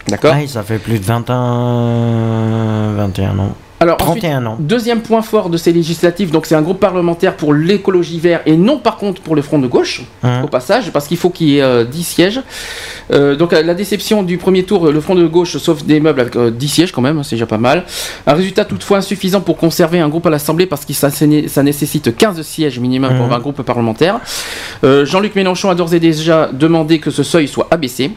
[0.08, 0.34] D'accord?
[0.36, 3.56] Ouais, ça fait plus de 21, 21 ans.
[3.84, 4.58] Alors, 31 ensuite, ans.
[4.60, 8.56] Deuxième point fort de ces législatives, donc c'est un groupe parlementaire pour l'écologie vert et
[8.58, 10.42] non par contre pour le front de gauche, Hein.
[10.44, 12.42] au passage, parce qu'il faut qu'il y ait euh, 10 sièges.
[13.12, 16.22] Euh, donc à la déception du premier tour, le front de gauche sauve des meubles
[16.22, 17.84] avec euh, 10 sièges quand même, c'est déjà pas mal.
[18.26, 21.48] Un résultat toutefois insuffisant pour conserver un groupe à l'Assemblée parce que ça, ça né-
[21.48, 24.20] ça nécessite 15 sièges minimum pour avoir un groupe parlementaire.
[24.84, 28.12] Euh, Jean-Luc Mélenchon a d'ores et déjà demandé que ce seuil soit abaissé.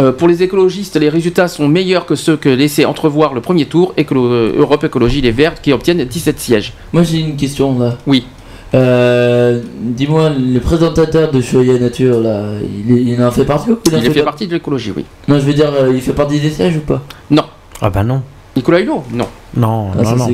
[0.00, 3.66] Euh, pour les écologistes, les résultats sont meilleurs que ceux que laissait entrevoir le premier
[3.66, 4.14] tour et que
[4.56, 6.72] Europe Écologie Les Verts qui obtiennent 17 sièges.
[6.92, 7.98] Moi j'ai une question là.
[8.06, 8.24] Oui.
[8.72, 12.44] Euh, Dis-moi, le présentateur de Choya Nature là,
[12.88, 15.04] il, il en fait partie ou Il, en fait, pas- partie de l'écologie, oui.
[15.28, 17.02] Non, je veux dire, euh, il fait partie des sièges ou pas?
[17.30, 17.42] Non.
[17.82, 18.22] Ah bah non.
[18.60, 19.04] Nicolas Hulot?
[19.12, 19.26] Non.
[19.56, 20.28] Non, Ah, non, non.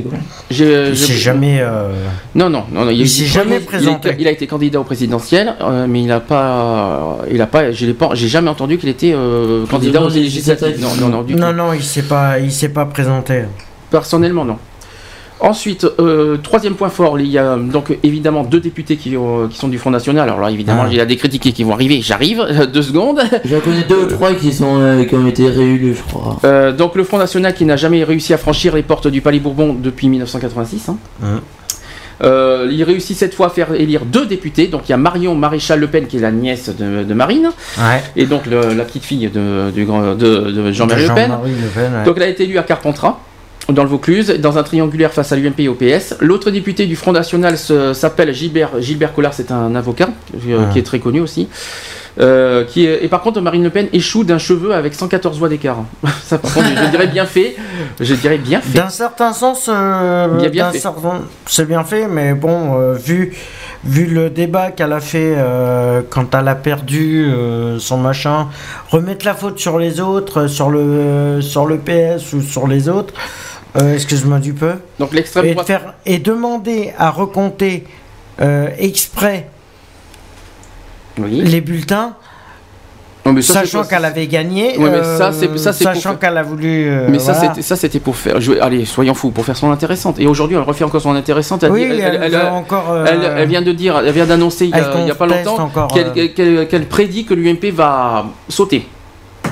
[0.50, 1.58] Il s'est jamais.
[1.60, 1.92] euh,
[2.34, 4.16] Non, non, non, non, Il s'est jamais il- présenté.
[4.18, 7.86] Il, a été candidat au présidentiel, euh, mais il n'a pas, il a pas, je
[7.86, 10.80] l'ai pas, j'ai jamais entendu qu'il était euh, candidat aux législatives.
[10.80, 13.44] Non, non, non, du Non, non, il s'est pas, il s'est pas présenté.
[13.90, 14.58] Personnellement, non.
[15.38, 19.58] Ensuite, euh, troisième point fort, il y a donc évidemment deux députés qui, ont- qui
[19.58, 20.28] sont du Front National.
[20.28, 20.88] Alors là, évidemment, Ah.
[20.90, 22.00] il y a des critiques qui vont arriver.
[22.02, 22.42] J'arrive,
[22.72, 23.20] deux secondes.
[23.44, 26.38] J'en connais deux ou trois qui, sont, euh, qui ont été réélus, je crois.
[26.44, 29.38] Euh, donc le Front National qui n'a jamais réussi à franchir les portes du Palais
[29.38, 30.88] Bourbon depuis 1986.
[30.88, 30.96] hein.
[31.22, 31.40] Hein.
[32.24, 34.68] Euh, il réussit cette fois à faire élire deux députés.
[34.68, 37.50] Donc il y a Marion Maréchal Le Pen qui est la nièce de, de Marine
[37.76, 38.02] Ouais.
[38.16, 39.70] et donc le- la petite fille de,
[40.72, 41.28] Jean-Marie Le Pen.
[41.30, 42.04] Jean-Marie Le Pen, ouais.
[42.06, 43.18] Donc elle a été élue à Carpentras.
[43.68, 46.14] Dans le Vaucluse, dans un triangulaire face à l'UMP et au PS.
[46.20, 50.08] L'autre député du Front National s'appelle Gilbert, Gilbert Collard, c'est un avocat
[50.48, 50.72] euh, Ah.
[50.72, 51.48] qui est très connu aussi.
[52.18, 55.50] Euh, qui est- et par contre, Marine Le Pen échoue d'un cheveu avec 114 voix
[55.50, 55.84] d'écart.
[56.24, 57.56] Ça, par contre, je dirais bien fait.
[58.00, 58.78] Je dirais bien fait.
[58.78, 63.36] D'un certain sens, euh, Bien, certain- c'est bien fait, mais bon, euh, vu,
[63.84, 65.36] vu le débat qu'elle a fait
[66.08, 67.28] quand elle a perdu
[67.78, 68.48] son machin,
[68.90, 73.12] remettre la faute sur les autres, sur le, sur le PS ou sur les autres,
[73.76, 74.72] euh, excuse-moi du peu.
[74.98, 77.84] Donc l'extrême et, droite- faire, et demander à recompter
[78.40, 79.48] euh, exprès
[81.18, 82.14] les bulletins.
[83.24, 86.18] Non, mais ça, c'est sachant qu'elle avait gagné, Ouais, mais ça, c'est- ça, sachant faire-
[86.20, 86.86] qu'elle a voulu.
[86.86, 87.48] euh, Mais ça, voilà.
[87.48, 88.40] c'était, ça, c'était pour faire.
[88.40, 90.20] jouer- allez, soyons fous, pour faire son intéressante.
[90.20, 91.64] Et aujourd'hui, elle refait encore son intéressante.
[91.64, 94.66] Elle, Oui, dit- elle veut encore, euh, elle- elle vient de dire, elle vient d'annoncer
[94.66, 96.66] il y a, pas longtemps euh.
[96.68, 98.86] qu'elle prédit que l'UMP va sauter.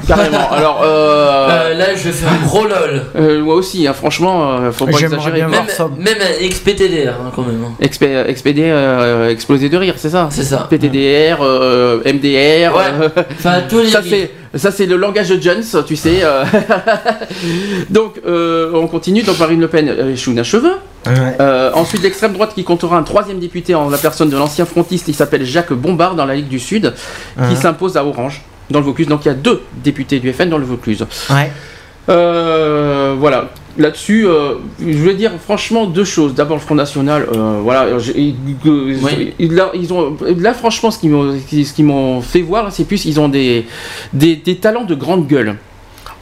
[0.07, 0.51] Carrément.
[0.51, 3.03] Alors, euh, Euh, là, je fais un gros lol.
[3.17, 5.41] euh, moi aussi, hein, franchement, euh, faut pas exagérer.
[5.43, 5.51] Même,
[5.99, 7.65] même euh, XPTDR, hein, quand même.
[7.65, 7.73] hein.
[8.29, 10.67] Expédé, euh, exploser de rire, c'est ça C'est ça.
[10.71, 12.75] PTDR, euh, MDR.
[12.75, 12.83] Ouais.
[13.03, 13.09] euh,
[13.39, 16.23] Enfin, tous les- ça, c'est, ça, c'est le langage de Jones, tu sais.
[17.91, 19.23] Donc, euh, on continue.
[19.23, 20.73] Donc, Marine Le Pen échoue d'un cheveu.
[21.07, 25.09] Euh, ensuite, l'extrême droite qui comptera un troisième député en la personne de l'ancien frontiste,
[25.09, 26.95] il s'appelle Jacques Bombard dans la Ligue du Sud,
[27.51, 29.07] qui s'impose à Orange, dans le Vaucluse.
[29.09, 31.05] Donc, il y a deux députés du FN dans le Vaucluse.
[31.31, 31.51] Ouais.
[32.09, 33.51] Euh, voilà.
[33.77, 36.35] Là-dessus, euh, je voulais dire franchement deux choses.
[36.35, 38.37] D'abord, le Front National, euh, voilà, ils-
[39.41, 42.85] ils- là, ils ont, là, franchement, ce qui m'ont, ce qui m'ont fait voir, c'est
[42.85, 43.67] plus, ils ont des,
[44.13, 45.57] des, des talents de grande gueule.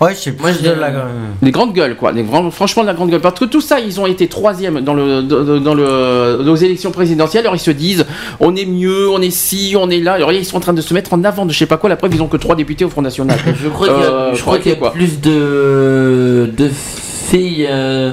[0.02, 0.92] Ouais, c'est plus de la.
[1.40, 2.12] Des grandes gueules, quoi.
[2.12, 3.20] Des grands- franchement, de la grande gueule.
[3.20, 6.90] Parce que tout ça, ils ont été troisième dans le, dans, dans le, aux élections
[6.90, 7.42] présidentielles.
[7.44, 8.04] Alors ils se disent,
[8.40, 10.14] on est mieux, on est ci, on est là.
[10.14, 11.88] Alors ils sont en train de se mettre en avant de je sais pas quoi.
[11.88, 13.38] La preuve, ils ont que trois députés au Front National.
[13.62, 14.92] Je crois qu'il y a, Euh, je crois qu'il y a quoi.
[14.92, 18.12] plus de, de filles euh,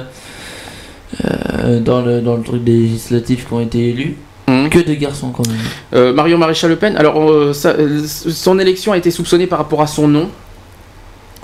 [1.24, 4.16] euh, dans, le, dans le truc législatif qui ont été élus
[4.70, 5.56] que de garçons quand même.
[5.94, 9.80] Euh, Marion Maréchal Le Pen, alors euh, euh, son élection a été soupçonnée par rapport
[9.80, 10.28] à son nom.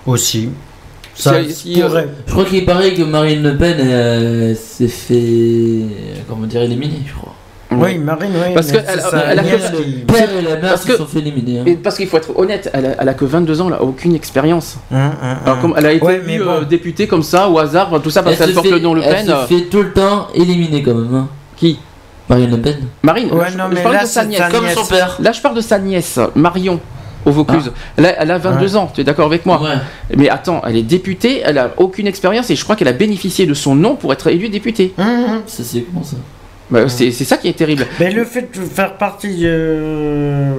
[0.07, 0.51] Aussi.
[1.15, 1.89] Ça, si, euh,
[2.26, 5.86] Je crois qu'il paraît que Marine Le Pen euh, s'est fait
[6.28, 7.33] comment dire éliminer, je crois.
[7.73, 8.55] Oui, Marine, oui.
[8.55, 11.07] Parce que elle, elle a que qui- père et la mère parce se que- sont
[11.07, 11.60] fait éliminer.
[11.60, 11.65] hein.
[11.67, 13.83] et parce qu'il faut être honnête, elle a, elle a que 22 ans, elle a
[13.83, 14.76] aucune expérience.
[14.93, 15.10] Hum,
[15.44, 16.51] Alors, comme elle a été Ouais, mais élue, bon.
[16.51, 18.78] euh, députée comme ça au hasard, tout ça parce Elle qu'elle se porte fait- le
[18.78, 19.26] nom Le elle Pen.
[19.26, 21.15] se euh, fait tout le temps éliminer quand même.
[21.15, 21.28] hein.
[21.57, 21.78] Qui?
[22.28, 22.76] Marine Le Pen.
[23.02, 24.43] Marine, Ouais, je, non, je mais parle là, de sa nièce.
[24.52, 25.17] Comme son père.
[25.20, 26.78] Là, je parle de sa nièce, Marion,
[27.26, 27.70] au Vaucluse.
[27.98, 28.00] Ah.
[28.00, 29.60] Là, elle a 22 ans, tu es d'accord avec moi
[30.16, 33.44] Mais attends, elle est députée, elle a aucune expérience et je crois qu'elle a bénéficié
[33.44, 34.94] de son nom pour être élue députée.
[34.96, 36.16] Hum, Ça c'est comment ça
[36.70, 37.86] Bah, c'est c'est ça qui est terrible.
[38.00, 39.40] Mais le fait de faire partie.
[39.42, 40.55] euh,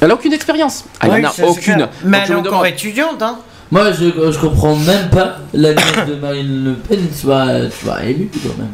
[0.00, 0.84] Elle a aucune expérience.
[1.02, 1.74] Elle oui, en a aucune.
[1.74, 1.88] clair.
[2.04, 3.38] Mais Donc, elle est encore demande- étudiante, hein.
[3.72, 8.56] Moi je, je comprends même pas la de Marine Le Pen soit, soit élue quand
[8.58, 8.68] même.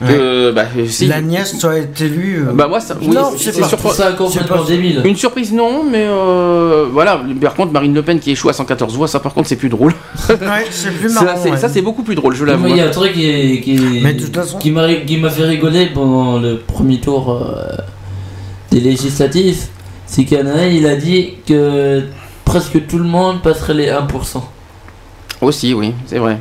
[0.00, 1.06] Euh, bah, si.
[1.06, 2.44] La nièce soit élue.
[2.48, 5.02] euh, Bah moi ça, oui, non, c'est c'est pas ça complètement débile.
[5.04, 7.20] Une surprise non, mais euh, voilà.
[7.40, 9.68] Par contre Marine Le Pen qui échoue à 114 voix, ça par contre c'est plus
[9.68, 9.92] drôle.
[10.28, 11.40] Ouais, c'est plus Ça, marrant.
[11.42, 11.56] c'est- ouais.
[11.56, 12.66] ça, c'est beaucoup plus drôle, je Moi, l'avoue.
[12.68, 15.30] Il y a un truc qui, qui, Mais de toute façon- qui m'a qui m'a
[15.30, 17.64] fait rigoler pendant le premier tour euh,
[18.70, 19.68] des législatifs,
[20.06, 22.04] c'est qu'il y en a un, il a dit que
[22.44, 24.42] presque tout le monde passerait les 1%.
[25.40, 26.38] Aussi, oui, c'est vrai.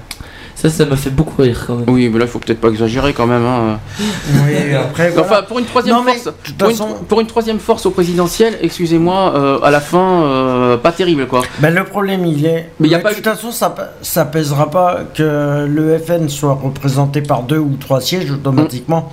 [0.59, 1.85] Ça, ça m'a fait beaucoup rire quand même.
[1.87, 3.45] Oui, mais là, il faut peut-être pas exagérer quand même.
[3.45, 3.77] hein.
[3.99, 5.11] Oui, après.
[5.11, 5.43] Enfin, voilà.
[5.43, 8.57] pour une troisième Non, mais, force, pour une, façon- pour une troisième force au présidentiel,
[8.63, 11.43] excusez-moi, euh, à la fin, euh, pas terrible quoi.
[11.59, 12.71] Ben, le problème, il est.
[12.79, 16.27] Mais il y a de pas toute façon, ça, ça pèsera pas que le FN
[16.27, 19.11] soit représenté par deux ou trois sièges automatiquement.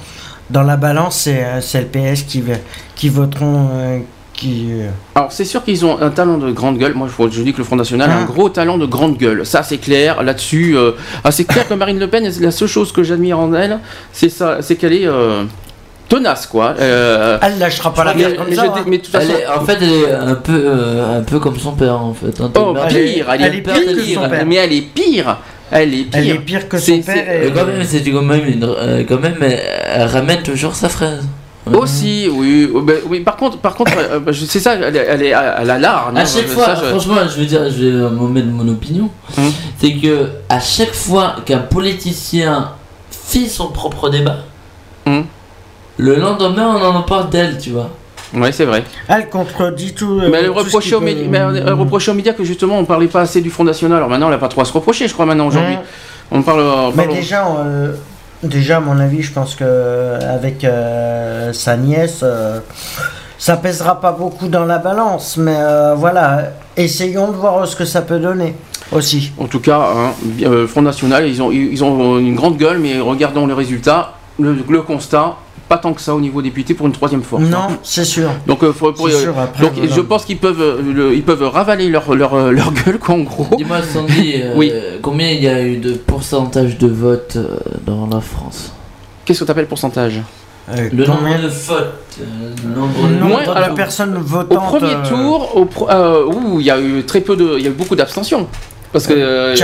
[0.48, 2.54] Dans la balance, c'est euh, c'est le PS qui, va-
[2.96, 3.68] qui voteront.
[3.74, 3.98] euh,
[4.44, 6.94] qui, euh, Alors c'est sûr qu'ils ont un talent de grande gueule.
[6.94, 8.26] Moi je, je dis que le Front National a un Ah.
[8.26, 9.44] gros talent de grande gueule.
[9.46, 10.22] Ça c'est clair.
[10.22, 10.92] Là-dessus, euh,
[11.24, 13.78] ah, c'est clair que Marine Le Pen, la seule chose que j'admire en elle,
[14.12, 15.44] c'est ça, c'est qu'elle est euh,
[16.08, 16.74] tenace quoi.
[16.78, 18.62] Euh, Elle lâchera pas la comme mais ça.
[18.64, 18.84] hein.
[19.14, 22.12] Elle est- en fait, elle est un peu, euh, un peu comme son père en
[22.12, 22.38] fait.
[22.40, 22.50] hein.
[22.56, 24.44] oh pire, elle est, elle est pire que son père.
[24.46, 25.38] Mais elle est pire.
[25.70, 26.10] Elle est pire.
[26.20, 27.16] Elle est pire que son père.
[27.46, 29.60] et- quand même, c'est quand même, une, quand même, elle,
[29.94, 31.26] elle ramène toujours sa fraise.
[31.72, 32.70] Aussi, oui.
[32.74, 33.20] Oh, ben, oui.
[33.20, 34.74] Par contre, par contre, euh, bah, c'est ça.
[34.74, 36.10] Elle, est- elle est, elle a l'art.
[36.12, 38.68] non, À chaque ça, fois, je- franchement, je veux dire, je vais me mettre mon
[38.68, 39.50] opinion, Hum.
[39.78, 42.70] c'est que à chaque fois qu'un politicien
[43.10, 44.36] fait son propre débat,
[45.06, 45.24] Hum.
[45.96, 47.88] le lendemain on en parle d'elle, tu vois.
[48.34, 48.82] Ouais, c'est vrai.
[49.08, 50.18] Elle contredit tout.
[50.20, 52.78] euh, Mais elle tout reprochait aux, peut- médias, mais elle reprochait aux médias que justement
[52.78, 53.96] on parlait pas assez du Front National.
[53.98, 55.76] Alors maintenant, elle a pas trop à se reprocher, je crois, maintenant aujourd'hui.
[56.32, 56.60] On parle.
[56.60, 57.92] on Mais parle- déjà, euh,
[58.48, 62.60] déjà, à mon avis, je pense que avec euh, sa nièce, euh,
[63.38, 65.36] ça pèsera pas beaucoup dans la balance.
[65.36, 68.54] Mais euh, voilà, essayons de voir ce que ça peut donner.
[68.92, 69.32] Aussi.
[69.38, 73.00] En tout cas, hein, euh, Front National, ils ont, ils ont une grande gueule, mais
[73.00, 75.36] regardons les résultats, le, le constat,
[75.68, 77.38] pas tant que ça au niveau député pour une troisième fois.
[77.40, 78.30] Non, c'est sûr.
[78.46, 79.90] Donc, euh, pour- euh, sûr, après, donc voilà.
[79.92, 83.20] je pense qu'ils peuvent, euh, le- ils peuvent ravaler leur, leur, leur gueule, quoi, en
[83.20, 83.46] gros.
[83.56, 84.72] Dis-moi, Sandy, euh, Oui.
[85.02, 88.72] combien il y a eu de pourcentage de vote euh, dans la France?
[89.24, 90.20] Qu'est-ce que tu appelles pourcentage
[90.68, 91.94] Le nombre de votes.
[92.20, 92.24] euh,
[92.62, 93.74] le nombre de Moins, votes.
[93.74, 94.66] personnes Au votantes.
[94.78, 97.64] premier euh, tour, au pro- euh, ouh, il y a eu très peu de, il
[97.64, 98.46] y a eu beaucoup d'abstentions.
[98.92, 99.56] Parce que euh,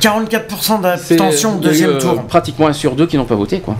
[0.00, 2.22] 40 44% c'est- d'abstention au il y a eu, deuxième tour.
[2.22, 3.76] Pratiquement un sur deux qui n'ont pas voté, quoi.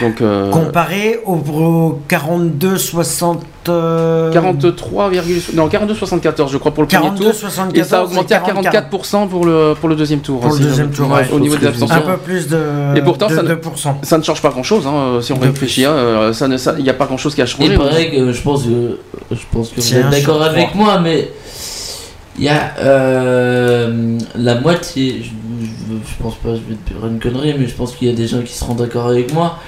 [0.00, 0.20] Donc.
[0.20, 5.10] euh, Comparé au, au 42 60 euh, 43,
[5.54, 8.34] non 42 74 je crois pour le premier 42, tour 74 et ça a augmenté
[8.34, 8.90] à et 44.
[8.90, 11.38] 44% pour le pour le deuxième tour Pour le aussi, deuxième euh, tour, ouais, au
[11.40, 12.58] niveau des Un peu plus de
[12.96, 13.94] et pourtant de ça, ne, 2%.
[14.02, 14.88] ça ne change pas grand chose
[15.20, 17.42] si on réfléchit hein, euh, ça ne ça- il n'y a pas grand chose qui
[17.42, 18.98] a changé Il paraît que je pense que
[19.32, 21.28] je pense que vous êtes d'accord avec moi, mais
[22.38, 25.22] il y a euh, la moitié.
[25.22, 28.10] Je, je, pense pas, je vais te dire une connerie, mais je pense qu'il y
[28.10, 29.58] a des gens qui seront d'accord avec moi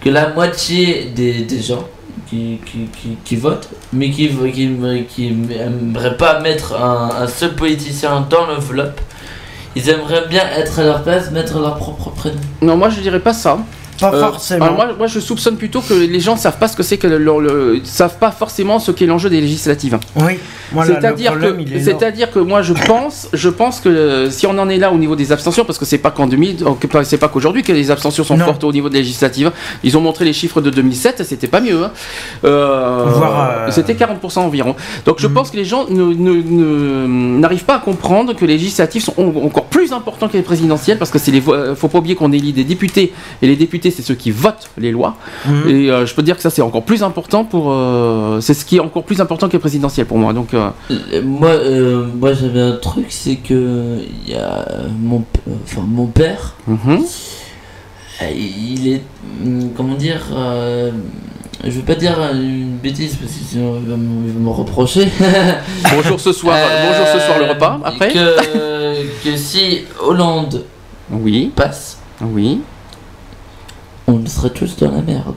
[0.00, 1.86] que la moitié des, des gens
[2.28, 7.54] qui, qui, qui, qui votent, mais qui qui, qui aimeraient pas mettre un, un seul
[7.54, 9.00] politicien dans l'enveloppe.
[9.76, 12.38] Ils aimeraient bien être à leur place, mettre leur propre prénom.
[12.62, 13.58] non moi je dirais pas ça
[14.00, 14.64] Pas Euh, forcément.
[14.64, 17.06] alors moi, moi, je soupçonne plutôt que les gens savent pas ce que c'est que
[17.06, 19.98] le, le- le- savent pas forcément ce qu'est l'enjeu des législatives.
[20.16, 20.38] Oui,
[20.72, 21.46] voilà, c'est-à-dire que
[21.84, 24.96] c'est-à-dire que moi je pense je pense que euh, si on en est là au
[24.98, 27.62] niveau des abstentions parce que c'est pas qu'en 2000 oh, que pas- c'est pas qu'aujourd'hui
[27.62, 29.52] que les abstentions sont fortes au niveau des législatives.
[29.84, 31.84] Ils ont montré les chiffres de 2007, c'était pas mieux.
[31.84, 31.90] hein.
[32.44, 33.70] Euh.
[33.70, 34.74] C'était 40% environ.
[35.04, 38.54] Donc je pense que les gens ne- ne- ne- n'arrivent pas à comprendre que les
[38.54, 41.98] législatives sont en- encore plus importants que les présidentielles parce que c'est les faut pas
[41.98, 45.16] oublier qu'on élit des députés et les députés c'est ceux qui votent les lois.
[45.46, 45.68] Mhm.
[45.68, 48.64] Et euh, je peux dire que ça c'est encore plus important pour euh, c'est ce
[48.64, 50.32] qui est encore plus important que les présidentielles pour moi.
[50.32, 50.70] Donc euh,
[51.22, 54.64] Moi, euh, moi j'avais un truc, c'est que il y a
[55.00, 55.24] mon,
[55.64, 57.02] enfin, mon père, Mhm.
[58.34, 59.02] il est,
[59.42, 60.90] hum, comment dire, euh,
[61.64, 64.50] je veux pas dire une bêtise parce que sinon il va me, il va me
[64.50, 65.08] reprocher.
[65.94, 68.12] bonjour ce soir, bonjour ce soir le repas après.
[68.12, 70.64] Que, que si Hollande
[71.10, 72.60] oui passe, oui,
[74.06, 75.36] on serait tous dans la merde.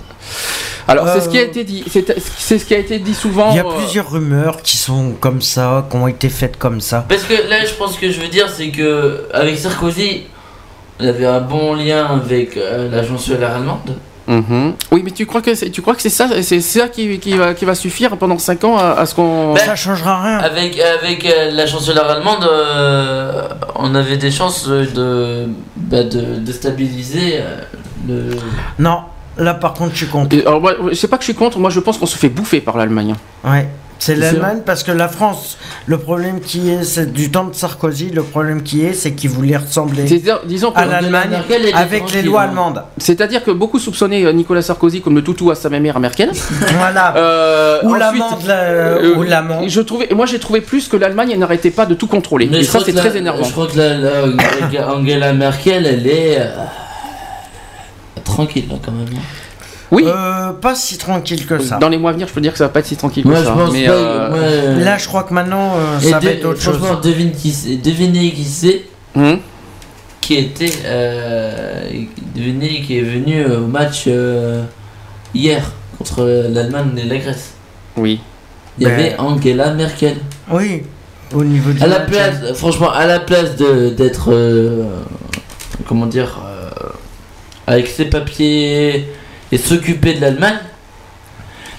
[0.90, 3.14] Alors c'est ce qui a Euh, été dit, c'est c'est ce qui a été dit
[3.14, 3.52] souvent.
[3.52, 6.80] Il y a euh, plusieurs rumeurs qui sont comme ça, qui ont été faites comme
[6.80, 7.06] ça.
[7.10, 10.24] Parce que là, je pense que je veux dire, c'est que avec Sarkozy,
[11.00, 13.98] il avait un bon lien avec euh, la chancelière allemande.
[14.28, 14.74] Mhm.
[14.92, 17.34] Oui, mais tu crois que c'est, tu crois que c'est ça, c'est ça qui, qui
[17.34, 19.54] va, qui va suffire pendant 5 ans à, à ce qu'on.
[19.54, 20.38] Ben, changera rien.
[20.40, 23.44] Avec, avec euh, la chancelière allemande, euh,
[23.76, 25.48] on avait des chances de,
[25.78, 27.40] bah, de, de stabiliser
[28.10, 28.32] euh.
[28.80, 29.02] Non,
[29.38, 30.36] là par contre je suis contre.
[30.36, 32.30] Et alors moi, sais pas que je suis contre, moi je pense qu'on se fait
[32.30, 33.16] bouffer par l'Allemagne.
[33.44, 33.68] Ouais.
[34.00, 37.56] C'est C'est l'Allemagne parce que la France, le problème qui est, c'est du temps de
[37.56, 41.32] Sarkozy, le problème qui est, c'est qu'il voulait ressembler C'est-à-dire, disons que à l'Allemagne
[41.74, 42.44] avec les lois hein.
[42.50, 42.84] allemandes.
[43.00, 46.30] C'est-à-dire que beaucoup soupçonnaient euh, Nicolas Sarkozy comme le toutou à sa mère à Merkel.
[46.78, 47.18] Voilà.
[47.18, 49.68] Euh, Ou l'amende, la- euh.
[49.68, 52.48] Je trouvais, moi j'ai trouvé plus que l'Allemagne n'arrêtait pas de tout contrôler.
[52.52, 53.44] Mais Et ça c'est la- très énervant.
[53.44, 56.48] Je crois que la, la- Angela Merkel, elle est.
[58.28, 59.08] tranquille là quand même.
[59.16, 59.22] hein.
[59.90, 60.04] Oui.
[60.06, 61.78] Euh, pas si tranquille que ça.
[61.78, 63.24] Dans les mois à venir, je peux dire que ça va pas être si tranquille
[63.26, 63.54] Moi, que je ça.
[63.54, 66.46] pense mais, pas, euh, Là, je crois que maintenant, euh, Et ça de- va être
[66.46, 66.78] autre chose.
[66.78, 68.82] franchement, devine qui c'est- devinez qui c'est
[69.16, 69.40] Hum.
[70.20, 70.74] qui était.
[70.86, 71.90] Euh,
[72.36, 74.64] devinez qui est venu au match euh,
[75.34, 75.64] hier
[75.98, 77.54] contre l'Allemagne et la Grèce.
[77.96, 78.20] Oui.
[78.78, 80.18] Il y Ben- avait Angela Merkel.
[80.52, 80.84] Oui,
[81.34, 84.84] au niveau du À la place, franchement, à la place de d'être, euh,
[85.88, 86.47] comment dire, euh,
[87.68, 89.08] avec ses papiers
[89.52, 90.58] et s'occuper de l'Allemagne,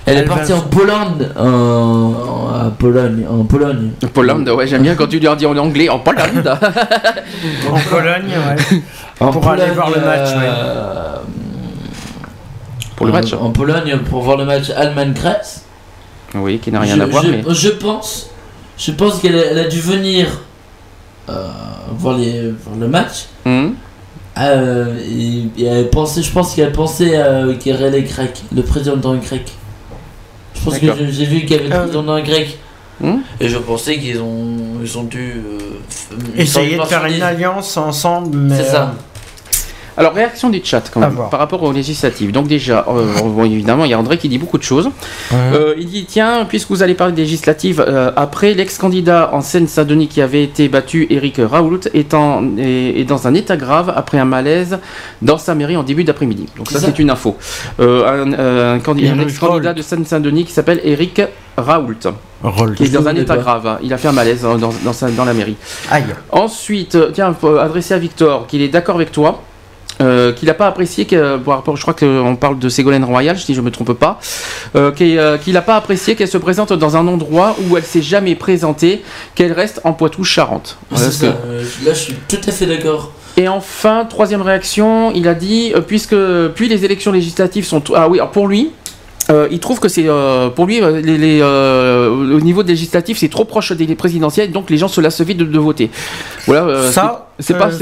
[0.06, 3.90] elle, est Elle partie en Pologne, en, en- à Pologne, en Pologne.
[4.14, 6.42] Pologne, ouais, j'aime bien quand tu leur dis en anglais, en Pologne.
[7.70, 8.80] En Pologne, ouais.
[9.20, 10.48] En Pour aller Pologne, voir le match, ouais.
[10.48, 11.16] euh,
[12.96, 13.32] Pour le en- match.
[13.34, 15.64] En Pologne, pour voir le match Allemagne-Grèce.
[16.34, 17.42] Oui, qui n'a rien je, à voir, je, mais.
[17.48, 18.30] je pense,
[18.78, 20.26] je pense qu'elle a, dû venir
[21.28, 21.48] euh,
[21.92, 23.26] voir, les, voir le match.
[23.46, 23.74] Hum.
[24.40, 24.96] Euh,
[25.58, 29.50] elle pensait, je pense qu'elle pensait à Kerele grec, le président grec.
[30.54, 31.78] Je pense que j'ai vu qu'il y avait le Euh.
[31.82, 32.58] président grec.
[33.02, 33.20] Hum.
[33.40, 38.36] Et je pensais qu'ils ont, ils ont dû euh, Essayer de faire une alliance ensemble,
[38.36, 38.56] mais.
[38.56, 38.94] C'est ça.
[39.98, 42.32] Alors, réaction du chat quand même, par rapport aux législatives.
[42.32, 44.88] Donc déjà, euh, bon, évidemment, il y a André qui dit beaucoup de choses.
[45.54, 50.08] Euh, il dit, tiens, puisque vous allez parler des législatives, euh, après, l'ex-candidat en Seine-Saint-Denis
[50.08, 54.18] qui avait été battu, Éric Raoult, est, en- est- est dans un état grave après
[54.18, 54.78] un malaise
[55.20, 56.46] dans sa mairie en début d'après-midi.
[56.56, 57.36] Donc ça, ça c'est une info.
[57.80, 58.78] Euh, un, euh,
[59.24, 61.20] ex-candidat de Seine-Saint-Denis qui s'appelle Éric
[61.56, 61.94] Raoult,
[62.76, 63.78] qui est dans un état grave.
[63.82, 65.56] Il a fait un malaise dans, dans, dans sa- dans la mairie.
[65.90, 66.04] Aïe.
[66.30, 69.42] Ensuite, tiens, faut adresser à Victor qu'il est d'accord avec toi.
[70.00, 73.38] Euh, qu'il n'a pas apprécié, que, par rapport- je crois qu'on parle de Ségolène Royal,
[73.38, 74.20] si je ne me trompe pas,
[74.76, 78.02] euh, qu'il euh, n'a pas apprécié qu'elle se présente dans un endroit où elle s'est
[78.02, 79.02] jamais présentée,
[79.34, 80.78] qu'elle reste en Poitou-Charentes.
[80.90, 83.12] Voilà que- ça, euh, là, je suis tout à fait d'accord.
[83.36, 86.16] et enfin, troisième réaction, il a dit, euh, puisque
[86.54, 87.82] puis les élections législatives sont...
[87.94, 88.70] Ah oui, alors pour lui,
[89.30, 90.08] euh, il trouve que c'est...
[90.08, 94.70] euh, pour lui, les, les, euh, au niveau législatif, c'est trop proche des présidentielles, donc
[94.70, 95.90] les gens se lassent vite de, de voter.
[96.46, 97.78] Voilà, euh, ça, c'est pas, si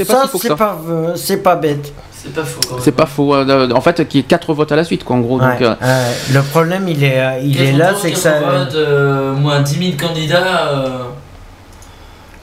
[1.15, 1.93] c'est pas bête.
[2.27, 2.79] C'est pas faux.
[2.81, 3.35] C'est pas faux.
[3.35, 5.39] euh, en fait, qu'il y ait 4 votes à la suite, quoi, en gros.
[5.39, 8.39] Donc, euh, euh, le problème, il est, euh, il est là, c'est que ça.
[8.39, 10.67] vote, euh, moins 10 000 candidats.
[10.69, 10.87] euh,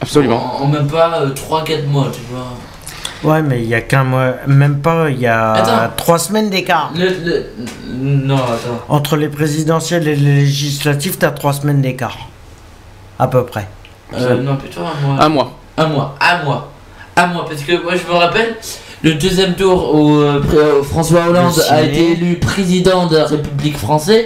[0.00, 0.56] absolument.
[0.60, 3.32] En, en même pas 3-4 mois, tu vois.
[3.32, 5.92] Ouais, mais il y a qu'un mois, même pas, il y a Attends.
[5.96, 6.90] trois semaines d'écart.
[6.94, 7.46] Le, le-
[7.90, 8.80] Non, attends.
[8.90, 12.18] Entre les présidentielles et les législatives, t'as trois semaines d'écart.
[13.18, 13.66] À peu près.
[14.14, 15.24] Euh, non, plutôt un mois.
[15.24, 15.52] Un mois.
[15.78, 16.70] Un mois, un mois.
[17.16, 18.56] Un mois, parce que moi je me rappelle,
[19.04, 23.76] le deuxième tour où euh, euh, François Hollande a été élu président de la République
[23.76, 24.24] française,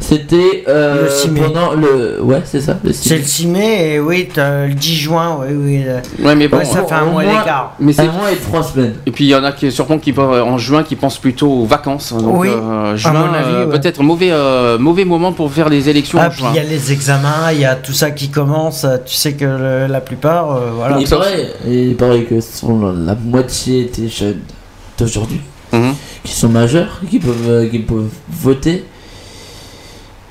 [0.00, 1.40] c'était euh, Le six mai.
[1.40, 2.20] pendant le.
[2.22, 5.38] Ouais, c'est ça, le six C'est le 6 mai et oui, t'as le 10 juin,
[5.40, 5.82] oui, oui.
[5.86, 6.58] euh, Ouais, mais bon.
[6.58, 7.74] ouais, ça fait un au mois moins- d'écart.
[7.80, 8.94] Mais c'est- Un mois et trois semaines.
[9.06, 11.48] Et puis il y en a qui sûrement qui peuvent- en juin qui pensent plutôt
[11.50, 12.12] aux vacances.
[12.12, 13.78] Donc, Oui, euh, à juin, mon avis, euh, ouais.
[13.78, 16.50] peut-être mauvais euh, mauvais moment pour faire les élections Ah, en puis juin.
[16.54, 18.84] il y a les examens, il y a tout ça qui commence.
[18.84, 20.98] euh, Tu sais que le- la plupart, euh, voilà.
[21.00, 24.40] il, paraît, il paraît que ce sont la, la moitié des jeunes
[24.98, 25.40] d'aujourd'hui
[25.72, 25.94] Mhm.
[26.22, 28.84] qui sont majeurs, qui peuvent, euh, qui peuvent voter.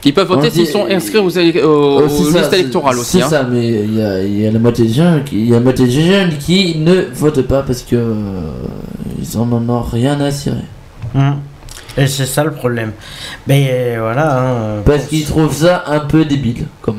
[0.05, 1.29] Ils peuvent voter s'ils sont inscrits aux,
[1.63, 3.17] Oh, aux ça, listes c'est- électorales aussi.
[3.17, 3.29] C'est hein.
[3.29, 5.55] ça, mais il y a, il y a la moitié des qui, il y a
[5.55, 8.51] la moitié des jeunes qui ne votent pas parce que euh,
[9.21, 10.57] ils en ont rien à cirer.
[11.15, 11.39] Hum.
[11.95, 12.91] Et c'est ça le problème.
[13.47, 14.39] Mais euh, voilà.
[14.39, 16.65] hein, Parce qu'ils trouvent ça un peu débile.
[16.81, 16.97] Comme...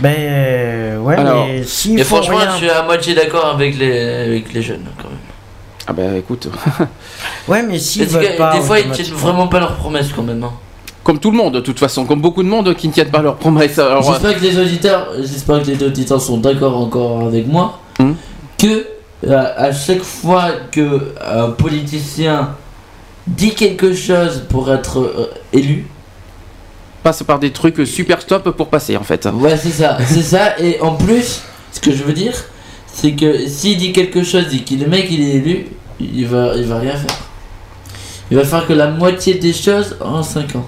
[0.00, 2.50] Ben euh, ouais, Alors, mais si franchement, rien.
[2.52, 5.18] je suis à moitié d'accord avec les, avec les jeunes quand même.
[5.86, 6.48] Ah bah écoute.
[7.46, 7.78] Ouais, mais
[8.38, 8.54] pas.
[8.56, 10.42] des fois, ils tiennent vraiment pas leurs promesses quand même.
[10.42, 10.52] hein.
[11.04, 13.20] Comme tout le monde, de toute façon, comme beaucoup de monde qui ne tiennent pas
[13.20, 13.78] leurs promesses.
[13.78, 17.78] Alors, euh, J'espère que les auditeurs, j'espère que les auditeurs sont d'accord encore avec moi
[18.00, 18.16] Hum.
[18.58, 18.86] que
[19.28, 22.50] euh, à chaque fois que un politicien
[23.26, 25.86] dit quelque chose pour être euh, élu,
[27.04, 29.28] passe par des trucs super stop pour passer en fait.
[29.32, 30.58] Ouais, c'est ça, c'est ça.
[30.58, 32.32] Et en plus, ce que je veux dire,
[32.92, 35.66] c'est que s'il dit quelque chose et que le mec il est élu,
[36.00, 37.16] il va, il va rien faire.
[38.30, 40.66] Il va faire que la moitié des choses en 5 ans.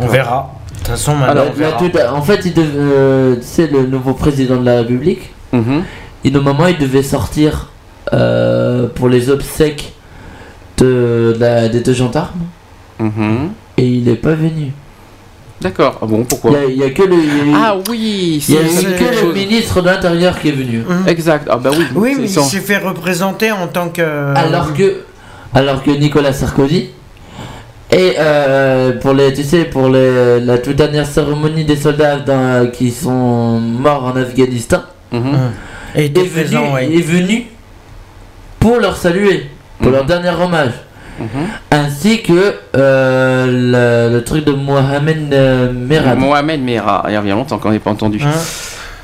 [0.00, 0.50] On verra.
[0.72, 1.70] De toute façon, maintenant, Alors, on verra.
[1.70, 5.30] là, tout- en fait, il dev- euh, tu sais, le nouveau président de la République,
[5.52, 5.82] Mhm.
[6.24, 7.70] et normalement, il devait sortir
[8.12, 9.94] euh, pour les obsèques
[10.78, 12.42] de, la- des deux gendarmes,
[13.00, 13.50] Mhm.
[13.78, 14.72] et il n'est pas venu.
[15.60, 15.98] D'accord.
[16.02, 17.16] Ah bon, pourquoi Il y a- que le,
[17.54, 20.82] Ah oui, il y a c'est que le ministre de l'Intérieur qui est venu.
[21.06, 21.48] Exact.
[21.50, 21.84] Ah bah oui.
[21.94, 24.02] Oui, c'est mais il s'est fait représenter en tant que.
[24.36, 25.02] Alors que,
[25.54, 26.90] alors que Nicolas Sarkozy
[27.90, 32.70] et euh, pour les, tu sais, pour les, la toute dernière cérémonie des soldats dans-
[32.70, 34.82] qui sont morts en Afghanistan,
[35.12, 35.36] Mhm.
[35.96, 36.86] Et il est venu, ouais.
[36.92, 37.44] est venu
[38.58, 39.46] pour leur saluer,
[39.80, 40.72] pour leur dernier hommage,
[41.20, 41.26] Mhm.
[41.70, 46.18] ainsi que euh, le, le truc de Mohamed euh, Merab.
[46.18, 47.04] Mohamed Merah.
[47.08, 48.18] Il y a bien longtemps qu'on n'ait pas entendu.
[48.24, 48.32] Hein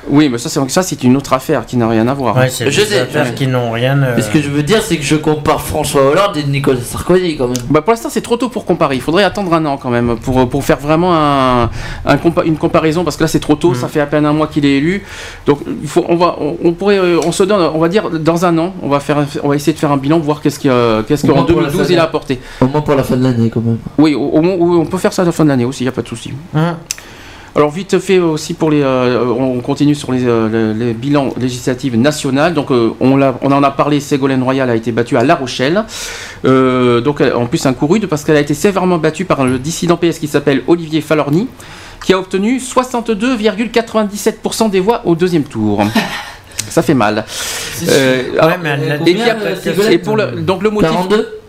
[0.09, 2.37] Oui, mais ça, c'est ça, c'est une autre affaire qui n'a rien à voir.
[2.37, 4.03] Ouais, Je des sais, affaires qui n'ont rien.
[4.03, 6.81] euh, Mais ce que je veux dire, c'est que je compare François Hollande et Nicolas
[6.81, 7.57] Sarkozy quand même.
[7.69, 8.95] Bah pour l'instant c'est trop tôt pour comparer.
[8.97, 11.71] Il faudrait attendre un an quand même pour, pour faire vraiment un,
[12.07, 13.75] un compa- une comparaison parce que là c'est trop tôt.
[13.75, 15.03] Ça fait à peine un mois qu'il est élu.
[15.47, 18.09] Donc il faut on va on, on pourrait euh, on se donne on va dire
[18.11, 20.59] dans un an on va faire on va essayer de faire un bilan voir qu'est-ce
[20.61, 22.41] qu'en pour la 2012 fin il a apporté.
[22.61, 23.79] Au moins pour la fin de l'année quand même.
[23.99, 25.83] Oui au, au on peut faire ça à la fin de l'année aussi.
[25.85, 26.33] Il y a pas de souci.
[26.55, 26.77] hein.
[27.61, 31.29] Alors vite fait aussi pour les, euh, on continue sur les, euh, les- les bilans
[31.39, 32.49] législatifs nationaux.
[32.49, 35.35] Donc euh, on, l'a- on en a parlé, Ségolène Royal a été battue à La
[35.35, 35.85] Rochelle.
[36.47, 39.45] Euh, donc elle- en plus un coup rude parce qu'elle a été sévèrement battue par
[39.45, 41.49] le dissident PS qui s'appelle Olivier Falorni,
[42.03, 45.83] qui a obtenu 62,97% des voix au deuxième tour.
[46.71, 47.27] Ça fait mal.
[47.89, 49.35] Euh, alors, mais elle l'a et, a-
[49.99, 50.91] pour le, donc le motif.
[50.93, 51.40] 42 Euh,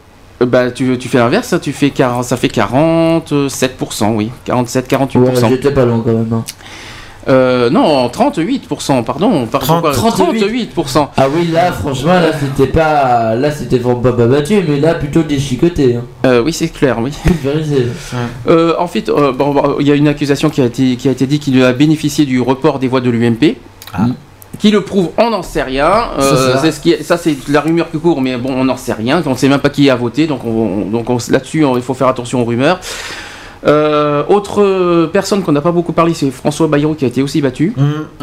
[0.45, 4.31] Bah, tu, tu fais l'inverse, tu fais 40, ça fait 47%, oui.
[4.45, 5.17] 47, 48%.
[5.17, 6.31] Ouais, j'étais pas loin quand même.
[6.33, 6.43] hein.
[7.27, 9.45] Euh, non, 38%, pardon.
[9.45, 10.73] pardon 38.
[10.75, 11.07] 38%.
[11.17, 13.35] Ah oui, là, franchement, là, c'était pas.
[13.35, 15.97] Là, c'était vraiment pas battu, mais là, plutôt déchiqueté.
[15.97, 16.01] Hein.
[16.25, 17.11] Euh, oui, c'est clair, oui.
[18.47, 21.07] Euh, en fait, euh, bon, bon, il y a une accusation qui a été, qui
[21.07, 23.55] a été dit qu'il a bénéficié du report des voix de l'UMP.
[24.61, 25.89] Qui le prouve, on n'en sait rien.
[26.19, 26.59] Euh, C'est ça.
[26.61, 28.93] c'est ce qui est- ça, c'est la rumeur qui court, mais bon, on n'en sait
[28.93, 29.21] rien.
[29.25, 31.81] On ne sait même pas qui a voté, donc, on- on- donc on- là-dessus, il
[31.81, 32.79] faut faire attention aux rumeurs.
[33.67, 37.41] Euh, autre personne qu'on n'a pas beaucoup parlé, c'est François Bayrou qui a été aussi
[37.41, 37.73] battu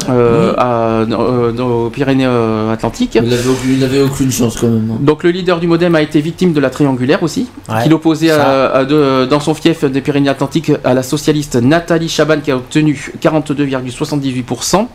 [0.09, 3.15] euh, à- dans, euh, dans- aux Pyrénées-Atlantiques.
[3.15, 4.91] Il avait, aucune, il avait aucune chance quand même.
[4.91, 4.97] hein.
[4.99, 8.31] Donc le leader du Modem a été victime de la triangulaire aussi, Ouais, qu'il opposait
[8.31, 12.57] à- à de- dans son fief des Pyrénées-Atlantiques à la socialiste Nathalie Chaban qui a
[12.57, 14.89] obtenu 42,78%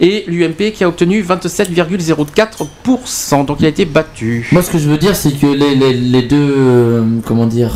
[0.00, 3.44] et l'UMP qui a obtenu 27,04%.
[3.44, 4.48] Donc il a été battu.
[4.52, 6.54] Moi, ce que je veux dire, c'est que les, les, les deux.
[6.56, 7.72] euh, comment dire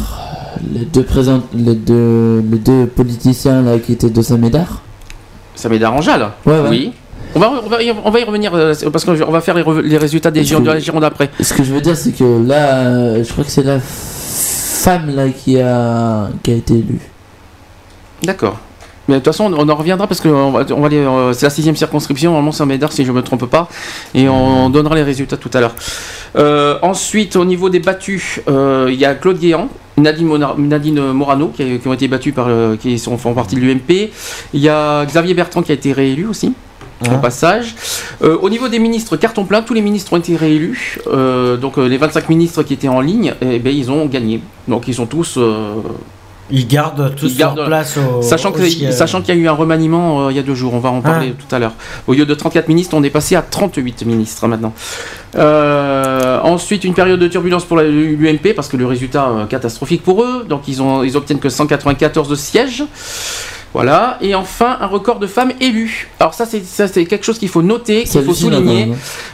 [0.73, 4.83] les deux, présent, les, deux, les deux politiciens là qui étaient de Saint-Médard.
[5.55, 6.69] Saint-Médard en Jalles Ouais, ouais.
[6.71, 6.93] Oui.
[7.35, 9.99] On va, on, va y, on va y revenir euh, parce qu'on va faire les,
[9.99, 11.31] résultats des Girondes, de la Gironde après.
[11.41, 15.15] Ce que je veux dire, c'est que là, euh, je crois que c'est la femme
[15.15, 17.01] là qui a, qui a été élue.
[18.23, 18.61] D'accord.
[19.09, 21.33] Mais de toute façon, on en reviendra parce que on va, on va aller, euh,
[21.35, 23.69] c'est la sixième circonscription, normalement c'est en Médard si je ne me trompe pas,
[24.15, 25.75] et on donnera les résultats tout à l'heure.
[26.37, 29.69] Euh, ensuite, au niveau des battus, euh, il y a Claude Guéant,
[29.99, 33.35] Nadine, Mona- Nadine Morano qui, a- qui ont été battus par, euh, qui sont, font
[33.35, 34.11] partie de l'UMP.
[34.55, 36.55] Il y a Xavier Bertrand qui a été réélu aussi.
[37.13, 37.75] Au passage.
[38.23, 40.99] Euh, au niveau des ministres, carton plein, tous les ministres ont été réélus.
[41.09, 44.41] Euh, donc euh, les 25 ministres qui étaient en ligne, eh ben, ils ont gagné.
[44.69, 45.39] Donc ils sont tous.
[46.51, 48.21] Ils gardent tous ils gardent- leur place au.
[48.93, 50.91] Sachant qu'il y a eu un remaniement euh, il y a deux jours, on va
[50.91, 51.73] en parler tout à l'heure.
[52.07, 54.75] Au lieu de 34 ministres, on est passé à 38 ministres maintenant.
[55.37, 60.23] Euh, ensuite, une période de turbulence pour l'UMP parce que le résultat euh, catastrophique pour
[60.23, 60.45] eux.
[60.49, 62.85] Donc ils ont ils obtiennent que 194 sièges.
[63.75, 64.19] Voilà.
[64.21, 66.09] Et enfin, un record de femmes élues.
[66.21, 68.93] Alors ça, c'est ça, c'est quelque chose qu'il faut noter, qu'il faut souligner.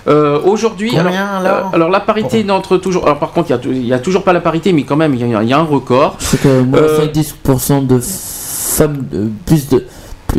[0.08, 3.04] Euh, Aujourd'hui, alors, Combien, alors euh, alors la parité d'entre toujours.
[3.04, 5.34] Alors par contre, il y a toujours pas la parité, mais quand même, il y
[5.34, 6.16] a, il y a un record.
[6.18, 9.84] C'est que moins Euh, 5-10% de femmes, de, plus de.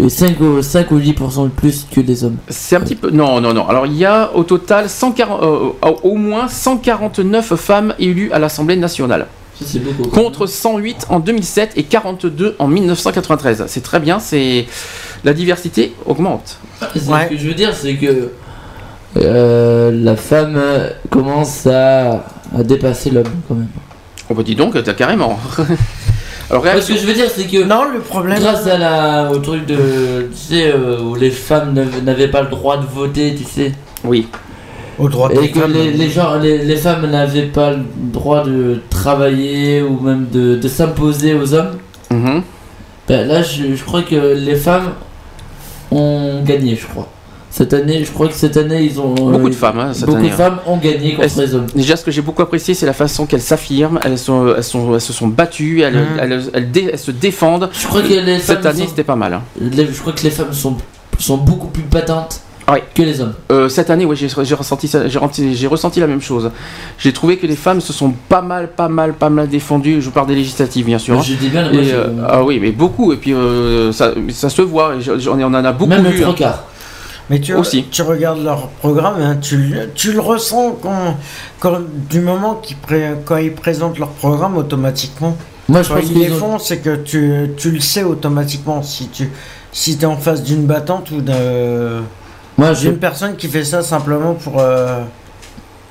[0.07, 2.37] 5 ou, 5 ou 10% de plus que les hommes.
[2.47, 3.11] C'est un petit peu.
[3.11, 3.67] Non, non, non.
[3.67, 5.69] Alors, il y a au total 140, euh,
[6.03, 9.27] au moins 149 femmes élues à l'Assemblée nationale.
[9.79, 10.09] Beaucoup.
[10.09, 13.65] Contre 108 en 2007 et 42 en 1993.
[13.67, 14.65] C'est très bien, c'est.
[15.23, 16.57] La diversité augmente.
[16.95, 18.31] Ce que je veux dire, c'est que
[19.17, 20.59] euh, la femme
[21.11, 22.25] commence à,
[22.57, 23.67] à dépasser l'homme quand même.
[24.29, 25.37] On va dire donc, t'as carrément.
[26.49, 28.39] Alors, Moi, ce que je veux dire, c'est que non, le problème.
[28.39, 31.73] grâce à la, au truc de, tu sais, euh, où les femmes
[32.03, 33.71] n'avaient pas le droit de voter, tu sais.
[34.03, 34.27] Oui.
[35.01, 35.73] Au droit Et des que femmes.
[35.73, 40.55] les, les gens, les, les femmes n'avaient pas le droit de travailler ou même de,
[40.55, 41.77] de s'imposer aux hommes.
[42.09, 42.41] Mhm.
[43.07, 44.91] Ben là, je, je crois que les femmes
[45.91, 47.07] ont gagné, je crois.
[47.49, 49.13] Cette année, je crois que cette année, ils ont.
[49.13, 50.37] Beaucoup euh, de femmes, hein, cette beaucoup année, de hein.
[50.37, 51.65] femmes ont gagné contre Elles- les hommes.
[51.75, 53.99] Déjà, ce que j'ai beaucoup apprécié, c'est la façon qu'elles s'affirment.
[54.05, 56.19] Elles, sont, elles, sont, elles se sont battues, elles, Mhm.
[56.21, 57.69] elles, elles dé- elles se défendent.
[57.73, 59.33] Je crois que les Cette femmes année, sont- c'était pas mal.
[59.33, 59.41] hein.
[59.59, 60.77] Les- je crois que les femmes sont,
[61.19, 62.39] sont beaucoup plus patentes
[62.79, 63.33] que les hommes.
[63.51, 64.89] Euh, cette année, oui, j'ai ressenti,
[65.53, 66.51] j'ai ressenti la même chose.
[66.97, 70.01] J'ai trouvé que les femmes se sont pas mal, pas mal, pas mal défendues.
[70.01, 71.17] Je parle des législatives, bien sûr.
[71.17, 71.23] Hein.
[71.23, 73.11] je dis bien, moi, Et, je- euh, ah oui, mais beaucoup.
[73.13, 74.93] Et puis euh, ça, ça se voit.
[75.27, 76.55] on en a beaucoup Même le trois hein.
[77.29, 77.85] Mais tu, Aussi.
[77.89, 81.17] tu regardes leur programme, hein, tu, le- tu le ressens quand,
[81.59, 85.37] quand- du moment qu'ils pré- quand ils présentent leur programme automatiquement.
[85.69, 88.83] Moi, je quand pense ils les ont- font, c'est que tu, tu le sais automatiquement
[88.83, 89.29] si tu
[89.71, 92.01] si es en face d'une battante ou d'un-
[92.57, 94.59] Moi, je- d'une personne qui fait ça simplement pour.
[94.59, 95.01] euh,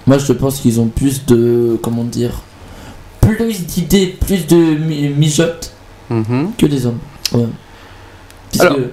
[0.06, 1.78] Moi, je pense qu'ils ont plus de.
[1.82, 2.32] Comment dire
[3.20, 5.72] Plus d'idées, plus de mi- mijotes
[6.10, 6.52] Mhm.
[6.58, 6.98] que les hommes.
[7.32, 7.47] Ouais.
[8.52, 8.90] Parce Alors, que-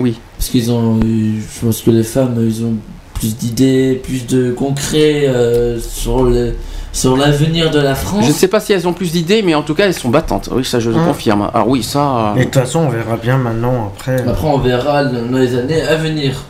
[0.00, 0.18] oui.
[0.38, 0.98] Parce qu'ils ont.
[0.98, 2.74] euh, Je pense que les femmes, ils ont
[3.14, 6.54] plus d'idées, plus de concret euh, sur le-
[6.92, 8.24] sur l'avenir de la France.
[8.24, 10.08] Je ne sais pas si elles ont plus d'idées, mais en tout cas, elles sont
[10.10, 10.48] battantes.
[10.52, 11.04] Oui, ça, je le Hein.
[11.06, 11.50] confirme.
[11.52, 12.00] Alors oui, ça.
[12.00, 14.22] euh, Et de toute façon, on verra bien maintenant après.
[14.26, 16.44] Après, on verra dans les années à venir.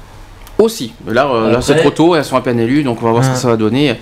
[0.58, 0.92] Aussi.
[1.08, 2.15] Là, euh, là c'est trop tôt.
[2.15, 3.99] Elles sont à peine élues, donc on va voir ce que ça va donner.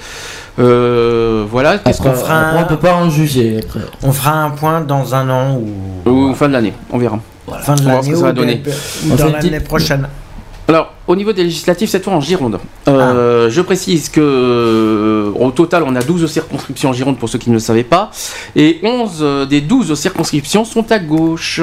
[0.59, 1.79] Euh, voilà.
[1.79, 3.61] Qu'est-ce qu'on fera un- on peut pas en juger.
[3.65, 3.81] Après.
[4.03, 5.57] On fera un point dans un an
[6.05, 7.19] ou Ou fin de l'année, on verra.
[7.63, 8.63] fin de On va voir ce l'année que ou, ça va donner.
[9.11, 10.09] ou dans l'année prochaine.
[10.69, 12.59] Alors, au niveau des législatives, cette fois en Gironde.
[12.87, 17.39] Euh, Je précise que euh, au total, on a 12 circonscriptions en Gironde pour ceux
[17.39, 18.11] qui ne le savaient pas.
[18.55, 21.61] Et 11 euh, des 12 circonscriptions sont à gauche.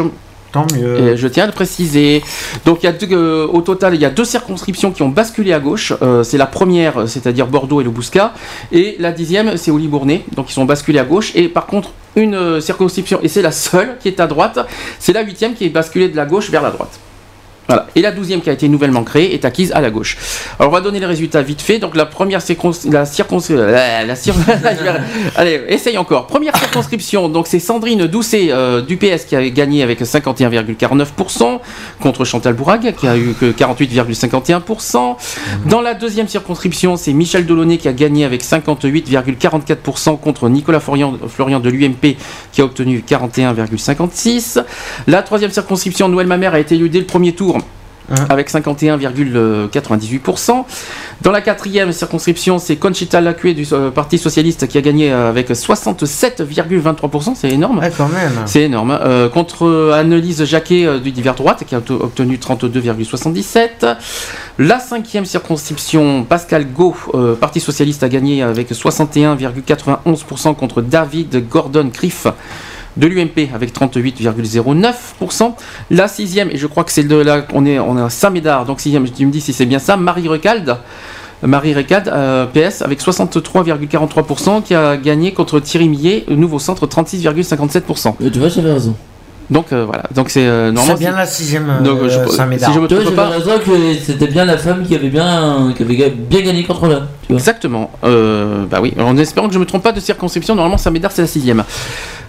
[0.52, 1.16] Tant mieux.
[1.16, 2.24] Je tiens à le préciser.
[2.66, 5.54] Donc, il y a euh, au total, il y a deux circonscriptions qui ont basculé
[5.54, 5.94] à gauche.
[6.02, 8.34] Euh, c'est la première, c'est-à-dire Bordeaux et le Bouscat.
[8.72, 10.26] Et la dixième, c'est Oli-Bournay.
[10.36, 11.32] Donc, ils sont basculés à gauche.
[11.36, 14.60] Et par contre, une euh, circonscription, et c'est la seule qui est à droite,
[15.00, 17.00] c'est la huitième qui est basculée de la gauche vers la droite.
[17.68, 17.86] Voilà.
[17.96, 20.18] Et la douzième qui a été nouvellement créée est acquise à la gauche.
[20.60, 21.78] Alors on va donner les résultats vite fait.
[21.78, 22.72] Donc la première circons...
[22.74, 24.34] circonscription, la, la cir-
[25.36, 26.26] allez, essaye encore.
[26.26, 27.30] Première circonscription.
[27.30, 31.60] Donc c'est Sandrine Doucet euh, du PS qui a gagné avec 51,49%
[32.00, 35.16] contre Chantal Bourag qui a eu que 48,51%.
[35.66, 41.60] Dans la deuxième circonscription, c'est Michel Delaunay qui a gagné avec 58,44% contre Nicolas Florian,
[41.60, 42.16] de l'UMP
[42.52, 44.64] qui a obtenu 41,56%.
[45.08, 47.58] La troisième circonscription, Noël Mamère a été élue dès le premier tour
[48.30, 50.64] avec 51,98%.
[51.22, 55.30] Dans la quatrième circonscription, c'est Conchita Lacue du euh, Parti Socialiste qui a gagné euh,
[55.30, 57.82] avec 67,23%, c'est énorme.
[57.98, 58.32] quand même.
[58.46, 58.98] C'est énorme.
[59.02, 63.96] Euh, contre Annelise Jacquet euh, du Divers Droite qui a obte- obtenu 32,77.
[64.60, 66.96] La cinquième circonscription, Pascal Gau,
[67.40, 72.28] Parti Socialiste, a gagné avec 61,91% contre David Gordon Criff
[73.00, 75.54] de l'UMP avec 38,09%.
[75.90, 78.66] La sixième, et je crois que c'est de là qu'on est, on est à Saint-Médard,
[78.66, 80.78] donc sixième, tu me dis si c'est bien ça, Marie Recalde.
[81.42, 88.16] Marie Recalde, euh, PS, avec 63,43%, qui a gagné contre Thierry Millet, nouveau centre, 36,57%.
[88.32, 88.94] tu vois, j'avais raison.
[89.50, 90.96] Donc euh, voilà, donc c'est euh, normalement.
[90.98, 92.70] C'est bien la sixième euh, Donc, je- Saint-Médard.
[92.70, 93.30] Si je me trompe j'avais pas.
[93.30, 97.02] raison que c'était bien la femme qui avait bien, qui avait bien gagné contre vois.
[97.32, 97.90] Exactement.
[98.04, 101.24] Euh, bah oui, en espérant que je me trompe pas de circonscription, normalement Saint-Médard c'est
[101.24, 101.64] la sixième.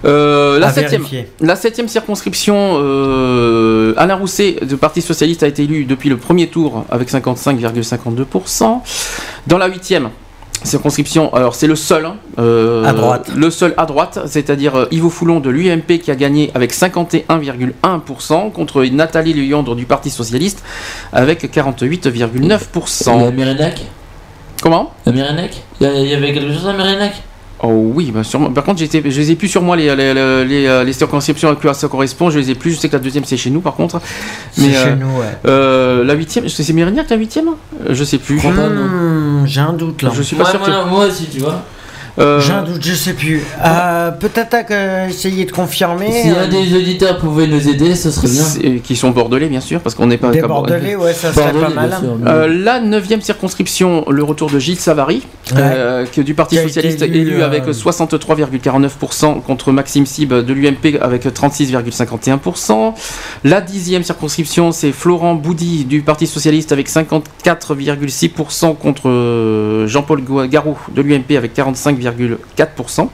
[0.07, 1.05] Euh, la septième,
[1.41, 6.47] la septième circonscription, euh, Alain Rousset du Parti socialiste a été élu depuis le premier
[6.47, 8.81] tour avec 55,52%.
[9.47, 10.09] Dans la huitième
[10.63, 13.31] circonscription, alors c'est le seul, hein, euh, À droite.
[13.35, 18.51] le seul à droite, c'est-à-dire euh, Yves Foulon de l'UMP qui a gagné avec 51,1%
[18.53, 20.63] contre Nathalie Leyandre du Parti socialiste
[21.13, 23.25] avec 48,9%.
[23.25, 23.81] La Mérinac
[24.63, 24.93] Comment?
[25.07, 27.15] La Mérinac Il y a- il y avait quelque chose à Mérinac
[27.63, 28.51] Oh oui, bah sûrement.
[28.51, 31.51] Par contre, j'étais- je les ai plus sur moi, les, les, les, les, euh, circonscriptions
[31.51, 32.31] à quoi ça correspond.
[32.31, 32.73] Je les ai plus.
[32.73, 34.01] Je sais que la deuxième, c'est chez nous, par contre.
[34.53, 35.27] C'est chez nous, ouais.
[35.47, 37.49] euh, la huitième, c'est c'est Mérignac, la huitième?
[37.49, 38.37] Euh, Je sais plus.
[38.37, 40.11] Hmm, J'ai un doute là.
[40.15, 41.63] Je suis pas Ouais, sûr moi, que- non, moi aussi, tu vois.
[42.19, 43.43] Euh, J'ai un doute, je sais plus.
[43.65, 46.11] Euh, Peut-être euh, essayer de confirmer.
[46.23, 48.79] Si euh, un des auditeurs pouvait nous aider, ce serait bien.
[48.83, 50.31] Qui sont bordelais, bien sûr, parce qu'on n'est pas.
[50.31, 51.93] Des Bordelais, ouais, ça serait Bordelais, pas mal.
[52.27, 55.23] Euh, la neuvième circonscription, le retour de Gilles Savary,
[55.57, 60.99] euh, que du Parti Socialiste élu, élu euh, avec 63,49% contre Maxime Sib de l'UMP
[61.01, 62.95] avec 36,51%.
[63.45, 70.79] La dixième circonscription, c'est Florent Boudy du Parti Socialiste avec 54,6% contre euh, Jean-Paul Garou
[70.95, 71.55] de l'UMP avec
[72.01, 73.09] 45,4%.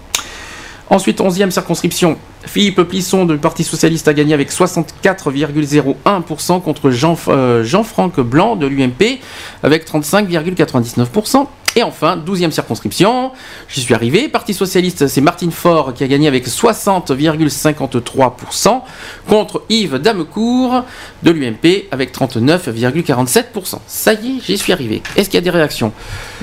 [0.89, 7.65] Ensuite, 11e circonscription, Philippe Plisson du Parti Socialiste a gagné avec 64,01% contre Jean, euh,
[7.65, 9.19] Jean-Franck Blanc de l'UMP
[9.65, 11.49] avec 35,99%.
[11.79, 13.33] Et enfin, 12e circonscription,
[13.69, 18.81] j'y suis arrivé, Parti Socialiste, c'est Martine Faure qui a gagné avec 60,53%
[19.29, 20.85] contre Yves Damecourt
[21.23, 23.81] de l'UMP avec 39,47%.
[23.87, 25.03] Ça y est, j'y suis arrivé.
[25.17, 25.93] Est-ce qu'il y a des réactions?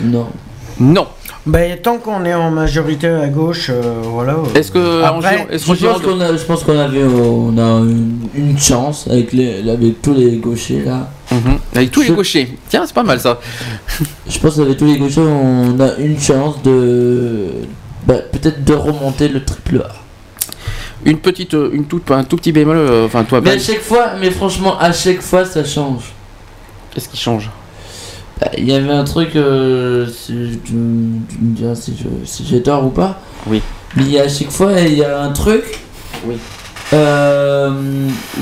[0.04, 0.28] Non.
[0.80, 1.08] Non.
[1.46, 4.38] Ben, tant qu'on est en majorité à gauche, euh, voilà.
[4.56, 7.80] Est-ce que en Après, est-ce Je pense qu'on a, je pense qu'on avait, on a
[7.82, 11.10] une, une chance avec les, avec tous les gauchers là.
[11.32, 11.58] Mhm.
[11.76, 12.58] Avec tous les gauchers.
[12.70, 13.40] Tiens, c'est pas mal ça.
[14.30, 17.50] Je pense qu'avec tous les gauchers, on a une chance de,
[18.08, 19.92] bah, peut-être de remonter le triple A.
[21.06, 22.78] Une petite, euh, une toute, un tout petit bémol.
[22.78, 26.04] euh, Enfin, toi, Mais à chaque fois, mais franchement, à chaque fois, ça change.
[26.94, 27.50] qu'est-ce qui change?
[28.58, 31.96] Il y avait un truc, euh, si tu, tu me diras si
[32.48, 33.20] j'ai tort ou pas.
[33.48, 33.62] Oui.
[33.96, 35.64] Mais il y a à chaque fois, il y a un truc.
[36.26, 36.36] Oui.
[36.94, 37.72] euh,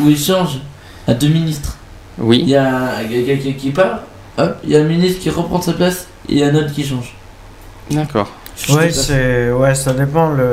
[0.02, 0.60] où il change
[1.08, 1.78] à deux ministres.
[2.18, 2.44] Il Oui.
[2.46, 4.02] y a un- quelqu'un qui part,
[4.38, 6.56] hop, il y a un ministre qui reprend sa place et il y a un
[6.56, 7.16] autre qui change.
[7.90, 8.30] D'accord.
[8.70, 10.32] Ouais, c'est, ouais, ça dépend.
[10.32, 10.44] Le...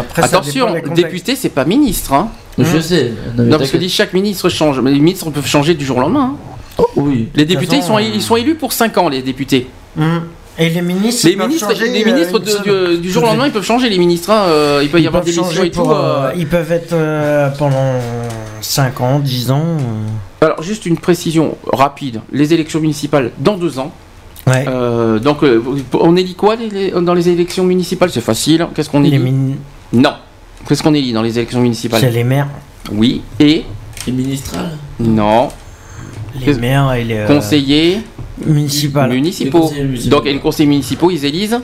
[0.00, 2.12] Après, ça Attention, dépend député, c'est pas ministre.
[2.14, 2.28] Hein.
[2.58, 3.12] Je sais.
[3.36, 4.80] Non, mais Non, parce que dit chaque ministre change.
[4.80, 6.34] Mais les ministres peuvent changer du jour au lendemain.
[6.34, 6.51] hein.
[6.78, 7.28] Oh, oui.
[7.34, 9.66] Les députés, ils sont, euh, ils sont élus pour 5 ans, les députés.
[9.98, 10.22] Hum.
[10.58, 12.88] Et les ministres, Les ministres, changer, les euh, ministres de- semble.
[12.96, 14.30] du, du jour au lendemain, ils peuvent changer les ministres.
[14.30, 15.80] hein, euh, il peut y Ils avoir peuvent des missions et tout.
[15.82, 16.26] pour, euh.
[16.26, 17.94] euh, Ils peuvent être euh, pendant
[18.60, 19.62] 5 ans, 10 ans.
[19.62, 20.44] euh.
[20.46, 22.20] Alors, juste une précision rapide.
[22.32, 23.92] Les élections municipales dans deux ans.
[24.46, 24.66] Ouais.
[24.68, 25.62] Euh, donc, euh,
[25.94, 28.10] on élit quoi les- les- dans les élections municipales?
[28.12, 28.66] C'est facile.
[28.74, 29.18] Qu'est-ce qu'on Les élit?
[29.20, 29.54] min-
[29.92, 30.14] Non.
[30.68, 32.00] Qu'est-ce qu'on élit dans les élections municipales?
[32.00, 32.48] C'est les maires.
[32.90, 33.22] Oui.
[33.40, 33.64] Et?
[34.06, 34.76] Les ministrales?
[35.00, 35.48] Non.
[36.40, 37.98] Les maires et les euh, Conseillers
[38.46, 39.10] municipales.
[39.10, 39.60] Les municipaux.
[39.60, 40.16] conseillers municipaux.
[40.16, 41.60] Donc, et les conseillers municipaux, ils élisent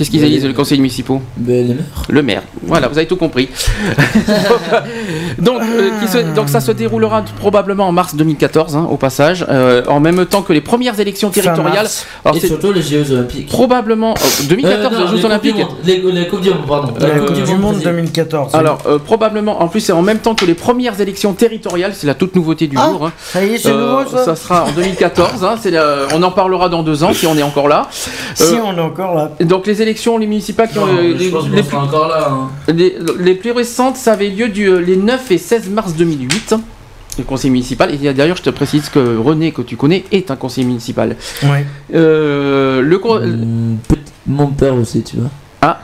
[0.00, 1.84] Qu'est-ce qu'ils élisent les- conseils municipaux Ben, les maires.
[2.08, 2.42] Le maire.
[2.62, 3.50] Voilà, vous avez tout compris.
[5.38, 9.44] donc, euh, qui se- donc ça se déroulera probablement en mars 2014, hein, au passage,
[9.50, 11.86] euh, en même temps que les premières élections territoriales.
[12.24, 13.48] Alors, Et surtout les Jeux Olympiques.
[13.48, 15.56] Probablement oh, 2014, Euh, non, les Jeux Olympiques.
[15.56, 15.70] du Monde.
[15.84, 16.94] Les, les Coupes du Monde, pardon.
[16.98, 17.84] La La Coupe Coupe du Monde vas-y.
[17.84, 18.54] 2014.
[18.54, 22.06] Alors, euh, probablement, en plus, c'est en même temps que les premières élections territoriales, c'est
[22.06, 23.06] la toute nouveauté du Ah, jour.
[23.06, 23.12] hein.
[23.18, 26.82] ça y est, c'est nouveau, ça sera en 2014, hein, la- on en parlera dans
[26.82, 27.88] deux ans si on est encore là.
[28.34, 29.30] Si on est encore là.
[29.40, 31.62] donc les élections les municipales qui ont Non, euh, mais je les, pense qu'on les
[31.62, 32.28] sera plus, encore là.
[32.30, 32.48] hein.
[32.72, 36.54] les- les plus récentes, ça avait lieu du, les 9 et 16 mars 2008.
[37.18, 40.36] Le conseil municipal, et d'ailleurs je te précise que René, que tu connais, est un
[40.36, 41.16] conseiller municipal.
[41.42, 41.66] Ouais.
[41.94, 43.20] Euh, le con-
[44.26, 45.30] Mon père aussi, tu vois.
[45.60, 45.80] Ah,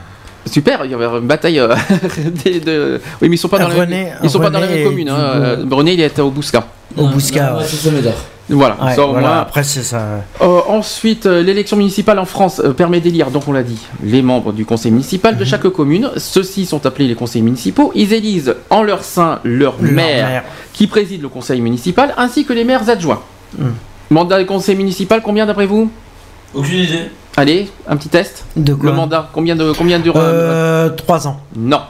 [0.46, 1.74] super, il y avait une bataille euh,
[2.44, 3.00] des- de...
[3.20, 4.88] Oui, mais ils sont pas dans, René- la, ils sont pas dans la René même
[4.88, 5.08] commune.
[5.08, 5.16] hein.
[5.18, 6.64] Euh, René, il est au Bousca.
[6.96, 7.56] Au Bousca.
[7.56, 8.12] Ouais, ouais.
[8.48, 9.36] Voilà, Ouais, ça au voilà, moins.
[9.40, 10.00] Après, c'est ça.
[10.40, 14.22] Euh, ensuite, euh, l'élection municipale en France euh, permet d'élire, donc on l'a dit, les
[14.22, 15.46] membres du conseil municipal de Mhm.
[15.50, 16.10] chaque commune.
[16.16, 17.90] Ceux-ci sont appelés les conseils municipaux.
[17.96, 20.44] Ils élisent en leur sein leur, Leur maire, maire.
[20.72, 23.20] qui préside le conseil municipal, ainsi que les maires adjoints.
[23.58, 23.72] Mhm.
[24.10, 25.90] Mandat du conseil municipal, combien d'après vous?
[26.54, 27.10] Aucune idée.
[27.36, 28.44] Allez, un petit test.
[28.56, 28.90] De quoi?
[28.90, 31.40] Le mandat, combien de combien dure Euh, 3 ans.
[31.56, 31.80] Non.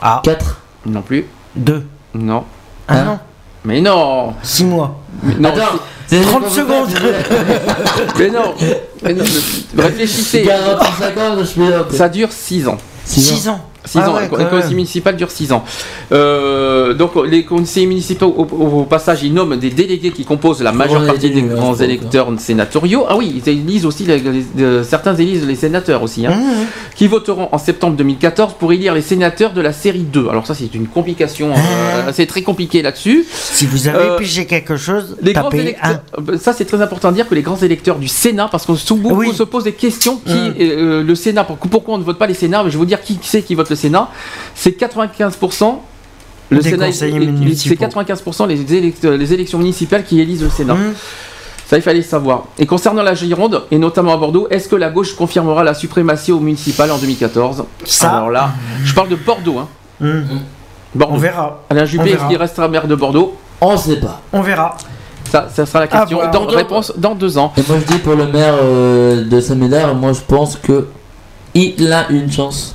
[0.00, 0.20] Ah.
[0.24, 0.60] 4.
[0.86, 1.26] Non plus.
[1.56, 1.84] 2.
[2.14, 2.44] Non.
[2.88, 3.18] Ah non.
[3.64, 4.34] Mais non.
[4.42, 5.00] 6 mois.
[5.22, 5.48] Mais non.
[5.50, 6.88] Attends, c'est- c'est- 30 c'est- secondes.
[8.18, 8.54] Mais non.
[9.02, 9.24] Mais non,
[9.74, 10.42] mais- Réfléchissez.
[10.42, 11.36] 45 ans,
[11.90, 11.96] je.
[11.96, 12.78] Ça dure 6 ans.
[13.04, 13.60] 6 ans.
[13.84, 15.64] 6 Ah ans, ouais, quand conseil municipal dure 6 ans.
[16.12, 21.04] Euh, donc les conseillers municipaux, au, passage, ils nomment des délégués qui composent la majeure
[21.06, 23.04] partie des grands électeurs sénatoriaux.
[23.08, 26.66] Ah oui, ils élisent aussi, les- les- de- certains élisent les sénateurs aussi, hein, Mmh.
[26.96, 30.28] qui voteront en septembre 2014 pour élire les sénateurs de la série 2.
[30.28, 33.24] Alors ça, c'est une complication, euh, c'est très compliqué là-dessus.
[33.32, 37.10] Si vous avez Euh, pigé quelque chose, Les grands électeurs, euh, ça c'est très important
[37.10, 39.32] de dire que les grands électeurs du Sénat, parce qu'on se, beaucoup Oui.
[39.34, 42.34] se pose des questions qui euh, le Sénat, pour- pourquoi on ne vote pas les
[42.34, 44.08] Sénats Mais Je vais vous dire qui c'est qui vote le Sénat.
[44.54, 45.78] C'est 95%.
[46.50, 50.74] Le Des Sénat, c'est 95% les, élect- les élections municipales qui élisent le Sénat.
[50.74, 50.92] Mm.
[51.66, 52.44] Ça, il fallait le savoir.
[52.58, 56.30] Et concernant la Gironde, et notamment à Bordeaux, est-ce que la gauche confirmera la suprématie
[56.30, 58.50] au municipal en 2014 Ça- Alors là,
[58.84, 59.58] je parle de Bordeaux.
[59.58, 59.68] Hein.
[60.00, 60.20] Mmh.
[60.94, 61.14] Bordeaux.
[61.14, 61.62] On verra.
[61.70, 63.38] Alain Juppé, est-ce qu'il restera maire de Bordeaux?
[63.62, 64.20] On sait pas.
[64.34, 64.76] On verra.
[65.30, 66.18] Ça, ça sera la Ah, question.
[66.18, 66.30] voilà.
[66.32, 67.54] dans, réponse dans deux ans.
[67.56, 70.88] Et moi je dis pour le maire euh, de Saint-Médard, moi je pense que
[71.54, 72.74] il a une chance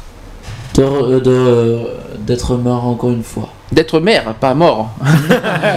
[0.77, 1.79] de re- de-
[2.19, 3.49] d'être mort encore une fois.
[3.71, 4.91] D'être maire, pas mort.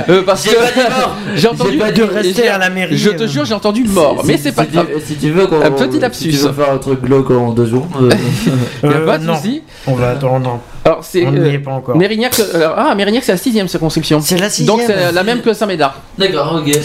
[0.08, 0.50] Euh, parce que
[1.34, 2.96] j'ai entendu pas de rester à la mairie.
[2.96, 4.86] Je te jure, j'ai entendu mort, Si- mais si- c'est pas si grave.
[4.94, 6.32] tu, si tu veux qu'on Un petit lapsus.
[6.32, 7.86] Si tu veux faire un truc glauque en deux jours.
[8.00, 8.10] euh,
[8.82, 9.62] Il a Euh, pas de souci.
[9.86, 10.60] On va attendre.
[10.84, 11.96] Alors c'est On n'y euh, est pas encore.
[11.96, 12.38] Mérignac.
[12.40, 14.20] euh, ah, Mérignac, c'est la sixième circonscription.
[14.20, 14.76] C'est la sixième.
[14.76, 15.96] Donc c'est la même que Saint-Médard.
[16.16, 16.78] D'accord, ok.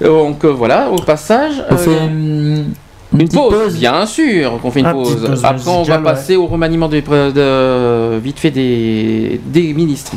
[0.00, 1.54] Donc euh, voilà, au passage.
[1.70, 2.64] On euh, fait
[3.12, 5.40] une petite pause, bien sûr qu'on fait une Ah, pause.
[5.42, 10.12] Après, on va passer au remaniement de, vite fait des, des ministres.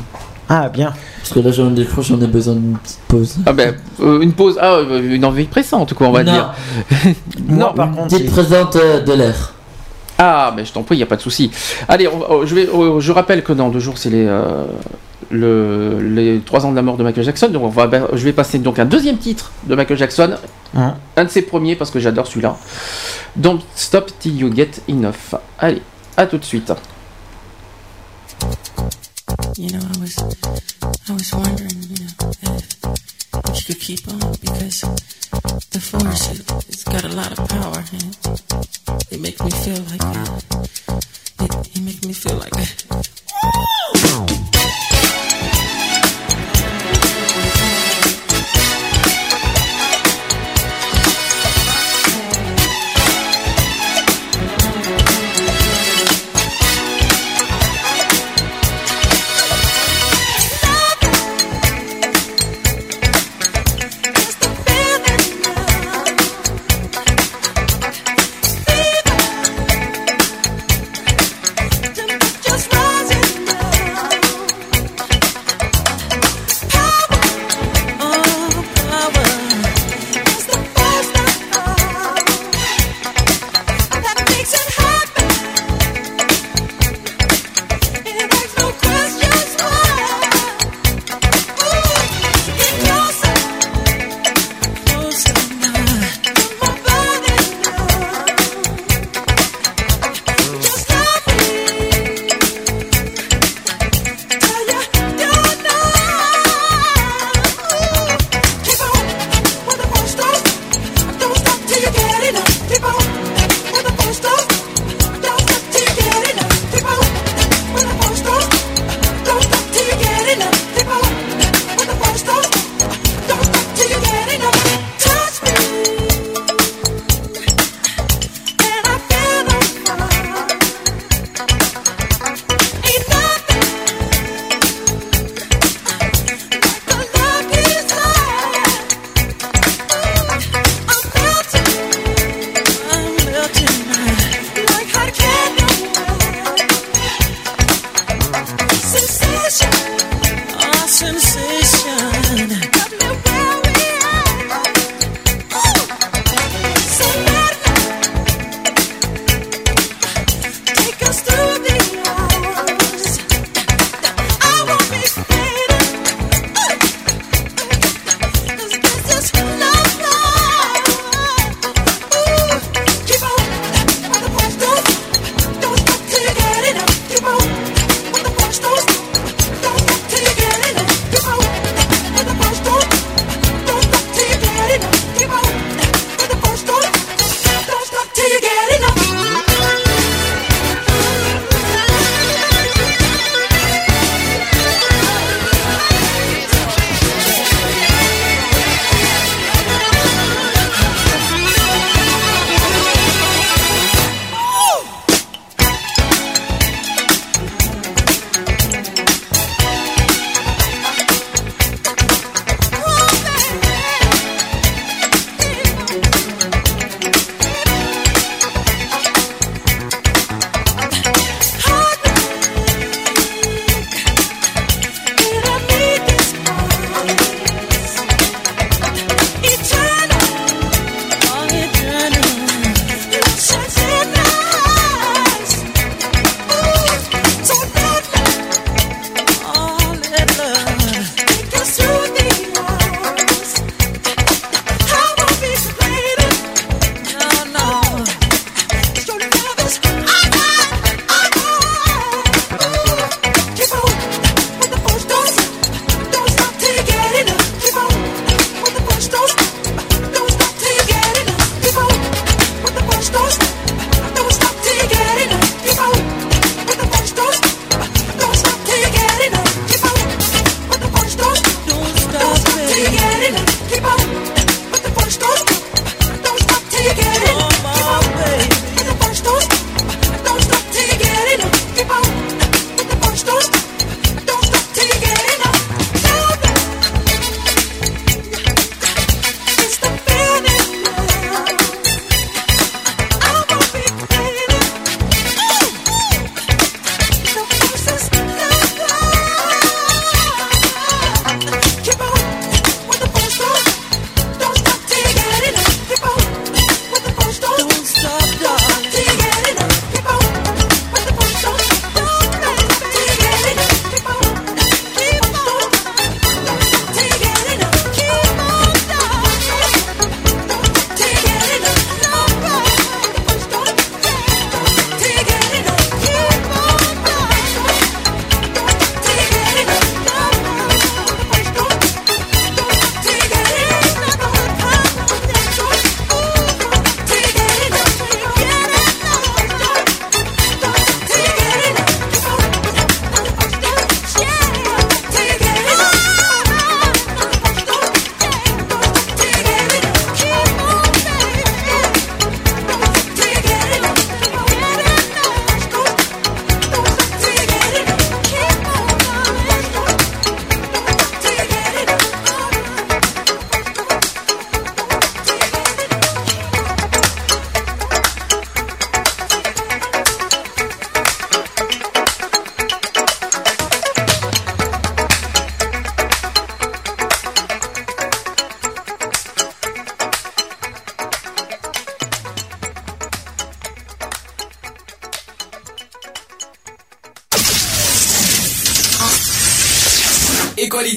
[0.48, 0.94] Ah, bien.
[1.20, 3.38] Parce que là j'en ai, j'en ai besoin d'une petite pause.
[3.48, 6.32] Ah ben, euh, une pause, ah, euh, une envie pressante, quoi, on va Non.
[6.32, 6.54] dire.
[7.48, 9.54] Moi, par contre, Petite présente euh, de l'air.
[10.20, 11.50] Ah, mais je t'en prie, il n'y a pas de souci.
[11.88, 14.66] Allez, on oh, je, vais, oh, je rappelle que dans deux jours, c'est les, euh,
[15.30, 17.50] le, les trois ans de la mort de Michael Jackson.
[17.50, 20.36] Donc, on va, je vais passer donc un deuxième titre de Michael Jackson.
[20.76, 20.96] Hein.
[21.18, 22.58] Un de ses premiers, parce que j'adore celui-là.
[23.36, 25.36] Don't Stop Till You Get Enough.
[25.60, 25.82] Allez,
[26.18, 26.72] à tout de suite.
[29.58, 30.18] You know, I was,
[31.08, 32.86] I was wondering, you know, if,
[33.50, 34.82] if you could keep on because
[35.72, 38.18] the force it, it's got a lot of power and
[39.12, 40.04] it makes me feel like
[41.42, 42.54] it, it makes me feel like
[43.96, 44.55] Just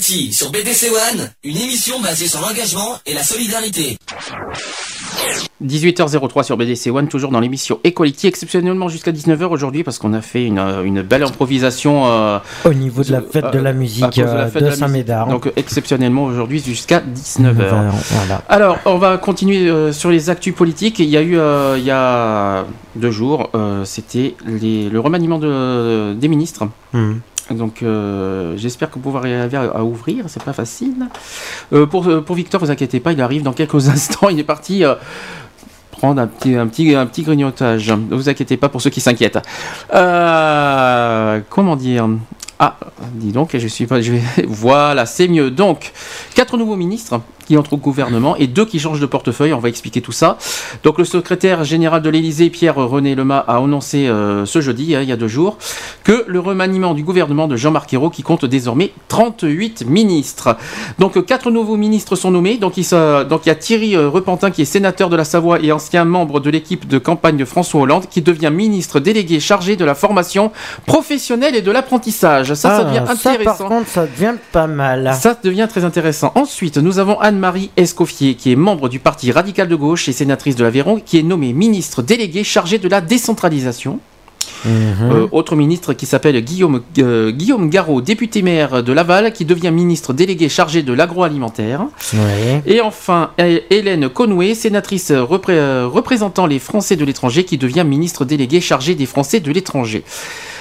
[0.08, 3.98] Sur BDC One, une émission basée sur l'engagement et la solidarité.
[5.62, 10.22] 18h03 sur BDC One, toujours dans l'émission Equality, exceptionnellement jusqu'à 19h aujourd'hui parce qu'on a
[10.22, 12.06] fait une, euh, une belle improvisation.
[12.06, 14.68] euh, Au niveau de la fête de la à musique de la euh, fête de
[14.68, 15.28] la Saint-Médard.
[15.28, 17.58] Donc exceptionnellement aujourd'hui jusqu'à 19h.
[18.10, 18.42] Voilà.
[18.48, 21.00] Alors, on va continuer euh, sur les actus politiques.
[21.00, 22.64] Il y a eu, euh, il y a
[22.96, 26.66] deux jours, euh, c'était le remaniement de- des ministres.
[26.94, 27.20] Mhm.
[27.50, 30.24] Donc, euh, j'espère que vous pourrez arriver à, ouvrir.
[30.28, 31.08] C'est pas facile.
[31.72, 34.28] Euh, pour, euh, pour Victor, vous inquiétez pas, il arrive dans quelques instants.
[34.28, 34.84] Il est parti.
[35.90, 37.90] prendre un petit, un petit, grignotage.
[37.90, 39.38] Ne vous inquiétez pas pour ceux qui s'inquiètent.
[39.90, 42.08] Comment dire?
[42.60, 42.76] Ah,
[43.14, 44.00] dis donc, je suis pas.
[44.00, 44.14] Je
[44.46, 45.50] voilà, c'est mieux.
[45.50, 45.92] Donc,
[46.34, 49.54] quatre nouveaux ministres qui entrent au gouvernement et deux qui changent de portefeuille.
[49.54, 50.36] On va expliquer tout ça.
[50.84, 55.08] Donc, le secrétaire général de l'Élysée, Pierre-René Lema, a annoncé euh, ce jeudi, hein, il
[55.08, 55.56] y a deux jours,
[56.04, 60.56] que le remaniement du gouvernement de Jean-Marc Ayrault, qui compte désormais 38 ministres.
[60.98, 62.58] Donc, quatre nouveaux ministres sont nommés.
[62.58, 65.24] Donc, il, se- donc, il y a Thierry euh, Repentin, qui est sénateur de la
[65.24, 69.40] Savoie et ancien membre de l'équipe de campagne de François Hollande, qui devient ministre délégué
[69.40, 70.52] chargé de la formation
[70.86, 72.52] professionnelle et de l'apprentissage.
[72.54, 73.56] Ça, ça Ah, devient ça, intéressant.
[73.56, 75.14] par contre, ça devient pas mal.
[75.18, 76.32] Ça devient très intéressant.
[76.34, 80.56] Ensuite, nous avons Anne-Marie Escoffier, qui est membre du Parti radical de gauche et sénatrice
[80.56, 84.00] de l'Aveyron, qui est nommée ministre déléguée chargée de la décentralisation.
[84.64, 84.72] Mhm.
[85.12, 89.70] Euh, autre ministre qui s'appelle Guillaume, euh, Guillaume Garot, député maire de Laval, qui devient
[89.70, 91.82] ministre délégué chargé de l'agroalimentaire.
[92.12, 92.60] Ouais.
[92.66, 97.84] Et enfin, Hé- Hélène Conway, sénatrice repré- euh, représentant les Français de l'étranger, qui devient
[97.86, 100.02] ministre délégué chargé des Français de l'étranger.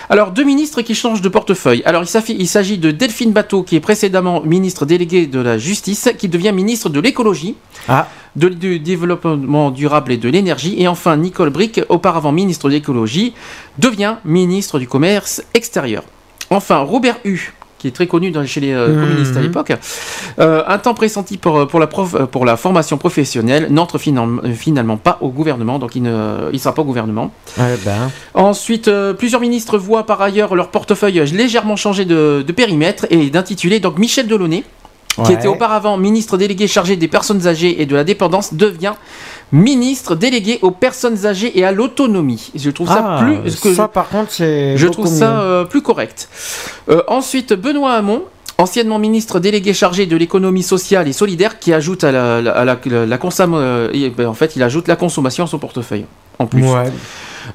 [0.10, 1.82] Alors, deux ministres qui changent de portefeuille.
[1.86, 6.30] Alors, il s'agit de Delphine Bateau, qui est précédemment ministre délégué de la Justice, qui
[6.30, 7.56] devient ministre de l'écologie,
[7.90, 8.08] Ah.
[8.38, 10.76] de- du développement durable et de l'énergie.
[10.78, 13.34] Et enfin, Nicole Brick, auparavant ministre de l'écologie,
[13.80, 16.04] devient ministre du commerce extérieur.
[16.50, 19.00] Enfin, Robert Hu, qui est très connu dans- chez les euh, Mhm.
[19.02, 19.72] communistes à l'époque,
[20.40, 23.98] euh, un temps pressenti pour, pour, la prof- euh, pour la formation professionnelle, n'entre
[24.44, 27.32] euh, finalement pas au gouvernement, donc il ne il sera pas au gouvernement.
[27.58, 28.10] Ben.
[28.34, 33.30] Ensuite, euh, plusieurs ministres voient par ailleurs leur portefeuille légèrement changer de, de périmètre et
[33.30, 33.80] d'intitulé.
[33.80, 34.64] Donc Michel Delaunay,
[35.26, 38.94] qui était auparavant ministre délégué chargé des personnes âgées et de la dépendance, devient
[39.52, 42.52] ministre délégué aux personnes âgées et à l'autonomie.
[42.56, 44.78] Je trouve ça Ah, plus que ça, par contre, c'est.
[44.78, 46.28] je trouve ça euh, plus correct.
[46.90, 48.24] Euh, ensuite, Benoît Hamon,
[48.58, 52.66] anciennement ministre délégué chargé de l'économie sociale et solidaire, qui ajoute à la, la, à
[52.66, 56.06] la- la- la consomm- euh, ben, en fait, il ajoute la consommation à son portefeuille.
[56.40, 56.64] En plus.
[56.64, 56.92] Ouais.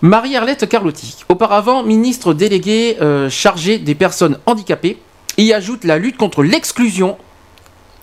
[0.00, 2.96] Marie-Arlette Carlotti, auparavant ministre déléguée
[3.28, 4.98] chargée des personnes handicapées,
[5.36, 7.16] y ajoute la lutte contre l'exclusion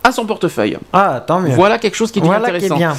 [0.03, 0.77] à son portefeuille.
[0.93, 1.53] Ah, tant mieux.
[1.55, 2.77] Voilà quelque chose qui est Voilà qui est intéressant.
[2.77, 2.95] bien.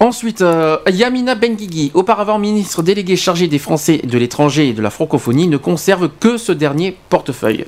[0.00, 4.90] Ensuite, euh, Yamina Benguigui, auparavant ministre délégué chargé des Français de l'étranger et de la
[4.90, 7.66] francophonie, ne conserve que ce dernier portefeuille.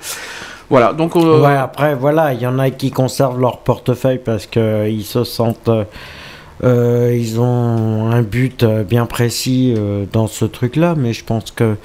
[0.71, 1.15] Voilà, donc.
[1.15, 5.23] euh, Ouais, après, voilà, il y en a qui conservent leur portefeuille parce qu'ils se
[5.25, 5.69] sentent.
[5.69, 5.85] euh,
[6.63, 11.51] euh, ils ont un but euh, bien précis euh, dans ce truc-là, mais je pense
[11.51, 11.77] que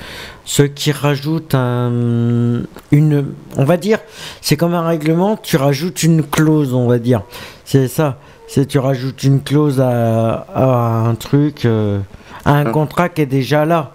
[0.46, 2.62] ceux qui rajoutent un,
[2.92, 3.26] une.
[3.58, 4.00] On va dire,
[4.42, 7.24] c'est comme un règlement, tu rajoutes une clause, on va dire.
[7.66, 8.18] C'est ça.
[8.52, 10.64] C'est tu rajoutes une clause à, à
[11.08, 12.00] un truc, euh,
[12.46, 13.92] à un contrat qui est déjà là.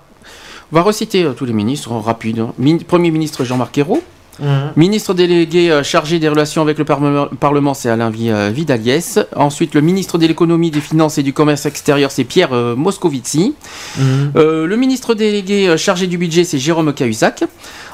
[0.73, 2.39] On va reciter euh, tous les ministres rapide.
[2.39, 2.53] hein.
[2.59, 4.03] Min- Premier ministre Jean-Marc Ayrault.
[4.41, 4.73] Mhm.
[4.77, 9.19] Ministre délégué euh, chargé des relations avec le Parlement, c'est Alain euh, Vidaliès.
[9.37, 13.55] Ensuite, le ministre de l'économie, des finances et du commerce extérieur, c'est Pierre euh, Moscovici.
[13.99, 14.33] Mhm.
[14.37, 17.45] Euh, le ministre délégué chargé du budget, c'est Jérôme Cahuzac.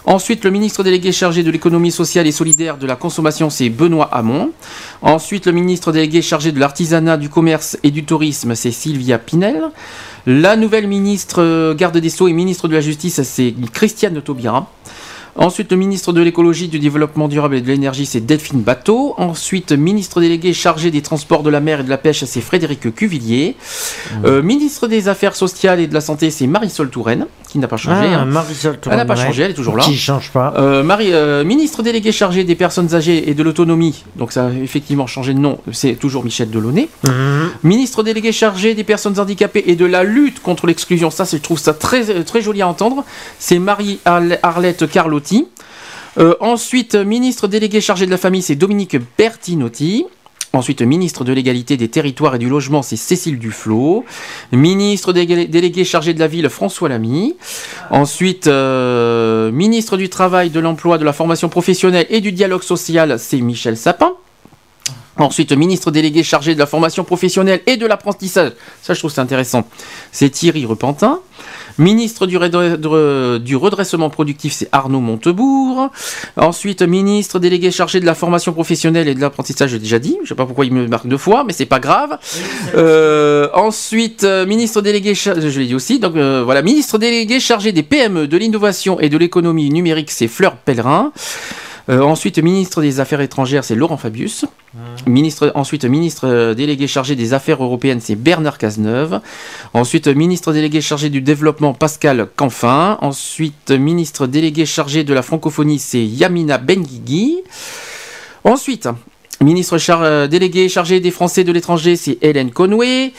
[0.06, 4.08] Ensuite, le ministre délégué chargé de l'économie sociale et solidaire de la consommation, c'est Benoît
[4.12, 4.50] Hamon.
[5.02, 9.62] Ensuite, le ministre délégué chargé de l'artisanat, du commerce et du tourisme, c'est Sylvia Pinel.
[10.26, 14.70] La nouvelle ministre garde des Sceaux et ministre de la Justice, c'est Christiane Taubira.
[15.36, 19.14] Ensuite, le ministre de l'écologie, du développement durable et de l'énergie, c'est Delphine Bateau.
[19.16, 22.94] Ensuite, ministre délégué chargé des transports de la mer et de la pêche, c'est Frédéric
[22.94, 23.56] Cuvillier.
[24.24, 27.76] Euh, ministre des Affaires sociales et de la santé, c'est Marisol Touraine, qui n'a pas
[27.76, 28.06] changé.
[28.12, 28.24] Ah, hein.
[28.26, 29.84] Marisol Elle n'a pas changé, elle est toujours là.
[29.84, 30.54] Qui change pas.
[30.56, 34.50] Euh, Marie, euh, ministre délégué chargé des personnes âgées et de l'autonomie, donc ça a
[34.50, 36.88] effectivement changé de nom, c'est toujours Michel Delaunay.
[37.04, 37.50] Mhm.
[37.62, 41.58] Ministre délégué chargé des personnes handicapées et de la lutte contre l'exclusion, ça je trouve
[41.58, 43.04] ça très, très joli à entendre,
[43.38, 44.86] c'est Marie Arle- Arlette
[46.18, 50.06] Euh, ensuite, ministre délégué chargé de la famille, c'est Dominique Bertinotti.
[50.52, 54.04] Ensuite, ministre de l'égalité des territoires et du logement, c'est Cécile Duflot.
[54.50, 57.36] Ministre délé- délégué chargé de la ville, François Lamy.
[57.90, 63.16] Ensuite, euh, ministre du travail, de l'emploi, de la formation professionnelle et du dialogue social,
[63.20, 64.14] c'est Michel Sapin.
[65.20, 69.20] Ensuite, ministre délégué chargé de la formation professionnelle et de l'apprentissage, ça je trouve c'est
[69.20, 69.68] intéressant,
[70.12, 71.20] c'est Thierry Repentin.
[71.78, 72.36] Ministre du,
[73.56, 75.90] redressement productif, c'est Arnaud Montebourg.
[76.36, 80.18] Ensuite, ministre délégué chargé de la formation professionnelle et de l'apprentissage, j'ai déjà dit.
[80.22, 82.18] Je sais pas pourquoi il me marque deux fois, mais c'est pas grave.
[82.74, 85.98] Euh, ensuite, euh, ministre délégué, je l'ai dit aussi.
[85.98, 90.28] Donc euh, voilà, ministre délégué chargé des PME, de l'innovation et de l'économie numérique, c'est
[90.28, 91.12] Fleur Pellerin.
[91.88, 94.44] Euh, ensuite, ministre des Affaires étrangères, c'est Laurent Fabius.
[95.06, 99.20] Ministre, ensuite, ministre euh, délégué chargé des Affaires européennes, c'est Bernard Cazeneuve.
[99.74, 102.98] Ensuite, ministre délégué chargé du développement, Pascal Canfin.
[103.00, 107.38] Ensuite, ministre délégué chargé de la francophonie, c'est Yamina Benguigui.
[108.44, 108.88] Ensuite,
[109.40, 113.12] ministre char- euh, délégué chargé des Français de l'étranger, c'est Hélène Conway.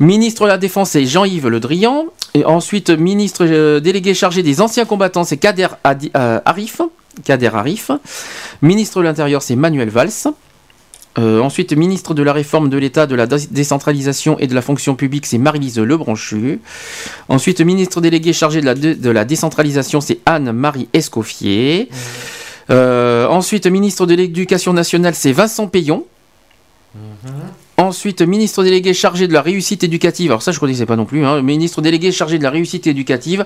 [0.00, 2.06] Ministre de la Défense, c'est Jean-Yves Le Drian.
[2.34, 6.82] Et ensuite, ministre délégué chargé des anciens combattants, c'est Kader Adi- euh, Arif.
[7.24, 7.90] Kader Arif.
[8.62, 10.10] Ministre de l'Intérieur, c'est Manuel Valls.
[11.18, 14.62] Euh, ensuite, ministre de la réforme de l'État, de la dé- décentralisation et de la
[14.62, 16.60] fonction publique, c'est Marie-Lise Lebranchu.
[17.28, 21.88] Ensuite, ministre délégué chargé de la, dé- de la décentralisation, c'est Anne-Marie Escoffier.
[22.70, 26.04] Euh, ensuite, ministre de l'Éducation nationale, c'est Vincent Payon.
[27.78, 30.30] Ensuite, ministre délégué chargé de la réussite éducative.
[30.32, 31.24] Alors ça, je ne connaissais pas non plus.
[31.24, 31.42] hein.
[31.42, 33.44] Ministre délégué chargé de la réussite éducative.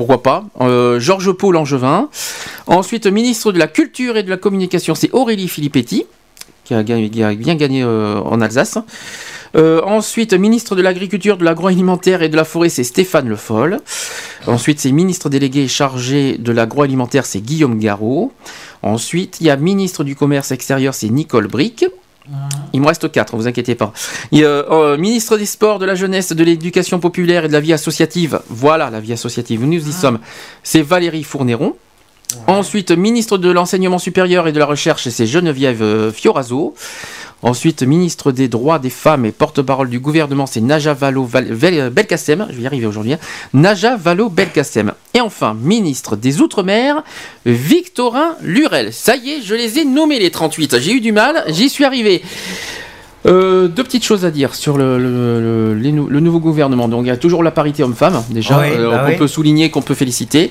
[0.00, 2.08] Pourquoi pas Euh, Georges Paul Angevin.
[2.66, 6.06] Ensuite, ministre de la culture et de la communication, c'est Aurélie Filippetti,
[6.64, 8.78] qui a, bien gagné euh, en Alsace.
[9.56, 13.78] Euh, ensuite, ministre de l'Agriculture, de l'Agroalimentaire et de la Forêt, c'est Stéphane Le Foll.
[14.46, 18.32] Ensuite, c'est ministre délégué chargé de l'agroalimentaire, c'est Guillaume Garot.
[18.80, 21.84] Ensuite, il y a ministre du Commerce extérieur, c'est Nicole Bric.
[22.72, 23.92] Il me reste quatre, vous inquiétez pas.
[24.32, 28.40] Euh, ministre des Sports, de la Jeunesse, de l'Éducation populaire et de la vie associative.
[28.48, 30.20] Voilà, la vie associative, nous y sommes.
[30.62, 31.76] C'est Valérie Fournéron.
[32.46, 36.74] Ensuite, ministre de l'Enseignement supérieur et de la Recherche, c'est Geneviève euh, Fioraso.
[37.42, 41.26] Ensuite, ministre des Droits des Femmes et porte-parole du gouvernement, c'est Naja Valo
[41.90, 42.46] Belkacem.
[42.50, 43.14] Je vais y arriver aujourd'hui.
[43.14, 43.18] hein.
[43.54, 44.92] Naja Valo Belkacem.
[45.14, 47.02] Et enfin, ministre des Outre-mer,
[47.46, 48.92] Victorin Lurel.
[48.92, 50.78] Ça y est, je les ai nommés les 38.
[50.80, 52.22] J'ai eu du mal, j'y suis arrivé.
[53.26, 56.88] Euh, deux petites choses à dire sur le, le- le- les nou- le nouveau gouvernement.
[56.88, 59.16] Donc il y a toujours la parité homme-femme, déjà, Oui, euh, bah qu'on oui.
[59.18, 60.50] peut souligner, qu'on peut féliciter.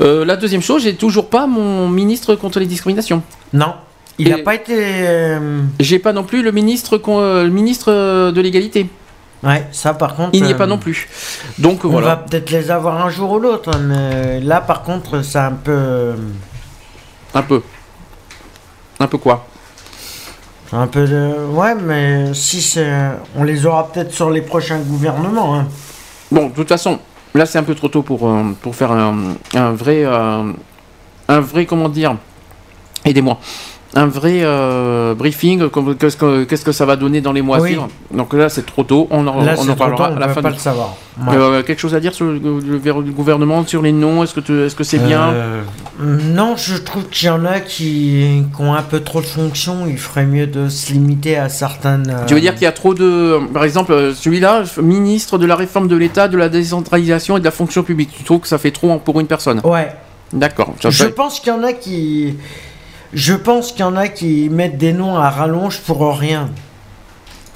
[0.00, 3.22] Euh, la deuxième chose, j'ai toujours pas mon ministre contre les discriminations.
[3.52, 3.74] Non,
[4.18, 4.74] il n'a pas été.
[4.76, 8.88] euh, J'ai pas non plus le ministre, euh, le ministre euh, de l'égalité.
[9.42, 10.30] Ouais, ça par contre.
[10.32, 11.08] Il n'y est euh, pas non plus.
[11.58, 12.06] Donc On voilà.
[12.08, 15.52] va peut-être les avoir un jour ou l'autre, hein, mais là par contre, c'est un
[15.52, 16.14] peu.
[17.34, 17.62] Un peu.
[18.98, 19.46] Un peu quoi?
[20.72, 21.34] Un peu de.
[21.52, 22.90] Ouais, mais si c'est.
[23.36, 25.54] On les aura peut-être sur les prochains gouvernements.
[25.56, 25.66] Hein.
[26.32, 26.98] Bon, de toute façon,
[27.34, 30.02] là c'est un peu trop tôt pour, euh, pour faire un, un vrai.
[30.04, 30.50] euh,
[31.28, 32.16] un vrai, comment dire
[33.04, 33.38] Aidez-moi.
[33.96, 35.68] Un vrai euh, briefing,
[35.98, 37.68] qu'est-ce que, ça va donner dans les mois à Oui.
[37.70, 37.88] suivre.
[38.12, 40.42] Donc là, c'est trop tôt, on en, Là, on en parlera tôt, à la fin.
[40.42, 40.96] pas le savoir.
[41.18, 41.34] Ouais.
[41.34, 42.38] Euh, quelque chose à dire sur le,
[43.10, 45.62] gouvernement, sur les noms Est-ce que, tu- est-ce que c'est bien Euh,
[46.02, 49.86] Non, je trouve qu'il y en a qui, qui ont un peu trop de fonctions.
[49.88, 52.14] Il ferait mieux de se limiter à certaines.
[52.26, 53.38] Tu veux dire qu'il y a trop de.
[53.54, 57.50] Par exemple, celui-là, ministre de la réforme de l'État, de la décentralisation et de la
[57.50, 58.10] fonction publique.
[58.14, 59.60] Tu trouves que ça fait trop pour une personne?
[59.64, 59.88] Ouais.
[60.34, 60.74] D'accord.
[60.80, 62.34] Je fait- pense qu'il y en a qui.
[63.12, 66.48] Je pense qu'il y en a qui mettent des noms à rallonge pour rien.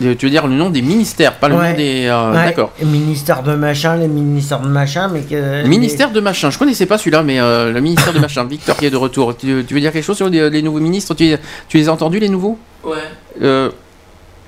[0.02, 1.70] Euh, Tu veux dire le nom des ministères, pas le Ouais.
[1.72, 2.06] nom des.
[2.06, 2.72] euh, Ouais, D'accord.
[2.80, 5.66] les ministères de machin, les ministères de machin, mais que.
[5.66, 8.86] Ministère de machin, je connaissais pas celui-là, mais euh, le ministère de machin, Victor qui
[8.86, 9.36] est de retour.
[9.36, 11.14] Tu, tu veux dire quelque chose sur les, les nouveaux ministres?
[11.14, 11.36] Tu,
[11.68, 12.58] tu les as entendus, les nouveaux?
[12.82, 12.96] Ouais.
[13.42, 13.70] Euh,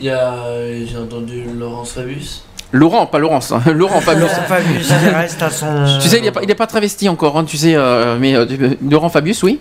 [0.00, 0.34] Il y a.
[0.86, 2.44] J'ai entendu Laurence Fabius.
[2.74, 3.52] Laurent, pas Laurence.
[3.52, 3.60] hein.
[3.74, 4.30] Laurent Fabius.
[4.30, 5.98] Laurent Fabius, il reste à son.
[6.00, 8.34] Tu sais, il n'est pas, il est pas travesti encore, hein, tu sais, euh, mais
[8.34, 8.46] euh,
[8.90, 9.60] Laurent Fabius, oui?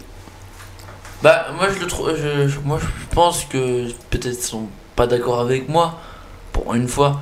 [1.24, 2.16] Bah, moi je le trouve.
[2.16, 6.00] Je, je- moi je pense que peut-être ils sont pas d'accord avec moi,
[6.52, 7.20] pour une fois.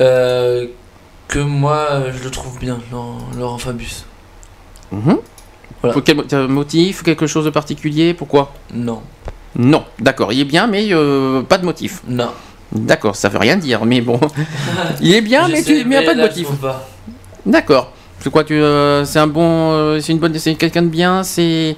[0.00, 0.66] euh,
[1.28, 4.04] que moi je le trouve bien, Laurent, Laurent Fabius.
[4.92, 5.18] Mhm.
[5.80, 8.52] Pour quel motif, quelque chose de particulier Pourquoi?
[8.72, 9.02] Non.
[9.56, 12.02] Non, d'accord, il est bien, mais euh, pas de motif.
[12.08, 12.30] Non.
[12.72, 14.18] D'accord, ça veut rien dire, mais bon.
[15.00, 16.48] il est bien, Je mais, il n'y a pas de motif.
[17.46, 17.92] D'accord.
[18.20, 21.22] C'est quoi, tu, euh, c'est un bon, euh, c'est une bonne, c'est quelqu'un de bien,
[21.22, 21.76] c'est,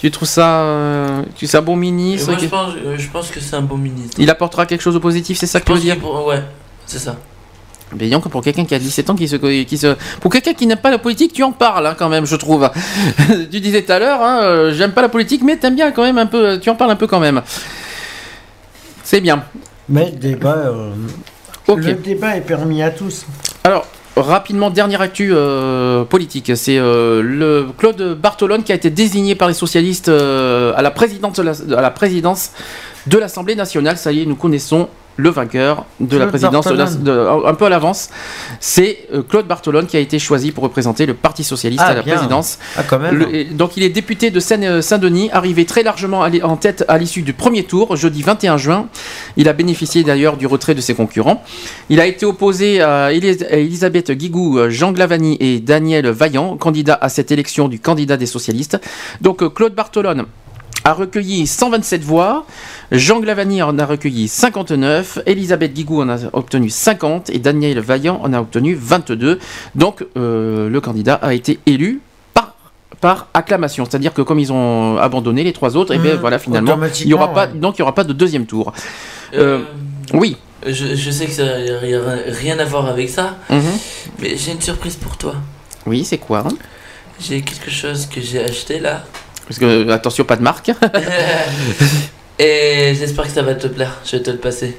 [0.00, 2.28] tu trouves ça, euh, tu c'est un bon ministre.
[2.30, 4.16] moi qui- je pense, euh, je pense que c'est un bon ministre.
[4.18, 6.42] Il apportera quelque chose de positif, c'est ça que tu veux dire pour- Ouais,
[6.86, 7.16] c'est ça.
[7.92, 10.54] Mais disons que pour quelqu'un qui a 17 ans, qui se, qui se, pour quelqu'un
[10.54, 12.70] qui n'aime pas la politique, tu en parles hein, quand même, je trouve.
[13.50, 16.04] tu disais tout à l'heure, hein, euh, j'aime pas la politique, mais t'aimes bien quand
[16.04, 17.42] même un peu, tu en parles un peu quand même.
[19.02, 19.42] C'est bien.
[19.88, 20.56] Mais le débat.
[20.56, 20.92] euh.
[21.68, 23.26] Le débat est permis à tous.
[23.64, 26.52] Alors, rapidement, dernière actu euh, politique.
[26.54, 30.90] C'est euh, le Claude Bartolone qui a été désigné par les socialistes euh, à la
[30.90, 32.52] présidence
[33.06, 33.96] de l'Assemblée nationale.
[33.96, 34.88] Ça y est, nous connaissons
[35.20, 38.08] le vainqueur de la présidence, de de- un peu à l'avance.
[38.58, 41.94] C'est euh, Claude Bartolone qui a été choisi pour représenter le Parti socialiste Ah, à
[41.94, 42.14] la bien.
[42.16, 42.58] présidence.
[42.76, 43.14] Ah, quand même.
[43.16, 46.98] Le- et donc il est député de Seine- Saint-Denis, arrivé très largement en tête à
[46.98, 48.86] l'issue du premier tour, jeudi 21 juin.
[49.36, 51.42] Il a bénéficié d'ailleurs du retrait de ses concurrents.
[51.90, 57.08] Il a été opposé à Elisabeth Guigou, euh, Jean Glavani et Daniel Vaillant, candidat à
[57.08, 58.78] cette élection du candidat des socialistes.
[59.20, 60.24] Donc euh, Claude Bartolone
[60.84, 62.46] a recueilli 127 voix,
[62.90, 68.20] Jean Glavani en a recueilli 59, Elisabeth Guigou en a obtenu 50 et Daniel Vaillant
[68.22, 69.38] en a obtenu 22.
[69.74, 72.00] Donc euh, le candidat a été élu
[72.34, 72.54] par,
[73.00, 76.38] par acclamation, c'est-à-dire que comme ils ont abandonné les trois autres, et bien Mmh, voilà
[76.38, 77.52] finalement, il y aura pas, ouais.
[77.58, 78.72] donc il y aura pas de deuxième tour.
[79.34, 79.62] Euh, Euh,
[80.14, 80.36] oui.
[80.66, 83.60] Je, je sais que ça n'a rien, rien à voir avec ça, Mhm.
[84.20, 85.34] mais j'ai une surprise pour toi.
[85.86, 86.40] Oui, c'est quoi?
[86.46, 86.52] Hein
[87.20, 89.04] J'ai quelque chose que j'ai acheté là.
[89.50, 90.70] Parce que euh, attention, pas de marque.
[92.38, 93.98] Et j'espère que ça va te plaire.
[94.04, 94.78] Je vais te le passer.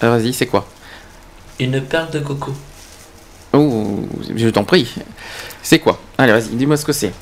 [0.00, 0.64] Ah, Vas-y, c'est quoi?
[1.58, 2.54] Une perle de coco.
[3.52, 4.94] Oh, je t'en prie.
[5.60, 5.98] C'est quoi?
[6.18, 7.12] Allez, vas-y, dis-moi ce que c'est.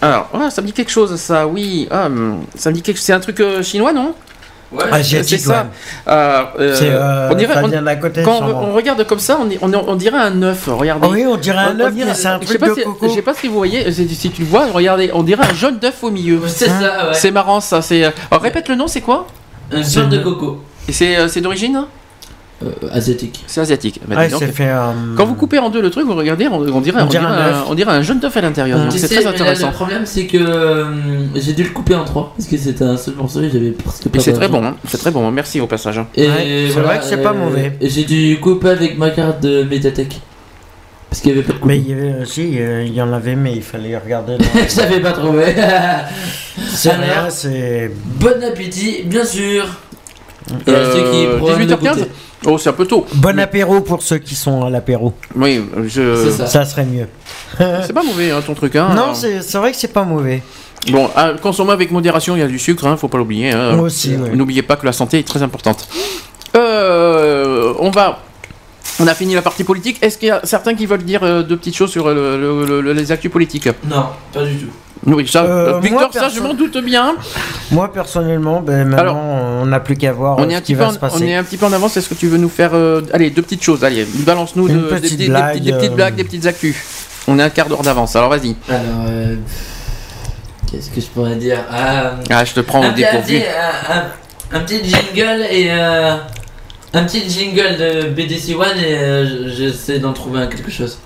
[0.00, 1.86] Alors, ah, ça me dit quelque chose, ça, oui.
[1.90, 4.14] Ah, hum, ça me dit quelque C'est un truc euh, chinois, non?
[4.72, 4.84] Ouais.
[4.90, 5.52] Asiatique, c'est ça.
[5.62, 6.12] ouais.
[6.12, 9.72] Euh, euh, C'est, euh, on dirait, on- côté, quand on, on regarde comme ça, on,
[9.72, 10.68] on, dirait un œuf.
[10.68, 11.06] Regardez.
[11.08, 12.82] Ah oui, on dirait un œuf, mais c'est un je truc sais pas de si-
[12.82, 13.08] coco.
[13.08, 15.54] Je sais pas si vous voyez, si, si tu le vois, regardez, on dirait un
[15.54, 16.40] jaune d'œuf au milieu.
[16.46, 17.14] C'est ça, ouais.
[17.14, 17.82] C'est marrant ça.
[17.82, 18.02] C'est.
[18.04, 19.26] alors, répète le nom, c'est quoi?
[19.72, 20.62] Un perle de coco.
[20.88, 21.40] Et c'est
[22.62, 23.42] euh, Asiatique.
[23.46, 24.00] C'est asiatique.
[24.06, 24.42] Bah, Ouais, donc.
[24.44, 24.68] fait.
[24.68, 27.08] euh, Quand vous coupez en deux le truc, vous regardez, on, on dirait, On on
[27.08, 27.64] dirait un un, œuf.
[27.68, 28.78] on dirait un jaune d'œuf à l'intérieur.
[28.90, 29.68] C'est très là, intéressant.
[29.68, 30.84] le problème, c'est que euh,
[31.34, 34.08] j'ai dû le couper en trois parce que c'était un seul morceau et j'avais presque
[34.08, 34.76] pas Et c'est très bon, hein.
[34.86, 35.30] c'est très bon.
[35.30, 35.98] Merci au passage.
[35.98, 36.06] hein.
[36.14, 36.32] Et Ouais,
[36.68, 37.72] c'est voilà, vrai que c'est pas mauvais.
[37.80, 40.20] J'ai dû couper avec ma carte de Mediatek.
[41.10, 41.68] Parce qu'il y avait pas de coupe.
[41.68, 44.36] Mais il y avait aussi, euh, il y en avait, mais il fallait regarder.
[44.64, 45.44] Je savais pas trouvé.
[46.72, 47.90] C'est Alors, rien, c'est.
[48.18, 49.64] Bon appétit, bien sûr.
[50.66, 52.10] Et à ceux qui Euh, pourront le 18h15 goûter.
[52.46, 53.06] Oh, c'est un peu tôt.
[53.14, 55.14] Bon apéro pour ceux qui sont à l'apéro.
[55.34, 56.24] Oui, je.
[56.24, 56.46] C'est ça.
[56.46, 57.08] Ça serait mieux.
[57.58, 58.76] C'est pas mauvais hein, ton truc.
[58.76, 58.88] Hein.
[58.94, 60.42] Non, c'est c'est vrai que c'est pas mauvais.
[60.92, 63.52] Bon, à consommer avec modération, il y a du sucre, hein, faut pas l'oublier.
[63.52, 63.72] hein.
[63.76, 64.30] Moi aussi, ouais.
[64.36, 65.88] N'oubliez pas que la santé est très importante.
[66.56, 68.20] Euh, on va.
[69.00, 69.98] On a fini la partie politique.
[70.02, 72.80] Est-ce qu'il y a certains qui veulent dire euh, deux petites choses sur le- le-
[72.82, 73.68] le- les actus politiques?
[73.88, 74.70] Non, pas du tout.
[75.06, 77.14] Oui, ça, Euh, Victor, moi, ça je m'en doute bien.
[77.70, 80.60] Moi, personnellement, ben, maintenant, Alors, on n'a plus qu'à voir On euh, est, ce un
[80.60, 81.16] qui petit peu va en, se passer.
[81.20, 81.96] on est un petit peu en avance.
[81.96, 82.70] Est-ce que tu veux nous faire.
[82.74, 83.84] euh, allez, deux petites choses.
[83.84, 86.76] Allez, balance-nous de- petite des, des- petites- des petites euh, blagues, des petites actus.
[87.28, 88.54] On est un quart d'heure d'avance, alors vas-y.
[88.68, 89.36] Alors, euh,
[90.70, 93.36] qu'est-ce que je pourrais dire Ah, Ah, je te prends un, au dépourvu.
[93.38, 96.16] un- un- un petit jingle et euh,
[96.94, 100.98] un petit jingle de BDC One et euh, j'essaie d'en trouver un quelque chose.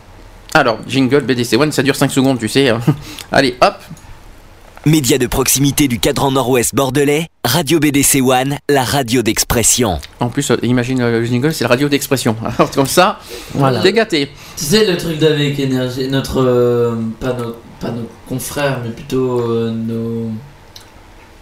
[0.54, 2.68] Alors, jingle BDC One, ça dure 5 secondes, tu sais.
[2.70, 2.80] hein.
[3.32, 3.74] Allez, hop.
[4.86, 9.98] Média de proximité du cadran nord-ouest bordelais, Radio BDC One, la radio d'expression.
[10.20, 12.36] En plus, euh, imagine euh, le jingle, c'est la radio d'expression.
[12.58, 13.18] Alors comme ça,
[13.54, 13.80] Voilà.
[13.80, 14.30] t'es gâté.
[14.56, 16.40] Tu sais, le truc d'avec énergie, notre.
[16.40, 20.30] euh, pas, nos, pas nos confrères, mais plutôt euh, nos.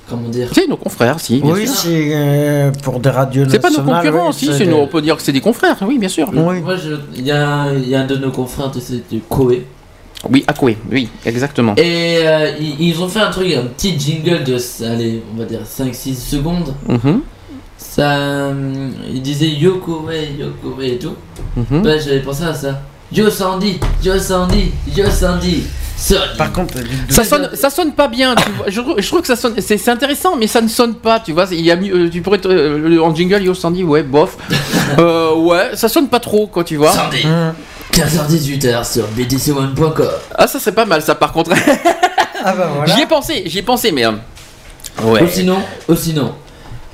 [0.09, 1.41] Comment dire C'est nos confrères, si.
[1.41, 4.65] bien Oui, c'est euh, pour des radios C'est pas nos concurrents, oui, si, c'est c'est
[4.65, 6.33] des- nos- on peut dire que c'est des confrères, oui, bien sûr.
[6.33, 9.21] Moi, je- il y a, il y a un de nos confrères, tu sais, du
[9.29, 9.67] Koé.
[10.31, 11.75] Oui, à Koé, oui, exactement.
[11.77, 15.45] Et euh, ils, ils ont fait un truc, un petit jingle de, allez, on va
[15.45, 16.73] dire 5-6 secondes.
[16.89, 17.21] Mhm.
[17.77, 21.15] Ça, euh, il disait Yo Koé, Yo Koé et tout.
[21.57, 21.83] Mhm.
[21.83, 22.81] Bah, j'avais pensé à ça.
[23.13, 25.65] Yo Sandy, Yo Sandy, Yo Sandy.
[26.37, 26.75] Par contre,
[27.09, 28.35] Ça sonne, ça sonne pas bien.
[28.35, 28.67] Tu vois.
[28.69, 31.21] Je, trouve- je trouve que ça sonne, c'est intéressant, mais ça ne sonne pas.
[31.21, 33.83] Tu vois, il y a, mieux- euh, tu pourrais te- euh, en jingle Yo Sandy,
[33.85, 34.37] ouais, bof.
[34.99, 36.93] Euh, ouais, ça sonne pas trop, quoi, tu vois.
[36.93, 37.25] Sandy.
[37.93, 40.07] 15h-18h sur bdc1.com.
[40.35, 41.51] Ah, ça serait pas mal, ça, par contre.
[42.49, 42.95] Ah bah voilà.
[42.95, 44.05] J'y ai pensé, j'y ai pensé, mais.
[44.07, 44.13] euh,
[45.03, 45.23] Ouais.
[45.23, 45.57] Ou sinon,
[45.89, 46.33] ou sinon,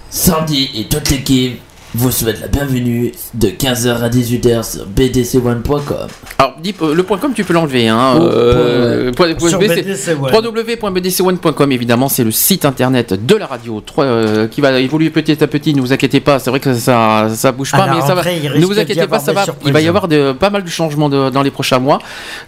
[0.09, 1.61] Sandy et toute l'équipe
[1.95, 6.09] vous souhaitent la bienvenue de 15h à 18h sur bdc1.com.
[6.39, 7.89] Alors, dis, euh, le point .com, tu peux l'enlever.
[7.89, 9.35] Hein, Oh, euh, point, ouais.
[9.35, 10.33] point- Sur point- c'est BDC One.
[10.35, 15.47] www.bdc1.com, évidemment, c'est le site internet de la radio euh, qui va évoluer petit à
[15.47, 15.75] petit.
[15.75, 18.23] Ne vous inquiétez pas, c'est vrai que ça, ça bouge pas, mais ça va.
[18.25, 19.45] Ne vous inquiétez pas, ça va.
[19.45, 19.67] surprises.
[19.69, 21.99] Il va y avoir de, pas mal de changements de- dans les prochains mois.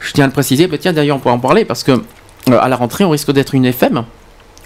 [0.01, 0.67] Je tiens à le préciser.
[0.69, 3.31] Bah, tiens, d'ailleurs, on pourra en parler parce que euh, à la rentrée, on risque
[3.33, 4.05] d'être une FM.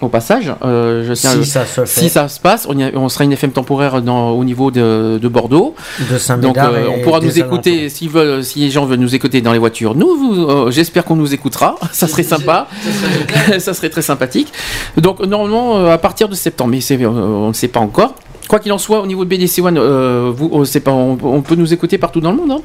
[0.00, 1.86] Au passage, euh, je tiens Si à- ça se fait.
[2.00, 4.70] si ça se passe, on, y a- on sera une FM temporaire dans- au niveau
[4.70, 5.74] de, de Bordeaux.
[5.98, 9.40] De Donc euh, on pourra nous écouter s'ils veulent, si les gens veulent nous écouter
[9.40, 9.96] dans les voitures.
[9.96, 11.74] Nous, euh, j'espère qu'on nous écoutera.
[11.92, 12.68] Ça serait sympa.
[13.58, 14.52] ça serait très sympathique.
[14.96, 18.14] Donc normalement euh, à partir de septembre, mais euh, on ne sait pas encore.
[18.48, 21.18] Quoi qu'il en soit, au niveau de BDC One, euh, vous, on, sait pas, on,
[21.22, 22.50] on peut nous écouter partout dans le monde.
[22.52, 22.60] hein.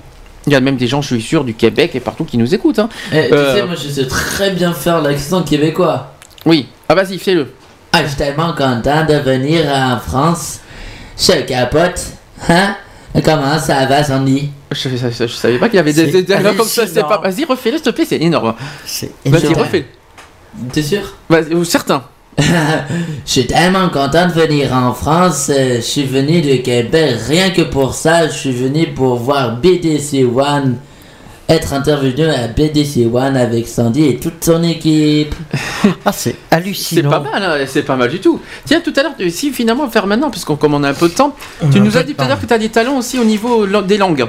[0.46, 2.54] Il y a même des gens, je suis sûr, du Québec et partout qui nous
[2.54, 2.80] écoutent.
[2.80, 2.90] hein.
[3.12, 6.13] Eh, tu Euh, sais, moi je sais très bien faire l'accent québécois.
[6.46, 7.48] Oui, ah vas-y, fais-le.
[7.92, 10.60] Ah, je suis tellement content de venir en France.
[11.18, 12.02] Je capote.
[12.50, 12.76] Hein?
[13.24, 14.50] Comment ça va, Sandy?
[14.72, 16.88] Je, je- je- je savais pas qu'il y avait des, dialogues comme ça.
[16.88, 17.20] C'est pas.
[17.24, 18.56] Vas-y, refais-le, s'il te plaît, c'est énorme.
[19.26, 19.56] Vas-y, énorme.
[19.60, 19.86] refais.
[20.72, 21.02] T'es sûr?
[21.30, 22.04] Vas-y, ou certain.
[22.40, 22.44] Je
[23.26, 25.52] suis tellement content de venir en France.
[25.54, 28.28] Euh, Je suis venu de Québec rien que pour ça.
[28.28, 30.78] Je suis venu pour voir BDC One.
[31.50, 35.36] Être intervenu à BDC One avec Sandy et toute son équipe.
[36.06, 37.10] Ah, c'est C'est hallucinant.
[37.10, 38.40] pas mal, hein, c'est pas mal du tout.
[38.66, 41.10] Tiens, tout à l'heure, tu- si finalement faire maintenant, puisqu'on comme on a un peu
[41.10, 42.98] de temps, On tu nous as dit tout à l'heure que tu as des talents
[42.98, 44.26] aussi au niveau des langues.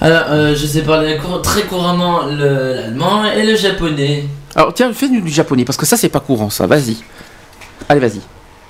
[0.00, 4.24] Alors, euh, je sais parler très couramment le- l'allemand et le japonais.
[4.54, 6.96] Alors tiens, fais-nous du japonais, parce que ça c'est pas courant ça, vas-y.
[7.88, 8.20] Allez, vas-y.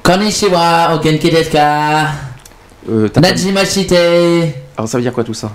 [0.02, 2.08] Konnichiwa, ogenki desu ka?
[2.90, 3.92] Euh, Najimashite.
[4.76, 5.52] Alors ça veut dire quoi tout ça?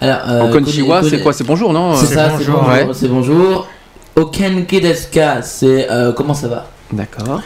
[0.00, 1.32] Alors, euh, konnichiwa, c'est quoi?
[1.32, 1.94] C'est bonjour, non?
[1.94, 2.68] C'est ça, c'est bonjour.
[2.68, 2.88] Ouais.
[2.94, 3.68] C'est bonjour.
[4.16, 6.66] Okenki desu ka, c'est euh, comment ça va?
[6.92, 7.42] D'accord.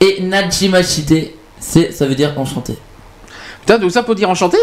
[0.00, 2.76] Et Najimashite, c'est ça veut dire enchanté.
[3.60, 4.58] Putain, tout ça pour dire enchanté?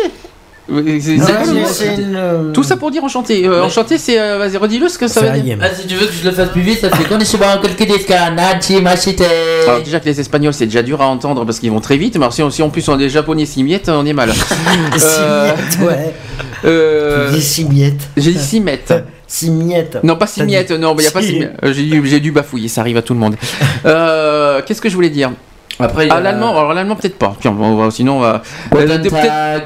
[0.68, 3.46] C'est- une, euh, Tout ça pour dire enchanté.
[3.46, 3.66] Euh, Ouais.
[3.66, 4.20] Enchanté, c'est.
[4.20, 5.58] euh, Vas-y, redis-le ce que ça veut dire.
[5.62, 8.06] Ah, si tu veux que je le fasse plus vite, ça fait Konnichiwa, okenki desu
[8.06, 8.30] ka?
[8.32, 9.24] Najimashite.
[9.68, 12.16] Alors déjà que les Espagnols c'est déjà dur à entendre parce qu'ils vont très vite,
[12.16, 14.32] mais alors, si, on- si en plus on est japonais simiettes, on est mal.
[14.98, 16.14] Simiettes, ouais.
[16.64, 18.08] Euh, Tu dis simiettes.
[18.16, 18.94] J'ai dit simiettes.
[19.28, 19.98] Simiettes.
[20.04, 21.42] Non, pas T'as simiettes, dit- non, mais il a pas Si.
[21.44, 23.36] Euh, J'ai dû, j'ai dû bafouiller, ça arrive à tout le monde.
[23.88, 25.32] Euh, Qu'est-ce que je voulais dire?
[25.80, 27.36] Après, il y a- Ah, l'allemand, alors l'allemand peut-être pas.
[27.42, 28.44] Tiens, on va, sinon on va.
[28.72, 29.64] Guten Euh, peut-être- Tag.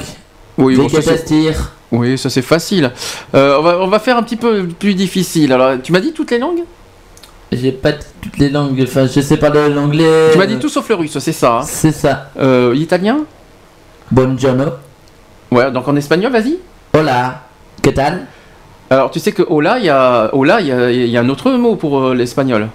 [0.58, 0.88] Oui, bon,
[1.28, 1.54] dir?
[1.92, 2.92] oui, ça c'est facile.
[3.34, 5.52] Euh, on, va, on va faire un petit peu plus difficile.
[5.52, 6.64] Alors, tu m'as dit toutes les langues?
[7.52, 10.30] J'ai pas toutes les langues, enfin je sais parler l'anglais.
[10.32, 11.58] Tu m'as dit tout sauf le russe, c'est ça.
[11.60, 11.62] hein?
[11.64, 12.32] C'est ça.
[12.40, 13.20] Euh, Italien
[14.12, 14.66] Buongiorno.
[15.52, 16.58] Ouais, donc en espagnol, vas-y.
[16.94, 17.42] Hola.
[17.82, 18.26] Que tal?
[18.90, 21.30] Alors, tu sais que hola, il y a, hola, il y a, y a un
[21.30, 22.68] autre mot pour euh, l'espagnol.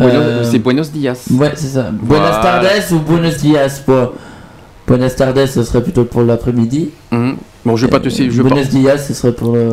[0.00, 1.26] Euh, C'est buenos dias.
[1.30, 1.90] Ouais, c'est ça.
[1.92, 2.60] Buenas Voilà.
[2.62, 4.14] tardes ou buenos dias pour...
[4.90, 6.90] Buenas tardes, ce serait plutôt pour l'après-midi.
[7.12, 7.36] Mhm.
[7.64, 8.08] Bon, je vais pas te.
[8.08, 9.70] Je vais pas- Buenos dias, ce serait pour le...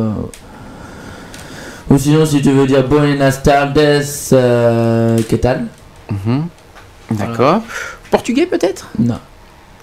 [1.90, 3.76] Ou sinon, si tu veux dire buenas tardes,
[4.32, 5.64] euh, que tal?
[6.08, 6.42] Mhm.
[7.10, 7.62] D'accord.
[8.12, 8.90] Portugais peut-être?
[8.96, 9.18] Non.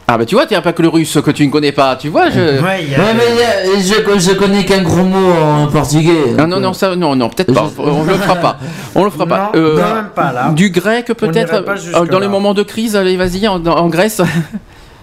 [0.08, 2.08] Ah bah tu vois, t'es pas que le russe que tu ne connais pas, tu
[2.08, 2.30] vois.
[2.30, 2.40] Je...
[2.40, 6.32] Ouais, a- Ouais, mais euh, je, je connais qu'un gros mot en portugais.
[6.38, 7.70] Non, non, non, ça, non, non, peut-être pas.
[7.78, 8.58] On le fera pas.
[8.94, 9.52] On le fera pas.
[9.54, 10.50] Non, Euh, quand même pas, là.
[10.56, 11.62] Du grec peut-être.
[11.66, 14.22] pas euh, dans les moments de crise, allez, vas-y, en, en Grèce.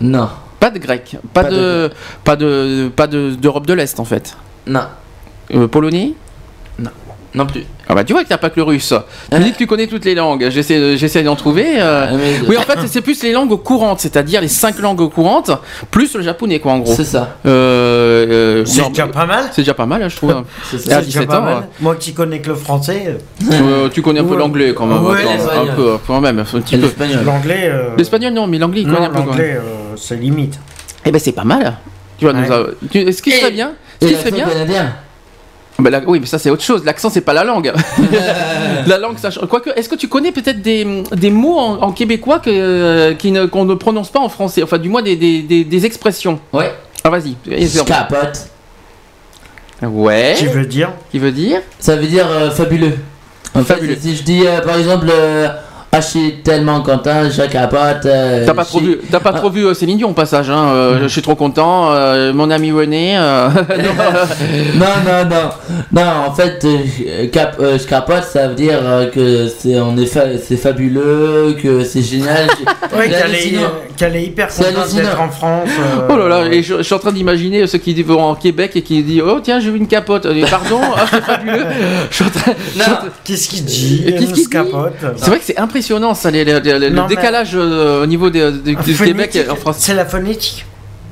[0.03, 0.29] Non.
[0.61, 1.17] Pas de grec.
[1.33, 1.91] Pas, de,
[2.25, 4.37] pas de, pas de d'Europe de l'Est en fait.
[4.67, 4.83] Non.
[5.55, 6.13] Euh, polonais.
[6.79, 6.91] Non.
[7.35, 7.65] Non plus.
[7.89, 8.95] Ah bah tu vois que t'as pas que le russe.
[9.33, 10.49] Tu dis que tu connais toutes les langues.
[10.51, 11.67] J'essaie, de- j'essaie d'en trouver.
[11.81, 12.07] euh.
[12.47, 15.51] Oui, en fait, c'est plus les langues courantes, c'est-à-dire les cinq langues courantes,
[15.91, 16.93] plus le japonais, quoi, en gros.
[16.95, 17.37] C'est ça.
[17.45, 19.47] Euh, euh, C'est déjà pas mal.
[19.51, 20.45] C'est déjà pas mal, hein, je trouve.
[20.71, 21.69] C'est Et à déjà 17 pas ans, mal.
[21.81, 23.19] Moi qui connais que le français.
[23.51, 25.05] euh, tu connais un peu l'anglais quand même.
[25.05, 25.75] Ouais, attends, un l'espagnol.
[25.77, 26.89] peu, quand même, un petit peu.
[27.25, 27.63] L'anglais.
[27.65, 29.61] euh, L'espagnol, non, mais l'anglais, il connaît un peu quand même.
[29.97, 30.59] C'est limite.
[31.05, 31.77] Eh ben, c'est pas mal.
[32.19, 32.53] Tu vois, nous Ouais.
[32.55, 34.47] avons- tu- ce qui serait bien, ce qui serait bien?
[34.49, 34.93] canadien.
[35.79, 36.85] Bah, la- oui, mais ça c'est autre chose.
[36.85, 37.73] L'accent c'est pas la langue.
[38.87, 39.31] la langue, ça.
[39.31, 39.47] change.
[39.49, 43.33] Quoique, est-ce que tu connais peut-être des, des mots en, en québécois que, euh, qui
[43.33, 44.63] ne- qu'on ne prononce pas en français?
[44.63, 46.39] Enfin, du moins des, des, des, des expressions.
[46.53, 46.73] Ouais.
[47.03, 47.35] Ah, vas-y.
[47.85, 48.47] Capote.
[49.83, 50.35] Ouais.
[50.37, 50.93] Qui veut dire?
[51.11, 51.61] Qui veut dire?
[51.81, 52.97] Ça veut dire euh, fabuleux.
[53.55, 55.49] En fait, si je dis euh, par exemple, euh,
[55.95, 58.07] ah, je suis tellement content, je capote.
[58.07, 60.49] euh, T'as pas je trop vu, t'as pas trop vu euh, Céline Dion au passage.
[60.49, 61.93] Hein, euh, Je suis trop content.
[61.93, 63.19] euh, mon ami René.
[63.19, 63.49] euh,
[64.75, 65.51] non, non, non,
[65.93, 66.11] non.
[66.29, 70.41] En fait, euh, cap, euh, je capote, ça veut dire euh, que c'est en effet,
[70.43, 72.47] c'est fabuleux, que c'est génial.
[72.95, 73.59] Ouais, C'est qu'elle est,
[73.97, 75.69] qu'elle est hyper C'est contente d'être en France.
[75.79, 78.35] euh, Oh là là, et je, je suis en train d'imaginer ceux qui vont en
[78.35, 80.27] Québec et qui disent Oh tiens, j'ai vu une capote.
[80.51, 81.65] Pardon, ah, c'est fabuleux.
[82.11, 82.53] Je suis en train-
[83.25, 84.93] Qu'est-ce qu'il dit Qu'est-ce qu'il dit capote?
[85.17, 85.82] C'est vrai que c'est impressionnant
[86.15, 89.39] ça, les- les- les- le Non, mais- décalage euh, au niveau des- des- du Québec
[89.51, 89.77] en France.
[89.81, 90.65] C'est la phonétique.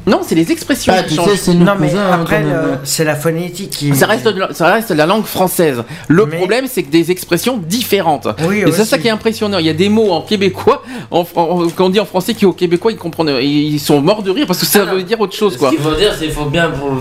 [0.06, 1.34] Non, c'est les expressions Ah, qui changent.
[1.34, 3.94] sais, Non, mais cousins, après, le- c'est la phonétique qui.
[3.94, 5.82] Ça reste, la- ça reste la langue française.
[6.08, 8.26] Le problème, c'est que des expressions différentes.
[8.48, 9.58] Oui, et c'est ça qui est impressionnant.
[9.58, 12.54] Il y a des mots en québécois, en, en- qu'on dit en français, qui au
[12.54, 15.52] québécois, ils comprennent, ils sont morts de rire parce que ça veut dire autre chose,
[15.52, 15.68] Ce quoi.
[15.68, 16.92] qu'il faut dire, c'est qu'il faut bien pour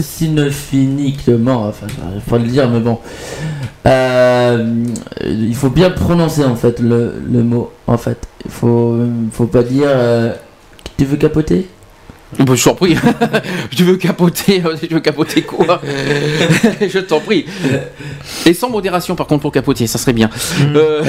[0.00, 2.98] synophiniquement, enfin, il faut le dire, mais bon.
[3.86, 4.84] Euh,
[5.24, 7.72] il faut bien prononcer en fait le, le mot.
[7.86, 8.96] En fait, il faut,
[9.32, 9.86] faut pas dire.
[9.88, 10.32] euh,
[10.98, 11.68] tu veux capoter?
[12.40, 12.96] Bah, je t'en prie.
[13.70, 14.60] je veux capoter.
[14.82, 15.80] Je veux capoter quoi?
[16.80, 17.46] Je t'en prie.
[18.44, 20.28] Et sans modération, par contre, pour capoter, ça serait bien.
[20.74, 21.02] Euh,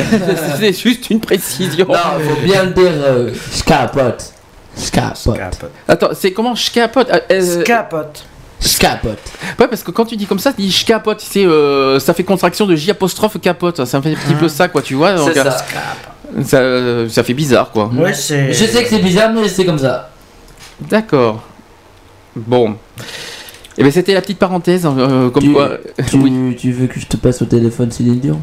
[0.59, 1.87] c'est juste une précision.
[1.89, 2.91] Non, faut bien le dire.
[2.91, 4.31] euh, je capote.
[4.77, 5.71] Je capote.
[5.87, 7.09] Attends, c'est comment je capote?
[7.11, 8.23] Euh, euh, Capote.
[8.59, 9.19] Je capote.
[9.59, 12.13] Ouais, parce que quand tu dis comme ça, tu dis je capote, c'est, euh, ça
[12.13, 13.85] fait contraction de J apostrophe capote.
[13.85, 15.13] Ça fait un petit peu ça, quoi, tu vois.
[15.13, 15.65] donc, euh, ça.
[16.43, 17.87] ça, euh, ça fait bizarre, quoi.
[17.93, 18.51] Ouais, c'est.
[18.53, 20.09] Je sais que c'est bizarre, mais c'est comme ça.
[20.79, 21.43] D'accord.
[22.35, 22.75] Bon.
[23.79, 25.69] Et ben c'était la petite parenthèse, euh, comme Tu, quoi.
[26.09, 28.39] tu, tu veux que je te passe au téléphone Céline Dion?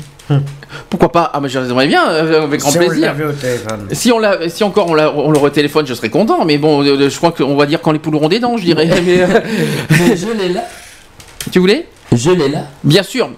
[0.89, 1.31] Pourquoi pas?
[1.35, 3.01] Ah, mais j'aimerais bien, euh, avec grand Si plaisir.
[3.09, 3.89] l'avait au téléphone.
[3.93, 6.45] Si on l'a, si encore on, l'a, on le retéléphone, je serais content.
[6.45, 8.65] Mais bon, euh, je crois qu'on va dire quand les poules auront des dents, je
[8.65, 8.89] dirais.
[9.05, 9.27] Mais, euh,
[10.17, 10.65] Je l'ai là.
[11.51, 11.87] tu voulais?
[12.15, 12.69] Je l'ai là.
[12.85, 13.29] Bien sûr.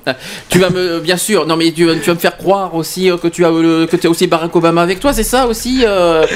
[0.50, 1.46] Tu vas me, bien sûr.
[1.46, 4.26] Non, mais tu, tu vas me faire croire aussi que tu as que as aussi
[4.26, 6.26] Barack Obama avec toi, c'est ça aussi euh,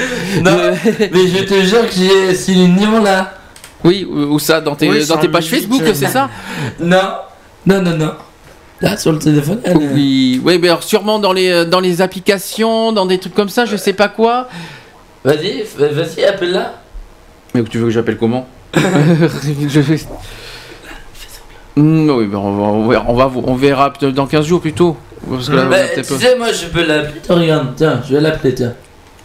[0.43, 3.35] Non, euh, mais je te jure que j'ai Céline Dion là.
[3.83, 6.29] Oui, ou ou ça dans tes, Oui, dans tes pages Facebook, euh, c'est ça?
[6.79, 7.01] Non,
[7.65, 8.11] non, non, non.
[8.81, 9.59] Là sur le téléphone.
[9.63, 13.19] elle, euh, Oui, oui, mais alors sûrement dans les euh, dans les applications, dans des
[13.19, 14.47] trucs comme ça, je sais pas quoi.
[15.23, 16.73] Vas-y, vas-y, appelle-la.
[17.53, 18.47] Mais tu veux que j'appelle comment?
[18.75, 19.81] Je
[21.77, 24.97] oui, ben on, va, on, verra, on, va- on verra peut-être dans 15 jours plutôt.
[25.29, 27.21] Parce que là, on Bah, a peut-être tu sais, moi je peux l'appeler.
[27.29, 28.73] Regarde, tiens, je vais l'appeler, tiens.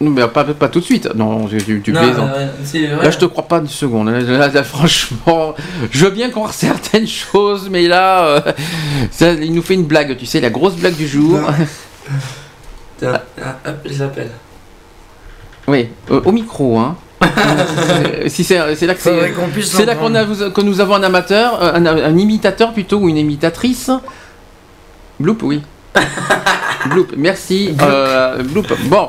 [0.00, 1.08] Non, mais pas, pas tout de suite.
[1.14, 2.30] Non, tu, Non, plaisantes.
[2.30, 3.02] vrai.
[3.02, 4.08] Là, je te crois pas une seconde.
[4.10, 5.54] Là, là, là, franchement,
[5.90, 8.40] je veux bien croire certaines choses, mais là, euh,
[9.10, 11.40] ça, il nous fait une blague, tu sais, la grosse blague du jour.
[12.98, 14.30] Tiens, ah, hop, je l'appelle.
[15.66, 16.96] Oui, euh, au micro, hein.
[17.22, 17.26] Euh,
[18.28, 18.86] si c'est là que c'est
[19.62, 23.08] c'est là qu'on a que nous avons un amateur, euh, un, un imitateur plutôt ou
[23.08, 23.90] une imitatrice.
[25.18, 25.62] Bloop, oui.
[26.90, 27.74] Bloop, merci.
[27.82, 28.72] Euh, Bloop.
[28.84, 29.08] Bon.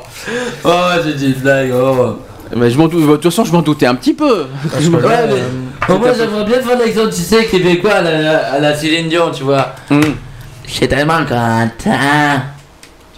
[0.64, 0.70] Oh,
[1.04, 2.18] j'ai des blagues, oh.
[2.56, 4.46] Mais je m'en doute- de toute façon, je m'en doutais un petit peu.
[4.80, 5.42] Je me- Ouais, mais
[5.86, 9.30] bon, moi j'aimerais bien faire l'accent, tu sais, québécois à la, à la Céline Dion,
[9.30, 9.74] tu vois.
[9.90, 11.68] Je suis tellement content.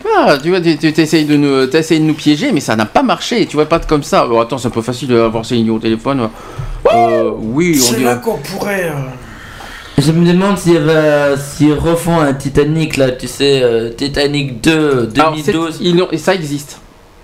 [0.02, 2.74] Tu vois, tu vois, tu, tu essayes de nous, t'essayes de nous piéger, mais ça
[2.74, 3.46] n'a pas marché.
[3.46, 4.26] Tu vois, pas comme ça.
[4.26, 6.28] Bon, attends, c'est un peu facile d'avoir Céline Dion au téléphone.
[6.92, 8.10] Euh, oui, on C'est dirait.
[8.14, 8.86] là qu'on pourrait.
[8.86, 8.98] euh,
[10.00, 10.80] Je me demande s'ils
[11.38, 15.78] s'ils refont un Titanic là, tu sais, euh, Titanic 2 Alors, c'est- 2012.
[15.82, 16.80] ils ont- et ça existe.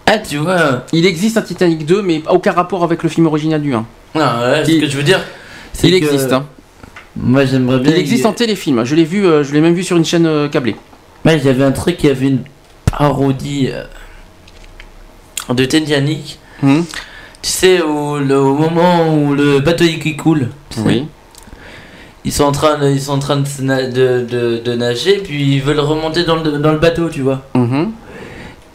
[0.06, 0.84] Ah, tu vois.
[0.92, 3.86] Il existe un Titanic 2, mais aucun rapport avec le film original du 1.
[4.14, 5.20] Non, ouais, ce Il- que je veux dire,
[5.82, 6.32] Il que existe.
[6.32, 6.44] Hein.
[7.16, 7.92] Moi j'aimerais bien.
[7.92, 8.84] Il existe en téléfilm.
[8.84, 10.76] Je l'ai vu, euh, je l'ai même vu sur une chaîne euh, câblée.
[11.24, 12.42] Ouais, j'avais un truc qui avait une
[12.90, 13.70] parodie
[15.48, 16.38] de Titanic.
[16.62, 16.82] Hmm.
[17.42, 20.48] Tu sais, au, le- au moment où le bateau qui coule.
[20.70, 20.84] tu sais.
[20.86, 21.06] Oui.
[22.26, 25.54] Ils sont en train de, ils sont en train de, de, de- de nager, puis
[25.56, 27.40] ils veulent remonter dans le, dans le bateau, tu vois.
[27.54, 27.92] Mhm.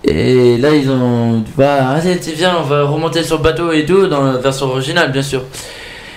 [0.06, 1.44] Et là, ils ont.
[1.46, 4.24] Tu vois, ah, c'est c'est bien, on va remonter sur le bateau et tout, dans
[4.24, 5.44] la version originale, bien sûr.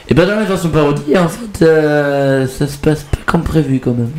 [0.09, 3.81] Et ben dans la version parodie, en fait, euh, ça se passe pas comme prévu
[3.83, 4.11] quand même.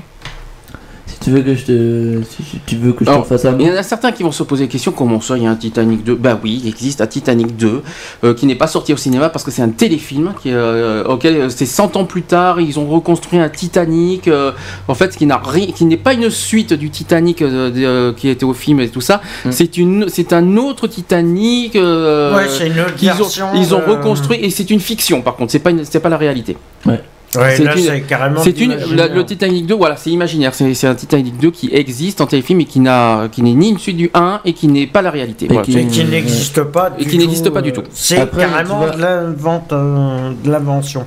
[1.15, 3.57] Si tu veux que je te, si tu veux que je Alors, te fasse un
[3.57, 5.47] il y en a certains qui vont se poser la question comment ça, il y
[5.47, 7.81] a un Titanic 2 Bah oui, il existe un Titanic 2
[8.25, 11.35] euh, qui n'est pas sorti au cinéma parce que c'est un téléfilm qui, euh, auquel
[11.37, 14.51] euh, c'est 100 ans plus tard, ils ont reconstruit un Titanic euh,
[14.89, 15.41] en fait qui n'a
[15.73, 18.89] qui n'est pas une suite du Titanic euh, de- euh, qui était au film et
[18.89, 19.21] tout ça,
[19.51, 23.73] c'est une c'est un autre Titanic euh, Ouais, c'est une autre qu'ils ont- version ils
[23.73, 26.57] ont reconstruit et c'est une fiction par contre, c'est pas une- c'est pas la réalité.
[26.85, 27.01] Ouais.
[27.37, 30.95] Ouais, là, c'est carrément une la- le Titanic 2 voilà c'est imaginaire c'est c'est un
[30.95, 34.09] Titanic 2 qui existe en téléfilm et qui n'a qui n'est ni une suite du
[34.13, 35.63] 1 et qui n'est pas la réalité Et Voilà.
[35.63, 39.71] qui, n'existe pas et du qui n'existe tout, pas du tout C'est carrément de l'invente,
[39.73, 41.03] euh, de l'invention.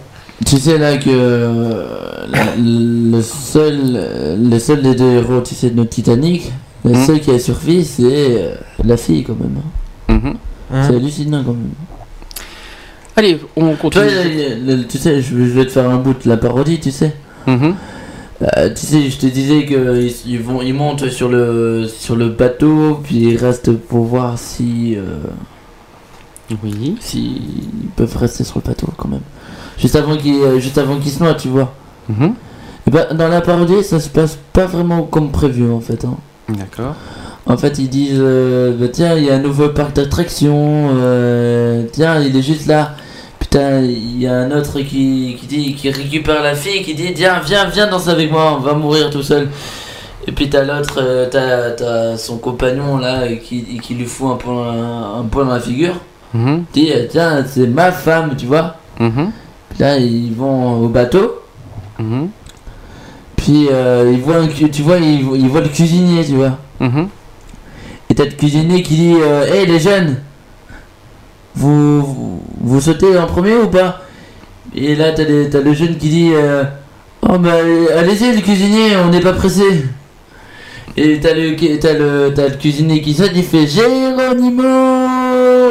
[0.46, 1.84] Tu sais là que euh,
[2.28, 6.52] la- le seul, le seul des deux héros, tu sais, de notre Titanic,
[6.84, 7.06] le Mhm.
[7.06, 9.56] seul qui a survécu, c'est euh, la fille quand même.
[9.58, 10.14] hein.
[10.14, 10.34] Mhm.
[10.86, 11.70] C'est hallucinant quand même.
[13.18, 16.78] Allez on continue Toi, tu sais, je, vais te faire un bout de la parodie,
[16.78, 17.14] tu sais.
[17.46, 17.74] Mhm.
[18.40, 22.28] Euh, tu sais, je te disais qu'ils ils vont, ils montent sur le sur le
[22.28, 25.16] bateau, puis ils restent pour voir si euh,
[26.62, 27.42] oui, si
[27.82, 29.22] ils peuvent rester sur le bateau quand même.
[29.76, 31.74] Juste avant qu'ils euh, juste avant qu'ils se noient, tu vois.
[32.08, 32.34] Mhm.
[32.86, 36.04] Et ben, dans la parodie, ça se passe pas vraiment comme prévu en fait.
[36.04, 36.16] hein.
[36.48, 36.94] d'accord
[37.44, 40.90] En fait, ils disent euh, bah, tiens, il y a un nouveau parc d'attractions.
[41.90, 42.94] tiens, il est juste là.
[43.50, 47.14] Putain, il y a un autre qui, qui dit qui récupère la fille, qui dit
[47.14, 49.48] tiens, viens, viens danser avec moi, on va mourir tout seul.
[50.26, 54.36] Et puis t'as l'autre, euh, t'as, t'as son compagnon là qui, qui lui fout un
[54.36, 55.94] point, un point dans la figure.
[56.34, 56.64] Mhm.
[56.74, 58.76] Dit tiens, c'est ma femme, tu vois.
[59.00, 59.32] Mhm.
[59.78, 61.40] Là, ils vont au bateau.
[61.98, 62.28] Mhm.
[63.36, 66.58] Puis euh, ils voient, un tu vois, ils, ils voient le cuisinier, tu vois.
[66.80, 67.08] Mhm.
[68.10, 70.16] Et t'as le cuisinier qui dit euh, Hey les jeunes,
[71.58, 74.02] vous, vous, sautez en premier ou pas?
[74.74, 76.62] Et là t'as, le jeune qui dit euh,
[77.22, 77.54] Oh bah
[77.96, 79.84] allez-y le cuisinier, on n'est pas pressé.
[80.96, 84.62] Et t'as le, t'as, le, le cuisinier qui saute, il fait Géronimo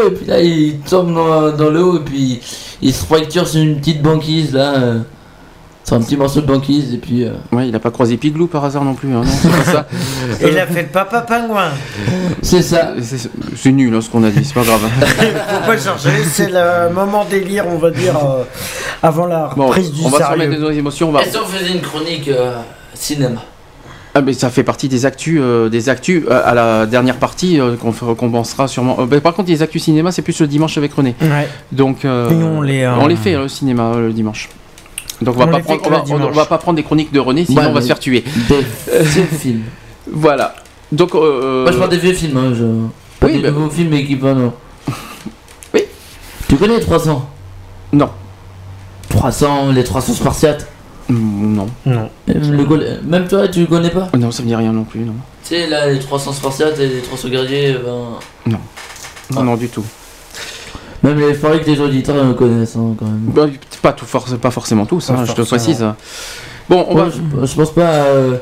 [0.07, 2.39] Et puis là il tombe dans, dans l'eau et puis
[2.81, 4.95] il se fracture sur une petite banquise là.
[5.87, 7.23] Sur un petit morceau de banquise et puis.
[7.23, 9.63] euh, ouais il a pas croisé Piglou par hasard non plus hein, non, c'est pas
[9.71, 9.87] ça
[10.45, 11.69] Il a fait le papa pingouin.
[12.41, 12.93] C'est ça.
[13.01, 14.81] C'est- C'est nul hein, ce qu'on a dit, c'est pas grave.
[15.01, 18.43] Faut pas chercher, c'est le moment délire, on va dire, euh,
[19.01, 21.09] avant la Bon, prise du on va se remettre dans les émotions.
[21.09, 21.21] On va...
[21.23, 22.57] Et si on faisait une chronique euh,
[22.93, 23.41] cinéma?
[24.13, 27.59] Ah, mais ça fait partie des actus, euh, des actus euh, à la dernière partie
[27.61, 28.97] euh, qu'on f- qu'on pensera sûrement.
[28.99, 31.15] Euh, bah, par contre, les actus cinéma, c'est plus le dimanche avec René.
[31.21, 31.47] Ouais.
[31.71, 34.13] Donc, euh, Et nous, on les, euh, on les fait euh, le cinéma euh, le
[34.13, 34.49] dimanche.
[35.21, 36.35] Donc on va pas prendre, on va, on- on dimanche.
[36.35, 38.23] va pas prendre des chroniques de René, sinon Ouais, on va se faire tuer.
[38.49, 38.61] Des
[39.01, 39.63] vieux films.
[40.11, 40.55] Voilà.
[40.91, 42.63] Donc, euh, Moi je parle des vieux films, hein, je...
[43.19, 44.53] pas Oui, des bah- nouveaux films mais qui pas non.
[45.73, 45.81] Oui.
[46.47, 47.27] Tu connais 300
[47.93, 48.09] Non.
[49.09, 50.67] 300, les 300 Spartiates?
[51.09, 51.67] Mm, non.
[51.85, 52.09] Non.
[52.27, 54.09] Le gol- même toi tu connais pas?
[54.17, 55.13] Non, ça me dit rien non plus, non.
[55.43, 58.19] Tu sais là les 300 Spartiates et les 300 guerriers, ben...
[58.51, 58.59] Non.
[59.33, 59.83] Non, non, du tout.
[61.03, 63.21] Même les forêts que les auditeurs le connaissent hein, quand même.
[63.33, 63.45] Bah,
[63.81, 65.85] pas, tout force, pas forcément tous, Pas hein, je te précise.
[66.69, 67.09] Bon, on Ouais, va.
[67.09, 67.81] je, je pense pas...
[67.91, 68.37] euh,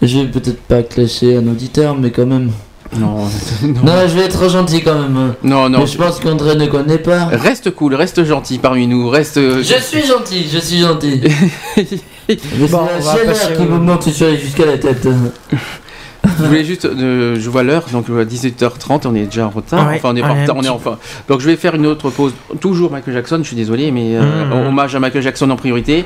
[0.00, 2.50] Je vais peut-être pas clasher un auditeur mais quand même...
[2.96, 3.24] Non,
[3.82, 5.34] Non, je vais être gentil quand même.
[5.42, 5.80] Non, non.
[5.80, 7.24] Mais je pense qu'André ne connaît pas.
[7.26, 9.40] Reste cool, reste gentil parmi nous, reste.
[9.40, 11.20] Je suis gentil, je suis gentil.
[12.28, 12.36] Mais
[12.70, 15.06] Bon, c'est la passer chaleur qui me monte sur- jusqu'à la tête.
[16.38, 19.86] Je voulais juste, euh, je vois l'heure, donc à 18h30, on est déjà en retard.
[19.86, 20.98] Ouais, enfin, on est on pas en est retard, on est enfin.
[21.28, 22.32] Donc, je vais faire une autre pause.
[22.60, 24.66] Toujours Michael Jackson, je suis désolé, mais euh, Mhm.
[24.68, 26.04] hommage à Michael Jackson en priorité.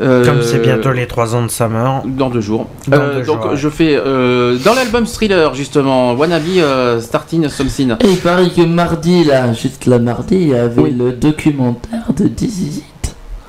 [0.00, 2.02] Euh, Comme c'est bientôt les 3 ans de sa mort.
[2.06, 2.66] Dans deux jours.
[2.88, 3.56] Dans Euh, deux donc, jours, ouais.
[3.56, 7.92] je fais euh, dans l'album Thriller, justement, Wannabe euh, Starting Something.
[8.00, 12.28] Et il paraît que mardi, là, juste là, mardi, il y avait le documentaire de
[12.28, 12.82] Dizzy.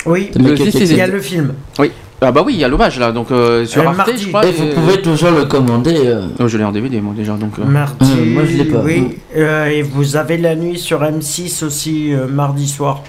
[0.04, 1.54] Oui, il y a le film.
[1.78, 1.90] Oui.
[2.24, 4.22] Ah bah oui, il y a l'hommage là, donc euh, sur Euh, Arte, mardi.
[4.22, 4.46] je crois.
[4.46, 5.94] Et vous euh, pouvez toujours le commander.
[6.06, 6.26] euh.
[6.38, 7.58] oh, je l'ai en DVD moi déjà, donc.
[7.58, 8.78] euh, Mardi, Euh, moi, je l'ai pas.
[8.78, 13.02] Oui, euh, et vous avez la nuit sur M6 aussi, euh, mardi soir.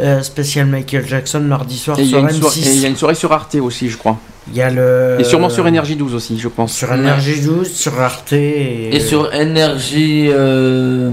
[0.00, 2.80] Euh, spécial Michael Jackson, mardi soir Et il y, a sur une soirée- et il
[2.80, 2.90] y a M6.
[2.90, 4.16] une soirée sur Arte aussi, je crois.
[4.50, 5.16] Il y a le.
[5.18, 6.72] Et sûrement sur Énergie 12 aussi, je pense.
[6.72, 8.32] Sur Énergie 12, sur Arte.
[8.32, 11.10] Et, Et sur énergie, euh,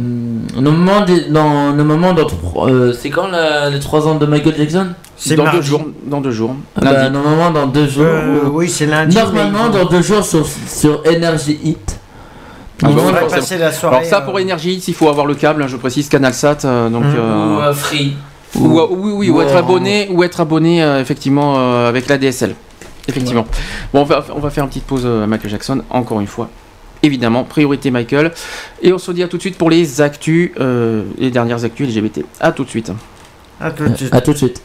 [0.55, 2.27] le moment, des, dans le moment dans
[2.67, 4.87] euh, c'est quand la- les 3 ans de Michael Jackson?
[5.17, 5.85] C'est dans deux jours.
[6.05, 6.55] Dans deux jours.
[6.75, 7.09] Ah bah.
[7.09, 8.05] Normalement dans deux jours.
[8.05, 9.15] Euh, ou- oui, c'est lundi.
[9.15, 11.99] Normalement dans deux jours sur, sur Energy Hit.
[12.83, 13.29] Ah Ils bah forcément.
[13.29, 13.95] passer la soirée.
[13.97, 16.89] Alors ça euh, pour Énergie, il faut avoir le câble, hein, je précise CanalSat, euh,
[16.89, 17.03] donc.
[17.05, 18.15] Euh, Ou euh, Free.
[18.55, 22.07] ou, ou- oui, oui, ou ou être abonné, ou être abonné euh, effectivement euh, avec
[22.07, 22.53] la DSL.
[23.07, 23.47] Effectivement.
[23.93, 26.27] Bon, on va, on va faire une petite pause euh, à Michael Jackson, encore une
[26.27, 26.49] fois.
[27.01, 28.31] Évidemment, priorité Michael.
[28.83, 31.87] Et on se dit à tout de suite pour les actus, euh, les dernières actus
[31.87, 32.25] LGBT.
[32.39, 32.91] À tout de suite.
[33.59, 34.13] À tout de suite.
[34.13, 34.61] À tout de suite.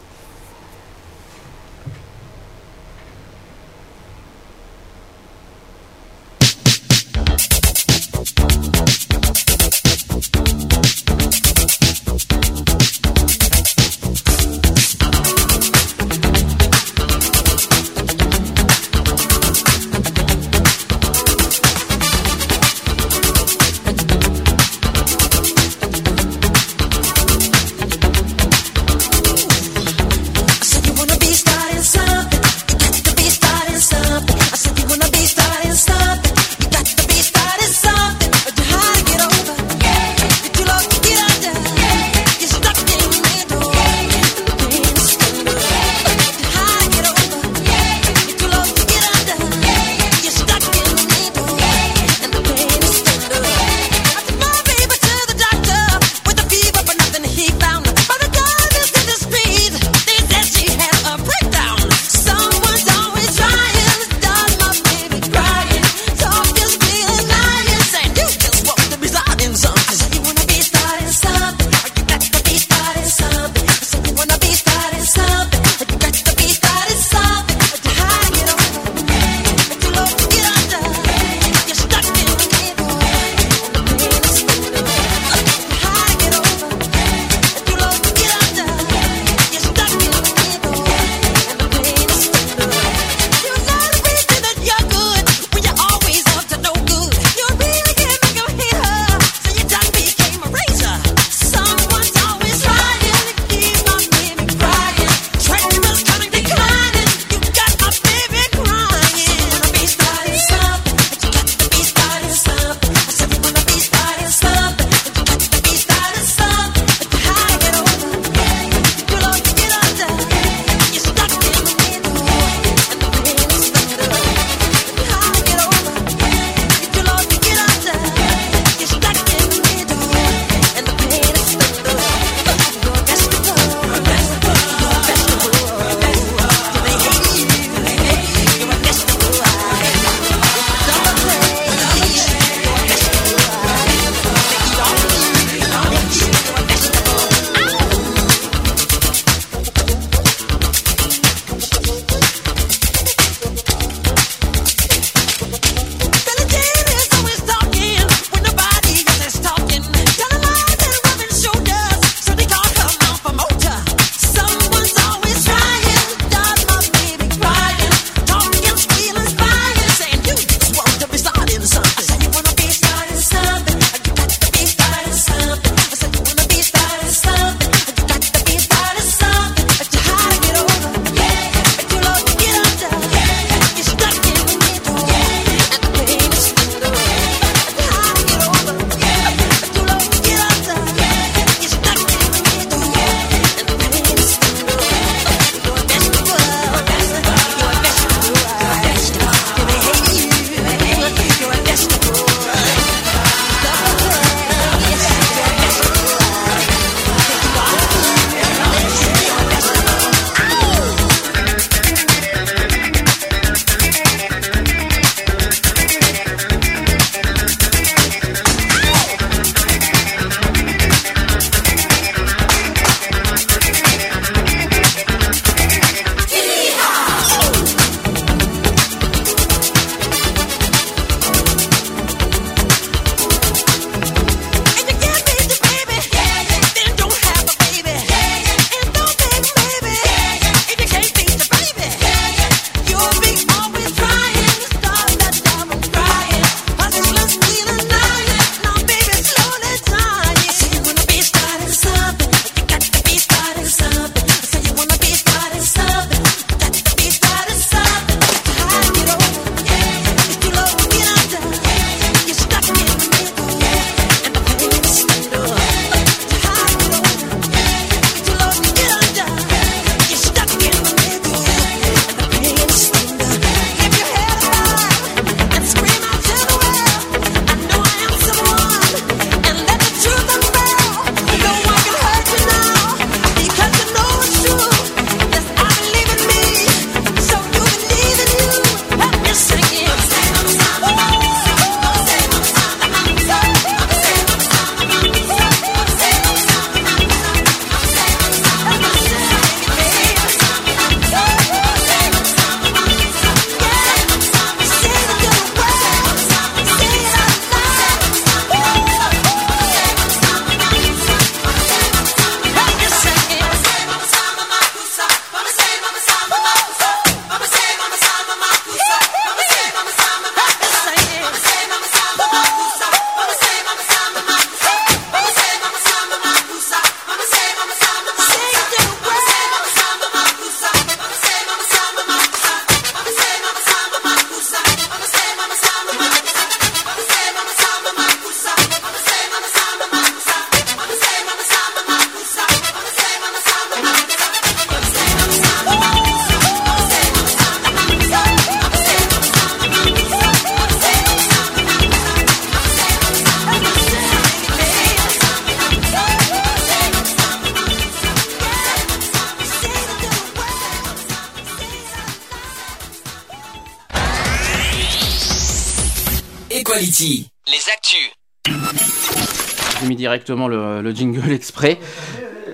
[370.13, 371.79] Directement le, le jingle exprès.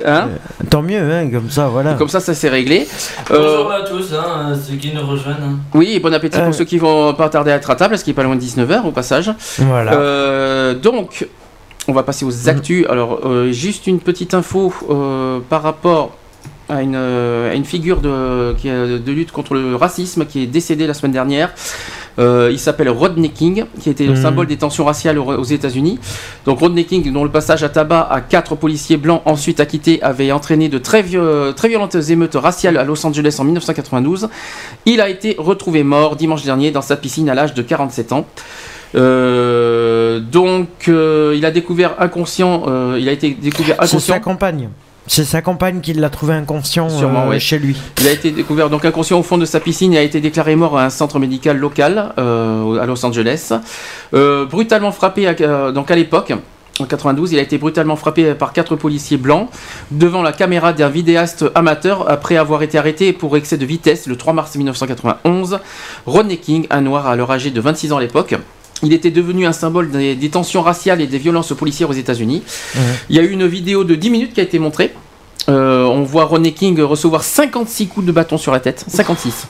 [0.07, 0.29] Hein
[0.71, 1.95] Tant mieux, hein, comme ça, voilà.
[1.95, 2.87] Comme ça, ça s'est réglé.
[3.33, 5.35] Euh, Bonjour à tous, hein, ceux qui nous rejoignent.
[5.43, 5.59] hein.
[5.75, 6.45] Oui, et bon appétit Euh.
[6.45, 8.37] pour ceux qui vont pas tarder à être à table, parce qu'il est pas loin
[8.37, 9.33] de 19h au passage.
[9.59, 9.95] Voilà.
[9.95, 11.27] Euh, donc,
[11.89, 12.87] on va passer aux actus.
[12.89, 16.17] Alors, euh, juste une petite info euh, par rapport
[16.69, 20.43] à une, euh, à une figure de, qui est de lutte contre le racisme qui
[20.43, 21.51] est décédée la semaine dernière.
[22.21, 24.23] Euh, il s'appelle Rodney King, qui était le Mhm.
[24.23, 25.99] symbole des tensions raciales aux, aux États-Unis.
[26.49, 30.33] Donc Rodney King, dont le passage à tabac à quatre policiers blancs ensuite acquittés avait
[30.33, 34.31] entraîné de très, vieux- très violentes émeutes raciales à Los Angeles en 1992.
[34.87, 38.25] Il a été retrouvé mort dimanche dernier dans sa piscine à l'âge de 47 ans.
[38.95, 42.63] Euh, donc, euh, il a découvert inconscient.
[42.67, 44.15] euh, il a été découvert C'est inconscient.
[44.15, 44.71] sa compagne.
[45.09, 47.41] C'est sa compagne qui l'a trouvé inconscient Sûrement, euh, ouais.
[47.41, 47.77] chez lui.
[48.01, 50.55] Il a été découvert donc inconscient au fond de sa piscine et a été déclaré
[50.55, 53.53] mort à un centre médical local euh, à Los Angeles.
[54.15, 56.33] Euh, brutalement frappé à- donc à l'époque.
[56.81, 59.49] En 92, il a été brutalement frappé par quatre policiers blancs
[59.91, 64.15] devant la caméra d'un vidéaste amateur après avoir été arrêté pour excès de vitesse le
[64.15, 65.59] 3 mars 1991.
[66.07, 68.37] Rodney King, un noir alors âgé de 26 ans à l'époque,
[68.83, 72.43] il était devenu un symbole des, des tensions raciales et des violences policières aux États-Unis.
[73.11, 74.93] Il y a eu une vidéo de 10 minutes qui a été montrée.
[75.49, 79.49] Euh, on voit Ronnie King recevoir 56 coups de bâton sur la tête, 56.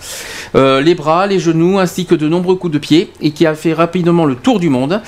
[0.55, 3.55] Euh, les bras, les genoux, ainsi que de nombreux coups de pied, et qui a
[3.55, 5.01] fait rapidement le tour du monde.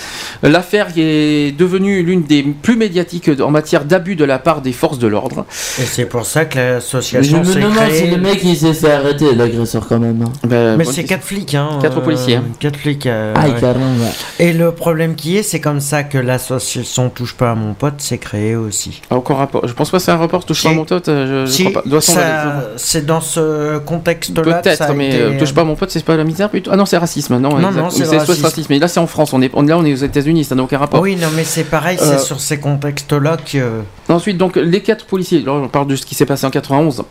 [0.43, 4.99] L'affaire est devenue l'une des plus médiatiques en matière d'abus de la part des forces
[4.99, 5.45] de l'ordre.
[5.79, 8.11] Et c'est pour ça que Je l'association me s'est demande si créée.
[8.11, 10.23] le mec il s'est fait arrêter, l'agresseur quand même.
[10.23, 10.33] hein.
[10.47, 11.79] Ben, Mais c'est quatre flics, hein.
[11.81, 12.45] Quatre euh, policiers, hein.
[12.59, 13.07] Quatre flics.
[13.07, 13.61] euh, Ah, ouais.
[13.61, 14.11] carrément, ouais.
[14.45, 18.01] Et le problème qui est, c'est comme ça que l'association Touche pas à mon pote
[18.01, 19.01] s'est créée aussi.
[19.11, 19.67] Ah, Aucun rapport.
[19.67, 21.09] Je pense pas que c'est un rapport touche pas à mon pote.
[21.09, 21.89] euh, je Si, crois pas.
[21.89, 22.01] Doit
[22.77, 24.43] c'est dans ce contexte-là.
[24.61, 26.71] Peut-être, mais été- euh, touche pas à mon pote, c'est pas la misère plutôt.
[26.73, 27.39] Ah non, c'est racisme.
[27.39, 28.43] Non, Non, non, c'est racisme.
[28.45, 28.67] racisme.
[28.71, 29.33] Mais là, c'est en France.
[29.33, 30.45] On est, on, là, on est aux États-Unis.
[30.45, 31.01] Ça n'a aucun rapport.
[31.01, 33.81] Oui, non, mais c'est pareil, Euh, c'est sur ces contextes-là que.
[34.09, 37.03] Ensuite, donc, les quatre policiers, là, on parle de ce qui s'est passé en 91.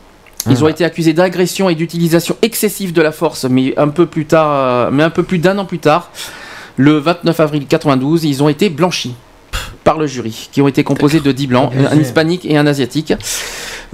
[0.50, 4.26] Ils ont été accusés d'agression et d'utilisation excessive de la force, mais un peu plus
[4.26, 6.12] tard, euh, mais un peu plus d'un an plus tard,
[6.78, 9.16] le 29 avril 92, ils ont été blanchis
[9.90, 13.12] par le jury, qui ont été composés de 10 blancs, un hispanique et un asiatique.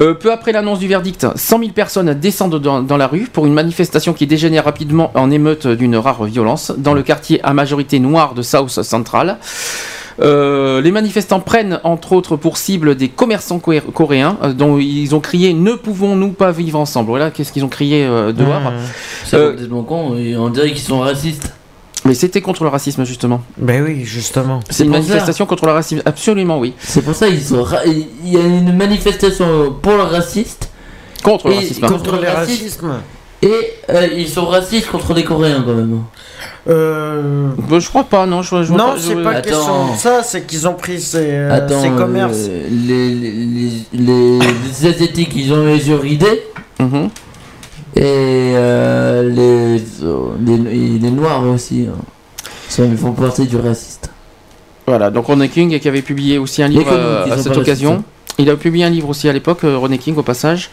[0.02, 3.46] Euh, peu après l'annonce du verdict, 100 000 personnes descendent dans, dans la rue pour
[3.46, 8.00] une manifestation qui dégénère rapidement en émeute d'une rare violence dans le quartier à majorité
[8.00, 9.38] noire de South Central.
[10.22, 15.16] Euh, les manifestants prennent entre autres pour cible des commerçants coré- coréens euh, dont ils
[15.16, 17.08] ont crié ne pouvons-nous pas vivre ensemble.
[17.10, 18.74] Voilà qu'est-ce qu'ils ont crié dehors.
[19.24, 21.54] C'est Euh, complètement con, et on dirait qu'ils sont racistes.
[22.06, 23.42] Mais c'était contre le racisme justement.
[23.58, 24.60] Ben oui, justement.
[24.70, 25.00] C'est une ça.
[25.00, 26.74] manifestation contre le racisme, absolument oui.
[26.80, 27.64] C'est pour ça qu'ils sont.
[27.64, 30.70] ra- Il y a une manifestation pour le raciste.
[31.24, 31.82] Contre le et- racisme.
[31.82, 32.94] Contre, Contre le racisme.
[33.42, 33.50] Et
[33.90, 36.00] euh, ils sont racistes contre les Coréens quand même.
[36.68, 37.50] Euh...
[37.70, 38.42] Bah, je crois pas, non.
[38.42, 39.42] Je, je Non, c'est pas Attends.
[39.50, 42.48] question de ça, c'est qu'ils ont pris ces, euh, Attends, ces commerces.
[42.50, 44.40] euh, les, les, les,
[44.90, 46.44] Asiatiques ils ont les yeux ridés.
[46.80, 47.10] Mhm.
[47.98, 51.88] Et euh, les, les, Noirs aussi.
[51.90, 51.96] hein.
[52.78, 54.10] Ils font partie du raciste.
[54.86, 58.04] Voilà, donc Ronnie King qui avait publié aussi un livre euh, à cette occasion.
[58.38, 60.70] Il a publié un livre aussi à l'époque, euh, Ronnie King au passage.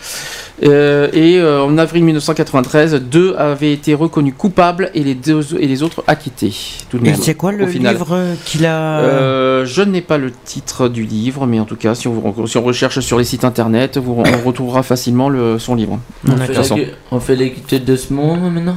[0.62, 5.66] Euh, et euh, en avril 1993, deux avaient été reconnus coupables et les, deux, et
[5.66, 6.54] les autres acquittés.
[6.88, 10.30] Tout de Et même, c'est quoi le livre qu'il a Euh, je n'ai pas le
[10.30, 13.44] titre du livre, mais en tout cas, si on, si on recherche sur les sites
[13.44, 15.98] internet, vous, on retrouvera facilement le, son livre.
[16.28, 18.76] On fait, on l'actualité de ce moment maintenant?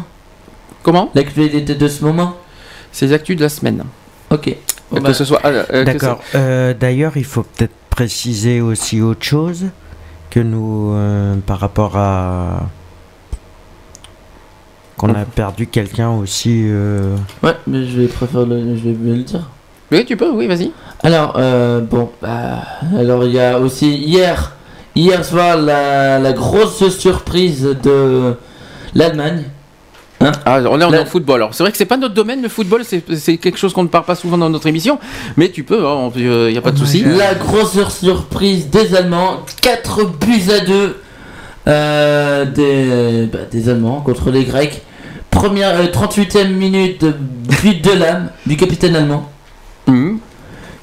[0.81, 1.11] Comment?
[1.13, 2.37] L'actualité de ce moment?
[2.91, 3.83] C'est les actus de la semaine.
[4.31, 4.55] Ok.
[4.91, 5.41] Bon, que bah, ce soit.
[5.41, 6.21] que D'accord.
[6.35, 9.65] Euh, D'ailleurs, il faut peut-être préciser aussi autre chose
[10.35, 12.63] que nous, euh, par rapport à
[14.97, 16.63] qu'on a perdu quelqu'un aussi.
[16.65, 19.49] euh, Ouais, mais je vais préférer le, je vais le dire.
[19.93, 20.73] Oui, tu peux, oui, vas-y.
[21.03, 22.63] Alors, euh, bon, bah,
[22.99, 24.51] alors il y a aussi hier,
[24.93, 28.35] hier soir, la, la grosse surprise de
[28.93, 29.43] l'Allemagne.
[30.21, 31.35] Hein Ah, on est en football.
[31.41, 33.89] Alors, c'est vrai que c'est pas notre domaine, le football, c'est quelque chose qu'on ne
[33.89, 34.99] parle pas souvent dans notre émission,
[35.37, 35.83] mais tu peux,
[36.15, 37.03] il n'y a pas de souci.
[37.03, 40.95] La grosse surprise des Allemands, 4 buts à 2
[41.67, 44.83] euh, des, bah, des Allemands contre les Grecs.
[45.31, 47.03] Première, euh, 38e minute,
[47.61, 49.29] but de l'âme du capitaine allemand.
[49.87, 50.19] Mhm.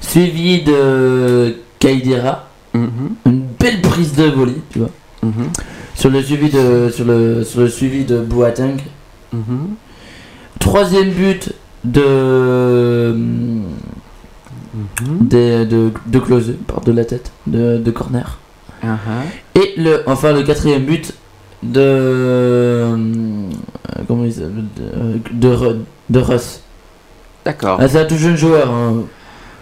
[0.01, 2.49] Suivi de Kaidera.
[2.73, 4.89] Une belle prise de volley, tu vois.
[5.21, 5.51] Mhm.
[5.95, 8.77] Sur le suivi de, sur le, sur le suivi de Boateng.
[9.33, 9.75] Mhm.
[10.59, 11.51] Troisième but
[11.83, 13.13] de,
[15.21, 16.19] de, de, de
[16.85, 18.37] de la tête, de, de corner.
[18.83, 18.97] Ah,
[19.55, 21.13] Et le, enfin le quatrième but
[21.63, 22.95] de, euh,
[24.07, 25.79] comment il s'appelle, de, de, Ru-
[26.09, 26.61] de Russ.
[27.45, 27.77] D'accord.
[27.81, 28.69] Ah, c'est un tout jeune joueur.
[28.71, 29.03] hein.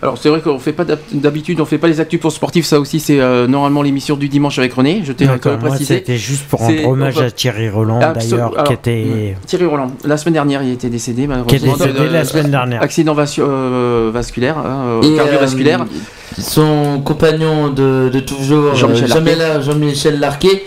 [0.03, 2.65] Alors c'est vrai qu'on fait pas d'hab- d'habitude, on fait pas les actus pour sportifs.
[2.65, 5.01] Ça aussi, c'est euh, normalement l'émission du dimanche avec René.
[5.03, 5.95] Je t'ai précisé.
[5.95, 9.35] c'était juste pour rendre hommage à Thierry Roland, d'ailleurs, qui était...
[9.45, 9.91] Thierry Roland.
[10.03, 11.73] La semaine dernière, il était décédé malheureusement.
[11.75, 12.81] Qui est décédé la semaine dernière.
[12.81, 15.81] Accident euh, vasculaire, hein, euh, Et, cardiovasculaire.
[15.81, 20.63] euh, son compagnon de, de toujours, Jean-Michel euh, Larquet.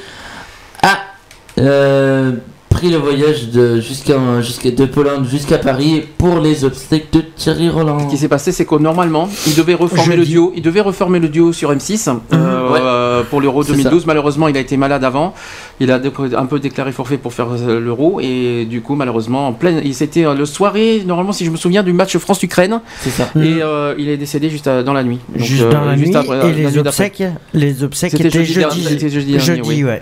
[0.82, 0.98] A
[1.58, 2.32] euh,
[2.74, 7.68] pris le voyage de, jusqu'à, jusqu'à, de Pologne jusqu'à Paris pour les obstacles de Thierry
[7.68, 8.00] Roland.
[8.00, 10.52] Ce qui s'est passé, c'est que normalement, il devait reformer le duo.
[10.56, 12.78] Il devait reformer le duo sur M6 euh, Ouais.
[12.82, 14.06] euh, pour l'Euro C'est 2012.
[14.06, 15.34] Malheureusement, il a été malade avant.
[15.78, 16.00] Il a
[16.36, 19.94] un peu déclaré forfait pour faire euh, l'Euro et du coup, malheureusement, en pleine, il
[19.94, 21.02] c'était le soirée.
[21.06, 22.80] Normalement, si je me souviens du match France-Ukraine.
[23.02, 23.30] C'est ça.
[23.36, 25.20] Et euh, il est décédé juste à- dans la nuit.
[25.34, 27.22] Donc, Juste euh, dans la nuit, après- et la les nuit obsèques,
[27.52, 29.84] les obsèques C'était étaient jeudi jeudi, dernier, jeudi, oui.
[29.84, 30.00] ouais.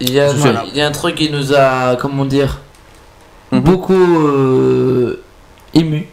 [0.00, 0.64] Il y, a, Voilà.
[0.68, 2.60] il y a un truc qui nous a, comment dire,
[3.50, 3.60] Mhm.
[3.60, 5.20] beaucoup euh,
[5.74, 6.06] ému.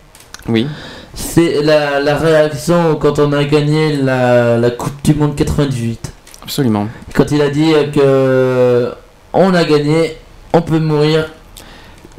[0.48, 0.68] Oui.
[1.14, 6.12] C'est la, la réaction quand on a gagné la, la Coupe du Monde 98.
[6.44, 6.88] Absolument.
[7.14, 8.92] Quand il a dit que
[9.34, 10.18] on a gagné,
[10.54, 11.30] on peut mourir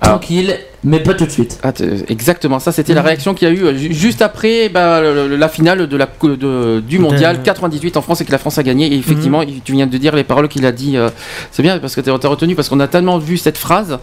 [0.01, 1.59] tranquille, mais pas tout de suite.
[1.63, 1.73] Ah,
[2.09, 5.29] exactement, ça c'était la réaction qu'il y a eu euh, ju- juste après bah, le-
[5.29, 8.33] le- la finale de la, cou- de- du mondial De- 98 en France et que
[8.33, 8.87] la France a gagné.
[8.93, 9.61] Et effectivement, Mhm.
[9.65, 10.97] tu viens de dire les paroles qu'il a dit.
[10.97, 11.09] euh,
[11.51, 13.99] c'est bien parce que tu as retenu parce qu'on a tellement vu cette phrase.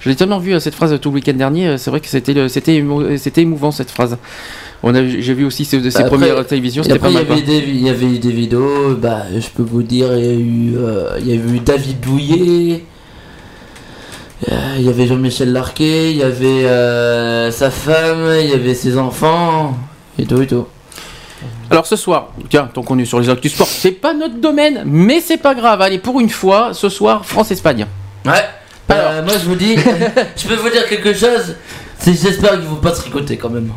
[0.00, 1.76] Je l'ai tellement vu euh, cette phrase tout le week-end dernier.
[1.78, 4.16] C'est vrai que c'était le- c'était émo- c'était émouvant cette phrase.
[4.84, 6.82] On a j'ai vu aussi ces Après- premières télévisions.
[6.82, 9.22] et C'était après, pas il y avait des, il y avait eu des vidéos, bah,
[9.36, 12.84] je peux vous dire, il y a eu, euh, il y a eu David Douillet,
[14.46, 18.96] il y avait Jean-Michel Larquet, il y avait euh, sa femme, il y avait ses
[18.96, 19.76] enfants,
[20.18, 20.66] et tout et tout.
[21.70, 24.82] Alors ce soir, tiens, tant qu'on est sur les actus sport, c'est pas notre domaine,
[24.86, 25.82] mais c'est pas grave.
[25.82, 27.86] Allez, pour une fois, ce soir, France-Espagne.
[28.24, 28.32] Ouais.
[28.90, 29.76] Euh, moi je vous dis,
[30.36, 31.56] je peux vous dire quelque chose.
[31.98, 33.70] C'est j'espère qu'ils vont pas se tricoter quand même.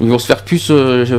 [0.00, 0.68] Ils vont se faire plus.
[0.70, 1.14] euh, je-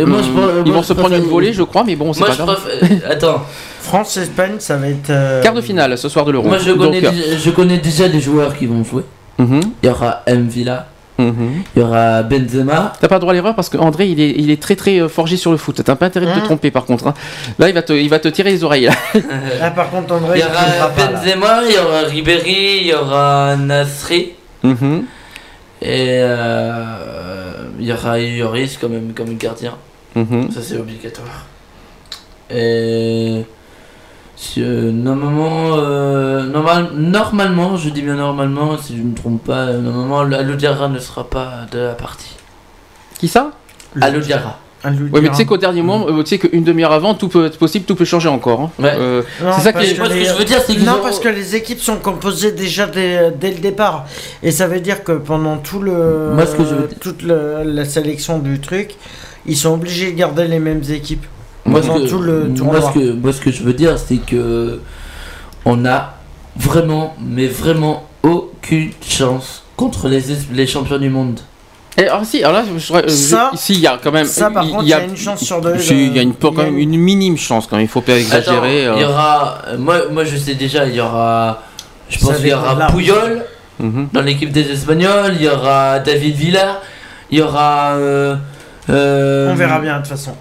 [0.00, 1.84] Et moi, je pre- Ils moi, vont je se prendre préfère- une volée, je crois,
[1.84, 2.60] mais bon, c'est Moi pas je grave.
[2.78, 2.98] préfère.
[3.10, 3.42] Attends.
[3.80, 5.10] France-Espagne, ça va être...
[5.10, 6.48] euh, Quart de finale ce soir de l'Euro.
[6.48, 9.02] Moi je connais, Donc, déjà, je connais déjà les joueurs qui vont jouer.
[9.38, 9.60] Mhm.
[9.82, 11.62] Il y aura M Villa, Mhm.
[11.74, 12.92] il y aura Benzema.
[13.00, 15.08] T'as pas le droit à l'erreur parce qu'André il est, il est très très euh,
[15.08, 15.80] forgé sur le foot.
[15.82, 17.06] T'as pas intérêt de te Hein tromper par contre.
[17.06, 17.14] hein.
[17.58, 18.86] Là il va te, il va te tirer les oreilles.
[18.86, 18.92] là.
[19.60, 21.12] Là, par contre, Il André, y il aura pas, là.
[21.12, 24.32] Benzema, il y aura Ribéry, il y aura Nasri.
[24.64, 25.04] Mhm.
[25.80, 29.74] Et euh, il y aura Lloris quand même comme gardien.
[30.14, 30.50] Mhm.
[30.50, 31.46] Ça c'est obligatoire.
[32.50, 33.44] Et
[34.36, 39.44] si, euh, normalement, euh, normal, normalement, je dis bien normalement, si je ne me trompe
[39.44, 42.36] pas, euh, normalement Alodiara ne sera pas de la partie.
[43.18, 43.50] Qui ça?
[44.00, 44.58] Alodiara.
[44.84, 47.46] Ouais mais tu sais qu'au dernier moment, euh, tu sais qu'une demi-heure avant, tout peut
[47.46, 48.60] être possible, tout peut changer encore.
[48.60, 48.70] hein.
[48.78, 48.92] Ouais.
[48.96, 49.94] Euh, Non, c'est ça parce qui est.
[49.94, 51.80] que Moi, ce que les- je veux dire, c'est Non, ont- parce que les équipes
[51.80, 54.06] sont composées déjà dès, dès le départ.
[54.42, 57.62] Et ça veut dire que pendant tout le, Moi, ce que je veux- toute le-
[57.64, 58.94] la sélection du truc,
[59.46, 61.26] ils sont obligés de garder les mêmes équipes.
[61.64, 62.80] Moi, ce pendant que, tout le moi, tournoi.
[62.94, 64.80] ce que, moi, ce que je veux dire, c'est que
[65.64, 66.14] on a
[66.56, 71.40] vraiment, mais vraiment aucune chance contre les, es- les champions du monde.
[71.98, 74.24] Et alors si, alors là, je, je- euh, Ça- si il y a quand même.
[74.24, 76.30] ça, par contre, il y a une chance sur deux, Si, il y a une,
[76.30, 77.84] euh, quand même une minime chance quand même.
[77.86, 78.86] Il faut pas exagérer.
[78.86, 79.08] Attends, il y euh.
[79.08, 81.62] aura, euh, moi, moi, je sais déjà, il y aura,
[82.08, 82.86] je pense qu'il y aura.
[82.86, 83.44] Puyol
[83.80, 84.08] Mhm.
[84.12, 86.80] dans l'équipe des Espagnols, il y aura David Villa,
[87.30, 87.92] il y aura.
[87.94, 88.36] euh,
[88.90, 90.34] euh, On verra bien de toute façon.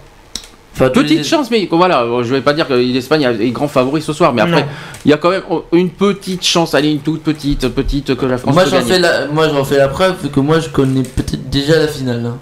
[0.80, 4.01] Enfin, Petite les- chance, mais voilà, je vais pas dire que l'Espagne est grand favori
[4.01, 4.65] ce soir, mais après,
[5.06, 5.41] il y a quand même
[5.73, 8.91] une petite chance, allez, une toute petite, petite que la France Moi peut j'en gagner.
[8.93, 11.88] fais la, moi j'en fais la preuve vu que moi je connais peut-être déjà la
[11.88, 12.25] finale.
[12.25, 12.38] hein.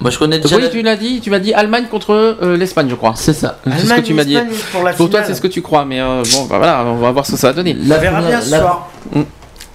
[0.00, 0.56] Moi je connais déjà.
[0.56, 3.12] Oui, la- tu l'as dit, tu m'as dit Allemagne contre euh, l'Espagne, je crois.
[3.16, 3.58] C'est ça.
[3.66, 4.38] C'est ce que tu m'as dit.
[4.72, 7.10] Pour la toi, c'est ce que tu crois, mais euh, bon, bah, voilà, on va
[7.10, 7.74] voir ce que ça va donner.
[7.74, 8.90] La On verra première- bien ce la- soir.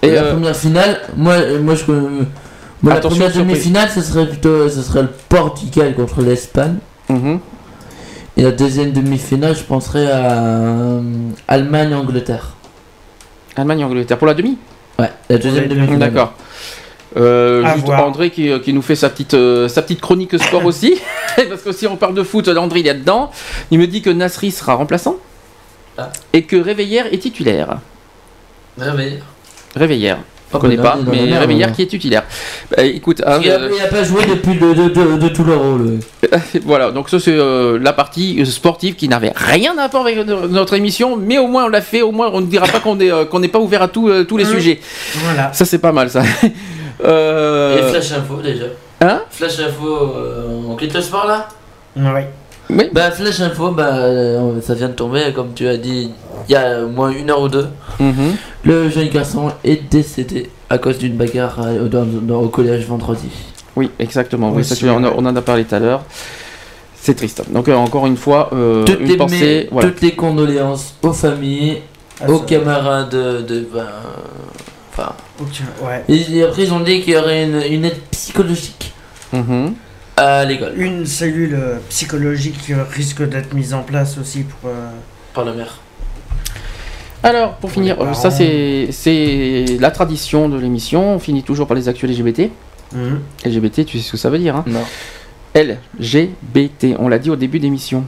[0.02, 2.08] Et la euh, première finale, moi, euh, moi je connais.
[2.82, 6.76] La première demi-finale, ce serait plutôt, ce serait le Portugal contre l'Espagne.
[7.08, 7.38] mhm.
[8.36, 11.00] Et la deuxième demi-finale, je penserais à euh,
[11.48, 12.54] Allemagne-Angleterre.
[13.56, 14.58] Allemagne-Angleterre pour la demi?
[14.98, 15.98] Ouais, la deuxième Ouais, demi-finale.
[15.98, 16.34] D'accord.
[17.16, 18.04] Euh, juste voir.
[18.06, 21.00] André qui, qui nous fait sa petite, euh, sa petite chronique sport aussi.
[21.48, 23.30] Parce que si on parle de foot, André il est dedans.
[23.70, 25.16] Il me dit que Nasri sera remplaçant.
[25.96, 26.10] Ah.
[26.34, 27.78] Et que Réveillère est titulaire.
[28.76, 29.22] Réveil.
[29.74, 30.18] Réveillère.
[30.52, 31.72] Je connais pas, mais Réveillère hein.
[31.74, 32.22] qui est titulaire.
[32.70, 35.28] Bah, écoute, hein, Il a, euh, il a pas joué depuis le, de, de, de
[35.28, 35.98] tout le-
[36.64, 40.24] voilà, donc ça c'est euh, la partie euh, sportive qui n'avait rien à voir avec
[40.24, 42.80] no- notre émission, mais au moins on l'a fait, au moins on ne dira pas
[42.80, 44.50] qu'on est, euh, qu'on n'est pas ouvert à tout, euh, tous les Mhm.
[44.52, 44.80] sujets.
[45.16, 45.52] Voilà.
[45.52, 46.22] Ça c'est pas mal ça.
[47.04, 48.64] Euh, Et Flash Info déjà.
[49.02, 49.20] Hein?
[49.30, 51.46] Flash Info, euh, on quitte le sport là?
[51.94, 52.30] Ouais.
[52.68, 52.88] Oui.
[52.92, 56.10] Bah Flash Info, bah euh, ça vient de tomber, comme tu as dit,
[56.48, 57.68] il y a au moins une heure ou deux.
[58.00, 58.34] Mhm.
[58.64, 63.28] Le jeune garçon est décédé à cause d'une bagarre euh, dans- dans- au collège vendredi.
[63.76, 64.48] Oui, exactement.
[64.50, 65.14] Oui, Oui, ça, c'est tu- on, a- vrai.
[65.16, 66.02] on en a parlé tout à l'heure.
[66.96, 67.44] C'est triste.
[67.52, 69.38] Donc, euh, encore une fois, euh, toutes, une les, pensée.
[69.40, 69.88] mais- voilà.
[69.88, 71.78] toutes les condoléances aux familles,
[72.20, 73.42] Ah, aux camarades de.
[73.42, 73.86] de- ben,
[74.92, 75.12] enfin.
[75.84, 76.02] Ouais.
[76.08, 78.92] Et après, ils ont dit qu'il y aurait une, une aide psychologique
[79.32, 79.74] Mhm.
[80.16, 84.70] À l'école Une cellule euh, psychologique risque d'être mise en place aussi pour.
[84.70, 84.90] euh,
[85.34, 85.78] par la mère.
[87.22, 91.14] Alors, pour finir, ça c'est la tradition de l'émission.
[91.14, 92.50] On finit toujours par les actuels LGBT.
[92.94, 93.20] Mhm.
[93.44, 94.84] LGBT, tu sais ce que ça veut dire hein Non.
[95.54, 98.04] LGBT, on l'a dit au début d'émission.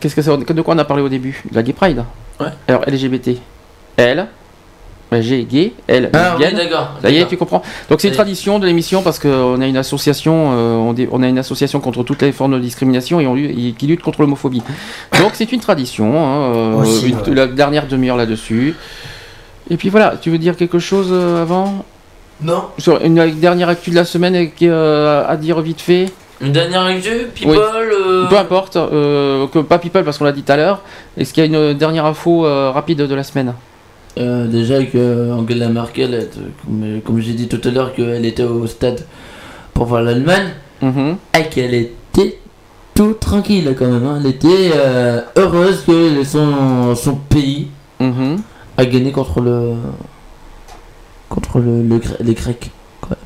[0.00, 1.42] Qu'est-ce que ça De quoi on a parlé au début?
[1.50, 2.04] De la Gay Pride?
[2.40, 2.48] Ouais.
[2.68, 3.38] Alors LGBT.
[3.96, 4.26] L.
[5.10, 6.64] ben, G, gay, L, Ah oui, lesbienne.
[6.68, 9.66] d'accord, Ça y est, tu comprends Donc c'est une tradition de l'émission parce qu'on a
[9.66, 13.34] une association, euh, on, a une association contre toutes les formes de discrimination et, on,
[13.34, 14.62] lu- et qui lutte contre l'homophobie.
[15.20, 16.12] Donc c'est une tradition.
[16.18, 17.34] hein, euh, Aussi, une- ouais.
[17.34, 18.74] La dernière demi-heure là-dessus.
[19.70, 21.84] Et puis voilà, tu veux dire quelque chose euh, avant?
[22.42, 22.64] Non.
[22.78, 26.06] Sur une dernière actu de la semaine euh, à dire vite fait?
[26.40, 27.52] Une dernière actu, people.
[27.52, 27.58] Oui.
[27.58, 30.82] euh, Peu importe, que pas people parce qu'on l'a dit tout à l'heure.
[31.16, 32.40] Est-ce qu'il y a une dernière info
[32.72, 33.54] rapide de la semaine?
[34.18, 36.28] Euh, déjà que Angela Merkel, elle,
[36.64, 39.04] comme, comme j'ai dit tout à l'heure, qu'elle était au stade
[39.74, 40.48] pour voir l'Allemagne,
[40.80, 41.16] Mhm.
[41.38, 42.38] et qu'elle était
[42.94, 44.06] tout tranquille quand même.
[44.06, 44.18] hein.
[44.20, 47.68] Elle était euh, heureuse que son, son pays
[48.00, 48.38] Mhm.
[48.78, 49.74] a gagné contre le
[51.28, 51.82] contre le,
[52.20, 52.70] les Grecs.
[53.00, 53.16] quoi.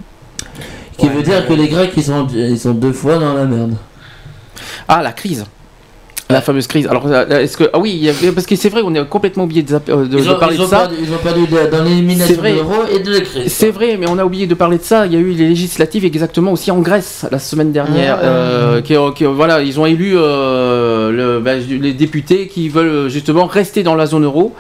[0.96, 3.44] Qui Ouais, veut dire que les Grecs ils sont ils sont deux fois dans la
[3.44, 3.74] merde.
[4.88, 5.44] Ah, la crise.
[6.30, 6.86] La fameuse crise.
[6.86, 7.64] Alors, euh, est-ce que.
[7.72, 10.56] Ah oui, parce que c'est vrai, on a complètement oublié de, euh, de- de parler
[10.56, 10.78] de ça.
[10.80, 12.52] perdu, ils ont perdu de- dans l'élimination C'est vrai.
[12.52, 13.52] de l'euro et de la crise.
[13.52, 15.06] C'est vrai, mais on a oublié de parler de ça.
[15.06, 18.18] Il y a eu les législatives exactement aussi en Grèce la semaine dernière.
[18.20, 18.24] Ah.
[18.24, 23.46] euh, qui, qui- voilà, ils ont élu euh, le- bah, les députés qui veulent justement
[23.46, 24.54] rester dans la zone euro.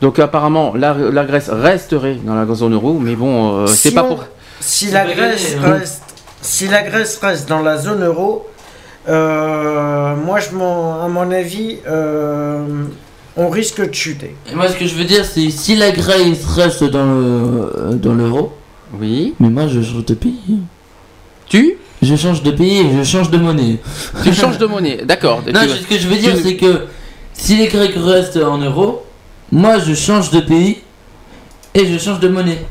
[0.00, 3.94] Donc apparemment, la, la Grèce resterait dans la zone euro, mais bon, euh, c'est Si
[3.94, 4.24] pas on- pour.
[4.60, 6.02] Si la, Grèce reste,
[6.42, 8.46] si la Grèce reste dans la zone euro,
[9.08, 12.84] euh, moi, je m'en- à mon avis, euh,
[13.36, 14.34] on risque de chuter.
[14.50, 18.14] Et moi, ce que je veux dire, c'est si la Grèce reste dans le dans
[18.14, 18.52] l'euro.
[19.00, 19.34] Oui.
[19.40, 20.58] Mais moi, je change de pays.
[21.46, 21.76] Tu?
[22.00, 23.78] Je change de pays et je change de monnaie.
[24.22, 25.42] Tu changes de monnaie, d'accord.
[25.52, 26.86] Non, Tu- ce que je veux dire, tu- c'est que
[27.32, 29.04] si les Grecs restent en euros,
[29.50, 30.78] moi, je change de pays
[31.74, 32.64] et je change de monnaie.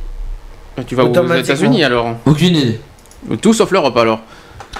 [0.87, 1.33] Tu vas aux.
[1.35, 2.79] États-Unis alors Aucune idée.
[3.41, 4.19] Tout sauf l'Europe alors.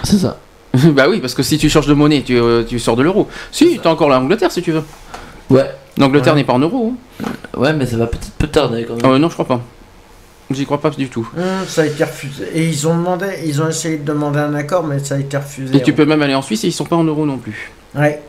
[0.03, 0.38] C'est ça.
[0.94, 3.28] bah oui, parce que si tu changes de monnaie, tu, euh, tu sors de l'euro.
[3.52, 4.84] Si, t'as encore l'Angleterre si tu veux.
[5.50, 5.70] Ouais.
[5.98, 6.40] L'Angleterre Ouais.
[6.40, 6.94] n'est pas en euros.
[7.24, 7.26] hein.
[7.58, 9.14] Ouais, mais ça va peut-être peu tarder quand même.
[9.14, 9.62] Euh, non, je crois pas.
[10.52, 11.28] J'y crois pas du tout.
[11.68, 12.46] Ça a été refusé.
[12.54, 15.36] Et ils ont demandé, ils ont essayé de demander un accord, mais ça a été
[15.36, 15.76] refusé.
[15.76, 17.72] Et tu peux même aller en Suisse et ils sont pas en euros non plus.
[17.96, 18.22] Ouais.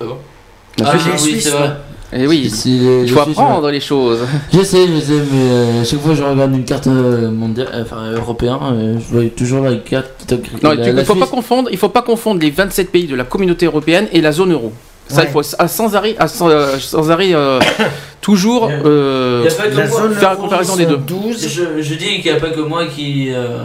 [0.00, 1.70] La Ah, Suisse, oui, Suisse, c'est vrai.
[2.12, 4.20] Et oui, Si les- il les faut apprendre les choses.
[4.52, 7.30] Je sais, je sais, mais euh, à chaque fois que je regarde une carte euh,
[7.30, 10.92] mondiale, euh, enfin européenne, euh, je vois toujours la carte qui est Non, la- tu-
[10.92, 11.30] la il faut pas Suisse.
[11.30, 11.68] confondre.
[11.70, 14.72] Il faut pas confondre les 27 pays de la communauté européenne et la zone euro.
[15.06, 15.26] Ça, Ouais.
[15.28, 17.60] il faut à- sans arrêt, à sans, euh, sans arrêt euh,
[18.22, 20.96] toujours euh, faire la comparaison des deux.
[20.96, 21.46] 12.
[21.46, 23.28] Je, je dis qu'il n'y a pas que moi qui.
[23.30, 23.64] euh,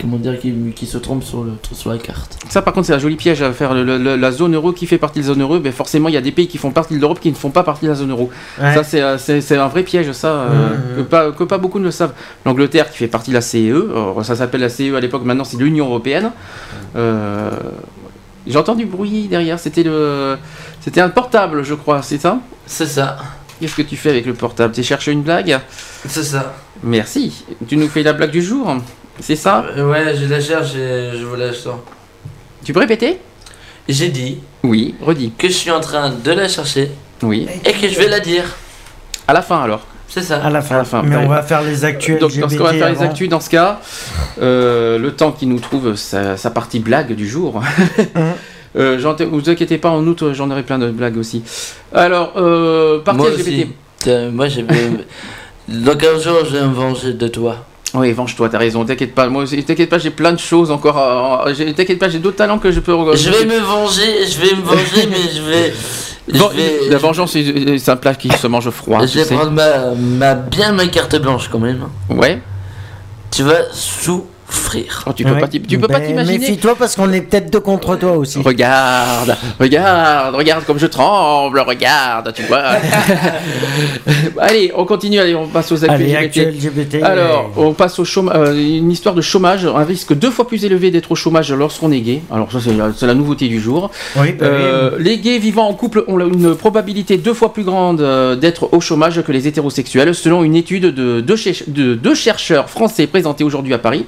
[0.00, 2.38] comment dire, qui, qui se trompe sur, le, sur la carte.
[2.48, 3.74] Ça, par contre, c'est un joli piège à faire.
[3.74, 6.14] Le- le- la zone euro qui fait partie de la zone euro, ben forcément, il
[6.14, 7.90] y a des pays qui font partie de l'Europe qui ne font pas partie de
[7.90, 8.30] la zone euro.
[8.60, 8.74] Ouais.
[8.74, 11.84] Ça, c'est, euh, c'est, un vrai piège, ça, euh, que, pas, que pas beaucoup ne
[11.84, 12.12] le savent.
[12.46, 15.44] L'Angleterre qui fait partie de la CE, alors, ça s'appelle la CE à l'époque, maintenant
[15.44, 16.30] c'est l'Union Européenne.
[16.96, 17.50] Euh,
[18.46, 20.38] J'entends du bruit derrière, c'était le.
[20.80, 22.38] C'était un portable, je crois, c'est ça?
[22.66, 23.18] C'est ça.
[23.60, 24.72] Qu'est-ce que tu fais avec le portable?
[24.72, 25.58] Tu cherches une blague?
[26.06, 26.54] C'est ça.
[26.82, 27.44] Merci.
[27.68, 28.76] Tu nous fais la blague du jour?
[29.20, 31.82] C'est ça Euh, ouais, je la cherche et je vous la sors.
[32.64, 33.18] Tu peux répéter?
[33.88, 35.32] J'ai dit Oui, redis.
[35.36, 36.90] que je suis en train de la chercher
[37.22, 37.46] Oui.
[37.64, 38.44] et que je vais la dire.
[39.26, 39.86] À la fin alors.
[40.08, 40.42] C'est ça.
[40.42, 40.76] À la fin.
[40.76, 41.02] À la fin.
[41.02, 41.22] Mais Ouais.
[41.24, 43.04] on va faire les actuels Donc, dans ce qu'on va faire les avant.
[43.10, 43.80] actus, dans ce cas,
[44.40, 47.60] euh, le temps qui nous trouve sa, sa partie blague du jour.
[48.76, 51.42] euh, j'en- vous inquiétez pas, en août, j'en aurai plein de blagues aussi.
[51.94, 53.40] Alors, euh, partie Moi LGBT.
[53.48, 53.66] aussi.
[53.98, 54.64] Tiens, Moi, j'ai.
[55.68, 57.56] Dans 15 jours, je vais me venger de toi.
[57.94, 59.28] Oui, venge-toi, t'as raison, t'inquiète pas.
[59.28, 60.98] Moi aussi, t'inquiète pas, j'ai plein de choses encore.
[60.98, 61.44] à-
[61.76, 62.92] T'inquiète pas, j'ai d'autres talents que je peux.
[63.14, 65.72] Je vais me venger, je vais me venger, mais je vais.
[66.38, 69.06] Bon, vais- La vengeance, c'est c'est un plat qui se mange froid.
[69.06, 71.88] je vais prendre ma, ma, bien ma carte blanche quand même.
[72.10, 72.42] Ouais.
[73.30, 75.04] Tu vas sous frère.
[75.06, 75.40] Oh, tu peux Ouais.
[75.40, 76.38] pas, tu peux pas Ben, t'imaginer.
[76.38, 78.38] Méfie-toi parce qu'on est peut-être deux contre toi aussi.
[78.38, 82.62] Regarde, regarde, regarde comme je tremble, regarde, tu vois.
[84.40, 86.36] allez, on continue, allez, on passe aux Allez, LGBT.
[86.52, 90.64] LGBT, Alors, on passe au chômage, une histoire de chômage, un risque deux fois plus
[90.64, 92.22] élevé d'être au chômage lorsqu'on est gay.
[92.30, 93.90] Alors ça, c'est la, nouveauté du jour.
[94.16, 98.00] Oui, bah Euh, Les gays vivant en couple ont une probabilité deux fois plus grande
[98.00, 101.36] euh, d'être au chômage que les hétérosexuels, selon une étude de deux,
[101.68, 104.06] de deux chercheurs français présentée aujourd'hui à Paris.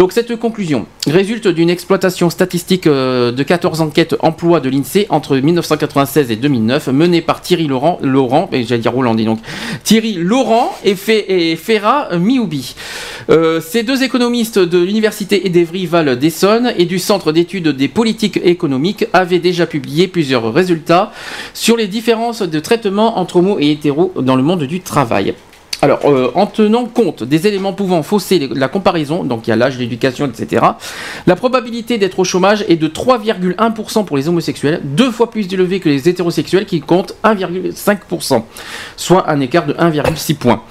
[0.00, 5.36] Donc cette conclusion résulte d'une exploitation statistique euh, de 14 enquêtes emploi de l'INSEE entre
[5.36, 9.40] 1996 et 2009 menée par Thierry Laurent, et j'allais dire donc,
[9.84, 12.76] Thierry Laurent et, Fe- et Ferra Mioubi.
[13.28, 19.04] Euh, ces deux économistes de l'université Edevry-Val d'Essonne et du Centre d'études des politiques économiques
[19.12, 21.12] avaient déjà publié plusieurs résultats
[21.52, 25.34] sur les différences de traitement entre homo et hétéros dans le monde du travail.
[25.82, 29.56] Alors, euh, en tenant compte des éléments pouvant fausser la comparaison, donc il y a
[29.56, 30.66] l'âge, l'éducation, etc.,
[31.26, 35.80] la probabilité d'être au chômage est de 3,1% pour les homosexuels, deux fois plus élevée
[35.80, 38.42] que les hétérosexuels qui comptent 1,5%,
[38.96, 40.62] soit un écart de 1,6 points.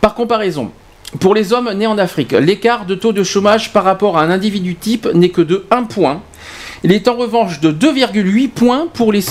[0.00, 0.70] Par comparaison,
[1.18, 4.30] pour les hommes nés en Afrique, l'écart de taux de chômage par rapport à un
[4.30, 6.22] individu type n'est que de 1 point.
[6.84, 9.24] Il est en revanche de 2,8 points pour les,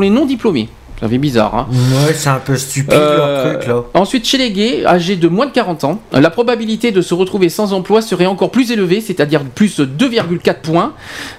[0.00, 0.68] les non-diplômés.
[1.00, 3.82] Ça fait bizarre, hein Ouais, c'est un peu stupide euh, leur truc là.
[3.92, 7.50] Ensuite, chez les gays âgés de moins de 40 ans, la probabilité de se retrouver
[7.50, 10.94] sans emploi serait encore plus élevée, c'est-à-dire plus 2,4 points.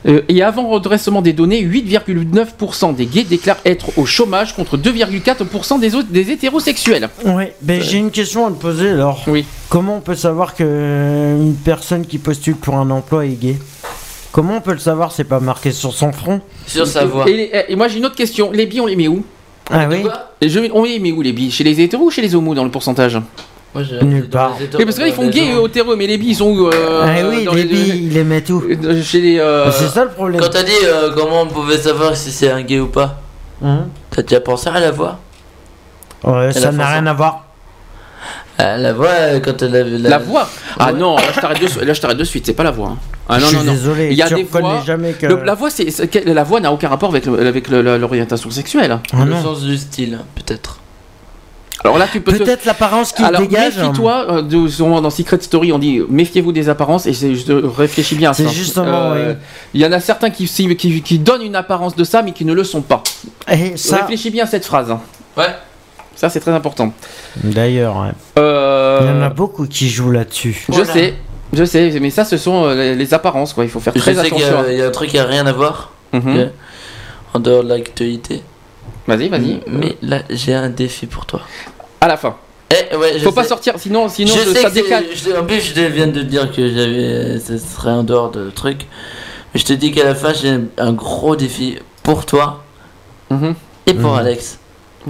[0.07, 5.79] Euh, et avant redressement des données, 8,9% des gays déclarent être au chômage contre 2,4%
[5.79, 7.09] des, autres, des hétérosexuels.
[7.25, 9.23] Ouais, ben j'ai une question à te poser alors.
[9.25, 9.43] Oui.
[9.69, 13.57] Comment on peut savoir que une personne qui postule pour un emploi est gay?
[14.31, 15.11] Comment on peut le savoir?
[15.11, 17.27] C'est pas marqué sur son front Sur sa voix.
[17.27, 18.51] Et, et moi j'ai une autre question.
[18.51, 19.25] Les billes, on les met où?
[19.71, 20.03] Ah oui
[20.41, 22.53] Et je, On les met où les billes Chez les hétéros ou chez les homos
[22.55, 23.19] dans le pourcentage
[23.73, 24.55] Moi, j'ai- Nulle part.
[24.59, 26.67] Oui, parce que là ils font gay et hétéros, mais les billes ils sont où
[26.67, 28.63] euh, Ah oui, dans les billes, ils les mettent où
[29.03, 29.39] Chez les.
[29.39, 30.39] euh, C'est ça le problème.
[30.41, 33.19] Quand t'as dit euh, comment on pouvait savoir si c'est un gay ou pas,
[33.63, 35.19] Hein t'as déjà pensé à la voix
[36.23, 37.45] Ouais, ça n'a rien à voir.
[38.59, 41.61] Euh, La voix, euh, quand elle a vu La voix Ah non, là je t'arrête
[41.61, 42.89] de, là, je t'arrête de suite, c'est pas la voix.
[42.89, 42.97] hein.
[43.29, 43.71] Ah non, Je suis non, non.
[43.73, 44.81] désolé, Il y a tu des fois.
[44.85, 45.87] jamais que- le- la voix, c'est,
[46.25, 48.97] la voix n'a aucun rapport avec, le- avec le- le- l'orientation sexuelle.
[49.13, 49.43] Ah Le non.
[49.43, 50.79] sens du style, peut-être.
[51.83, 53.77] Alors là, tu peux te- Peut-être l'apparence qui Alors dégage.
[53.77, 58.31] méfie-toi, euh, dans Secret Story on dit méfiez-vous des apparences et c'est juste, réfléchis bien
[58.31, 58.43] à ça.
[58.43, 59.37] C'est justement, Euh, oui.
[59.75, 62.31] Il y en a certains qui, qui, qui- qui donnent une apparence de ça mais
[62.31, 63.03] qui ne le sont pas.
[63.51, 64.89] Et ça, Réfléchis bien à cette phrase.
[64.89, 64.99] hein.
[65.37, 65.45] Ouais.
[66.17, 66.91] Ça c'est très important.
[67.43, 68.11] d'ailleurs, ouais.
[68.39, 70.65] Euh, il y en a beaucoup qui jouent là-dessus.
[70.67, 71.13] Je sais,
[71.53, 73.63] je sais, mais ça ce sont euh, les, les apparences quoi.
[73.63, 74.65] Il faut faire Je très sais qu'il y, attention.
[74.67, 75.91] a- il y a un truc qui a rien à voir.
[76.13, 76.49] Mhm.
[77.33, 78.41] En dehors de l'actualité.
[79.07, 79.61] Vas-y, vas-y.
[79.67, 81.41] Mais là, j'ai un défi pour toi.
[82.01, 82.35] À la fin.
[82.71, 85.05] Eh, ouais, je Faut pas sortir, sinon, sinon je je- sais ça que c'est- décale.
[85.39, 88.87] en plus, je viens de dire que j'avais, ce serait en dehors de truc.
[89.53, 92.63] Mais je te dis qu'à la fin, j'ai un gros défi pour toi
[93.29, 93.53] Mhm.
[93.85, 94.19] et pour Mhm.
[94.19, 94.59] Alex.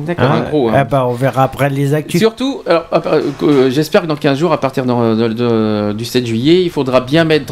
[0.05, 0.69] D'accord, un gros.
[0.69, 0.73] hein.
[0.75, 2.19] ah bah, on verra après les actus.
[2.19, 6.05] Surtout, alors, euh, euh, j'espère que dans 15 jours, à partir de- de- de- du
[6.05, 7.45] 7 juillet, il faudra bien mettre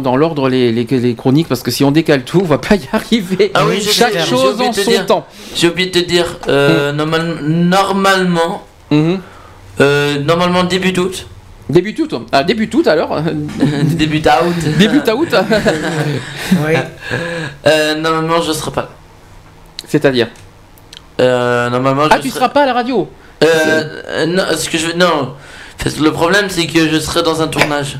[0.00, 2.76] dans l'ordre, les, les- les chroniques parce que si on décale tout, on va pas
[2.76, 3.50] y arriver.
[3.54, 5.06] Ah oui, je Chaque chose en son dire.
[5.06, 5.26] temps.
[5.54, 9.18] J'ai oublié de te dire, euh, normal- normalement, Mhm.
[9.80, 11.26] euh, normalement début août.
[11.68, 12.14] Début août.
[12.32, 13.16] Ah, début août alors
[13.84, 14.78] début août.
[14.78, 15.34] Début août
[16.66, 16.74] Oui.
[17.66, 18.88] Euh, normalement, je serai pas là.
[19.86, 20.28] C'est-à-dire
[21.20, 23.08] Euh, normalement, Ah, je tu serai- seras pas à la radio
[23.42, 23.46] Euh,
[24.08, 25.34] euh, non, ce que je veux, non.
[25.82, 27.98] Parce que le problème, c'est que je serai dans un tournage.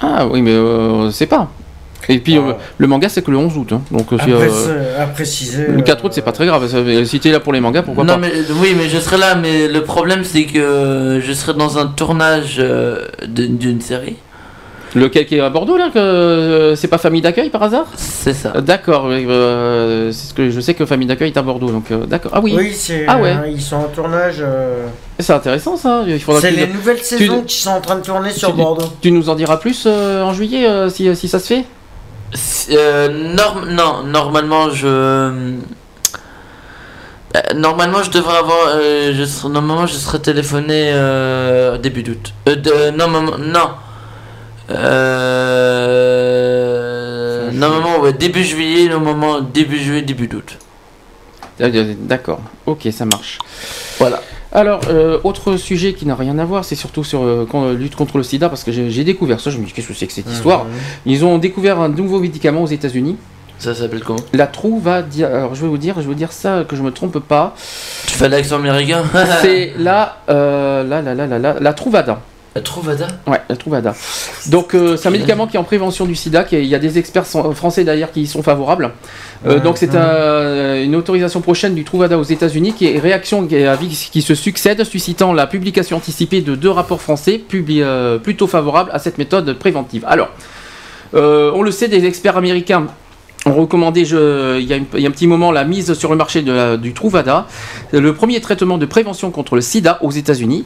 [0.00, 1.48] Ah oui, mais euh, c'est pas.
[2.08, 3.68] Et puis euh, le manga c'est que le 11 août.
[3.72, 3.80] hein.
[3.90, 5.66] Donc euh, si, euh, à préciser.
[5.68, 6.66] le 4 août c'est pas très grave.
[7.06, 8.18] Si t'es là pour les mangas, pourquoi non, pas?
[8.20, 9.34] mais oui, mais je serai là.
[9.36, 14.16] Mais le problème, c'est que je serai dans un tournage euh, d'une série.
[14.94, 18.32] Lequel qui est à Bordeaux là que euh, c'est pas famille d'accueil par hasard C'est
[18.32, 18.52] ça.
[18.54, 21.90] Euh, D'accord, euh, c'est ce que je sais que famille d'accueil est à Bordeaux donc
[21.90, 22.30] euh, d'accord.
[22.34, 22.54] Ah oui.
[22.56, 23.04] Oui, c'est.
[23.08, 23.30] Ah ouais.
[23.42, 24.36] euh, ils sont en tournage.
[24.40, 24.86] euh,
[25.18, 26.04] C'est intéressant ça.
[26.06, 28.56] Il faudra C'est les nouvelles tu- saisons qui sont en train de tourner sur tu-
[28.56, 28.86] Bordeaux.
[29.00, 31.64] Tu nous en diras plus euh, en juillet euh, si, si ça se fait
[32.70, 35.54] Euh, norm- non, normalement, je.
[37.56, 38.58] normalement, je devrais avoir.
[38.76, 42.32] euh, je serai- normalement, je serai téléphoné euh, début d'août.
[42.48, 43.70] Euh, non, maman- non.
[45.74, 50.58] Euh, normalement, ouais, début juillet, le moment début juillet, début d'août.
[51.58, 53.38] D'accord, ok, ça marche.
[53.98, 54.20] Voilà.
[54.52, 57.96] Alors, euh, autre sujet qui n'a rien à voir, c'est surtout sur euh, con- lutte
[57.96, 60.12] contre le sida, parce que j'ai découvert ça, je me dis qu'est-ce que c'est que
[60.12, 60.66] cette histoire?
[61.06, 63.16] Ils ont découvert un nouveau médicament aux États-Unis.
[63.58, 64.18] Ça s'appelle comment?
[64.32, 65.26] La Trouvada.
[65.28, 67.54] Alors, je vais vous dire, je vais vous dire ça, que je me trompe pas.
[68.06, 69.04] Tu fais l'accent américain?
[69.42, 72.20] C'est la, euh, la, la, la, la, la, la Trouvada.
[72.54, 73.94] La Truvada Ouais, la Truvada.
[74.46, 76.74] Donc euh, c'est un médicament qui est en prévention du sida, qui est- il y
[76.76, 78.92] a des experts sans- français d'ailleurs qui y sont favorables.
[79.44, 79.96] Euh, Ouais, donc c'est ouais.
[79.98, 85.32] un- une autorisation prochaine du Truvada aux États-Unis qui est réaction qui, se succède, suscitant
[85.32, 87.40] la publication anticipée de deux rapports français
[87.82, 90.04] euh, plutôt favorables à cette méthode préventive.
[90.06, 90.28] Alors,
[91.14, 92.86] euh, on le sait, des experts américains
[93.46, 95.92] ont recommandé, je- il, y a une- il y a un petit moment, la mise
[95.94, 97.46] sur le marché de la- du Truvada,
[97.92, 100.64] le premier traitement de prévention contre le sida aux États-Unis.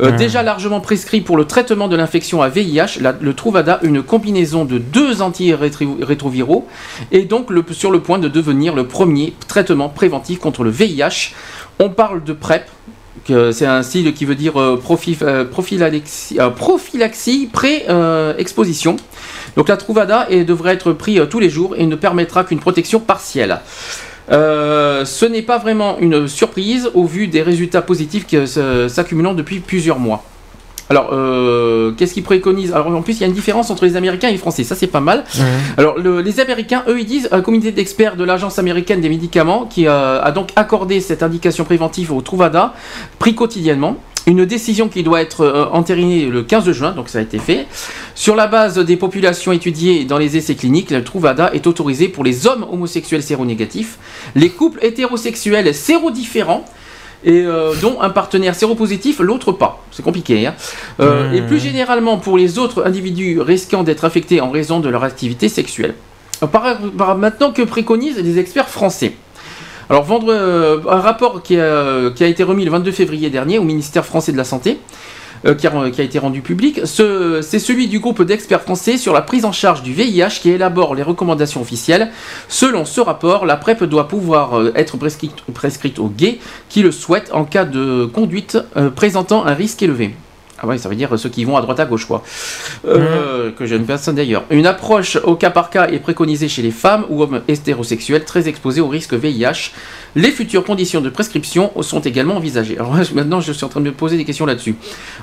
[0.00, 0.16] Euh, Ouais.
[0.16, 4.64] Déjà largement prescrit pour le traitement de l'infection à VIH, la- le Truvada, une combinaison
[4.64, 6.66] de deux antirétroviraux,
[7.12, 11.34] est donc le- sur le point de devenir le premier traitement préventif contre le VIH.
[11.78, 12.66] On parle de PrEP,
[13.52, 14.80] c'est un style qui veut dire euh,
[15.22, 18.96] euh, prophylaxie, euh, pré-exposition.
[19.56, 22.60] Donc la Truvada et devrait être pris euh, tous les jours et ne permettra qu'une
[22.60, 23.60] protection partielle.
[24.30, 29.34] Euh, ce n'est pas vraiment une surprise au vu des résultats positifs qui euh, s'accumulant
[29.34, 30.24] depuis plusieurs mois.
[30.90, 32.72] Alors, euh, qu'est-ce qu'ils préconisent?
[32.72, 34.64] Alors, en plus, il y a une différence entre les Américains et les Français.
[34.64, 35.24] Ça, c'est pas mal.
[35.78, 39.66] Alors, le- les Américains, eux, ils disent un comité d'experts de l'Agence américaine des médicaments
[39.66, 42.74] qui euh, a donc accordé cette indication préventive au Truvada,
[43.20, 43.96] pris quotidiennement.
[44.26, 47.66] Une décision qui doit être euh, entérinée le 15 juin, donc ça a été fait.
[48.16, 52.22] Sur la base des populations étudiées dans les essais cliniques, le Truvada est autorisé pour
[52.24, 53.98] les hommes homosexuels séronégatifs,
[54.34, 56.64] les couples hétérosexuels sérodiférents,
[57.24, 59.82] et euh, dont un partenaire séropositif, l'autre pas.
[59.92, 60.46] C'est compliqué.
[60.46, 60.54] hein.
[61.00, 61.34] Euh, Mmh.
[61.34, 65.48] Et plus généralement pour les autres individus risquant d'être affectés en raison de leur activité
[65.48, 65.94] sexuelle.
[66.42, 69.12] Euh, Par, par- maintenant que préconisent les experts français
[69.90, 73.58] alors, vendre euh, un rapport qui a, qui a été remis le 22 février dernier
[73.58, 74.78] au ministère français de la Santé,
[75.46, 79.22] euh, qui, a, été rendu public, ce- c'est celui du groupe d'experts français sur la
[79.22, 82.10] prise en charge du VIH qui élabore les recommandations officielles.
[82.48, 86.38] Selon ce rapport, la PrEP doit pouvoir euh, être prescrite, prescrite aux gays
[86.68, 90.14] qui le souhaitent en cas de conduite euh, présentant un risque élevé.
[90.62, 92.22] Ah ouais, ça veut dire ceux qui vont à droite à gauche, quoi.
[92.86, 94.44] Euh, Que j'aime personne d'ailleurs.
[94.50, 98.46] Une approche au cas par cas est préconisée chez les femmes ou hommes hétérosexuels très
[98.48, 99.72] exposés au risque VIH.
[100.16, 102.76] Les futures conditions de prescription sont également envisagées.
[102.78, 104.74] Alors maintenant, je suis en train de me poser des questions là-dessus.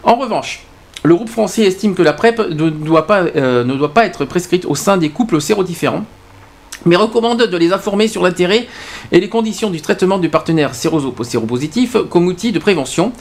[0.03, 0.63] En revanche,
[1.03, 4.25] le groupe français estime que la PrEP ne doit pas, euh, ne doit pas être
[4.25, 6.05] prescrite au sein des couples sérodiférents
[6.85, 8.67] mais recommande de les informer sur l'intérêt
[9.11, 13.11] et les conditions du traitement du partenaire séropositif comme outil de prévention.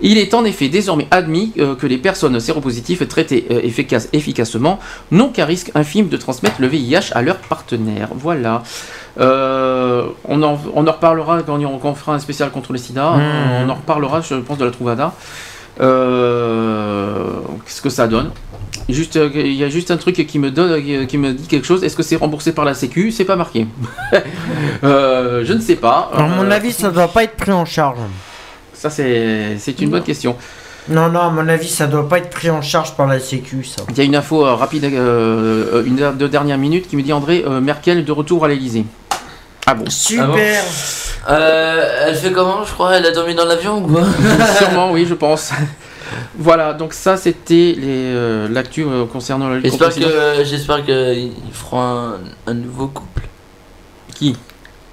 [0.00, 4.78] Il est en effet désormais admis euh, que les personnes séropositives traitées euh, efficace- efficacement
[5.10, 8.08] n'ont qu'un risque infime de transmettre le VIH à leur partenaire.
[8.14, 8.62] Voilà.
[9.18, 12.78] Euh, on, en, on en reparlera quand on, quand on fera un spécial contre le
[12.78, 13.12] sida.
[13.12, 13.22] Mmh.
[13.64, 15.14] On en reparlera, je pense, de la Trouvada.
[15.80, 17.24] Euh,
[17.64, 18.30] Qu'est-ce que ça donne?
[18.88, 21.46] Juste, euh, il y a juste un truc qui me donne, euh, qui me dit
[21.46, 21.82] quelque chose.
[21.84, 23.10] Est-ce que c'est remboursé par la Sécu?
[23.12, 23.66] C'est pas marqué.
[24.84, 26.10] Euh, je ne sais pas.
[26.14, 27.98] À mon Euh, avis, ça doit pas être pris en charge.
[28.74, 30.36] Ça c'est, c'est une bonne question.
[30.88, 33.64] Non, non, à mon avis, ça doit pas être pris en charge par la Sécu,
[33.64, 33.82] ça.
[33.90, 37.02] Il y a une info euh, rapide, euh, une de de dernière minute, qui me
[37.02, 38.84] dit André euh, Merkel de retour à l'Elysée.
[39.66, 39.88] Ah bon?
[39.88, 40.62] Super.
[41.28, 44.02] Euh, elle fait comment, je crois Elle a dormi dans l'avion ou quoi?
[44.58, 45.50] Sûrement, oui, je pense.
[46.38, 50.84] voilà, donc ça c'était les, euh, l'actu euh, concernant la lutte J'espère le que j'espère
[50.84, 52.14] qu'ils feront un,
[52.46, 53.22] un nouveau couple.
[54.14, 54.36] Qui?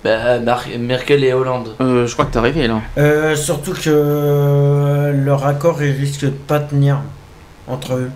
[0.04, 1.76] Bah, Mar- Merkel et Hollande.
[1.80, 2.82] Euh, je crois que t'as rêvé là.
[2.98, 6.98] Euh, surtout que euh, leur accord, il risque de pas tenir
[7.68, 8.10] entre eux.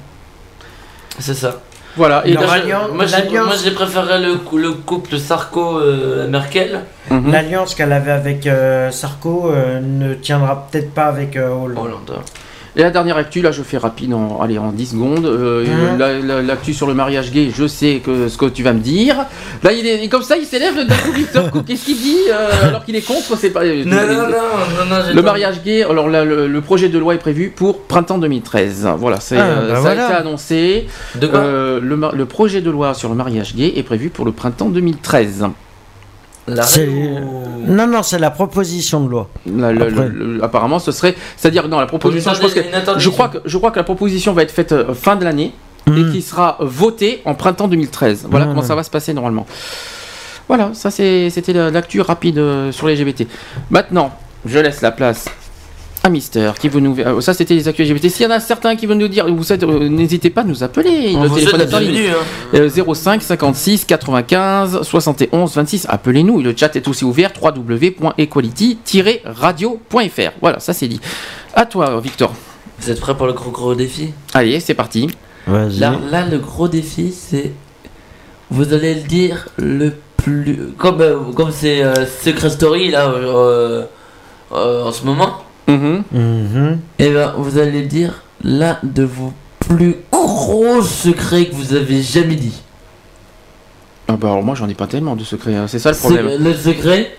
[1.20, 1.62] C'est ça.
[1.96, 6.82] Voilà, et alliance- moi, j'ai- l'alliance- moi, j'ai préféré le, le couple Sarko-Merkel.
[7.10, 7.32] Mhm.
[7.32, 12.20] L'alliance qu'elle avait avec euh, Sarko euh, ne tiendra peut-être pas avec euh, Hollande.
[12.78, 15.26] Et la dernière actu, là je fais rapide, en, allez, en 10 secondes.
[15.26, 15.66] Euh,
[15.98, 18.80] la- la- L'actu sur le mariage gay, je sais que, ce que tu vas me
[18.80, 19.26] dire.
[19.64, 20.96] Là il est comme ça, il s'élève d'un
[21.50, 21.64] coup.
[21.68, 23.66] Qu'est-ce qu'il dit euh, alors qu'il est contre C'est pas.
[23.66, 27.16] Non, non, non, non, non, Le mariage gay, alors là, le, le projet de loi
[27.16, 28.88] est prévu pour printemps 2013.
[28.98, 30.06] Voilà, c'est, Ah, euh, bah ça voilà.
[30.06, 30.88] a été annoncé.
[31.16, 34.32] De quoi Euh, le projet de loi sur le mariage gay est prévu pour le
[34.32, 35.46] printemps 2013.
[37.68, 39.30] Non, non, c'est la proposition de loi.
[39.46, 40.08] La- le- Après.
[40.10, 42.34] le- le- apparemment, ce serait, c'est-à-dire non, la proposition.
[42.34, 42.60] Je, pense que,
[43.10, 45.54] crois que je crois que la proposition va être faite euh, fin de l'année
[45.88, 48.28] et qui sera votée en printemps 2013.
[48.30, 48.50] Voilà Mmh.
[48.50, 49.46] comment ça va se passer normalement.
[50.48, 53.28] Voilà, ça c'était la- l'actu rapide euh, sur les LGBT.
[53.70, 54.12] Maintenant,
[54.46, 55.26] je laisse la place
[56.10, 56.98] Mister qui veut nous.
[57.00, 58.10] euh, ça c'était les actus LGBT.
[58.10, 60.44] S'il y en a certains qui veulent nous dire, vous êtes, euh, n'hésitez pas à
[60.44, 61.14] nous appeler.
[61.16, 62.12] On Le vous téléphone souhaite est en la ligne.
[62.54, 65.86] bienvenue, Euh, 05 56 95 71 26.
[65.90, 66.42] Appelez-nous.
[66.42, 70.32] Le chat est aussi ouvert www.equality-radio.fr.
[70.42, 71.00] Voilà, ça c'est dit.
[71.54, 72.34] À toi, Victor.
[72.80, 74.12] Vous êtes prêts pour le gros gros défi?
[74.34, 75.08] Allez, c'est parti.
[75.48, 75.68] Là,
[76.12, 77.52] là, le gros défi, c'est.
[78.52, 80.70] Vous allez le dire le plus.
[80.78, 83.84] Comme euh, comme c'est euh, Secret Story là euh,
[84.54, 85.44] euh, en ce moment.
[85.68, 86.04] Mhm.
[86.12, 86.80] Mhm.
[87.00, 92.02] Et ben, vous allez le dire l'un de vos plus gros secrets que vous avez
[92.02, 92.62] jamais dit
[94.08, 95.68] Ah bah alors moi j'en ai pas tellement de secrets, hein.
[95.68, 96.30] c'est ça le problème.
[96.42, 97.12] Le secret,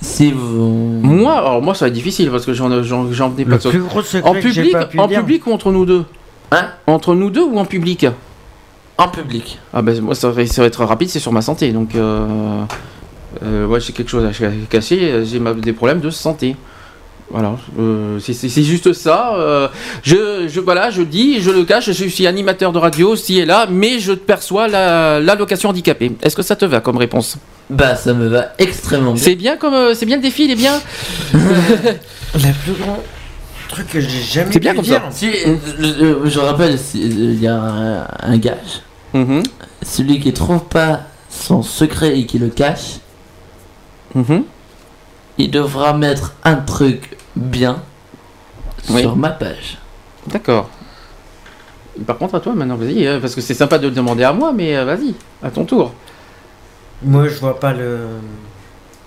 [0.00, 1.00] c'est vous.
[1.02, 3.64] Moi, alors moi ça va être difficile parce que j'en j'en j'en ai Le pas
[3.64, 5.20] de plus gros secret En que public, pas pu en dire.
[5.20, 6.04] public ou entre nous deux?
[6.50, 6.66] Hein?
[6.86, 8.06] Entre nous deux ou en public?
[8.98, 9.58] En public.
[9.74, 12.62] Ah ben moi ça va, ça va être rapide, c'est sur ma santé donc euh,
[13.42, 14.30] euh, ouais j'ai quelque chose à
[14.70, 16.56] cacher, j'ai des problèmes de santé.
[17.32, 19.34] Voilà, euh, c'est- juste ça.
[19.36, 19.68] euh,
[20.02, 23.46] je, je voilà, je dis, je le cache, je suis animateur de radio, ci et
[23.46, 26.12] là, mais je perçois la l'allocation handicapée.
[26.22, 27.38] Est-ce que ça te va comme réponse?
[27.70, 29.22] Bah ça me va extrêmement bien.
[29.22, 30.78] C'est bien comme euh, c'est bien le défi, il est bien.
[31.32, 32.98] Le plus grand
[33.68, 35.00] truc que j'ai jamais C'est bien comme dire.
[35.02, 35.10] ça.
[35.10, 38.82] Si, je, je rappelle, si, il y a un, un gage.
[39.14, 39.42] Mhm.
[39.82, 42.98] Celui qui trouve pas son secret et qui le cache,
[44.14, 44.44] Mhm.
[45.38, 47.78] il devra mettre un truc bien
[48.90, 49.00] Oui.
[49.02, 49.78] sur ma page.
[50.26, 50.68] D'accord.
[52.06, 54.32] Par contre à toi maintenant, vas-y, euh, parce que c'est sympa de le demander à
[54.32, 55.92] moi, mais euh, vas-y, à ton tour.
[57.04, 57.98] Moi, je vois pas le.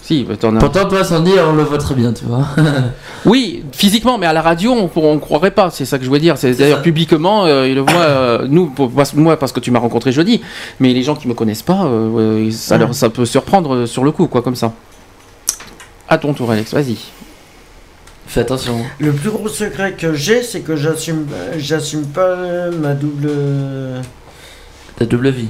[0.02, 0.60] Si, bah, t'en as.
[0.60, 2.46] Pourtant, toi, Sandy, on le voit très bien, tu vois.
[3.26, 5.72] Oui, physiquement, mais à la radio, on ne croirait pas.
[5.72, 6.38] C'est ça que je veux dire.
[6.38, 7.92] C'est d'ailleurs publiquement, euh, ils le voient.
[8.02, 10.42] euh, nous, pour- moi, parce que tu m'as rencontré jeudi,
[10.80, 14.04] mais les gens qui me connaissent pas, euh, ouais, ça, leur, ça peut surprendre sur
[14.04, 14.74] le coup, quoi, comme ça.
[16.08, 16.72] À ton tour, Alex.
[16.72, 16.98] Vas-y.
[18.28, 18.84] Fais attention.
[19.00, 23.30] Le plus gros secret que j'ai, c'est que j'assume, j'assume pas ma double.
[24.98, 25.50] Ta double vie.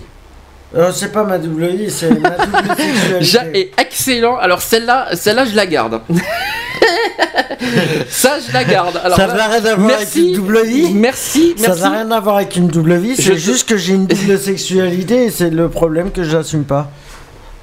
[0.75, 3.59] Euh, c'est pas ma double vie, c'est ma double sexualité.
[3.59, 4.37] Et excellent.
[4.37, 6.01] Alors celle-là, celle-là, je la garde.
[8.09, 8.99] ça, je la garde.
[9.03, 10.93] Alors, ça n'a rien à voir avec une double vie.
[10.93, 14.07] Merci, Ça n'a rien à voir avec une double vie, c'est juste que j'ai une
[14.07, 16.89] double sexualité et c'est le problème que j'assume pas.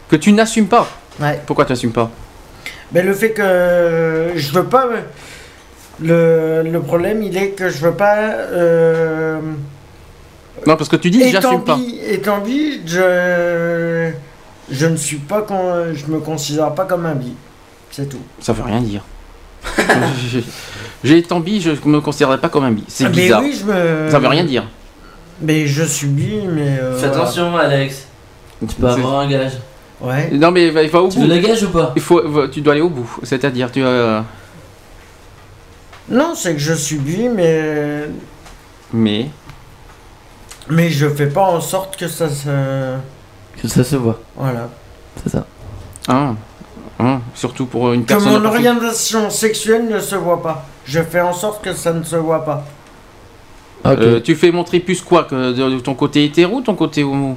[0.09, 0.89] Que tu n'assumes pas.
[1.21, 1.41] Ouais.
[1.47, 2.11] Pourquoi tu n'assumes pas?
[2.95, 4.87] Mais le fait que je veux pas.
[6.03, 8.17] Le, le problème, il est que je veux pas.
[8.19, 9.39] Euh,
[10.67, 11.77] Non, parce que tu dis, j'assume pas.
[11.77, 14.11] bi- Étant bi, je.
[14.71, 15.43] Je ne suis pas.
[15.43, 17.35] con- Je me considère pas comme un bi.
[17.91, 18.21] C'est tout.
[18.41, 19.03] Ça veut rien dire.
[21.05, 22.85] J'ai été en bi, je me considérerais pas comme un bi.
[22.89, 23.41] C'est Ah, mais bizarre.
[23.43, 24.65] oui, je me- Ça veut rien dire.
[25.41, 26.79] Mais je suis bi, mais.
[26.81, 27.23] euh, Fais voilà.
[27.23, 28.07] attention, Alex.
[28.69, 29.53] Tu peux avoir un gage.
[30.03, 30.31] Ouais.
[30.33, 31.23] Non mais il va au Tu bout.
[31.23, 31.93] veux la gage ou pas?
[31.97, 33.09] Il faut, tu dois aller au bout.
[33.23, 34.21] C'est-à-dire, tu euh,
[36.09, 38.09] Non, c'est que je suis bi, mais.
[38.93, 39.29] Mais
[40.69, 42.95] Mais je fais pas en sorte que ça se.
[43.61, 44.21] Que ça se voit.
[44.37, 44.69] Voilà.
[45.23, 45.47] C'est ça.
[46.09, 46.35] hein,
[46.99, 48.33] hein, surtout pour une Que personne.
[48.43, 50.67] mon orientation sexuelle ne se voit pas.
[50.85, 52.65] Je fais en sorte que ça ne se voit pas.
[53.87, 57.03] Euh, tu fais montrer plus quoi que de, de ton côté hétéro, ou ton côté
[57.05, 57.37] homo?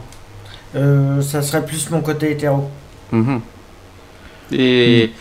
[0.76, 2.70] Euh, ça serait plus mon côté hétéro.
[3.12, 3.42] Mhm.
[4.52, 5.12] Et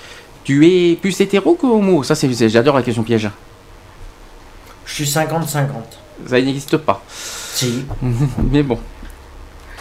[0.45, 2.03] tu es plus hétéro que homo?
[2.03, 3.31] Ça c'est, c'est- j'adore la question piège.
[4.87, 5.99] Je suis 50-50.
[6.27, 7.03] Ça n'existe pas.
[7.09, 7.85] Si.
[8.51, 8.79] Mais bon.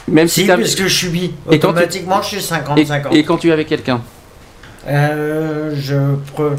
[0.08, 1.34] Même si, Si, t'as- puisque je suis bi.
[1.50, 3.14] Et quand tu- Automatiquement, je suis 50-50.
[3.14, 4.02] Et, et quand tu es avec quelqu'un?
[4.88, 5.96] Euh, je
[6.36, 6.58] pre-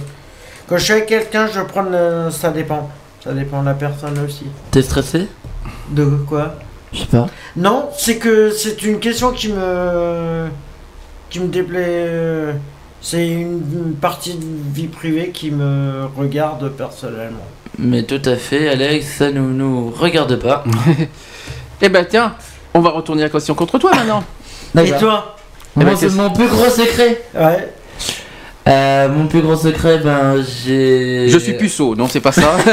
[0.67, 1.83] Quand je suis avec quelqu'un, je prends.
[1.83, 2.91] le- Ça dépend.
[3.23, 4.47] Ça dépend de la personne aussi.
[4.71, 5.27] T'es stressé?
[5.91, 6.55] De quoi?
[6.95, 7.27] Je sais pas.
[7.57, 10.47] Non, c'est que c'est une question qui me.
[11.29, 11.83] qui me déplaît.
[12.09, 12.53] euh,
[13.01, 17.45] C'est une partie de vie privée qui me regarde personnellement.
[17.79, 20.65] Mais tout à fait, Alex, ça nous nous regarde pas.
[21.83, 22.35] Eh ben tiens,
[22.73, 24.23] on va retourner la question contre toi maintenant.
[24.81, 25.37] Et toi?
[25.79, 27.21] Eh ben, c'est qu'est-ce- mon plus gros secret.
[27.35, 27.74] Ouais.
[28.67, 31.29] Euh, mon plus gros secret, ben j'ai.
[31.29, 32.57] Je suis puceau, non c'est pas ça.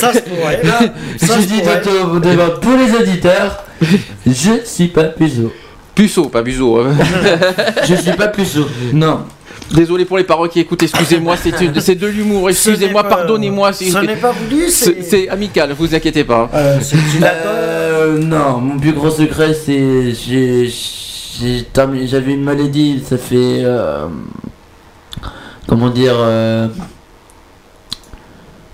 [0.00, 0.62] Ça se pourrait.
[0.64, 0.80] là.
[1.18, 3.64] Ça Je se dis devant tous les auditeurs,
[4.26, 5.52] je suis pas puceau.
[5.94, 6.78] Puceau, pas buzo.
[6.80, 6.94] hein.
[7.86, 8.66] Je suis pas puceau.
[8.94, 9.20] Non.
[9.70, 13.72] Désolé pour les paroles qui écoutent, excusez-moi, c'est c'est de l'humour, excusez-moi, pardonnez-moi.
[13.74, 16.48] ce n'est pas voulu, c'est- amical, vous inquiétez pas.
[16.54, 16.78] Euh,
[17.22, 20.12] Euh, non, mon plus gros secret, c'est
[22.06, 24.06] j'avais une maladie, ça fait euh,
[25.66, 26.68] comment dire euh,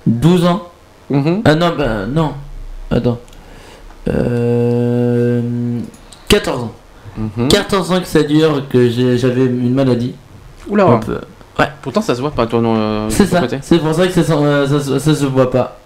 [0.07, 0.63] 12 ans.
[1.11, 1.43] Mhm.
[1.45, 2.33] Ah non, bah non.
[2.91, 3.19] Attends.
[4.09, 5.79] Euh,
[6.29, 6.73] 14 ans.
[7.17, 7.49] Mhm.
[7.49, 10.15] 14 ans que ça dure que j'avais une maladie.
[10.69, 11.01] Oula.
[11.59, 11.67] Ouais.
[11.83, 12.75] Pourtant ça se voit pas toi non.
[12.77, 15.79] euh, C'est ça, c'est pour ça que ça, euh, ça, ça se voit pas.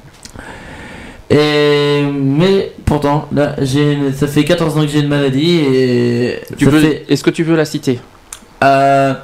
[1.33, 6.41] Et mais pourtant, là, j'ai une- ça fait 14 ans que j'ai une maladie et
[6.59, 7.99] Tu ça veux- fait- Est-ce que tu veux la citer?
[8.63, 9.15] Euh,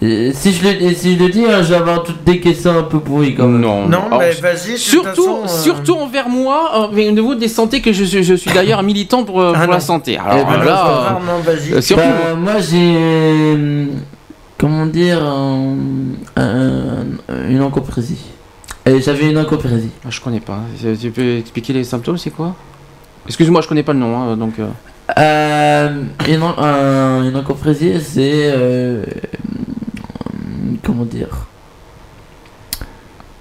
[0.00, 2.82] si je le si je le dis, hein, je vais avoir toutes des questions un
[2.82, 3.60] peu pourries quand même.
[3.60, 3.86] Non.
[3.88, 7.48] Non, Alors, mais vas-y, Surtout, façon, euh, surtout envers moi, euh, mais au niveau des
[7.48, 10.12] santé, que je, suis- je suis d'ailleurs un militant pour, Ah pour la santé.
[10.16, 11.18] Eh Alors ben, là,
[11.74, 12.02] euh, surtout.
[12.02, 13.88] Bah, moi j'ai
[14.58, 15.76] comment dire un-
[16.36, 17.04] un-
[17.50, 18.18] une oncopresie.
[18.86, 19.90] Et j'avais une encopresie.
[20.04, 20.60] Ah, je connais pas.
[20.80, 22.54] Tu tu peux expliquer les symptômes, c'est quoi?
[23.26, 24.58] Excuse-moi, je connais pas le nom, hein, donc.
[24.58, 24.68] euh,
[25.18, 28.50] Euh, une, en- un- une encopresie, c'est.
[28.54, 29.04] euh,
[30.84, 31.46] comment dire?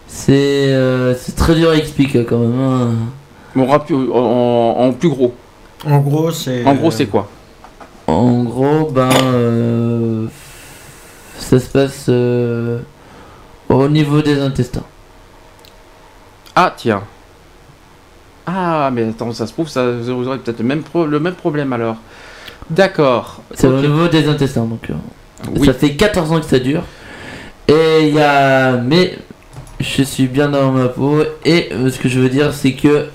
[0.07, 0.33] C'est
[0.74, 2.59] euh, c'est très dur à expliquer quand même.
[2.59, 2.91] hein.
[3.56, 5.33] Bon, rapi- en, en plus gros.
[5.85, 6.64] En gros, c'est.
[6.65, 7.30] En gros, c'est quoi?
[8.07, 9.09] En gros, ben.
[9.24, 10.25] euh,
[11.38, 12.80] ça se passe euh,
[13.69, 14.83] au niveau des intestins.
[16.56, 17.01] Ah, tiens.
[18.48, 21.34] Ah, mais attends, ça se trouve, ça, vous aurez peut-être le même, pro- le même
[21.34, 21.98] problème alors.
[22.69, 23.42] D'accord.
[23.53, 24.90] C'est au niveau des intestins, donc.
[24.90, 24.93] euh,
[25.56, 25.66] Oui.
[25.67, 26.84] Ça fait 14 ans que ça dure.
[27.67, 28.74] Et il y a.
[28.77, 29.17] Mais
[29.80, 31.17] je suis bien dans ma peau.
[31.43, 33.08] Et euh, ce que je veux dire, c'est que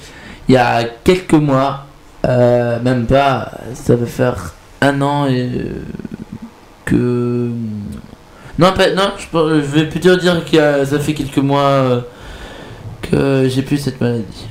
[0.49, 1.86] il y a quelques mois,
[2.27, 5.49] euh, même pas, ça va faire un an et.
[5.55, 5.83] euh,
[6.85, 7.49] que.
[8.59, 12.02] Non, pas- non je, je vais plutôt dire que ça fait quelques mois
[13.10, 14.47] que j'ai plus cette maladie.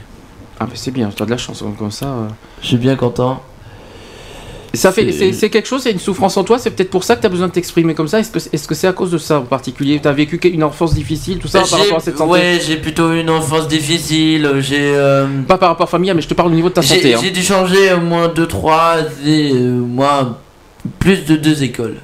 [0.59, 2.05] Ah, mais c'est bien, tu as de la chance comme- ça.
[2.07, 2.27] euh.
[2.61, 3.41] Je suis bien content.
[4.75, 7.21] Ça fait, C'est- quelque chose, c'est une souffrance en toi, c'est peut-être pour ça que
[7.21, 8.19] tu as besoin de t'exprimer comme ça.
[8.19, 9.99] Est-ce que c'est à cause de ça en particulier?
[9.99, 12.29] Tu as vécu une enfance difficile, tout ça, par rapport à cette santé?
[12.31, 14.47] Ouais, j'ai plutôt eu une enfance difficile.
[14.59, 14.91] J'ai.
[14.95, 17.15] euh, Pas par rapport familial, mais je te parle au niveau de ta J'ai santé.
[17.15, 17.19] hein.
[17.23, 18.97] j'ai dû changer au moins 2, 3,
[19.87, 20.37] moi,
[20.99, 21.95] plus de deux écoles.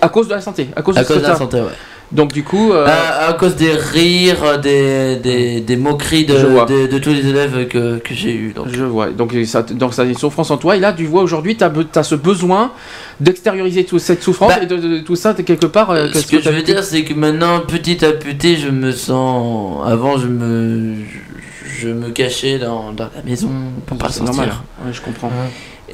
[0.00, 1.68] À cause de la santé À cause, À de cause de la santé, ouais.
[2.12, 2.72] Donc, du coup.
[2.72, 6.34] euh, À, à cause des rires, des, des, des moqueries de,
[6.66, 8.52] de, de tous les élèves que, que j'ai eu.
[8.52, 8.66] Donc.
[8.68, 9.10] Je vois.
[9.10, 10.76] Donc ça, donc ça a une souffrance en toi.
[10.76, 12.72] Et là, tu vois aujourd'hui, tu as, ce besoin
[13.20, 15.90] d'extérioriser toute cette souffrance Bah, et de, de- tout ça quelque part.
[15.90, 19.80] euh, Ce que je veux dire, c'est que maintenant, petit à petit, je me sens.
[19.86, 20.94] Avant, je me.
[20.96, 23.48] Je, je me cachais dans, dans la maison
[23.86, 24.34] pour pas C'est sortir.
[24.36, 24.54] normal.
[24.84, 25.30] Ouais, je comprends.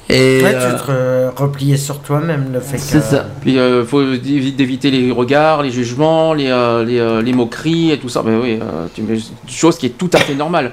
[0.09, 0.41] Et.
[0.43, 2.83] Ouais, euh, tu te re- repliais sur toi-même, le fait que.
[2.83, 3.27] C'est ça.
[3.41, 7.91] Puis euh, faut évi- d'éviter les regards, les jugements, les, euh, les, euh, les moqueries
[7.93, 8.23] et tout ça.
[8.25, 10.73] Mais oui, euh, tu- c'est une chose qui est tout à fait normale.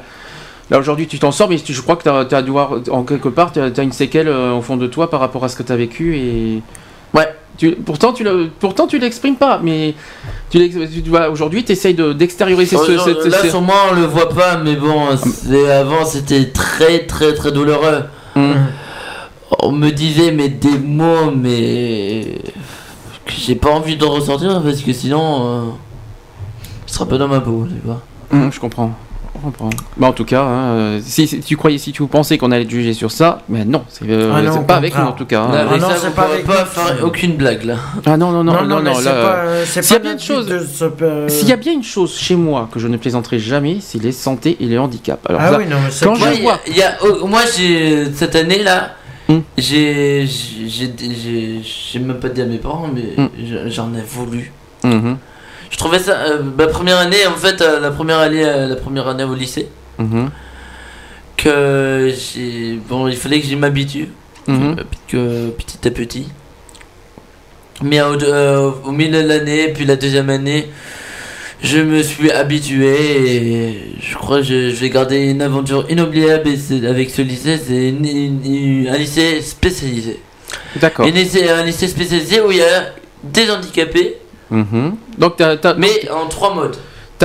[0.69, 3.03] Là aujourd'hui, tu t'en sors, mais tu- je crois que tu as, dû avoir, en
[3.03, 5.55] quelque part, tu as, une séquelle euh, au fond de toi par rapport à ce
[5.55, 6.15] que tu as vécu.
[6.17, 6.61] Et...
[7.13, 7.27] Ouais.
[7.57, 9.93] Tu, pourtant, tu le, pourtant, tu l'exprimes pas, mais
[10.49, 13.95] tu tu vois, aujourd'hui, tu essayes d'extérioriser Oh, ce, non, cette- là, ce- sûrement, on
[13.95, 18.03] le voit pas, mais bon, c'est- avant, c'était très, très, très douloureux.
[18.35, 18.55] Hum.
[19.59, 22.39] On me disait, mais des mots, mais.
[23.25, 25.47] que j'ai pas envie de ressortir parce que sinon.
[25.47, 25.61] euh,
[26.87, 28.01] je serais pas dans ma peau, tu vois.
[28.31, 28.91] Hum, je comprends.
[29.97, 32.63] Bah, en tout cas, hein, euh, si, si tu croyais, si tu pensais qu'on allait
[32.65, 35.25] te juger sur ça, mais non, c'est euh, Ah non, pas avec nous en tout
[35.25, 35.41] cas.
[35.41, 35.51] hein.
[35.53, 37.75] Avec non, ça, pas avec pas faire aucune blague là.
[38.05, 40.45] Ah non, non, non, non, non, pas, euh, euh, s'il y a bien une chose,
[40.45, 40.59] de
[41.29, 44.11] s'il y a bien une chose chez moi que je ne plaisanterai jamais, c'est les
[44.13, 45.19] santé et les handicaps.
[45.27, 47.41] Alors, Ah ça, oui, non, mais c'est quand je vois, il y a- oh, moi,
[47.45, 48.91] cette année là,
[49.29, 49.41] Hum.
[49.57, 50.27] j'ai,
[51.99, 54.51] même pas dit à mes parents, mais je- j'en ai voulu.
[54.83, 55.17] Mhm,
[55.71, 58.75] Je trouvais ça, euh, ma première année, en fait, euh, la première année, euh, la
[58.75, 60.29] première année au lycée, mhm,
[61.37, 64.09] que j'ai, bon, il fallait que j'y m'habitue,
[64.47, 64.75] mhm.
[65.07, 66.27] que petit à petit.
[67.81, 68.15] Mais au,
[68.85, 70.69] au milieu de l'année, puis la deuxième année,
[71.63, 76.49] je me suis habitué et je crois que je, je vais garder une aventure inoubliable
[76.87, 77.57] avec ce lycée.
[77.65, 80.19] C'est une- une- une- un lycée spécialisé.
[80.75, 81.05] D'accord.
[81.05, 82.93] Un lycée, un lycée spécialisé où il y a
[83.23, 84.17] des handicapés,
[84.51, 84.95] Mhm.
[85.17, 86.75] Donc, t'as as, mais en trois modes.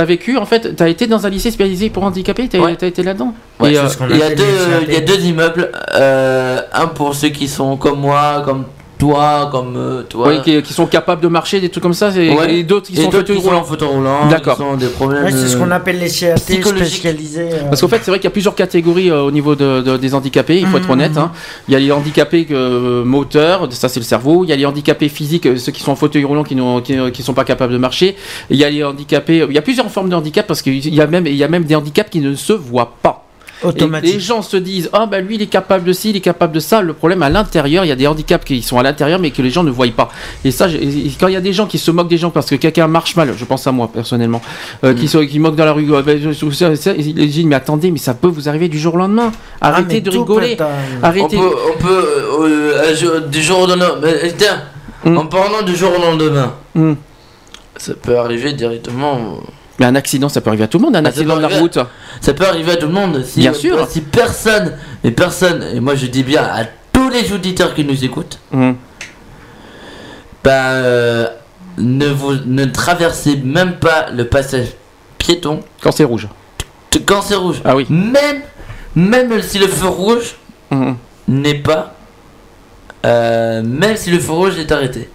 [0.07, 2.75] vécu, en fait, t'as été dans un lycée spécialisé pour handicapés, t'as Ouais.
[2.77, 4.45] t'as été là-dedans Ouais, euh, ce qu'on Il y, a deux,
[4.87, 8.63] il y a deux immeubles, euh, un pour ceux qui sont comme moi, comme
[8.99, 10.27] toi, comme euh, toi.
[10.27, 12.53] ouais, qui, qui sont capables de marcher, des trucs comme ça, Ouais.
[12.59, 13.59] et d'autres qui Et sont en d'autres fauteuil roulant.
[13.61, 14.57] en fauteuil roulant, D'accord.
[14.57, 15.23] qui ont des problèmes.
[15.23, 16.87] Ouais, c'est ce qu'on euh, appelle les CAT psychologiques.
[16.87, 17.49] spécialisés.
[17.53, 17.69] euh.
[17.69, 19.97] Parce qu'en fait, c'est vrai qu'il y a plusieurs catégories euh, au niveau de- de-
[19.97, 20.91] des handicapés, il faut être Mhm.
[20.91, 21.17] honnête.
[21.17, 21.31] hein.
[21.67, 24.43] Il y a les handicapés euh, moteurs, ça c'est le cerveau.
[24.43, 26.97] Il y a les handicapés physiques, ceux qui sont en fauteuil roulant, qui ne qui,
[27.13, 28.15] qui sont pas capables de marcher.
[28.49, 31.01] Il y a les handicapés, il y a plusieurs formes de handicap parce qu'il y
[31.01, 33.25] a même, il y a même des handicaps qui ne se voient pas.
[33.63, 34.09] Automatique.
[34.09, 36.21] Et les gens se disent, ah bah lui il est capable de ci, il est
[36.21, 36.81] capable de ça.
[36.81, 39.41] Le problème à l'intérieur, il y a des handicaps qui sont à l'intérieur mais que
[39.41, 40.09] les gens ne voient pas.
[40.45, 40.67] Et ça,
[41.19, 43.15] quand il y a des gens qui se moquent des gens parce que quelqu'un marche
[43.15, 44.41] mal, je pense à moi personnellement,
[44.83, 44.95] euh, Mm.
[44.95, 48.13] qui, se, qui moquent dans la rue, euh, ben, ils disent, mais attendez, mais ça
[48.13, 49.31] peut vous arriver du jour au lendemain.
[49.61, 50.57] Arrêtez Ah, mais de rigoler.
[51.03, 51.37] Arrêtez.
[51.37, 52.05] On peut, on peut
[52.41, 53.95] euh, du jour au lendemain.
[54.01, 54.61] mais, tiens,
[55.05, 56.93] en parlant du jour au lendemain, Mm.
[57.77, 59.15] ça peut arriver directement.
[59.17, 61.41] euh, Mais un accident, ça peut arriver à tout le monde, un Ah, accident de
[61.41, 61.79] la route.
[62.21, 63.23] Ça peut arriver à tout le monde.
[63.25, 63.87] Si, Bien sûr.
[63.89, 68.03] Si personne, mais personne, et moi je dis bien à tous les auditeurs qui nous
[68.03, 68.71] écoutent, Mm.
[70.43, 71.27] bah, euh,
[71.77, 74.67] ne, vous, ne traversez même pas le passage
[75.17, 76.27] piéton Quand c'est rouge.
[77.05, 77.61] quand c'est rouge.
[77.63, 77.85] Ah oui.
[77.89, 78.41] Même,
[78.95, 80.35] même si le feu rouge
[80.71, 80.95] Mhm.
[81.29, 81.95] n'est pas.
[83.05, 85.09] euh, même si le feu rouge est arrêté.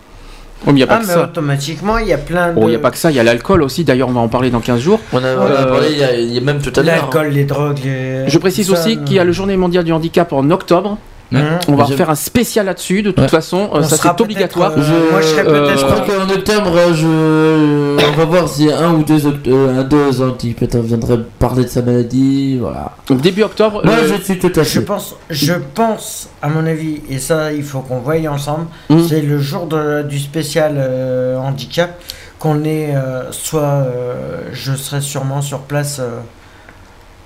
[0.66, 1.24] Oh, mais y a pas ah, que mais ça.
[1.24, 2.54] automatiquement, il y a plein de.
[2.54, 4.20] Bon, il n'y a pas que ça, il y a l'alcool aussi, d'ailleurs on va
[4.20, 5.00] en parler dans 15 jours.
[5.12, 6.82] On a, on a Euh, parlé il y, a, il y a même tout à
[6.82, 6.94] l'heure.
[6.96, 8.28] L'alcool, les drogues, les.
[8.28, 10.96] Je précise ça, aussi euh, qu'il y a le journée mondiale du handicap en octobre.
[11.42, 11.58] Mhm.
[11.68, 13.28] On va Je- faire un spécial là-dessus, de toute Ouais.
[13.28, 14.72] façon, euh, On ça sera c'est peut-être, obligatoire.
[14.76, 18.06] euh, moi, je serai peut-être- Je crois qu'en octobre, je...
[18.06, 21.82] on va voir si un ou deux, euh, un, deux anti-pétins viendraient parler de sa
[21.82, 22.58] maladie.
[22.60, 22.92] Voilà.
[23.08, 23.80] Donc début octobre.
[23.84, 24.80] Moi, euh, je suis tout à Je fait.
[24.82, 29.08] pense, je pense, à mon avis, et ça, il faut qu'on voie ensemble, Mhm.
[29.08, 31.98] c'est le jour de- du spécial euh, handicap,
[32.38, 34.14] qu'on est, euh, soit, euh,
[34.52, 36.20] je serai sûrement sur place euh,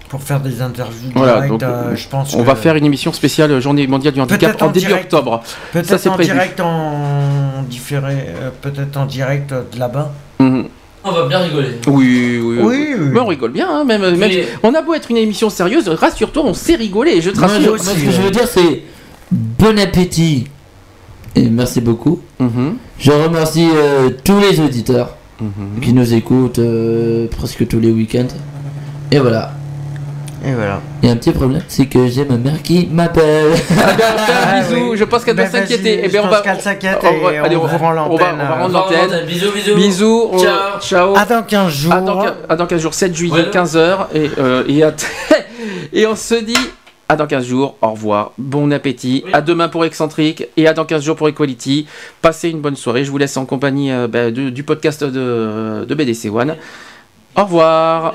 [0.08, 3.12] pour faire des interviews Voilà, donc, euh, je pense on que- va faire une émission
[3.12, 5.12] spéciale euh, journée mondiale du handicap en, en début direct.
[5.12, 5.42] octobre.
[5.44, 6.30] Ça Peut-être c'est en prévu.
[6.32, 10.12] direct, en différé, euh, peut-être en direct de là-bas.
[10.40, 10.64] Mhm.
[11.04, 11.78] On va bien rigoler.
[11.86, 13.08] Oui, oui, Oui, oui.
[13.12, 15.88] Mais on rigole bien, hein, même, même- Mais- On a beau être une émission sérieuse,
[15.88, 17.76] rassure-toi, on sait rigoler, je te rassure.
[17.76, 18.82] moi, ce que je veux dire, c'est
[19.30, 20.46] bon appétit
[21.36, 22.20] et merci beaucoup.
[22.40, 22.76] Mhm.
[22.98, 25.80] Je remercie euh, tous les auditeurs Mhm.
[25.80, 28.26] qui nous écoutent euh, presque tous les week-ends.
[29.12, 29.52] Et voilà.
[30.44, 30.80] Et voilà.
[31.02, 33.52] Il y a un petit problème, c'est que j'ai ma mère qui m'appelle.
[33.70, 34.96] Ah ben, on fait un bisou, oui.
[34.96, 36.00] je pense qu'elle doit vas-y, s'inquiéter.
[36.04, 37.90] Eh je ben, on pense va, qu'elle s'inquiète on va- et allez, on vous rend
[37.90, 39.26] on va, l'antenne, on va rendre on va rendre l'antenne.
[39.26, 39.74] Bisous, bisous.
[39.74, 40.28] Bisous.
[40.32, 40.80] on- Ciao.
[40.80, 41.16] Ciao.
[41.16, 41.92] À dans 15 jours.
[41.92, 43.50] À dans, à dans 15 jours, 7 juillet, Ouais.
[43.52, 44.06] 15h.
[44.14, 44.94] Et, euh, et, à-
[45.92, 46.56] et on se dit
[47.08, 47.74] à dans 15 jours.
[47.82, 48.32] Au revoir.
[48.38, 49.24] Bon appétit.
[49.32, 50.46] À demain pour Excentrique.
[50.56, 51.86] Et à dans 15 jours pour Equality.
[52.22, 53.02] Passez une bonne soirée.
[53.04, 56.54] Je vous laisse en compagnie euh, bah, du podcast de, de BDC One.
[57.36, 58.14] Au revoir.